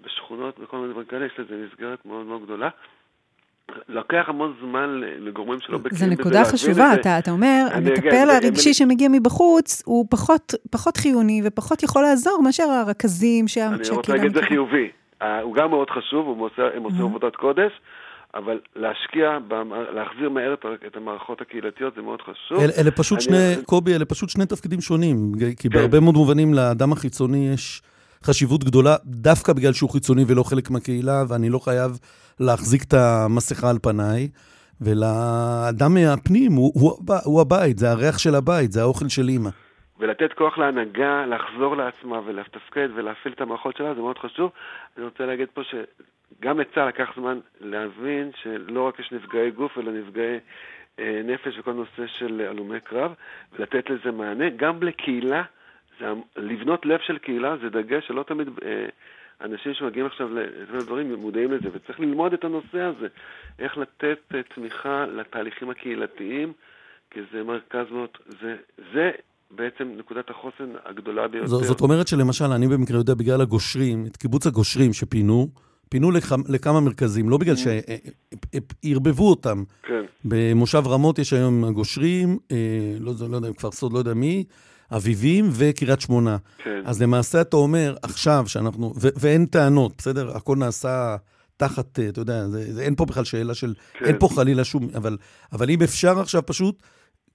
בשכונות, 0.00 0.58
בכל 0.58 0.76
מיני 0.76 0.92
דברים 0.92 1.06
כאלה, 1.06 1.26
יש 1.26 1.38
לזה 1.38 1.66
מסגרת 1.66 2.06
מאוד 2.06 2.26
מאוד 2.26 2.42
גדולה. 2.42 2.68
לוקח 3.88 4.24
המון 4.26 4.54
זמן 4.60 5.00
לגורמים 5.00 5.60
שלא 5.60 5.78
בקיאים 5.78 5.94
בזה. 5.94 6.04
זו 6.04 6.10
נקודה 6.10 6.44
חשובה, 6.44 6.94
אתה, 6.94 7.18
אתה 7.18 7.30
אומר, 7.30 7.66
המטפל 7.72 8.30
הרגשי 8.30 8.74
שמגיע 8.74 9.08
מבחוץ 9.12 9.82
הוא 9.86 10.06
פחות, 10.10 10.54
פחות 10.70 10.96
חיוני 10.96 11.42
ופחות 11.44 11.82
יכול 11.82 12.02
לעזור 12.02 12.42
מאשר 12.42 12.62
הרכזים 12.62 13.48
שהקהילה... 13.48 13.76
אני 13.76 13.96
רוצה 13.96 14.12
להגיד 14.12 14.26
את 14.26 14.34
זה 14.34 14.42
חיובי. 14.42 14.90
הוא 15.42 15.54
גם 15.54 15.70
מאוד 15.70 15.90
חשוב, 15.90 16.50
הם 16.74 16.82
עושים 16.82 17.04
עבודת 17.04 17.36
קודש, 17.36 17.72
אבל 18.34 18.58
להשקיע, 18.76 19.38
להחזיר 19.94 20.30
מהר 20.30 20.54
את 20.86 20.96
המערכות 20.96 21.40
הקהילתיות 21.40 21.94
זה 21.96 22.02
מאוד 22.02 22.20
חשוב. 22.22 22.60
אל, 22.60 22.70
אלה 22.78 22.90
פשוט 22.90 23.18
אני... 23.18 23.24
שני, 23.24 23.64
קובי, 23.64 23.94
אלה 23.94 24.04
פשוט 24.04 24.28
שני 24.28 24.46
תפקידים 24.46 24.80
שונים, 24.80 25.32
כי 25.58 25.68
כן. 25.68 25.78
בהרבה 25.78 26.00
מאוד 26.00 26.14
מובנים 26.14 26.54
לאדם 26.54 26.92
החיצוני 26.92 27.50
יש 27.54 27.82
חשיבות 28.24 28.64
גדולה, 28.64 28.96
דווקא 29.04 29.52
בגלל 29.52 29.72
שהוא 29.72 29.90
חיצוני 29.90 30.24
ולא 30.28 30.42
חלק 30.42 30.70
מהקהילה, 30.70 31.24
ואני 31.28 31.50
לא 31.50 31.58
חייב 31.58 31.90
להחזיק 32.40 32.82
את 32.82 32.94
המסכה 32.94 33.70
על 33.70 33.78
פניי. 33.82 34.28
ולאדם 34.80 35.94
מהפנים, 35.94 36.52
הוא, 36.52 36.72
הוא, 36.74 36.92
הוא 37.24 37.40
הבית, 37.40 37.78
זה 37.78 37.90
הריח 37.90 38.18
של 38.18 38.34
הבית, 38.34 38.72
זה 38.72 38.80
האוכל 38.80 39.08
של 39.08 39.28
אימא. 39.28 39.50
ולתת 39.98 40.32
כוח 40.32 40.58
להנהגה 40.58 41.26
לחזור 41.26 41.76
לעצמה 41.76 42.20
ולתפקד 42.26 42.88
ולהפעיל 42.94 43.34
את 43.34 43.40
המערכות 43.40 43.76
שלה, 43.76 43.94
זה 43.94 44.00
מאוד 44.00 44.18
חשוב. 44.18 44.50
אני 44.96 45.04
רוצה 45.04 45.26
להגיד 45.26 45.48
פה 45.54 45.60
שגם 45.64 46.60
לצה"ל 46.60 46.88
לקח 46.88 47.08
זמן 47.16 47.38
להבין 47.60 48.30
שלא 48.42 48.88
רק 48.88 48.98
יש 48.98 49.12
נפגעי 49.12 49.50
גוף, 49.50 49.78
אלא 49.78 49.92
נפגעי 49.92 50.38
אה, 50.98 51.20
נפש 51.24 51.58
וכל 51.58 51.72
נושא 51.72 52.06
של 52.06 52.46
הלומי 52.50 52.80
קרב, 52.80 53.12
ולתת 53.52 53.90
לזה 53.90 54.10
מענה. 54.12 54.50
גם 54.56 54.82
לקהילה, 54.82 55.42
זה, 56.00 56.06
לבנות 56.36 56.86
לב 56.86 57.00
של 57.06 57.18
קהילה 57.18 57.56
זה 57.62 57.68
דגש 57.68 58.06
שלא 58.06 58.22
תמיד... 58.22 58.48
אה, 58.64 58.86
אנשים 59.40 59.74
שמגיעים 59.74 60.06
עכשיו 60.06 60.28
לדברים 60.74 61.14
מודעים 61.14 61.52
לזה, 61.52 61.68
וצריך 61.72 62.00
ללמוד 62.00 62.32
את 62.32 62.44
הנושא 62.44 62.80
הזה, 62.80 63.06
איך 63.58 63.78
לתת 63.78 64.18
אה, 64.34 64.40
תמיכה 64.54 65.06
לתהליכים 65.06 65.70
הקהילתיים, 65.70 66.52
כי 67.10 67.20
זה 67.32 67.42
מרכז 67.42 67.86
מאוד, 67.90 68.08
זה, 68.40 68.56
זה 68.94 69.10
בעצם 69.50 69.88
נקודת 69.98 70.30
החוסן 70.30 70.72
הגדולה 70.84 71.28
ביותר. 71.28 71.46
ז, 71.46 71.66
זאת 71.66 71.80
אומרת 71.80 72.08
שלמשל, 72.08 72.44
אני 72.44 72.68
במקרה 72.68 72.96
יודע, 72.96 73.14
בגלל 73.14 73.40
הגושרים, 73.40 74.06
את 74.06 74.16
קיבוץ 74.16 74.46
הגושרים 74.46 74.92
שפינו, 74.92 75.48
פינו 75.88 76.10
לכ, 76.10 76.34
לכמה 76.48 76.80
מרכזים, 76.80 77.28
לא 77.28 77.36
בגלל 77.36 77.54
mm. 77.54 77.58
שערבבו 78.84 79.30
אותם. 79.30 79.62
כן. 79.82 80.04
במושב 80.24 80.82
רמות 80.86 81.18
יש 81.18 81.32
היום 81.32 81.64
הגושרים, 81.64 82.38
אה, 82.52 82.96
לא, 83.00 83.12
לא 83.30 83.36
יודע, 83.36 83.48
כפר 83.52 83.70
סוד, 83.70 83.92
לא 83.92 83.98
יודע 83.98 84.14
מי, 84.14 84.44
אביבים 84.96 85.44
וקריית 85.58 86.00
שמונה. 86.00 86.36
כן. 86.58 86.82
אז 86.84 87.02
למעשה 87.02 87.40
אתה 87.40 87.56
אומר, 87.56 87.94
עכשיו 88.02 88.42
שאנחנו, 88.46 88.92
ו- 89.02 89.20
ואין 89.20 89.46
טענות, 89.46 89.92
בסדר? 89.98 90.36
הכל 90.36 90.56
נעשה 90.56 91.16
תחת, 91.56 91.98
אה, 91.98 92.08
אתה 92.08 92.20
יודע, 92.20 92.44
זה, 92.44 92.72
זה, 92.72 92.82
אין 92.82 92.94
פה 92.94 93.04
בכלל 93.04 93.24
שאלה 93.24 93.54
של, 93.54 93.74
כן. 93.92 94.04
אין 94.04 94.18
פה 94.18 94.28
חלילה 94.36 94.64
שום, 94.64 94.88
אבל, 94.96 95.16
אבל 95.52 95.70
אם 95.70 95.78
אפשר 95.84 96.18
עכשיו 96.20 96.46
פשוט, 96.46 96.82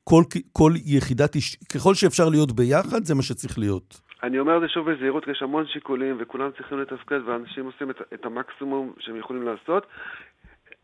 כל, 0.04 0.24
כל 0.54 0.72
יחידת, 0.86 1.36
ככל 1.74 1.94
שאפשר 1.94 2.30
להיות 2.30 2.52
ביחד, 2.52 3.04
זה 3.04 3.16
מה 3.16 3.22
שצריך 3.22 3.60
להיות. 3.60 4.02
אני 4.24 4.40
אומר 4.40 4.58
את 4.58 4.62
זה 4.62 4.68
שוב 4.68 4.92
בזהירות, 4.92 5.28
יש 5.28 5.42
המון 5.42 5.66
שיקולים 5.68 6.18
וכולם 6.20 6.50
צריכים 6.58 6.80
לתפקד 6.80 7.20
ואנשים 7.26 7.66
עושים 7.66 7.90
את, 7.90 7.96
את 8.14 8.26
המקסימום 8.26 8.94
שהם 9.00 9.16
יכולים 9.20 9.44
לעשות. 9.44 9.88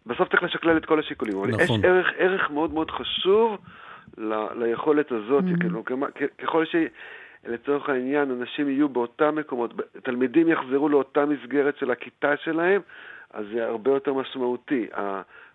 בסוף 0.05 0.29
צריך 0.29 0.43
לשקלל 0.43 0.77
את 0.77 0.85
כל 0.85 0.99
השיקולים. 0.99 1.37
נכון. 1.37 1.51
אבל 1.51 1.63
יש 1.63 1.69
ערך, 1.83 2.07
ערך 2.17 2.49
מאוד 2.51 2.73
מאוד 2.73 2.91
חשוב 2.91 3.57
ל, 4.18 4.34
ליכולת 4.56 5.11
הזאת, 5.11 5.44
mm-hmm. 5.44 5.60
כאילו, 5.60 5.84
ככל 6.38 6.65
ש... 6.65 6.76
לצורך 7.48 7.90
העניין, 7.90 8.31
אנשים 8.31 8.69
יהיו 8.69 8.90
באותם 8.90 9.36
מקומות, 9.36 9.73
תלמידים 10.03 10.48
יחזרו 10.48 10.90
לאותה 10.90 11.26
מסגרת 11.26 11.77
של 11.77 11.91
הכיתה 11.91 12.34
שלהם, 12.44 12.81
אז 13.34 13.45
זה 13.53 13.65
הרבה 13.65 13.91
יותר 13.91 14.14
משמעותי. 14.14 14.88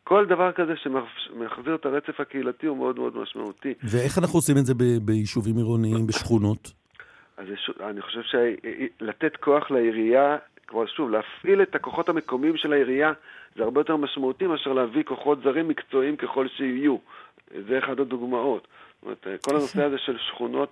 כל 0.05 0.27
דבר 0.27 0.53
כזה 0.53 0.73
שמחזיר 0.77 1.75
את 1.75 1.87
הרצף 1.87 2.21
הקהילתי 2.21 2.67
הוא 2.67 2.77
מאוד 2.77 2.99
מאוד 2.99 3.17
משמעותי. 3.17 3.75
ואיך 3.83 4.19
אנחנו 4.19 4.39
עושים 4.39 4.57
את 4.59 4.67
זה 4.67 4.75
ביישובים 5.03 5.57
עירוניים, 5.57 6.07
בשכונות? 6.07 6.73
אז 7.37 7.47
אני 7.81 8.03
חושב 8.03 8.21
שלתת 8.23 9.37
כוח 9.37 9.71
לעירייה, 9.71 10.37
כבר 10.67 10.87
שוב, 10.87 11.11
להפעיל 11.11 11.63
את 11.63 11.75
הכוחות 11.75 12.09
המקומיים 12.09 12.57
של 12.57 12.73
העירייה, 12.73 13.13
זה 13.57 13.63
הרבה 13.63 13.81
יותר 13.81 13.97
משמעותי 13.97 14.47
מאשר 14.47 14.73
להביא 14.73 15.03
כוחות 15.03 15.39
זרים 15.43 15.69
מקצועיים 15.69 16.17
ככל 16.17 16.49
שיהיו. 16.49 16.97
זה 17.69 17.79
אחד 17.79 18.01
הדוגמאות. 18.01 18.69
זאת 18.95 19.03
אומרת, 19.03 19.45
כל 19.45 19.57
הנושא 19.57 19.83
הזה 19.85 19.97
של 19.99 20.17
שכונות, 20.29 20.69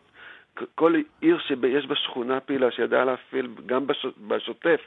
כל 0.74 0.94
עיר 1.20 1.39
שיש 1.49 1.86
בה 1.86 1.94
שכונה 1.94 2.40
פעילה 2.40 2.70
שידעה 2.70 3.05
להפעיל 3.05 3.49
גם 3.66 3.86
בשוטף 4.28 4.81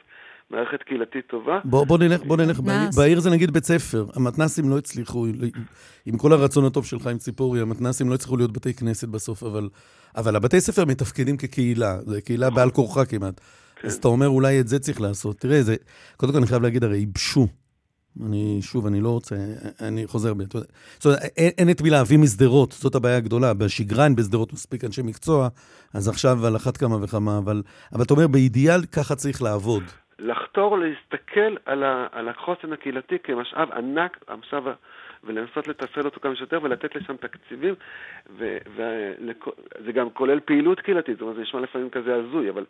מערכת 0.50 0.82
קהילתית 0.82 1.26
טובה. 1.26 1.60
בוא, 1.64 1.86
בוא 1.86 1.98
נלך, 1.98 2.22
בוא 2.22 2.36
נלך, 2.36 2.60
בעיר 2.96 3.20
זה 3.20 3.30
נגיד 3.30 3.50
בית 3.50 3.64
ספר. 3.64 4.04
המתנסים 4.16 4.70
לא 4.70 4.78
הצליחו, 4.78 5.26
עם 6.06 6.18
כל 6.18 6.32
הרצון 6.32 6.64
הטוב 6.64 6.86
שלך 6.86 7.06
עם 7.06 7.18
ציפורי, 7.18 7.60
המתנסים 7.60 8.08
לא 8.08 8.14
הצליחו 8.14 8.36
להיות 8.36 8.52
בתי 8.52 8.74
כנסת 8.74 9.08
בסוף, 9.08 9.42
אבל, 9.42 9.68
אבל 10.16 10.36
הבתי 10.36 10.60
ספר 10.60 10.84
מתפקדים 10.84 11.36
כקהילה, 11.36 11.98
זה 12.06 12.20
קהילה 12.20 12.50
בעל 12.50 12.70
כורחה 12.70 13.04
כמעט. 13.04 13.40
כן. 13.76 13.88
אז 13.88 13.94
אתה 13.94 14.08
אומר, 14.08 14.28
אולי 14.28 14.60
את 14.60 14.68
זה 14.68 14.78
צריך 14.78 15.00
לעשות. 15.00 15.38
תראה, 15.38 15.62
זה, 15.62 15.76
קודם 16.16 16.32
כל 16.32 16.38
אני 16.38 16.46
חייב 16.46 16.62
להגיד, 16.62 16.84
הרי 16.84 16.98
ייבשו 16.98 17.46
אני, 18.24 18.58
שוב, 18.62 18.86
אני 18.86 19.00
לא 19.00 19.08
רוצה, 19.08 19.34
אני 19.88 20.06
חוזר 20.06 20.34
בי. 20.34 20.44
זאת 20.44 21.06
אומרת, 21.06 21.18
אין, 21.36 21.50
אין 21.58 21.70
את 21.70 21.82
מי 21.82 21.90
להביא 21.90 22.18
משדרות, 22.18 22.72
זאת 22.72 22.94
הבעיה 22.94 23.16
הגדולה. 23.16 23.54
בשגרה 23.54 24.04
אין 24.04 24.16
בשדרות 24.16 24.52
מספיק 24.52 24.84
אנשי 24.84 25.02
מקצוע, 25.02 25.48
אז 25.94 26.08
עכשיו 26.08 26.46
על 26.46 26.56
אחת 26.56 26.76
כמה 26.76 26.96
וכמה, 27.02 27.38
אבל, 27.38 27.62
אבל 27.92 28.02
אתה 28.02 28.14
אומר, 28.14 28.26
באידיאל 28.26 28.80
ככה 28.96 29.14
צריך 29.14 29.42
לעבוד. 29.42 29.82
לחתור 30.18 30.78
להסתכל 30.78 31.56
על, 31.66 31.82
ה, 31.82 32.06
על 32.12 32.28
החוסן 32.28 32.72
הקהילתי 32.72 33.18
כמשאב 33.18 33.72
ענק, 33.72 34.24
המשאב, 34.28 34.64
ולנסות 35.24 35.68
לתפעל 35.68 36.04
אותו 36.04 36.20
כמה 36.20 36.36
שיותר 36.36 36.58
ולתת 36.62 36.96
לשם 36.96 37.16
תקציבים, 37.16 37.74
וזה 38.36 39.92
גם 39.94 40.10
כולל 40.10 40.40
פעילות 40.40 40.80
קהילתית, 40.80 41.14
זאת 41.14 41.22
אומרת, 41.22 41.36
זה 41.36 41.42
נשמע 41.42 41.60
לפעמים 41.60 41.90
כזה 41.90 42.14
הזוי, 42.14 42.50
אבל 42.50 42.64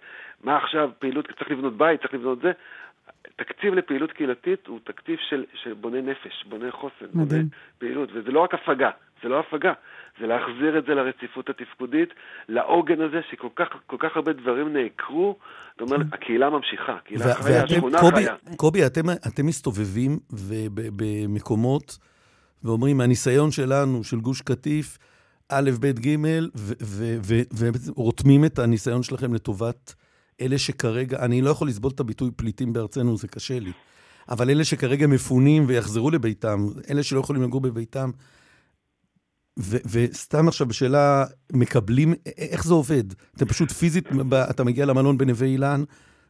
מה 0.45 0.57
עכשיו, 0.57 0.91
פעילות, 0.99 1.27
צריך 1.39 1.51
לבנות 1.51 1.77
בית, 1.77 2.01
צריך 2.01 2.15
לבנות 2.15 2.39
זה, 2.43 2.53
תקציב 3.37 3.75
לפעילות 3.75 4.13
קהילתית 4.13 4.67
הוא 4.67 4.81
תקציב 4.85 5.17
של, 5.29 5.45
של 5.63 5.73
בונה 5.73 6.01
נפש, 6.01 6.45
בונה 6.49 6.73
חוסן, 6.73 7.07
מדהים. 7.15 7.43
בונה 7.43 7.43
פעילות, 7.79 8.09
וזה 8.15 8.31
לא 8.31 8.41
רק 8.41 8.55
הפגה, 8.55 8.91
זה 9.23 9.29
לא 9.29 9.41
הפגה, 9.41 9.73
זה 10.21 10.27
להחזיר 10.27 10.79
את 10.79 10.85
זה 10.87 10.95
לרציפות 10.95 11.49
התפקודית, 11.49 12.09
לעוגן 12.49 13.01
הזה 13.01 13.21
שכל 13.31 13.49
כך, 13.57 13.67
כל 13.87 13.97
כך 13.99 14.17
הרבה 14.17 14.33
דברים 14.33 14.77
נעקרו, 14.77 15.39
זאת 15.73 15.81
אומרת, 15.81 16.07
הקהילה 16.13 16.51
ממשיכה, 16.51 16.93
הקהילה 16.93 17.35
חיה, 17.35 17.65
השכונה 17.65 17.99
קובי, 18.01 18.17
חיה. 18.17 18.35
קובי, 18.57 18.87
אתם, 18.87 19.11
אתם 19.11 19.47
מסתובבים 19.47 20.19
במקומות 20.97 21.99
ואומרים, 22.65 22.97
מהניסיון 22.97 23.51
שלנו, 23.51 24.05
של 24.05 24.17
גוש 24.17 24.43
קטיף, 24.43 24.99
א', 25.49 25.71
ב', 25.81 25.87
ג', 25.87 26.17
ורותמים 27.97 28.45
את 28.45 28.59
הניסיון 28.59 29.03
שלכם 29.03 29.35
לטובת... 29.35 29.95
אלה 30.41 30.59
שכרגע, 30.59 31.19
אני 31.25 31.43
לא 31.43 31.51
יכול 31.51 31.69
לסבול 31.69 31.93
את 31.95 32.01
הביטוי 32.01 32.31
פליטים 32.37 32.73
בארצנו, 32.73 33.17
זה 33.17 33.29
קשה 33.29 33.59
לי. 33.59 33.73
אבל 34.29 34.51
אלה 34.51 34.65
שכרגע 34.65 35.07
מפונים 35.07 35.65
ויחזרו 35.69 36.11
לביתם, 36.11 36.67
אלה 36.91 37.03
שלא 37.03 37.21
יכולים 37.21 37.43
לגור 37.43 37.61
בביתם, 37.61 38.11
ו- 39.59 39.77
וסתם 39.91 40.49
עכשיו 40.49 40.67
בשאלה, 40.67 41.25
מקבלים, 41.53 42.15
איך 42.27 42.65
זה 42.65 42.75
עובד? 42.75 43.05
אתם 43.37 43.47
פשוט 43.47 43.73
פיזית, 43.73 44.05
אתה 44.51 44.65
מגיע 44.65 44.87
למלון 44.87 45.19
בנווה 45.19 45.47
אילן 45.47 45.85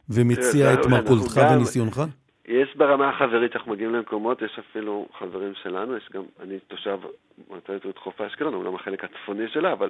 ומציע 0.09 0.73
את 0.73 0.85
מרכולתך 0.85 1.41
וניסיונך? 1.51 2.01
יש 2.47 2.75
ברמה 2.75 3.09
החברית 3.09 3.51
שאנחנו 3.51 3.71
מגיעים 3.71 3.93
למקומות, 3.93 4.41
יש 4.41 4.59
אפילו 4.59 5.07
חברים 5.13 5.53
שלנו, 5.53 5.97
יש 5.97 6.09
גם, 6.13 6.23
אני 6.39 6.59
תושב 6.59 6.99
אזורית 7.67 7.97
חוף 7.97 8.21
אשקלון, 8.21 8.53
אומנם 8.53 8.75
החלק 8.75 9.03
הצפוני 9.03 9.47
שלה, 9.47 9.71
אבל 9.71 9.89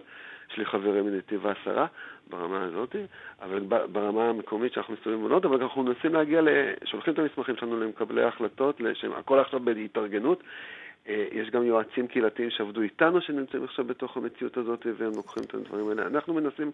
יש 0.51 0.57
לי 0.57 0.65
חברים 0.65 1.05
מנתיב 1.05 1.47
העשרה 1.47 1.85
ברמה 2.29 2.63
הזאת, 2.63 2.95
אבל 3.41 3.59
ברמה 3.91 4.29
המקומית 4.29 4.73
שאנחנו 4.73 4.93
מסתובבים 4.93 5.21
מונות, 5.21 5.45
אבל 5.45 5.61
אנחנו 5.61 5.83
מנסים 5.83 6.13
להגיע. 6.13 6.41
שולחים 6.85 7.13
את 7.13 7.19
המסמכים 7.19 7.55
שלנו 7.57 7.79
למקבלי 7.79 8.23
ההחלטות, 8.23 8.81
שהכל 8.93 9.39
עכשיו 9.39 9.59
בהתארגנות. 9.59 10.43
אה, 11.09 11.25
יש 11.31 11.49
גם 11.49 11.63
יועצים 11.63 12.07
קהילתיים 12.07 12.49
שעבדו 12.49 12.81
איתנו, 12.81 13.21
שנמצאים 13.21 13.63
עכשיו 13.63 13.85
בתוך 13.85 14.17
המציאות 14.17 14.57
הזאת, 14.57 14.85
והם 14.97 15.11
לוקחים 15.15 15.43
את 15.43 15.53
הדברים 15.53 15.89
האלה. 15.89 16.07
אנחנו 16.07 16.33
מנסים 16.33 16.71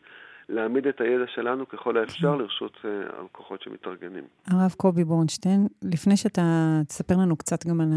להעמיד 0.50 0.88
את 0.88 1.02
הידע 1.02 1.24
שלנו 1.28 1.68
ככל 1.68 1.98
האפשר 1.98 2.36
לרשות 2.36 2.78
uh, 2.82 2.88
הכוחות 3.26 3.62
שמתארגנים. 3.62 4.24
הרב 4.48 4.74
קובי 4.78 5.04
בורנשטיין, 5.04 5.68
לפני 5.84 6.18
שאתה 6.18 6.42
תספר 6.88 7.18
לנו 7.18 7.36
קצת 7.36 7.68
גם 7.68 7.82
על 7.82 7.88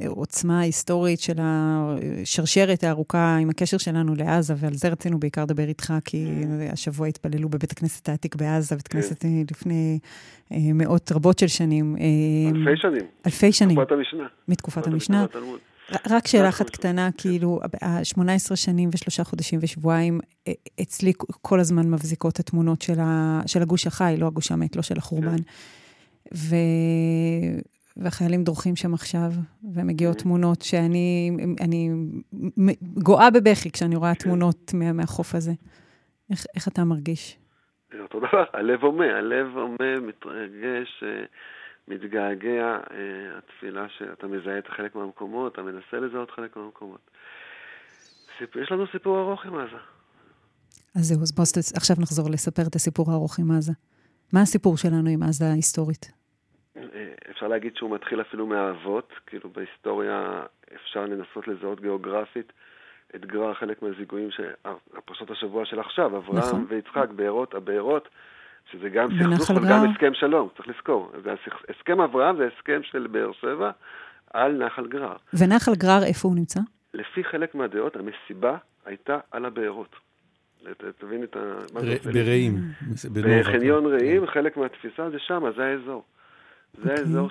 העוצמה 0.00 0.60
ההיסטורית 0.60 1.20
של 1.20 1.32
השרשרת 1.38 2.84
הארוכה 2.84 3.36
עם 3.36 3.50
הקשר 3.50 3.78
שלנו 3.78 4.14
לעזה, 4.18 4.54
ועל 4.56 4.72
זה 4.72 4.88
רצינו 4.88 5.18
בעיקר 5.18 5.42
לדבר 5.42 5.62
איתך, 5.62 5.92
כי 6.04 6.26
השבוע 6.72 7.06
התפללו 7.06 7.48
בבית 7.48 7.72
הכנסת 7.72 8.08
העתיק 8.08 8.36
בעזה, 8.36 8.76
בית 8.76 8.88
כן. 8.88 8.98
כנסת 8.98 9.22
כן. 9.22 9.28
לפני 9.50 9.98
מאות 10.50 11.12
רבות 11.12 11.38
של 11.38 11.46
שנים. 11.46 11.96
אלפי 12.54 12.76
שנים. 12.76 13.06
אלפי 13.26 13.52
שנים. 13.52 13.78
מתקופת 13.78 13.92
המשנה. 13.92 14.26
מתקופת 14.48 14.86
המשנה. 14.86 15.26
רק 16.10 16.26
שאלה 16.26 16.48
אחת 16.48 16.70
קטנה, 16.70 17.08
כאילו, 17.18 17.60
ה-18 17.82 18.56
שנים 18.56 18.90
ושלושה 18.94 19.24
חודשים 19.24 19.58
ושבועיים, 19.62 20.20
אה, 20.48 20.52
אצלי 20.82 21.12
כל 21.42 21.60
הזמן 21.60 21.90
מבזיקות 21.90 22.38
התמונות 22.38 22.82
של, 22.82 23.00
ה, 23.00 23.40
של 23.46 23.62
הגוש 23.62 23.86
החי, 23.86 24.14
לא 24.18 24.26
הגוש 24.26 24.52
המת, 24.52 24.76
לא 24.76 24.82
של 24.82 24.98
החורבן. 24.98 25.36
ו... 26.34 26.56
והחיילים 27.98 28.44
דורכים 28.44 28.76
שם 28.76 28.94
עכשיו, 28.94 29.30
ומגיעות 29.74 30.18
תמונות 30.18 30.62
שאני 30.62 31.30
אני 31.60 31.90
גואה 32.82 33.30
בבכי 33.30 33.70
כשאני 33.70 33.96
רואה 33.96 34.14
כן. 34.14 34.24
תמונות 34.24 34.74
מה, 34.74 34.92
מהחוף 34.92 35.34
הזה. 35.34 35.52
איך, 36.30 36.46
איך 36.56 36.68
אתה 36.68 36.84
מרגיש? 36.84 37.38
אותו 38.00 38.18
דבר, 38.18 38.44
הלב 38.52 38.84
הומה, 38.84 39.04
הלב 39.04 39.46
הומה, 39.56 40.00
מתרגש. 40.00 41.04
מתגעגע, 41.88 42.78
אה, 42.90 43.38
התפילה 43.38 43.88
שאתה 43.88 44.26
מזהה 44.26 44.58
את 44.58 44.68
חלק 44.68 44.94
מהמקומות, 44.94 45.52
אתה 45.52 45.62
מנסה 45.62 45.96
לזהות 46.00 46.30
חלק 46.30 46.56
מהמקומות. 46.56 47.10
יש 48.40 48.72
לנו 48.72 48.86
סיפור 48.92 49.20
ארוך 49.20 49.46
עם 49.46 49.54
עזה. 49.54 49.76
אז 50.96 51.02
זהו, 51.02 51.22
אז 51.22 51.32
בואו 51.32 51.46
עכשיו 51.76 51.96
נחזור 52.00 52.30
לספר 52.30 52.62
את 52.68 52.74
הסיפור 52.74 53.10
הארוך 53.10 53.38
עם 53.38 53.50
עזה. 53.50 53.72
מה 54.32 54.40
הסיפור 54.42 54.76
שלנו 54.76 55.10
עם 55.10 55.22
עזה 55.22 55.44
ההיסטורית? 55.44 56.12
אה, 56.76 56.82
אפשר 57.30 57.48
להגיד 57.48 57.76
שהוא 57.76 57.94
מתחיל 57.94 58.20
אפילו 58.20 58.46
מהאבות, 58.46 59.12
כאילו 59.26 59.50
בהיסטוריה 59.50 60.42
אפשר 60.74 61.04
לנסות 61.04 61.48
לזהות 61.48 61.80
גיאוגרפית 61.80 62.52
את 63.14 63.26
גרר 63.26 63.54
חלק 63.54 63.82
מהזיגויים, 63.82 64.28
הפרשות 64.96 65.30
השבוע 65.30 65.64
של 65.64 65.80
עכשיו, 65.80 66.16
אברהם 66.16 66.38
נכון. 66.38 66.66
ויצחק, 66.68 67.08
בארות, 67.16 67.54
הבארות. 67.54 68.08
שזה 68.72 68.88
גם 68.88 69.08
סכסוך 69.18 69.50
אבל 69.50 69.68
גם 69.70 69.90
הסכם 69.90 70.14
שלום, 70.14 70.48
צריך 70.56 70.68
לזכור. 70.68 71.12
הסכם 71.68 72.00
אברהם 72.00 72.36
זה 72.36 72.48
הסכם 72.56 72.80
של 72.82 73.06
באר 73.10 73.30
שבע 73.40 73.70
על 74.32 74.66
נחל 74.66 74.86
גרר. 74.86 75.16
ונחל 75.34 75.74
גרר, 75.74 76.04
איפה 76.04 76.28
הוא 76.28 76.36
נמצא? 76.36 76.60
לפי 76.94 77.24
חלק 77.24 77.54
מהדעות, 77.54 77.96
המסיבה 77.96 78.56
הייתה 78.86 79.18
על 79.30 79.44
הבארות. 79.44 79.96
תבין 80.98 81.24
את 81.24 81.36
ה... 81.36 81.40
ברעים. 82.12 82.58
בחניון 83.40 83.86
רעים, 83.86 84.26
חלק 84.26 84.56
מהתפיסה 84.56 85.10
זה 85.10 85.16
שם, 85.18 85.42
זה 85.56 85.64
האזור. 85.64 86.02
זה 86.74 86.90
אוקיי. 86.90 86.98
האזור 86.98 87.28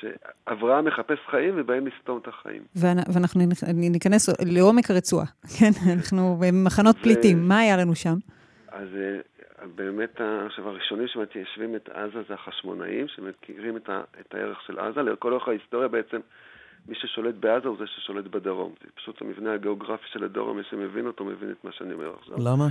שאברהם 0.00 0.84
מחפש 0.84 1.18
חיים 1.30 1.54
ובאים 1.56 1.86
לסתום 1.86 2.18
את 2.22 2.28
החיים. 2.28 2.62
ואנחנו 2.76 3.40
ניכנס 3.74 4.28
לעומק 4.44 4.90
הרצועה, 4.90 5.26
כן? 5.58 5.70
אנחנו 5.92 6.38
במחנות 6.40 6.96
פליטים, 6.96 7.48
מה 7.48 7.58
היה 7.58 7.76
לנו 7.76 7.94
שם? 7.94 8.16
אז 8.68 8.88
אה, 8.96 9.18
באמת, 9.74 10.20
עכשיו, 10.46 10.68
הראשונים 10.68 11.08
שמתיישבים 11.08 11.76
את 11.76 11.88
עזה 11.88 12.22
זה 12.28 12.34
החשמונאים, 12.34 13.08
שמכירים 13.08 13.76
את, 13.76 13.88
ה, 13.88 14.00
את 14.20 14.34
הערך 14.34 14.58
של 14.66 14.78
עזה. 14.78 15.02
לכל 15.02 15.32
אורך 15.32 15.48
ההיסטוריה 15.48 15.88
בעצם, 15.88 16.20
מי 16.88 16.94
ששולט 16.94 17.34
בעזה 17.34 17.68
הוא 17.68 17.76
זה 17.78 17.84
ששולט 17.86 18.24
בדרום. 18.26 18.72
זה 18.82 18.88
פשוט 18.94 19.22
המבנה 19.22 19.54
הגיאוגרפי 19.54 20.04
של 20.12 20.24
הדרום, 20.24 20.56
מי 20.56 20.62
שמבין 20.70 21.06
אותו 21.06 21.24
מבין 21.24 21.50
את 21.50 21.64
מה 21.64 21.70
שאני 21.72 21.94
אומר 21.94 22.12
עכשיו. 22.18 22.36
למה? 22.38 22.68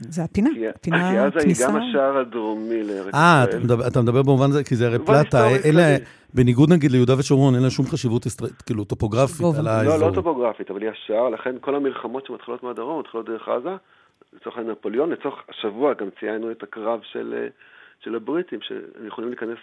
זה 0.00 0.24
הפינה, 0.24 0.50
כי, 0.54 0.64
פינה, 0.80 1.10
כי 1.10 1.18
עזה 1.18 1.40
כניסה... 1.40 1.68
היא 1.68 1.74
גם 1.74 1.82
השער 1.82 2.18
הדרומי 2.18 2.82
לארץ 2.82 3.14
אה, 3.14 3.44
ישראל. 3.48 3.70
אה, 3.70 3.76
אתה, 3.76 3.88
אתה 3.88 4.02
מדבר 4.02 4.22
במובן 4.22 4.46
הזה, 4.50 4.64
כי 4.64 4.76
זה 4.76 4.86
הרי 4.86 4.98
פלטה, 4.98 5.48
אלה, 5.64 5.96
בניגוד 6.34 6.72
נגיד 6.72 6.90
ליהודה 6.90 7.18
ושומרון, 7.18 7.54
אין 7.54 7.62
לה 7.62 7.70
שום 7.70 7.86
חשיבות 7.86 8.26
כאילו 8.66 8.84
טופוגרפית 8.84 9.46
על 9.58 9.66
האזור. 9.68 9.96
לא, 9.96 10.08
לא 10.08 10.14
טופוגרפית, 10.14 10.70
אבל 10.70 10.82
היא 10.82 10.90
השער, 10.90 11.28
לכן 11.28 11.54
כל 11.60 11.74
המלחמות 11.74 12.26
שמתחילות 12.26 12.62
מהדרום 12.62 13.00
מתחילות 13.00 13.26
דרך 13.26 13.48
עזה. 13.48 13.76
לצורך 14.32 14.56
העניין 14.56 14.72
נפוליאון, 14.72 15.10
לצורך 15.10 15.44
השבוע 15.48 15.94
גם 15.94 16.08
ציינו 16.20 16.50
את 16.50 16.62
הקרב 16.62 17.00
של, 17.02 17.34
אה, 17.36 17.48
של 18.00 18.14
הבריטים, 18.14 18.60
שיכולים 18.60 19.30
להיכנס, 19.30 19.58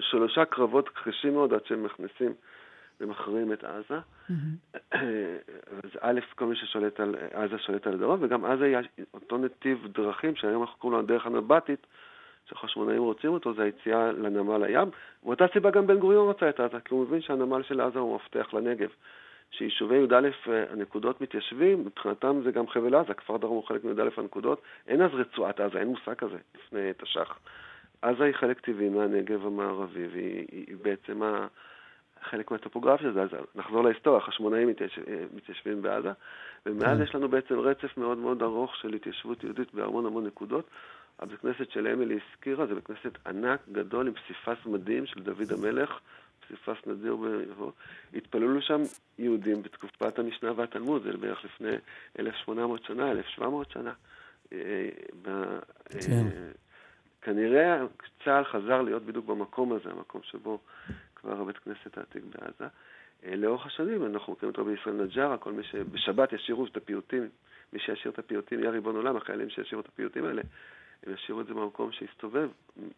שלושה 0.00 0.44
קרבות 0.44 0.88
קשים 0.88 1.34
מאוד 1.34 1.54
עד 1.54 1.66
שהם 1.66 1.82
מכניסים 1.82 2.34
ומכריעים 3.00 3.52
את 3.52 3.64
עזה. 3.64 3.98
אז 4.90 5.90
א', 6.00 6.20
כל 6.34 6.46
מי 6.46 6.56
ששולט 6.56 7.00
על 7.00 7.14
עזה 7.32 7.58
שולט 7.58 7.86
על 7.86 7.94
הדרום, 7.94 8.18
וגם 8.20 8.44
עזה 8.44 8.64
היא 8.64 8.76
אותו 9.14 9.38
נתיב 9.38 9.86
דרכים, 9.92 10.36
שהיום 10.36 10.62
אנחנו 10.62 10.78
קוראים 10.78 10.98
לו 10.98 11.04
הדרך 11.04 11.26
הנבטית, 11.26 11.86
שהחשמונאים 12.46 13.02
רוצים 13.02 13.30
אותו, 13.30 13.54
זה 13.54 13.62
היציאה 13.62 14.12
לנמל 14.12 14.64
הים. 14.64 14.88
מאותה 15.24 15.44
סיבה 15.52 15.70
גם 15.70 15.86
בן 15.86 15.98
גוריון 15.98 16.30
רצה 16.30 16.48
את 16.48 16.60
עזה, 16.60 16.80
כי 16.80 16.94
הוא 16.94 17.06
מבין 17.06 17.20
שהנמל 17.20 17.62
של 17.62 17.80
עזה 17.80 17.98
הוא 17.98 18.16
מפתח 18.16 18.54
לנגב. 18.54 18.88
שיישובי 19.50 19.96
י"א 19.96 20.28
אה, 20.48 20.64
הנקודות 20.72 21.20
מתיישבים, 21.20 21.80
מבחינתם 21.80 22.40
זה 22.44 22.50
גם 22.50 22.68
חבל 22.68 22.94
עזה, 22.94 23.14
כפר 23.14 23.36
דרום 23.36 23.56
הוא 23.56 23.64
חלק 23.64 23.84
מי"א 23.84 24.08
הנקודות, 24.16 24.62
אין 24.88 25.02
אז 25.02 25.10
רצועת 25.12 25.60
עזה, 25.60 25.78
אין 25.78 25.88
מושג 25.88 26.14
כזה 26.14 26.36
לפני 26.54 26.90
תש"ח. 26.96 27.38
עזה 28.02 28.24
היא 28.24 28.34
חלק 28.34 28.60
טבעי 28.60 28.88
מהנגב 28.88 29.46
המערבי, 29.46 30.06
והיא 30.12 30.46
היא 30.52 30.76
בעצם 30.82 31.22
ה... 31.22 31.46
חלק 32.22 32.50
מהטופוגרפיה 32.50 33.12
זה, 33.12 33.22
אז 33.22 33.28
נחזור 33.54 33.84
להיסטוריה, 33.84 34.20
החשמונאים 34.20 34.68
מתייש... 34.68 34.98
אה, 34.98 35.24
מתיישבים 35.34 35.82
בעזה, 35.82 36.12
ומאז 36.66 36.98
כן. 36.98 37.04
יש 37.04 37.14
לנו 37.14 37.28
בעצם 37.28 37.58
רצף 37.58 37.96
מאוד 37.96 38.18
מאוד 38.18 38.42
ארוך 38.42 38.76
של 38.76 38.94
התיישבות 38.94 39.44
יהודית 39.44 39.74
בהמון 39.74 40.06
המון 40.06 40.26
נקודות. 40.26 40.70
הבית 41.18 41.40
כנסת 41.40 41.70
של 41.70 41.86
אמילי 41.86 42.18
הזכירה, 42.32 42.66
זה 42.66 42.74
בית 42.74 42.86
כנסת 42.86 43.26
ענק, 43.26 43.60
גדול, 43.72 44.06
עם 44.06 44.12
פסיפס 44.12 44.66
מדהים 44.66 45.06
של 45.06 45.20
דוד 45.20 45.52
המלך, 45.58 46.00
פסיפס 46.50 46.86
נדיר 46.86 47.16
ביבוא, 47.16 47.72
התפללו 48.14 48.62
שם 48.62 48.80
יהודים 49.18 49.62
בתקופת 49.62 50.18
המשנה 50.18 50.52
והתלמוד, 50.56 51.02
זה 51.02 51.16
בערך 51.16 51.44
לפני 51.44 51.76
1,800 52.18 52.84
שנה, 52.84 53.10
1,700 53.10 53.70
שנה. 53.70 53.92
אה, 54.52 54.88
כן. 56.00 56.26
כנראה 57.22 57.82
צה"ל 58.24 58.44
חזר 58.44 58.82
להיות 58.82 59.02
בדיוק 59.02 59.26
במקום 59.26 59.72
הזה, 59.72 59.90
המקום 59.90 60.20
שבו 60.24 60.58
כבר 61.14 61.40
הבית 61.40 61.58
כנסת 61.58 61.98
העתיק 61.98 62.22
בעזה. 62.24 62.70
אה, 63.24 63.36
לאורך 63.36 63.66
השנים 63.66 64.06
אנחנו 64.06 64.32
מכירים 64.32 64.52
את 64.52 64.58
רבי 64.58 64.72
ישראל 64.80 64.94
נג'ארה, 64.94 65.36
כל 65.36 65.52
מי 65.52 65.62
שבשבת 65.62 66.32
ישירו 66.32 66.66
את 66.66 66.76
הפיוטים, 66.76 67.28
מי 67.72 67.78
שישיר 67.80 68.12
את 68.12 68.18
הפיוטים 68.18 68.60
יהיה 68.60 68.70
ריבון 68.70 68.96
עולם, 68.96 69.16
החיילים 69.16 69.50
שישירו 69.50 69.80
את 69.80 69.88
הפיוטים 69.88 70.24
האלה, 70.24 70.42
הם 71.06 71.14
ישאירו 71.14 71.40
את 71.40 71.46
זה 71.46 71.54
במקום 71.54 71.92
שהסתובב. 71.92 72.48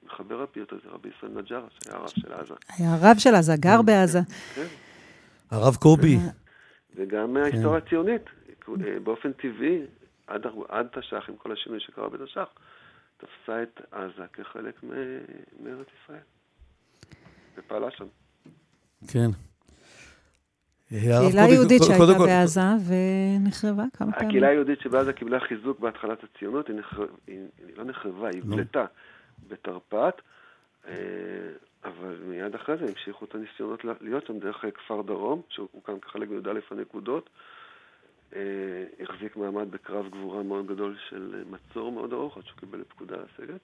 מחבר 0.03 0.43
הפיוט 0.43 0.73
הזה, 0.73 0.89
רבי 0.89 1.09
ישראל 1.17 1.33
נג'ארה, 1.33 1.67
שהיה 1.71 1.97
הרב 1.97 2.09
של 2.09 2.33
עזה. 2.33 2.55
היה 2.69 2.95
הרב 2.95 3.19
של 3.19 3.35
עזה, 3.35 3.53
גר 3.57 3.79
כן. 3.79 3.87
בעזה. 3.87 4.19
כן. 4.55 4.67
הרב 5.51 5.77
קובי. 5.77 6.17
וגם 6.95 7.33
מההיסטוריה 7.33 7.81
כן. 7.81 7.87
הציונית, 7.87 8.23
באופן 9.03 9.33
טבעי, 9.33 9.83
עד, 10.27 10.47
עד 10.69 10.87
תש"ח, 10.87 11.29
עם 11.29 11.37
כל 11.37 11.53
השינוי 11.53 11.81
שקרה 11.81 12.09
בתש"ח, 12.09 12.49
תפסה 13.17 13.63
את 13.63 13.81
עזה 13.91 14.27
כחלק 14.33 14.83
מארץ 15.61 15.87
ישראל. 16.03 16.23
ופעלה 17.57 17.91
שם. 17.91 18.07
כן. 19.13 19.52
קהילה 21.01 21.49
יהודית 21.49 21.83
שהייתה 21.83 22.19
בעזה 22.19 22.61
ונחרבה 22.89 23.85
כמה 23.93 24.13
פעמים. 24.13 24.29
הקהילה 24.29 24.49
היהודית 24.49 24.81
שבעזה 24.81 25.13
קיבלה 25.13 25.41
חיזוק 25.41 25.81
בהתחלת 25.81 26.25
הציונות, 26.25 26.69
היא, 26.69 26.77
נחר... 26.77 27.07
היא 27.27 27.39
לא 27.77 27.85
נחרבה, 27.85 28.29
היא 28.29 28.43
הובלטה 28.43 28.85
בתרפ"ט, 29.49 30.21
אה, 30.89 30.93
אבל 31.85 32.17
מיד 32.27 32.55
אחרי 32.55 32.77
זה 32.77 32.85
המשיכו 32.85 33.25
את 33.25 33.35
הניסיונות 33.35 33.85
להיות 34.01 34.27
שם 34.27 34.39
דרך 34.39 34.65
כפר 34.75 35.03
דרום, 35.03 35.43
שהוקם 35.49 35.99
כחלק 35.99 36.29
מי"א 36.29 36.61
הנקודות. 36.71 37.31
אה, 38.37 38.41
החזיק 39.01 39.37
מעמד 39.37 39.71
בקרב 39.71 40.09
גבורה 40.09 40.43
מאוד 40.43 40.67
גדול 40.67 40.97
של 41.09 41.45
מצור 41.51 41.93
מאוד 41.93 42.13
ארוך, 42.13 42.37
עד 42.37 42.43
שהוא 42.47 42.59
קיבל 42.59 42.81
את 42.81 42.87
פקודה 42.89 43.17
לסגת. 43.17 43.61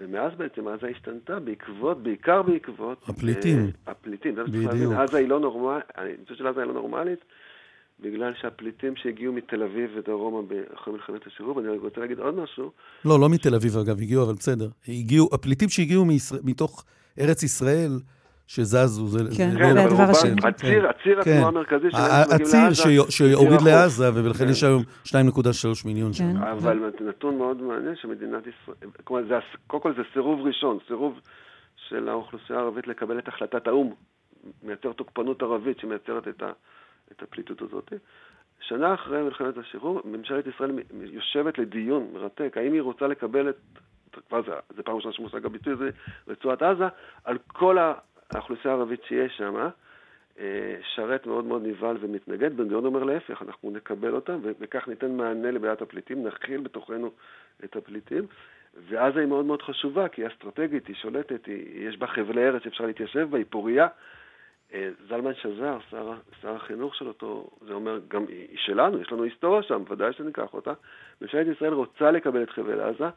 ומאז 0.00 0.32
בעצם 0.38 0.68
עזה 0.68 0.86
השתנתה 0.86 1.40
בעקבות, 1.40 2.02
בעיקר 2.02 2.42
בעקבות... 2.42 3.04
הפליטים. 3.08 3.58
Uh, 3.58 3.90
הפליטים, 3.90 4.34
בדיוק. 4.34 4.92
עזה 4.94 5.18
היא 5.18 5.28
לא 5.28 5.40
נורמלית, 5.40 5.84
אני 5.98 6.12
חושב 6.24 6.34
שלעזה 6.34 6.60
היא 6.60 6.68
לא 6.68 6.74
נורמלית, 6.74 7.18
בגלל 8.00 8.32
שהפליטים 8.40 8.96
שהגיעו 8.96 9.32
מתל 9.32 9.62
אביב 9.62 9.90
ודרומה 9.96 10.54
אחרי 10.74 10.92
מלחמת 10.92 11.20
הסיבוב, 11.26 11.58
אני 11.58 11.68
רוצה 11.68 12.00
להגיד 12.00 12.18
עוד 12.18 12.34
משהו. 12.34 12.70
לא, 13.04 13.20
לא 13.20 13.28
מתל 13.28 13.54
אביב 13.54 13.76
אגב, 13.76 14.00
הגיעו, 14.00 14.24
אבל 14.24 14.34
בסדר. 14.34 14.68
הגיעו, 14.88 15.28
הפליטים 15.32 15.68
שהגיעו 15.68 16.04
מישראל, 16.04 16.40
מתוך 16.44 16.84
ארץ 17.18 17.42
ישראל, 17.42 17.90
שזזו, 18.46 19.06
זה, 19.06 19.18
כן, 19.36 19.50
זה 19.50 19.58
כן, 19.58 19.76
הדבר 19.76 20.02
השני. 20.10 20.40
הציר, 20.44 20.88
הציר 20.88 21.22
כן. 21.22 21.30
התנועה 21.30 21.48
המרכזי 21.48 21.90
שלהם 21.90 22.04
מגיעים 22.04 22.50
לעזה. 22.52 22.70
הציר 22.70 23.10
שיוריד 23.10 23.60
לעזה, 23.62 24.04
ולכן 24.14 24.48
יש 24.48 24.64
היום 24.64 24.82
2.3 25.06 25.14
מיליון 25.84 26.12
כן. 26.12 26.12
שם. 26.12 26.42
אבל 26.42 26.90
נתון 27.00 27.38
מאוד 27.38 27.62
מעניין 27.62 27.96
שמדינת 27.96 28.42
ישראל, 28.46 28.90
כלומר, 29.04 29.40
קודם 29.66 29.82
כל 29.82 29.94
זה 29.96 30.02
סירוב 30.12 30.46
ראשון, 30.46 30.78
סירוב 30.88 31.20
של 31.88 32.08
האוכלוסייה 32.08 32.58
הערבית 32.58 32.86
לקבל 32.86 33.18
את 33.18 33.28
החלטת 33.28 33.66
האו"ם 33.66 33.94
מייצר 34.62 34.92
תוקפנות 34.92 35.42
ערבית 35.42 35.78
שמייצרת 35.78 36.28
את, 36.28 36.42
ה, 36.42 36.52
את 37.12 37.22
הפליטות 37.22 37.62
הזאת. 37.62 37.92
שנה 38.60 38.94
אחרי 38.94 39.22
מלחמת 39.22 39.58
השחרור, 39.58 40.00
ממשלת 40.04 40.46
ישראל 40.46 40.70
יושבת 40.92 41.58
לדיון 41.58 42.08
מרתק, 42.12 42.54
האם 42.56 42.72
היא 42.72 42.82
רוצה 42.82 43.06
לקבל 43.06 43.48
את, 43.48 43.56
כבר 44.28 44.42
זה, 44.42 44.52
זה 44.76 44.82
פעם 44.82 44.96
ראשונה 44.96 45.14
שמושג 45.14 45.46
הביטוי 45.46 45.72
הזה, 45.72 45.90
רצועת 46.28 46.62
עזה, 46.62 46.84
על 47.24 47.38
כל 47.46 47.78
האוכלוסייה 48.30 48.74
הערבית 48.74 49.04
שיש 49.04 49.36
שם, 49.36 49.68
אה, 50.38 50.76
שרת 50.94 51.26
מאוד 51.26 51.44
מאוד 51.44 51.62
נבהל 51.66 51.96
ומתנגד, 52.00 52.56
בן 52.56 52.64
גוריון 52.64 52.84
אומר 52.84 53.04
להפך, 53.04 53.42
אנחנו 53.42 53.70
נקבל 53.70 54.14
אותם 54.14 54.38
וכך 54.60 54.88
ניתן 54.88 55.16
מענה 55.16 55.50
לבעיית 55.50 55.82
הפליטים, 55.82 56.26
נכיל 56.26 56.60
בתוכנו 56.60 57.10
את 57.64 57.76
הפליטים. 57.76 58.26
ועזה 58.88 59.20
היא 59.20 59.28
מאוד 59.28 59.44
מאוד 59.44 59.62
חשובה, 59.62 60.08
כי 60.08 60.22
היא 60.22 60.28
אסטרטגית, 60.28 60.86
היא 60.86 60.96
שולטת, 60.96 61.46
היא, 61.46 61.88
יש 61.88 61.96
בה 61.96 62.06
חבלי 62.06 62.48
ארץ 62.48 62.62
שאפשר 62.62 62.86
להתיישב 62.86 63.30
בה, 63.30 63.38
היא 63.38 63.46
פורייה. 63.50 63.88
אה, 64.74 64.90
זלמן 65.08 65.34
שזר, 65.34 65.78
שר, 65.90 66.12
שר 66.42 66.54
החינוך 66.54 66.94
של 66.94 67.08
אותו, 67.08 67.50
זה 67.66 67.72
אומר, 67.72 68.00
גם 68.08 68.24
היא 68.28 68.58
שלנו, 68.58 69.00
יש 69.00 69.12
לנו 69.12 69.22
היסטוריה 69.22 69.62
שם, 69.62 69.82
ודאי 69.88 70.12
שניקח 70.12 70.54
אותה. 70.54 70.72
ממשלת 71.20 71.56
ישראל 71.56 71.72
רוצה 71.72 72.10
לקבל 72.10 72.42
את 72.42 72.50
חבל 72.50 72.80
עזה. 72.80 73.08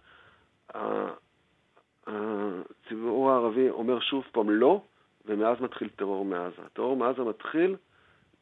הציבור 2.08 3.32
הערבי 3.32 3.70
אומר 3.70 4.00
שוב 4.00 4.24
פעם 4.32 4.50
לא, 4.50 4.82
ומאז 5.28 5.58
מתחיל 5.62 5.90
טרור 5.96 6.26
מעזה. 6.26 6.62
טרור 6.74 6.98
מעזה 6.98 7.22
מתחיל 7.22 7.76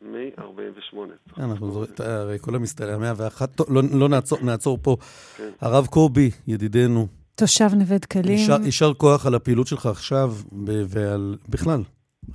מ-48. 0.02 0.98
אנחנו 1.38 1.72
זוכרים, 1.72 1.94
הרי 2.00 2.40
כל 2.40 2.56
המאה 2.56 3.14
ואחת, 3.18 3.60
לא, 3.70 3.82
לא 3.94 4.10
נעצור 4.42 4.78
פה. 4.82 4.98
כן. 5.38 5.50
הרב 5.62 5.86
קובי, 5.86 6.32
ידידנו. 6.48 7.08
תושב 7.36 7.70
נווה 7.80 7.98
דקלים. 7.98 8.38
יישר 8.64 8.94
כוח 8.94 9.26
על 9.26 9.36
הפעילות 9.36 9.68
שלך 9.68 9.86
עכשיו, 9.86 10.34
ועל, 10.66 11.36
בכלל, 11.50 11.82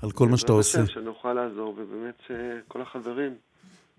על 0.03 0.11
כל 0.11 0.29
מה 0.29 0.37
שאתה 0.37 0.53
עושה. 0.53 0.87
שנוכל 0.87 1.33
לעזור, 1.33 1.75
ובאמת 1.79 2.15
שכל 2.27 2.83
החברים. 2.83 3.35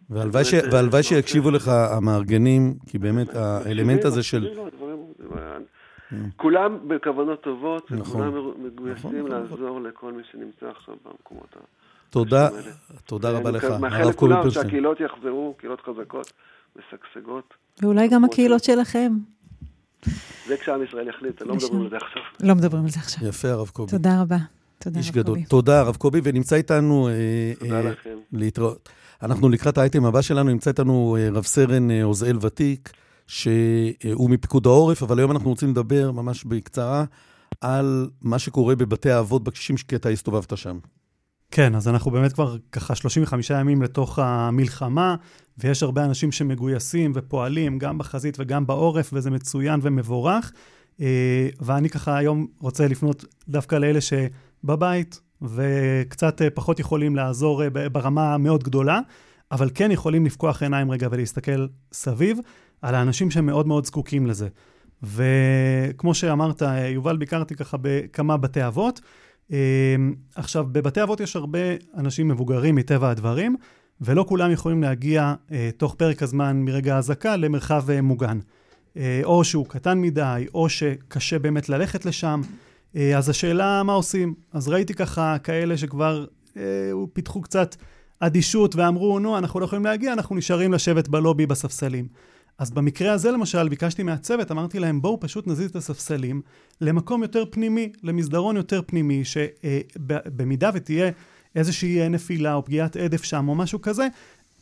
והלוואי 0.10 1.04
שיקשיבו 1.04 1.52
לך 1.52 1.68
המארגנים, 1.68 2.74
כי 2.88 2.98
באמת 2.98 3.36
האלמנט 3.36 4.06
הזה 4.06 4.24
של... 4.24 4.48
כולם 6.36 6.78
בכוונות 6.88 7.42
טובות, 7.42 7.92
נכון, 7.92 8.02
וכולם 8.02 8.66
מגויסים 8.66 9.28
נכון, 9.28 9.32
לעזור 9.32 9.82
לכל 9.82 10.14
מי 10.14 10.24
שנמצא 10.32 10.66
עכשיו 10.78 10.96
במקומות 11.06 11.48
ה... 11.56 11.60
תודה, 12.10 12.50
תודה 13.06 13.32
רבה 13.32 13.52
לך, 13.52 13.64
מאחל 13.64 14.10
לכולם 14.10 14.50
שהקהילות 14.50 15.00
יחזרו, 15.00 15.54
קהילות 15.58 15.82
חזקות, 15.82 16.34
משגשגות. 16.76 17.54
ואולי 17.82 18.08
גם 18.08 18.26
הקהילות 18.26 18.64
שלכם. 18.64 19.12
זה 20.48 20.58
כשעם 20.58 20.84
ישראל 20.84 21.08
יחליט, 21.08 21.42
לא 21.42 21.56
מדברים 21.56 21.82
על 21.82 21.90
זה 21.90 21.98
עכשיו. 21.98 22.22
לא 22.44 22.56
מדברים 22.56 22.84
על 22.84 22.90
זה 22.90 23.00
עכשיו. 23.00 23.28
יפה, 23.28 23.48
הרב 23.48 23.68
קובי. 23.68 23.92
תודה 23.92 24.22
רבה. 24.22 24.38
תודה, 24.80 25.00
איש 25.00 25.12
גדול. 25.12 25.38
תודה, 25.50 25.80
הרב 25.80 25.96
קובי, 25.96 26.22
ונמצא 26.24 26.56
איתנו... 26.56 27.08
אה, 27.08 27.54
תודה 27.60 27.78
אה, 27.78 27.92
לכם. 27.92 28.18
להתראות. 28.34 28.90
אנחנו 29.24 29.50
לקראת 29.50 29.78
האייטם 29.78 30.06
הבא 30.06 30.22
שלנו, 30.22 30.50
נמצא 30.50 30.70
איתנו 30.70 31.18
אה, 31.20 31.30
רב 31.32 31.44
סרן 31.44 31.92
עוזאל 31.92 32.38
ותיק, 32.42 32.90
שהוא 33.28 34.30
מפיקוד 34.30 34.66
העורף, 34.66 35.04
אבל 35.04 35.20
היום 35.20 35.32
אנחנו 35.32 35.50
רוצים 35.50 35.70
לדבר 35.70 36.12
ממש 36.12 36.44
בקצרה 36.44 37.06
על 37.62 38.10
מה 38.22 38.40
שקורה 38.40 38.76
בבתי 38.76 39.12
האבות 39.12 39.44
בקשישים, 39.44 39.76
כי 39.88 39.96
אתה 39.96 40.10
הסתובבת 40.10 40.58
שם. 40.58 40.80
כן, 41.52 41.76
אז 41.76 41.88
אנחנו 41.88 42.12
באמת 42.12 42.34
כבר 42.34 42.58
ככה 42.72 42.96
35 42.96 43.50
ימים 43.50 43.82
לתוך 43.82 44.20
המלחמה, 44.20 45.16
ויש 45.58 45.84
הרבה 45.84 46.06
אנשים 46.06 46.32
שמגויסים 46.32 47.12
ופועלים 47.16 47.80
גם 47.80 47.98
בחזית 47.98 48.38
וגם 48.40 48.68
בעורף, 48.68 49.10
וזה 49.14 49.32
מצוין 49.32 49.80
ומבורך. 49.84 50.52
אה, 51.02 51.50
ואני 51.60 51.90
ככה 51.90 52.18
היום 52.18 52.48
רוצה 52.60 52.88
לפנות 52.88 53.26
דווקא 53.48 53.76
לאלה 53.76 54.00
שבבית, 54.02 55.22
וקצת 55.42 56.42
אה, 56.42 56.50
פחות 56.50 56.80
יכולים 56.80 57.16
לעזור 57.16 57.64
אה, 57.64 57.70
ברמה 57.90 58.34
המאוד 58.34 58.64
גדולה, 58.64 59.00
אבל 59.52 59.70
כן 59.74 59.92
יכולים 59.92 60.26
לפקוח 60.26 60.64
עיניים 60.64 60.92
רגע 60.92 61.08
ולהסתכל 61.12 61.68
סביב 61.94 62.40
על 62.82 62.96
האנשים 62.96 63.32
שמאוד 63.32 63.68
מאוד 63.68 63.86
זקוקים 63.86 64.28
לזה. 64.28 64.48
וכמו 65.04 66.14
שאמרת, 66.14 66.62
יובל, 66.94 67.18
ביקרתי 67.18 67.56
ככה 67.56 67.78
בכמה 67.82 68.38
בתי 68.38 68.68
אבות. 68.68 69.02
אמ, 69.52 69.56
עכשיו, 70.36 70.66
בבתי 70.72 71.04
אבות 71.04 71.20
יש 71.20 71.36
הרבה 71.36 71.60
אנשים 71.98 72.28
מבוגרים 72.28 72.76
מטבע 72.76 73.10
הדברים, 73.10 73.56
ולא 74.02 74.26
כולם 74.28 74.52
יכולים 74.52 74.82
להגיע 74.82 75.34
אה, 75.52 75.70
תוך 75.78 75.96
פרק 75.96 76.24
הזמן 76.24 76.58
מרגע 76.58 76.96
האזעקה 76.96 77.36
למרחב 77.36 77.90
אה, 77.90 78.02
מוגן. 78.02 78.40
אה, 78.98 79.22
או 79.24 79.44
שהוא 79.44 79.66
קטן 79.66 80.02
מדי, 80.02 80.46
או 80.54 80.70
שקשה 80.70 81.40
באמת 81.40 81.70
ללכת 81.70 82.06
לשם. 82.06 82.42
אז 83.18 83.30
השאלה 83.30 83.84
מה 83.84 83.94
עושים. 83.94 84.34
אז 84.54 84.68
ראיתי 84.68 84.94
ככה 84.94 85.38
כאלה 85.44 85.78
שכבר 85.78 86.26
פיתחו 87.14 87.42
קצת 87.42 87.76
אדישות 88.20 88.76
ואמרו, 88.76 89.20
נו, 89.20 89.38
אנחנו 89.38 89.60
לא 89.60 89.66
יכולים 89.66 89.86
להגיע, 89.86 90.14
אנחנו 90.14 90.36
נשארים 90.36 90.74
לשבת 90.74 91.08
בלובי 91.08 91.46
בספסלים. 91.46 92.08
אז 92.58 92.72
במקרה 92.72 93.12
הזה 93.12 93.32
למשל, 93.32 93.70
ביקשתי 93.70 94.04
מהצוות, 94.04 94.52
אמרתי 94.52 94.80
להם, 94.80 95.02
בואו 95.02 95.20
פשוט 95.20 95.48
נזיז 95.48 95.70
את 95.70 95.76
הספסלים 95.76 96.42
למקום 96.82 97.22
יותר 97.22 97.44
פנימי, 97.50 97.92
למסדרון 98.04 98.58
יותר 98.58 98.82
פנימי, 98.86 99.24
שבמידה 99.26 100.70
ותהיה 100.74 101.12
איזושהי 101.56 102.10
נפילה 102.10 102.54
או 102.54 102.66
פגיעת 102.66 102.96
עדף 102.96 103.24
שם 103.24 103.50
או 103.50 103.56
משהו 103.56 103.82
כזה, 103.82 104.08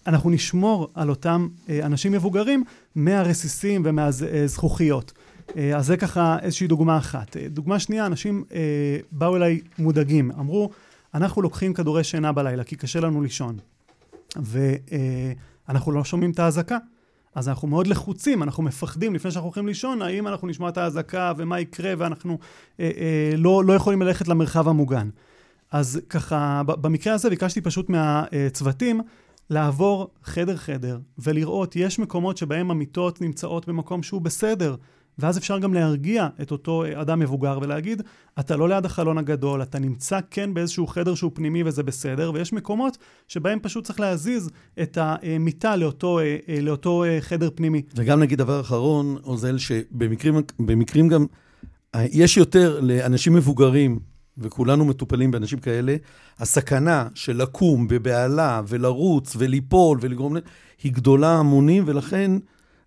אנחנו 0.07 0.29
נשמור 0.29 0.89
על 0.93 1.09
אותם 1.09 1.47
אה, 1.69 1.85
אנשים 1.85 2.11
מבוגרים 2.11 2.63
מהרסיסים 2.95 3.81
ומהזכוכיות. 3.85 5.13
אה, 5.57 5.77
אז 5.77 5.85
זה 5.85 5.97
ככה 5.97 6.37
איזושהי 6.41 6.67
דוגמה 6.67 6.97
אחת. 6.97 7.37
אה, 7.37 7.47
דוגמה 7.49 7.79
שנייה, 7.79 8.05
אנשים 8.05 8.43
באו 9.11 9.35
אליי 9.35 9.59
מודאגים, 9.79 10.31
אמרו, 10.31 10.69
אנחנו 11.13 11.41
לוקחים 11.41 11.73
כדורי 11.73 12.03
שינה 12.03 12.31
בלילה 12.31 12.63
כי 12.63 12.75
קשה 12.75 12.99
לנו 12.99 13.21
לישון, 13.21 13.57
ואנחנו 14.35 15.91
לא 15.91 16.03
שומעים 16.03 16.31
את 16.31 16.39
האזעקה. 16.39 16.77
אז 17.39 17.49
אנחנו 17.49 17.67
מאוד 17.67 17.87
לחוצים, 17.87 18.43
אנחנו 18.43 18.63
מפחדים 18.63 19.15
לפני 19.15 19.31
שאנחנו 19.31 19.47
הולכים 19.47 19.67
לישון, 19.67 20.01
האם 20.01 20.27
אנחנו 20.27 20.47
נשמע 20.47 20.69
את 20.69 20.77
האזעקה 20.77 21.33
ומה 21.37 21.59
יקרה, 21.59 21.93
ואנחנו 21.97 22.37
אה, 22.79 22.91
אה, 22.97 23.31
לא, 23.37 23.63
לא 23.65 23.73
יכולים 23.73 24.01
ללכת 24.01 24.27
למרחב 24.27 24.67
המוגן. 24.67 25.09
אז 25.71 26.01
ככה, 26.09 26.61
במקרה 26.65 27.13
הזה 27.13 27.29
ביקשתי 27.29 27.61
פשוט 27.61 27.89
מהצוותים 27.89 29.01
לעבור 29.49 30.09
חדר-חדר 30.23 30.99
ולראות, 31.17 31.75
יש 31.75 31.99
מקומות 31.99 32.37
שבהם 32.37 32.71
המיטות 32.71 33.21
נמצאות 33.21 33.67
במקום 33.67 34.03
שהוא 34.03 34.21
בסדר, 34.21 34.75
ואז 35.19 35.37
אפשר 35.37 35.59
גם 35.59 35.73
להרגיע 35.73 36.27
את 36.41 36.51
אותו 36.51 36.83
אדם 37.01 37.19
מבוגר 37.19 37.59
ולהגיד, 37.61 38.01
אתה 38.39 38.55
לא 38.55 38.69
ליד 38.69 38.85
החלון 38.85 39.17
הגדול, 39.17 39.61
אתה 39.61 39.79
נמצא 39.79 40.19
כן 40.31 40.53
באיזשהו 40.53 40.87
חדר 40.87 41.15
שהוא 41.15 41.31
פנימי 41.33 41.63
וזה 41.63 41.83
בסדר, 41.83 42.31
ויש 42.33 42.53
מקומות 42.53 42.97
שבהם 43.27 43.59
פשוט 43.61 43.85
צריך 43.85 43.99
להזיז 43.99 44.49
את 44.81 44.97
המיטה 45.01 45.75
לאותו, 45.75 46.19
לאותו 46.61 47.03
חדר 47.19 47.49
פנימי. 47.55 47.81
וגם 47.95 48.19
נגיד 48.19 48.37
דבר 48.37 48.61
אחרון, 48.61 49.17
עוזל, 49.21 49.57
שבמקרים 49.57 51.07
גם, 51.07 51.25
יש 51.95 52.37
יותר 52.37 52.79
לאנשים 52.81 53.33
מבוגרים, 53.33 53.99
וכולנו 54.37 54.85
מטופלים 54.85 55.31
באנשים 55.31 55.59
כאלה, 55.59 55.95
הסכנה 56.39 57.07
של 57.13 57.41
לקום 57.41 57.87
בבהלה 57.87 58.61
ולרוץ 58.67 59.35
וליפול 59.37 59.97
ולגרום, 60.01 60.35
היא 60.83 60.93
גדולה 60.93 61.37
המונים, 61.37 61.83
ולכן... 61.87 62.31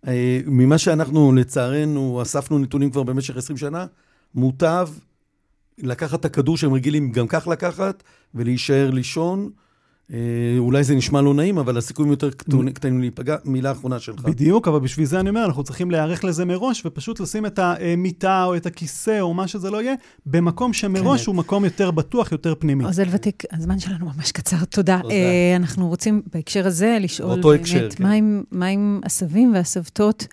אה, 0.09 0.41
ממה 0.47 0.79
שאנחנו 0.79 1.33
לצערנו 1.33 2.23
אספנו 2.23 2.59
נתונים 2.59 2.91
כבר 2.91 3.03
במשך 3.03 3.37
20 3.37 3.57
שנה, 3.57 3.87
מוטב 4.35 4.89
לקחת 5.79 6.21
את 6.21 6.25
הכדור 6.25 6.57
שהם 6.57 6.73
רגילים 6.73 7.13
גם 7.13 7.27
כך 7.27 7.49
לקחת 7.49 8.03
ולהישאר 8.35 8.91
לישון. 8.91 9.51
אה, 10.13 10.19
אולי 10.59 10.85
זה 10.85 10.95
נשמע 10.95 11.21
לא 11.21 11.35
נעים, 11.35 11.59
אבל 11.59 11.79
הסיכויים 11.79 12.11
יותר 12.11 12.31
קטנים 12.75 13.01
להיפגע. 13.01 13.37
מילה 13.45 13.73
אחרונה 13.73 14.01
שלך. 14.01 14.25
בדיוק, 14.25 14.69
אבל 14.69 14.79
בשביל 14.79 15.07
זה 15.07 15.21
אני 15.21 15.29
אומר, 15.29 15.45
אנחנו 15.45 15.65
צריכים 15.65 15.91
להיערך 15.91 16.25
לזה 16.25 16.45
מראש, 16.45 16.87
ופשוט 16.87 17.21
לשים 17.21 17.47
את 17.47 17.59
המיטה 17.59 18.45
או 18.45 18.57
את 18.57 18.67
הכיסא 18.67 19.21
או 19.21 19.35
מה 19.35 19.49
שזה 19.49 19.71
לא 19.71 19.83
יהיה, 19.83 19.95
במקום 20.27 20.73
שמראש 20.73 21.27
הוא 21.27 21.35
מקום 21.35 21.65
יותר 21.65 21.91
בטוח, 21.91 22.33
יותר 22.33 22.55
פנימי. 22.59 22.85
עוזל 22.85 23.09
ותיק, 23.11 23.43
הזמן 23.53 23.79
שלנו 23.79 24.07
ממש 24.17 24.33
קצר, 24.33 24.65
תודה. 24.65 25.01
אה, 25.11 25.57
אנחנו 25.57 25.89
רוצים 25.89 26.23
בהקשר 26.33 26.67
הזה 26.67 26.99
לשאול 27.01 27.41
באמת, 27.43 27.95
כן. 27.95 28.05
מה 28.53 28.67
עם 28.67 29.01
הסבים 29.05 29.55
והסבתות? 29.55 30.27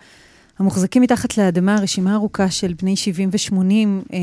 המוחזקים 0.58 1.02
מתחת 1.02 1.38
לאדמה, 1.38 1.76
רשימה 1.82 2.14
ארוכה 2.14 2.50
של 2.50 2.74
בני 2.82 2.96
70 2.96 3.30
ו-80 3.32 3.54
אה, 4.12 4.18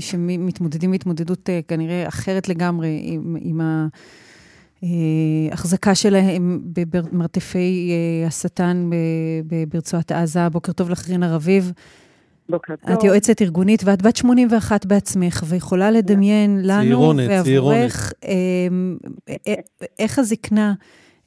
שמתמודדים 0.00 0.90
בהתמודדות 0.90 1.50
אה, 1.50 1.60
כנראה 1.68 2.08
אחרת 2.08 2.48
לגמרי 2.48 3.00
עם, 3.02 3.36
עם 3.40 3.60
ה... 3.60 3.86
החזקה 5.52 5.94
שלהם 5.94 6.60
במרתפי 6.74 7.90
אה, 7.90 8.26
השטן 8.26 8.90
ברצועת 9.68 10.12
עזה. 10.12 10.48
בוקר 10.48 10.72
טוב 10.72 10.90
לך, 10.90 11.08
רינה 11.08 11.34
רביב. 11.34 11.72
בוקר 12.48 12.76
טוב. 12.76 12.90
את 12.90 13.04
יועצת 13.04 13.42
ארגונית 13.42 13.82
ואת 13.84 14.02
בת 14.02 14.16
81 14.16 14.86
בעצמך, 14.86 15.42
ויכולה 15.48 15.90
לדמיין 15.90 16.60
לנו 16.64 17.12
ועבורך 17.28 18.12
אמ, 18.24 18.96
אה, 19.28 19.54
איך 19.98 20.18
הזקנה 20.18 20.74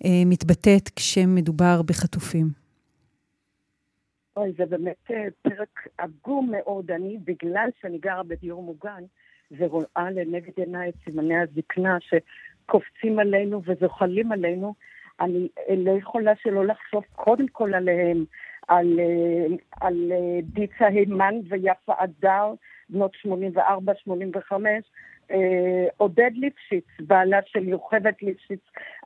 אה, 0.06 0.10
מתבטאת 0.26 0.90
כשמדובר 0.96 1.82
בחטופים. 1.82 2.48
אוי, 4.38 4.54
זה 4.58 4.66
באמת 4.66 5.12
פרק 5.42 5.88
עגום 5.98 6.52
מאוד. 6.52 6.92
אני, 6.92 7.18
בגלל 7.24 7.70
שאני 7.82 7.98
גרה 7.98 8.24
בדיור 8.24 8.64
מוגן, 8.64 9.04
ורואה 9.58 10.12
לנגד 10.12 10.52
עיניי 10.56 10.90
את 10.90 10.96
סימני 11.04 11.38
הזקנה, 11.38 11.98
קופצים 12.68 13.20
עלינו 13.20 13.62
וזוחלים 13.66 14.32
עלינו, 14.32 14.74
אני 15.20 15.48
לא 15.70 15.92
יכולה 15.92 16.32
שלא 16.36 16.66
לחשוב 16.66 17.04
קודם 17.16 17.48
כל 17.48 17.74
עליהם, 17.74 18.26
על, 18.68 19.00
אה, 19.00 19.56
על 19.82 20.12
אה, 20.12 20.40
דיצה 20.44 20.88
הימן 20.88 21.36
ויפה 21.50 21.94
אדר, 21.98 22.54
בנות 22.90 23.16
84-85, 23.28 24.52
אה, 24.52 24.78
עודד 25.98 26.32
ליפשיץ, 26.34 26.86
בעלה 27.00 27.38
של 27.46 27.68
יוכבת 27.68 28.22
ליפשיץ, 28.22 28.60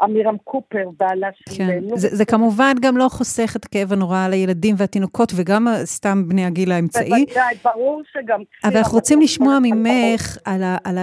אמירם 0.03 0.37
קופר, 0.43 0.89
בעלה 0.99 1.27
של... 1.35 1.57
כן, 1.57 1.79
זה, 1.95 2.15
זה 2.15 2.25
כמובן 2.25 2.73
גם 2.81 2.97
לא 2.97 3.07
חוסך 3.09 3.53
את 3.55 3.65
הכאב 3.65 3.93
הנורא 3.93 4.25
על 4.25 4.33
הילדים 4.33 4.75
והתינוקות, 4.77 5.31
וגם 5.35 5.67
סתם 5.83 6.23
בני 6.27 6.45
הגיל 6.45 6.71
האמצעי. 6.71 7.09
בוודאי, 7.25 7.55
ברור 7.63 8.01
שגם... 8.13 8.41
אבל 8.63 8.77
אנחנו 8.77 8.95
רוצים 8.95 9.21
לשמוע 9.21 9.57
ממך 9.61 10.37
על, 10.45 10.63
ה, 10.63 10.77
על 10.83 10.97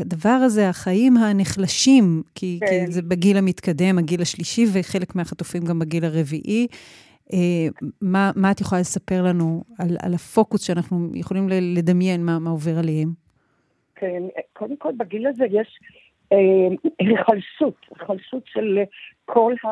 הדבר 0.00 0.28
הזה, 0.28 0.68
החיים 0.68 1.16
הנחלשים, 1.16 2.22
כי, 2.34 2.58
כן. 2.60 2.86
כי 2.86 2.92
זה 2.92 3.02
בגיל 3.02 3.36
המתקדם, 3.36 3.98
הגיל 3.98 4.22
השלישי, 4.22 4.66
וחלק 4.72 5.14
מהחטופים 5.14 5.64
גם 5.64 5.78
בגיל 5.78 6.04
הרביעי. 6.04 6.66
אה, 7.32 7.38
מה, 8.00 8.30
מה 8.36 8.50
את 8.50 8.60
יכולה 8.60 8.80
לספר 8.80 9.22
לנו 9.22 9.64
על, 9.78 9.96
על 10.02 10.14
הפוקוס 10.14 10.62
שאנחנו 10.62 11.10
יכולים 11.14 11.48
לדמיין 11.48 12.24
מה, 12.24 12.38
מה 12.38 12.50
עובר 12.50 12.78
עליהם? 12.78 13.21
קודם 14.52 14.76
כל 14.76 14.92
בגיל 14.96 15.26
הזה 15.26 15.44
יש 15.50 15.78
היחלשות, 17.00 17.74
אה, 17.82 17.96
היחלשות 17.98 18.42
של 18.46 18.78
כל, 19.24 19.54
ה, 19.64 19.68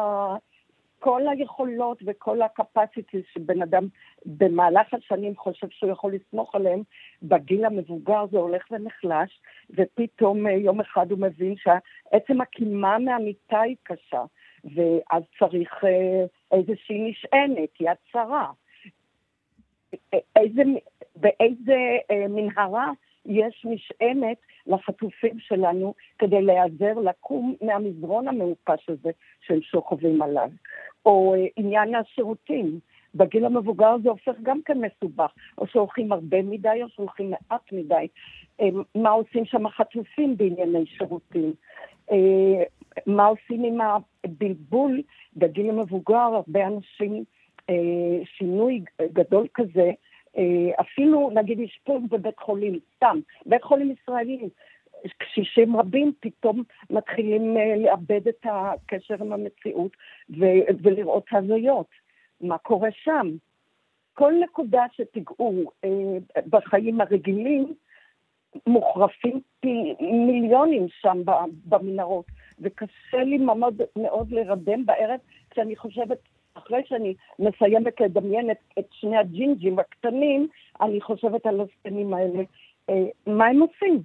כל 0.99 1.23
היכולות 1.29 2.03
וכל 2.07 2.43
הקפסיטי 2.43 3.23
שבן 3.33 3.63
אדם 3.63 3.87
במהלך 4.27 4.95
השנים 4.95 5.37
חושב 5.37 5.67
שהוא 5.71 5.91
יכול 5.91 6.15
לסמוך 6.15 6.55
עליהם, 6.55 6.83
בגיל 7.23 7.65
המבוגר 7.65 8.25
זה 8.31 8.39
הולך 8.39 8.65
ונחלש, 8.71 9.41
ופתאום 9.71 10.47
אה, 10.47 10.53
יום 10.53 10.81
אחד 10.81 11.11
הוא 11.11 11.19
מבין 11.19 11.55
שעצם 11.57 12.41
הקימה 12.41 12.99
מהמיטה 12.99 13.61
היא 13.61 13.77
קשה. 13.83 14.25
ואז 14.65 15.23
צריך 15.39 15.85
אה, 15.85 16.25
איזושהי 16.59 17.11
נשענת, 17.11 17.81
יד 17.81 17.97
שרה. 18.13 18.51
איזה, 20.37 20.63
באיזה 21.17 21.77
מנהרה 22.29 22.91
יש 23.27 23.67
משענת 23.69 24.37
לחטופים 24.67 25.39
שלנו 25.39 25.95
כדי 26.19 26.43
להיעזר 26.43 26.99
לקום 26.99 27.55
מהמזרון 27.63 28.29
המעופש 28.29 28.89
הזה 28.89 29.11
שהם 29.41 29.61
שוכבים 29.63 30.23
עליו. 30.23 30.49
או 31.07 31.35
אה, 31.35 31.47
עניין 31.57 31.95
השירותים. 31.95 32.81
בגיל 33.15 33.45
המבוגר 33.45 33.97
זה 34.03 34.11
הופך 34.11 34.35
גם 34.43 34.61
כן 34.65 34.79
מסובך, 34.81 35.33
או 35.59 35.67
שהולכים 35.67 36.13
הרבה 36.13 36.43
מדי 36.43 36.83
או 36.83 36.89
שהולכים 36.89 37.31
מעט 37.31 37.73
מדי. 37.73 38.07
מה 38.95 39.11
עושים 39.11 39.45
שם 39.45 39.67
החטופים 39.67 40.37
בענייני 40.37 40.87
שירותים? 40.87 41.53
מה 43.07 43.27
עושים 43.27 43.65
עם 43.65 43.79
הבלבול 44.25 45.03
בגיל 45.37 45.71
המבוגר, 45.71 46.17
הרבה 46.17 46.67
אנשים, 46.67 47.25
אה, 47.71 48.25
שינוי 48.25 48.83
גדול 49.13 49.47
כזה, 49.55 49.81
אה, 49.81 49.93
אפילו 50.81 51.31
נגיד 51.35 51.61
אשפוז 51.61 52.03
בבית 52.11 52.39
חולים, 52.39 52.79
סתם, 52.97 53.21
בית 53.47 53.63
חולים 53.63 53.91
ישראלי, 53.91 54.49
קשישים 55.19 55.77
רבים 55.77 56.13
פתאום 56.21 56.63
מתחילים 56.91 57.57
אה, 57.57 57.77
לאבד 57.77 58.29
את 58.29 58.45
הקשר 58.45 59.15
עם 59.21 59.33
המציאות 59.33 59.93
ו- 60.31 60.83
ולראות 60.83 61.25
הזויות. 61.33 61.87
מה 62.41 62.59
קורה 62.59 62.89
שם? 62.93 63.29
כל 64.13 64.33
נקודה 64.45 64.85
שתיגעו 64.93 65.71
אה, 65.85 65.91
בחיים 66.51 67.01
הרגילים, 67.01 67.75
מוחרפים 68.67 69.41
פי 69.61 69.95
מיליונים 70.01 70.87
שם 70.89 71.23
במנהרות. 71.65 72.25
וקשה 72.61 73.25
לי 73.25 73.39
מאוד, 73.39 73.83
מאוד 73.97 74.31
לרדם 74.33 74.87
בערב, 74.87 75.21
כשאני 75.51 75.77
חושבת, 75.77 76.19
אחרי 76.55 76.83
שאני 76.87 77.15
מסיימת 77.39 78.01
לדמיין 78.01 78.51
את, 78.51 78.57
את 78.79 78.87
שני 78.91 79.17
הג'ינג'ים 79.17 79.79
הקטנים, 79.79 80.49
אני 80.81 81.01
חושבת 81.01 81.47
על 81.47 81.61
הזקנים 81.61 82.15
האלה, 82.15 82.43
אה, 82.91 83.05
מה 83.27 83.47
הם 83.47 83.61
עושים? 83.61 84.03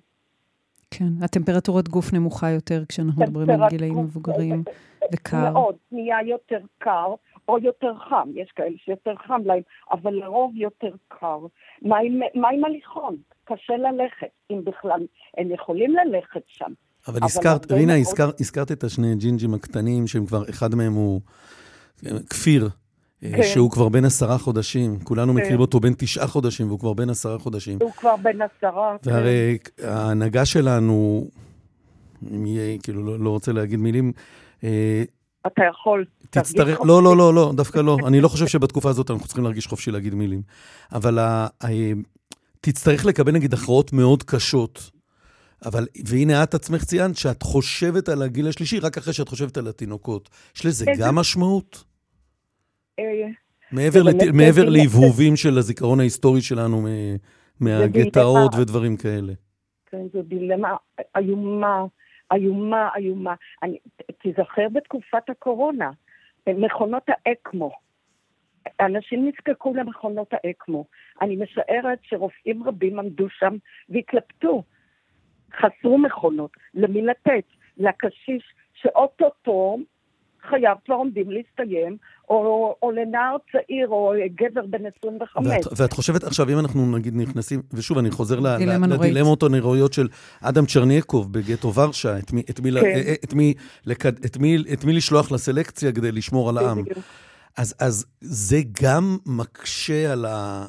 כן, 0.92 1.24
הטמפרטורת 1.24 1.90
גוף 1.90 2.14
נמוכה 2.14 2.50
יותר 2.50 2.84
כשאנחנו 2.90 3.22
מדברים 3.22 3.50
על 3.50 3.70
גילאים 3.70 3.98
מבוגרים, 3.98 4.64
וקר. 5.14 5.52
מאוד, 5.52 5.76
נהיה 5.92 6.18
יותר 6.26 6.60
קר, 6.78 7.14
או 7.48 7.60
יותר 7.60 7.94
חם, 8.10 8.30
יש 8.36 8.52
כאלה 8.56 8.76
שיותר 8.86 9.16
חם 9.28 9.42
להם, 9.46 9.62
אבל 9.92 10.14
לרוב 10.14 10.52
יותר 10.56 10.92
קר. 11.08 11.40
מה 11.82 11.98
עם, 11.98 12.20
מה 12.36 12.50
עם 12.50 12.66
הליכון? 12.66 13.16
קשה 13.44 13.78
ללכת, 13.78 14.28
אם 14.52 14.62
בכלל 14.64 15.06
הם 15.38 15.52
יכולים 15.52 15.96
ללכת 15.96 16.42
שם. 16.48 16.72
אבל 17.08 17.20
הזכרת, 17.24 17.72
רינה, 17.72 17.94
מאוד... 17.94 18.00
הזכר, 18.00 18.30
הזכרת 18.40 18.72
את 18.72 18.84
השני 18.84 19.16
ג'ינג'ים 19.16 19.54
הקטנים, 19.54 20.08
שהם 20.08 20.26
כבר, 20.26 20.50
אחד 20.50 20.76
מהם 20.76 20.94
הוא 20.94 21.22
כפיר, 22.30 22.70
אה, 23.24 23.32
כן. 23.36 23.44
שהוא 23.44 23.72
כבר 23.72 23.90
בן 23.90 24.06
עשרה 24.06 24.38
חודשים. 24.38 25.00
כולנו 25.00 25.34
כן. 25.34 25.40
מכירים 25.40 25.60
אותו 25.60 25.80
בן 25.80 25.94
תשעה 25.94 26.28
חודשים, 26.28 26.68
והוא 26.68 26.80
כבר 26.80 26.94
בן 26.94 27.10
עשרה 27.10 27.40
חודשים. 27.40 27.78
הוא 27.82 27.92
כבר 27.92 28.16
בן 28.16 28.42
עשרה, 28.42 28.96
כן. 29.02 29.12
והרי 29.12 29.58
כן. 29.78 29.88
ההנהגה 29.88 30.46
שלנו, 30.46 31.28
אם 32.32 32.46
יהיה, 32.46 32.78
כאילו, 32.78 33.06
לא, 33.06 33.20
לא 33.20 33.30
רוצה 33.30 33.52
להגיד 33.52 33.80
מילים, 33.80 34.12
אה, 34.64 35.04
אתה 35.48 35.62
יכול. 35.70 36.06
תצטרך, 36.30 36.82
לא, 36.82 37.04
לא, 37.04 37.18
לא, 37.18 37.34
לא, 37.34 37.54
דווקא 37.56 37.80
לא. 37.80 37.98
אני 38.08 38.22
לא 38.22 38.28
חושב 38.28 38.48
שבתקופה 38.48 38.90
הזאת 38.90 39.12
אנחנו 39.12 39.26
צריכים 39.26 39.44
להרגיש 39.44 39.68
חופשי 39.68 39.92
להגיד 39.92 40.16
מילים. 40.16 40.42
אבל 40.92 41.20
ה, 41.20 41.48
תצטרך 42.62 43.06
לקבל 43.06 43.32
נגיד 43.32 43.54
הכרעות 43.54 43.94
מאוד 43.94 44.24
קשות 44.24 44.92
אבל, 45.66 45.86
והנה 46.10 46.44
את 46.44 46.54
עצמך 46.54 46.84
ציינת 46.84 47.18
שאת 47.18 47.44
חושבת 47.44 48.10
על 48.10 48.22
הגיל 48.22 48.48
השלישי 48.48 48.80
רק 48.80 48.98
אחרי 48.98 49.14
שאת 49.14 49.28
חושבת 49.28 49.58
על 49.58 49.68
התינוקות. 49.68 50.30
יש 50.56 50.66
לזה 50.66 50.86
גם 51.00 51.16
משמעות? 51.16 51.84
אה, 53.00 53.04
מעבר 54.34 54.70
להבהובים 54.70 55.36
של 55.36 55.58
הזיכרון 55.58 56.00
ההיסטורי 56.00 56.42
שלנו 56.42 56.88
מהגטאות 57.60 58.52
ודברים 58.56 58.98
כאלה. 58.98 59.34
כן, 59.86 60.08
זו 60.14 60.22
דילמה 60.22 60.76
איומה, 61.18 61.86
איומה, 62.34 62.90
איומה. 62.96 63.34
תיזכר 64.22 64.70
בתקופת 64.74 65.30
הקורונה, 65.30 65.92
מכונות 66.50 67.04
האקמו. 67.08 67.72
אנשים 68.80 69.28
נזקקו 69.28 69.74
למכונות 69.74 70.28
האקמו. 70.34 70.86
אני 71.22 71.36
משערת 71.36 72.00
שרופאים 72.04 72.64
רבים 72.64 73.00
עמדו 73.00 73.30
שם 73.30 73.56
והתלבטו. 73.90 74.64
חסרו 75.54 75.98
מכונות, 75.98 76.52
למי 76.74 77.02
לתת? 77.02 77.44
לקשיש 77.78 78.44
שאו-טו-טו 78.74 79.78
חייו 80.50 80.76
כבר 80.86 80.96
עומדים 80.96 81.32
להסתיים, 81.32 81.98
או, 82.30 82.76
או 82.82 82.92
לנער 82.92 83.36
צעיר, 83.52 83.88
או 83.88 84.14
גבר 84.36 84.66
בן 84.66 84.86
25. 84.98 85.48
ואת, 85.48 85.80
ואת 85.82 85.94
חושבת 85.94 86.24
עכשיו, 86.24 86.50
אם 86.50 86.60
אנחנו 86.60 86.98
נגיד 86.98 87.14
נכנסים, 87.16 87.62
ושוב, 87.74 87.98
אני 87.98 88.12
חוזר 88.12 88.40
ל, 88.40 88.48
לדילמות 88.88 89.44
הנוראיות 89.44 89.94
של 89.94 90.08
אדם 90.42 90.66
צ'רניאקוב 90.66 91.34
בגטו 91.34 91.74
ורשה, 91.74 92.18
את 92.18 92.34
מי, 92.34 92.42
את, 92.50 92.60
מי, 92.60 92.72
כן. 92.72 93.00
את, 93.14 93.24
את, 93.24 93.34
מי, 93.34 93.54
את, 94.26 94.38
מי, 94.38 94.58
את 94.74 94.86
מי 94.86 94.94
לשלוח 94.94 95.32
לסלקציה 95.32 95.92
כדי 95.92 96.12
לשמור 96.12 96.50
על 96.50 96.58
העם. 96.58 96.84
אז, 97.58 97.76
אז 97.80 98.06
זה 98.22 98.58
גם 98.82 99.18
מקשה 99.26 100.12
על 100.12 100.26
ה... 100.26 100.66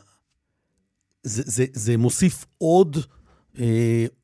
זה, 1.23 1.43
זה, 1.47 1.65
זה 1.73 1.97
מוסיף 1.97 2.44
עוד 2.59 2.97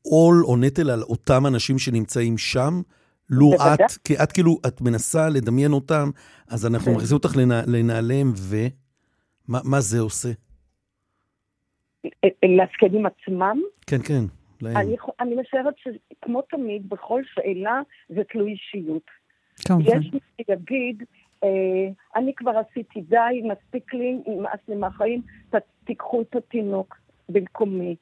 עול 0.01 0.43
או 0.43 0.57
נטל 0.57 0.89
על 0.89 1.01
אותם 1.01 1.45
אנשים 1.47 1.79
שנמצאים 1.79 2.37
שם? 2.37 2.81
לו 3.29 3.53
את, 3.53 3.91
כי 4.03 4.13
את 4.23 4.31
כאילו, 4.31 4.57
את 4.67 4.81
מנסה 4.81 5.29
לדמיין 5.29 5.71
אותם, 5.71 6.09
אז 6.47 6.65
אנחנו 6.65 6.85
כן. 6.85 6.95
מכניסים 6.95 7.17
אותך 7.17 7.29
לנעליהם, 7.67 8.31
ומה 9.49 9.79
זה 9.79 9.99
עושה? 9.99 10.29
לזקנים 12.43 13.05
עצמם? 13.05 13.57
כן, 13.87 14.01
כן, 14.07 14.23
להם. 14.61 14.77
אני, 14.77 14.95
אני 15.19 15.35
משערת 15.35 15.73
שכמו 15.77 16.41
תמיד, 16.41 16.89
בכל 16.89 17.21
שאלה 17.33 17.81
זה 18.09 18.21
תלוי 18.31 18.51
אישיות. 18.51 19.03
כמובן. 19.67 20.01
יש 20.01 20.13
מי 20.13 20.19
שיגיד, 20.37 21.03
אה, 21.43 21.49
אני 22.15 22.33
כבר 22.35 22.51
עשיתי 22.51 23.01
די, 23.01 23.41
מספיק 23.43 23.93
לי, 23.93 24.17
נמאס 24.27 24.59
לי 24.67 24.75
מהחיים, 24.75 25.21
תיקחו 25.83 26.21
את 26.21 26.35
התינוק 26.35 26.97
במקומי. 27.29 27.95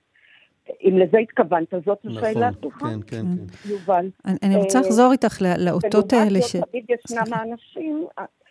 אם 0.83 0.97
לזה 0.97 1.17
התכוונת, 1.17 1.73
זאת 1.85 1.99
נכון, 2.03 2.17
השאלה 2.17 2.49
שלך. 2.61 2.77
כן, 2.77 3.01
כן, 3.07 3.17
כן. 3.17 3.69
יובל. 3.69 4.09
אני 4.43 4.55
רוצה 4.55 4.79
אה, 4.79 4.83
לחזור 4.83 5.11
איתך 5.11 5.41
לאותות 5.57 6.13
האלה 6.13 6.41
ש... 6.41 6.55
תמיד 6.55 6.85
ישנם 6.89 7.33
האנשים 7.33 8.05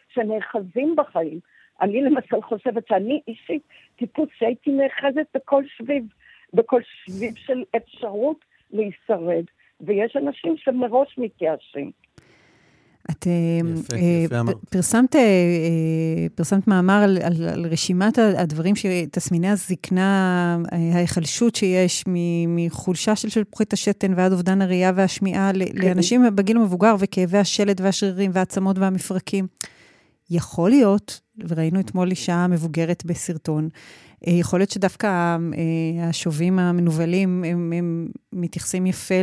שנאחזים 0.09 0.97
בחיים. 0.97 1.41
אני 1.81 2.03
למשל 2.03 2.43
חושבת 2.43 2.87
שאני 2.89 3.21
אישית 3.29 3.63
טיפוס 3.97 4.29
שהייתי 4.39 4.71
נאחזת 4.71 5.27
בכל 5.35 5.63
שביב, 5.77 6.05
בכל 6.55 6.81
שביב 6.85 7.35
של 7.37 7.65
אפשרות 7.77 8.45
להישרד, 8.71 9.45
ויש 9.81 10.17
אנשים 10.17 10.57
שמראש 10.57 11.19
מתייאשים. 11.19 11.91
את 13.11 13.27
יפה, 13.79 13.97
יפה 13.97 14.41
אמרת. 14.41 14.57
פרסמת, 14.71 15.17
פרסמת 16.35 16.69
מאמר 16.69 17.03
על, 17.03 17.19
על, 17.23 17.49
על 17.49 17.67
רשימת 17.67 18.19
הדברים, 18.19 18.75
תסמיני 19.11 19.49
הזקנה, 19.49 20.59
ההיחלשות 20.73 21.57
שיש 21.57 22.05
מחולשה 22.49 23.17
של 23.17 23.29
שלפוחית 23.29 23.73
השתן 23.73 24.13
ועד 24.17 24.33
אובדן 24.33 24.63
הראייה 24.63 24.93
והשמיעה 24.95 25.51
כן. 25.53 25.59
לאנשים 25.87 26.25
בגיל 26.35 26.57
המבוגר 26.57 26.95
וכאבי 26.99 27.39
השלד 27.39 27.81
והשרירים 27.81 28.31
והעצמות 28.35 28.79
והמפרקים. 28.79 29.47
יכול 30.31 30.71
להיות, 30.71 31.21
וראינו 31.49 31.81
אתמול 31.81 32.11
אישה 32.11 32.47
מבוגרת 32.47 33.05
בסרטון, 33.05 33.69
אה, 33.75 33.79
יכול 34.27 34.61
להיות 34.61 34.71
שדווקא 34.71 35.07
אה, 35.07 36.09
השובים 36.09 36.59
המנוולים, 36.59 37.45
הם, 37.45 37.73
הם 37.77 38.09
מתייחסים 38.33 38.87
יפה 38.87 39.15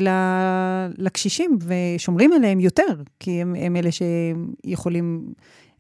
לקשישים 0.98 1.58
ושומרים 1.68 2.34
עליהם 2.34 2.60
יותר, 2.60 3.02
כי 3.20 3.32
הם, 3.42 3.56
הם 3.60 3.76
אלה 3.76 3.90
שיכולים, 3.92 5.22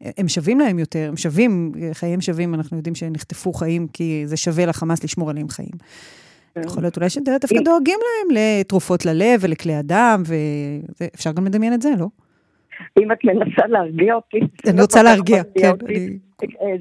הם 0.02 0.28
שווים 0.28 0.60
להם 0.60 0.80
יותר, 0.80 1.10
הם 1.10 1.18
שווים, 1.18 1.72
חייהם 1.94 2.22
שווים, 2.22 2.54
אנחנו 2.54 2.78
יודעים 2.78 2.96
שנחטפו 2.96 3.54
חיים, 3.54 3.88
כי 3.94 4.24
זה 4.26 4.38
שווה 4.38 4.66
לחמאס 4.66 5.04
לשמור 5.04 5.30
עליהם 5.30 5.50
חיים. 5.50 5.72
כן. 6.56 6.62
יכול 6.66 6.84
להיות 6.84 6.98
אולי 6.98 7.10
שדווקא 7.10 7.62
דואגים 7.66 8.00
להם 8.00 8.38
לתרופות 8.38 9.06
ללב 9.06 9.40
ולכלי 9.42 9.76
הדם, 9.76 10.24
ואפשר 11.00 11.32
גם 11.32 11.46
לדמיין 11.46 11.74
את 11.74 11.82
זה, 11.82 11.90
לא? 12.00 12.08
אם 13.00 13.12
את 13.12 13.18
מנסה 13.24 13.68
להרגיע 13.68 14.14
אותי... 14.16 14.40
אני 14.68 14.78
לא 14.78 14.82
רוצה 14.82 15.04
להרגיע, 15.04 15.44
כן. 15.44 15.72
אה, 15.90 16.08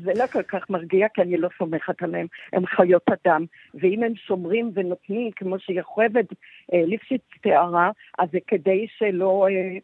זה 0.04 0.12
לא 0.16 0.26
כל 0.26 0.42
כך 0.42 0.70
מרגיע, 0.70 1.08
כי 1.14 1.22
אני 1.22 1.36
לא 1.36 1.48
סומכת 1.58 2.02
עליהם. 2.02 2.26
הם 2.52 2.66
חיות 2.66 3.02
אדם. 3.08 3.44
ואם 3.74 4.02
הם 4.02 4.12
שומרים 4.16 4.70
ונותנים, 4.74 5.30
כמו 5.36 5.58
שיוכבד 5.58 6.24
אה, 6.72 6.82
ליפשיץ 6.86 7.22
תיארה, 7.42 7.90
אז 8.18 8.28
זה 8.32 8.38
כדי 8.46 8.86
שלא... 8.98 9.46
אה, 9.50 9.78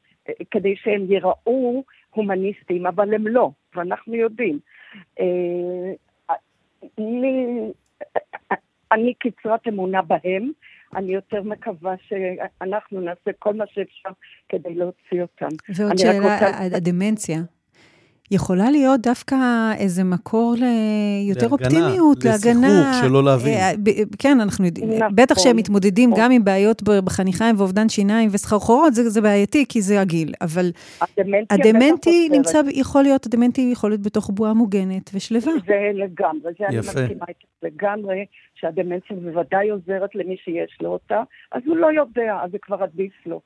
כדי 0.51 0.77
שהם 0.77 1.07
ייראו 1.11 1.85
הומניסטים, 2.11 2.87
אבל 2.87 3.15
הם 3.15 3.27
לא, 3.27 3.51
ואנחנו 3.75 4.15
יודעים. 4.15 4.59
אני 8.93 9.15
קצרת 9.19 9.69
אמונה 9.69 10.03
בהם, 10.03 10.51
אני 10.97 11.13
יותר 11.13 11.43
מקווה 11.43 11.95
שאנחנו 12.09 13.01
נעשה 13.01 13.31
כל 13.39 13.55
מה 13.55 13.65
שאפשר 13.67 14.11
כדי 14.49 14.75
להוציא 14.75 15.23
אותם. 15.23 15.57
ועוד 15.77 15.99
שאלה, 15.99 16.13
רוצה... 16.17 16.77
הדמנציה. 16.77 17.39
יכולה 18.33 18.71
להיות 18.71 19.01
דווקא 19.01 19.37
איזה 19.79 20.05
מקור 20.05 20.55
ליותר 20.59 21.49
אופטימיות, 21.49 22.25
להגנה. 22.25 22.69
לסיכוך, 22.69 23.09
שלא 23.09 23.25
להבין. 23.25 23.55
אה, 23.55 23.73
כן, 24.19 24.41
אנחנו 24.41 24.65
יודעים, 24.65 24.91
נכון, 24.91 25.15
בטח 25.15 25.39
שהם 25.39 25.57
מתמודדים 25.57 26.11
נכון. 26.11 26.25
גם 26.25 26.31
עם 26.31 26.45
בעיות 26.45 26.83
בחניכיים 26.83 27.55
ואובדן 27.59 27.89
שיניים 27.89 28.29
וסחרחורות, 28.33 28.95
זה, 28.95 29.11
זה 29.11 29.21
בעייתי, 29.21 29.65
כי 29.69 29.83
זה 29.83 30.01
הגיל, 30.01 30.33
אבל 30.41 30.71
הדמנטי 31.51 32.29
נמצא, 32.33 32.61
יכול 32.71 33.03
להיות, 33.03 33.27
הדמנטי 33.27 33.69
יכול 33.73 33.91
להיות 33.91 34.03
בתוך 34.03 34.31
בועה 34.31 34.55
מוגנת 34.55 35.11
ושלווה. 35.15 35.53
זה 35.67 35.91
לגמרי, 35.95 36.51
זה 36.59 36.65
יפה. 36.65 36.69
אני 36.69 36.79
מסכימה 36.79 37.25
איתך 37.29 37.45
לגמרי, 37.63 38.25
שהדמנציה 38.55 39.17
בוודאי 39.17 39.71
עוזרת 39.71 40.15
למי 40.15 40.37
שיש 40.45 40.79
לו 40.81 40.91
אותה, 40.91 41.23
אז 41.53 41.63
הוא 41.67 41.77
לא 41.77 41.87
יודע, 41.87 42.37
אז 42.45 42.51
זה 42.51 42.59
כבר 42.63 42.83
עדיף 42.83 43.13
לו. 43.27 43.41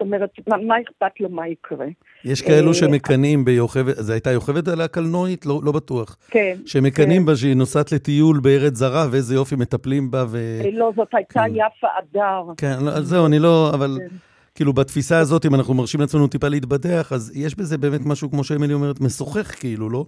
זאת 0.00 0.06
אומרת, 0.06 0.30
מה, 0.48 0.56
מה 0.56 0.74
אכפת 0.80 1.20
לו 1.20 1.28
מה 1.28 1.48
יקרה? 1.48 1.86
יש 2.24 2.42
כאלו 2.42 2.68
אה, 2.68 2.74
שמקנאים 2.74 3.44
ביוכבד, 3.44 3.92
זו 3.92 4.12
הייתה 4.12 4.30
יוכבד 4.30 4.68
על 4.68 4.80
הקלנועית? 4.80 5.46
לא, 5.46 5.60
לא 5.64 5.72
בטוח. 5.72 6.16
כן. 6.30 6.56
שמקנאים 6.66 7.22
כן. 7.22 7.26
בה 7.26 7.36
שהיא 7.36 7.54
נוסעת 7.56 7.92
לטיול 7.92 8.40
בארץ 8.40 8.74
זרה, 8.74 9.06
ואיזה 9.10 9.34
יופי 9.34 9.56
מטפלים 9.56 10.10
בה. 10.10 10.24
ו... 10.28 10.60
אה, 10.64 10.70
לא, 10.72 10.92
זאת 10.96 11.08
הייתה 11.12 11.40
כן. 11.40 11.54
יפה 11.54 11.86
אדר. 11.98 12.52
כן, 12.56 12.84
לא, 12.84 13.00
זהו, 13.00 13.26
אני 13.26 13.38
לא, 13.38 13.70
אבל... 13.74 13.98
כן. 13.98 14.16
כאילו, 14.54 14.72
בתפיסה 14.72 15.18
הזאת, 15.18 15.46
אם 15.46 15.54
אנחנו 15.54 15.74
מרשים 15.74 16.00
לעצמנו 16.00 16.28
טיפה 16.28 16.48
להתבדח, 16.48 17.12
אז 17.12 17.32
יש 17.34 17.54
בזה 17.54 17.78
באמת 17.78 18.00
משהו, 18.06 18.30
כמו 18.30 18.44
שאמילי 18.44 18.74
אומרת, 18.74 19.00
משוחח 19.00 19.54
כאילו, 19.60 19.90
לא? 19.90 20.04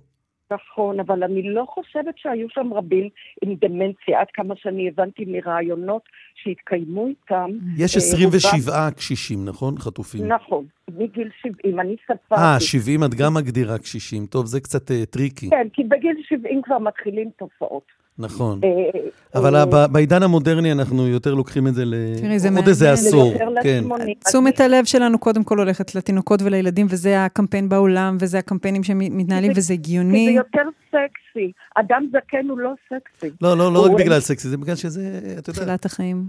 נכון, 0.55 1.01
אבל 1.01 1.23
אני 1.23 1.43
לא 1.43 1.65
חושבת 1.69 2.19
שהיו 2.19 2.47
שם 2.51 2.73
רבים 2.73 3.09
עם 3.43 3.55
דמנציה, 3.61 4.21
עד 4.21 4.27
כמה 4.35 4.55
שאני 4.57 4.89
הבנתי 4.89 5.25
מרעיונות 5.27 6.03
שהתקיימו 6.35 7.07
איתם. 7.07 7.51
יש 7.79 7.97
27 7.97 8.73
אה, 8.73 8.91
קשישים, 8.91 9.45
נכון? 9.45 9.75
חטופים. 9.79 10.29
נכון, 10.29 10.65
מגיל 10.99 11.29
70, 11.43 11.81
אני 11.81 11.97
ספרתי. 12.05 12.43
אה, 12.43 12.61
70 12.61 13.05
את 13.05 13.15
גם 13.15 13.35
מגדירה 13.35 13.79
קשישים. 13.79 14.27
טוב, 14.27 14.47
זה 14.47 14.61
קצת 14.61 14.91
uh, 14.91 14.95
tricky. 15.11 15.51
כן, 15.51 15.67
כי 15.73 15.85
בגיל 15.85 16.17
70 16.29 16.63
כבר 16.63 16.79
מתחילים 16.79 17.31
תופעות. 17.37 18.02
נכון. 18.19 18.61
אה, 18.65 19.01
אבל 19.35 19.57
אה, 19.57 19.87
בעידן 19.87 20.23
המודרני 20.23 20.73
אנחנו 20.73 21.09
יותר 21.09 21.35
לוקחים 21.35 21.67
את 21.67 21.75
זה 21.75 21.85
לעוד 21.85 22.69
איזה 22.69 22.93
עשור. 22.93 23.35
כן. 23.63 23.85
תשומת 24.25 24.61
הלב 24.61 24.85
שלנו 24.85 25.19
קודם 25.19 25.45
כל 25.45 25.59
הולכת 25.59 25.95
לתינוקות 25.95 26.43
ולילדים, 26.43 26.87
וזה 26.91 27.25
הקמפיין 27.25 27.69
בעולם, 27.69 28.17
וזה 28.21 28.39
הקמפיינים 28.39 28.85
שמתנהלים, 28.85 29.53
וזה 29.57 29.75
הגיוני. 29.75 30.27
זה 30.27 30.33
יותר 30.33 30.71
סקסי. 30.89 31.53
אדם 31.75 32.07
זקן 32.13 32.49
הוא 32.49 32.59
לא 32.59 32.73
סקסי. 32.87 33.35
לא, 33.41 33.57
לא, 33.57 33.73
לא 33.73 33.85
רק 33.85 33.91
בגלל 33.99 34.21
סקסי, 34.21 34.49
זה 34.49 34.57
בגלל 34.57 34.77
שזה, 34.77 35.21
אתה 35.39 35.51
יודע... 35.51 35.61
תחילת 35.61 35.85
החיים. 35.85 36.25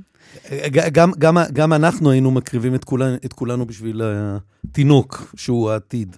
גם 1.54 1.74
אנחנו 1.74 2.12
היינו 2.12 2.32
מקריבים 2.32 2.76
את 3.26 3.34
כולנו 3.34 3.66
בשביל 3.66 4.02
התינוק, 4.04 5.34
שהוא 5.36 5.72
העתיד. 5.72 6.16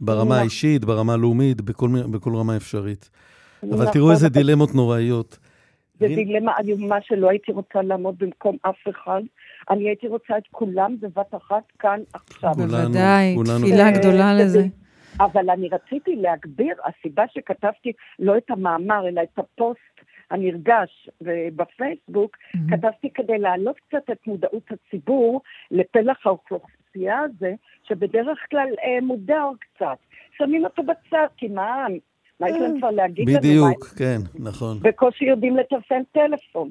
ברמה. 0.00 0.38
האישית, 0.38 0.84
ברמה 0.84 1.12
הלאומית, 1.12 1.60
בכל 1.60 2.36
רמה 2.36 2.56
אפשרית. 2.56 3.10
אבל 3.70 3.86
תראו 3.92 4.10
איזה 4.10 4.28
דילמות 4.28 4.74
נוראיות. 4.74 5.38
זה 6.00 6.06
דילמה 6.06 6.52
איומה 6.58 6.96
שלא 7.02 7.30
הייתי 7.30 7.52
רוצה 7.52 7.82
לעמוד 7.82 8.14
במקום 8.18 8.56
אף 8.62 8.88
אחד. 8.90 9.20
אני 9.70 9.88
הייתי 9.88 10.08
רוצה 10.08 10.38
את 10.38 10.42
כולם 10.50 10.96
בבת 11.00 11.34
אחת 11.34 11.62
כאן 11.78 12.00
עכשיו. 12.12 12.52
בוודאי, 12.54 13.36
תפילה 13.44 13.90
גדולה 13.90 14.34
לזה. 14.34 14.62
אבל 15.20 15.50
אני 15.50 15.68
רציתי 15.68 16.16
להגביר, 16.16 16.74
הסיבה 16.84 17.24
שכתבתי 17.34 17.92
לא 18.18 18.36
את 18.36 18.50
המאמר, 18.50 19.08
אלא 19.08 19.22
את 19.22 19.38
הפוסט 19.38 20.00
הנרגש 20.30 21.10
בפייסבוק, 21.56 22.36
mm-hmm. 22.36 22.58
כתבתי 22.70 23.10
כדי 23.14 23.38
להעלות 23.38 23.76
קצת 23.88 24.10
את 24.12 24.26
מודעות 24.26 24.62
הציבור 24.70 25.40
לפלח 25.70 26.26
האוכלוסייה 26.26 27.18
הזה, 27.18 27.54
שבדרך 27.88 28.38
כלל 28.50 28.68
אה, 28.84 29.00
מודע 29.02 29.42
קצת. 29.60 29.96
שמים 30.38 30.64
אותו 30.64 30.82
בצד, 30.82 31.26
כי 31.36 31.48
מה, 31.48 31.86
מה 32.42 32.50
יש 32.50 32.56
להם 32.60 32.78
כבר 32.78 32.90
להגיד 32.90 33.28
לנו? 33.28 33.38
בדיוק, 33.38 33.86
כן, 33.86 34.20
נכון. 34.38 34.78
בקושי 34.82 35.24
יודעים 35.24 35.56
לטלפן 35.56 36.02
טלפון. 36.12 36.70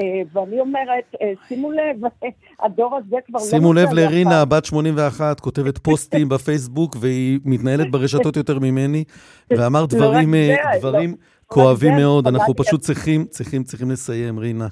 אה, 0.00 0.22
ואני 0.32 0.60
אומרת, 0.60 1.14
אה, 1.22 1.32
שימו 1.48 1.72
לב, 1.72 1.96
הדור 2.64 2.96
הזה 2.96 3.16
כבר 3.26 3.38
לא... 3.38 3.44
שימו 3.44 3.72
לב 3.72 3.92
לרינה, 3.92 4.44
בת 4.44 4.64
81, 4.64 5.40
כותבת 5.40 5.78
פוסטים 5.78 6.28
בפייסבוק, 6.32 6.96
והיא 7.00 7.38
מתנהלת 7.44 7.90
ברשתות 7.90 8.36
יותר 8.36 8.58
ממני, 8.58 9.04
ואמרת 9.50 9.92
לא 9.92 9.98
דברים, 9.98 10.34
אה, 10.34 10.78
דברים 10.78 11.16
כואבים 11.52 11.96
מאוד, 11.96 12.26
אנחנו 12.26 12.56
פשוט 12.56 12.80
צריכים, 12.80 13.26
צריכים, 13.30 13.64
צריכים 13.64 13.90
לסיים, 13.90 14.38
רינה. 14.38 14.66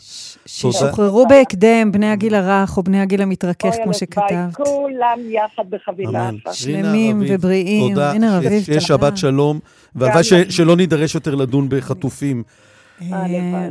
שישוחררו 0.47 1.27
בהקדם 1.29 1.93
בני 1.93 2.11
הגיל 2.11 2.35
הרך 2.35 2.77
או 2.77 2.83
בני 2.83 3.01
הגיל 3.01 3.23
המתרכך, 3.23 3.75
כמו 3.85 3.95
שכתבת. 3.95 4.55
כולם 4.55 5.19
יחד 5.29 5.71
בחבילה 5.71 6.31
אחת. 6.45 6.55
שלמים 6.55 7.23
ובריאים. 7.29 7.95
תודה, 7.95 8.13
שיהיה 8.65 8.81
שבת 8.81 9.17
שלום, 9.17 9.59
והלוואי 9.95 10.25
שלא 10.51 10.77
נידרש 10.77 11.15
יותר 11.15 11.35
לדון 11.35 11.67
בחטופים. 11.69 12.43
אה, 13.03 13.25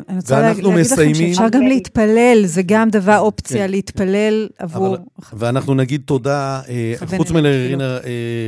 אני 0.09 0.15
רוצה 0.15 0.41
להגיד 0.41 0.63
לכם 0.63 1.13
שאפשר 1.13 1.49
גם 1.49 1.61
להתפלל, 1.61 2.41
זה 2.45 2.61
גם 2.65 2.89
דבר 2.89 3.19
אופציה 3.19 3.65
כן. 3.65 3.71
להתפלל 3.71 4.47
עבור... 4.59 4.97
ואנחנו 5.33 5.73
נגיד 5.73 6.01
תודה, 6.05 6.61
אה, 6.69 6.93
חוץ 7.17 7.31
מלרינה 7.31 7.97
אה, 7.97 8.01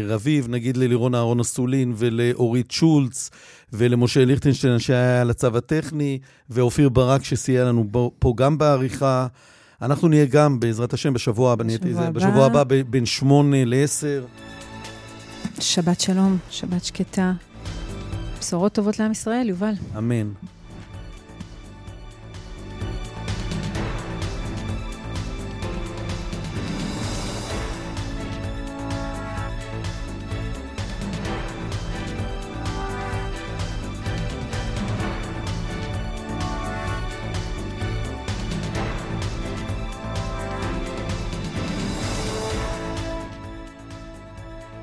רביב, 0.07 0.47
נגיד 0.49 0.77
ללירון 0.77 1.15
אהרון 1.15 1.39
אסולין 1.39 1.93
ולאורית 1.95 2.71
שולץ 2.71 3.29
ולמשה 3.73 4.25
ליכטנשטיין 4.25 4.79
שהיה 4.79 5.21
על 5.21 5.29
הצו 5.29 5.57
הטכני, 5.57 6.19
ואופיר 6.49 6.89
ברק 6.89 7.23
שסייע 7.23 7.65
לנו 7.65 7.85
פה 8.19 8.33
גם 8.37 8.57
בעריכה. 8.57 9.27
אנחנו 9.81 10.07
נהיה 10.07 10.25
גם, 10.25 10.59
בעזרת 10.59 10.93
השם, 10.93 11.13
בשבוע 11.13 11.53
הבא, 11.53 11.63
בשבוע 12.13 12.45
הבא 12.45 12.63
בין 12.89 13.05
שמונה 13.05 13.65
לעשר. 13.65 14.25
שבת 15.59 15.99
שלום, 15.99 16.37
שבת 16.49 16.83
שקטה. 16.83 17.33
בשורות 18.39 18.73
טובות 18.73 18.99
לעם 18.99 19.11
ישראל, 19.11 19.49
יובל. 19.49 19.73
אמן. 19.97 20.31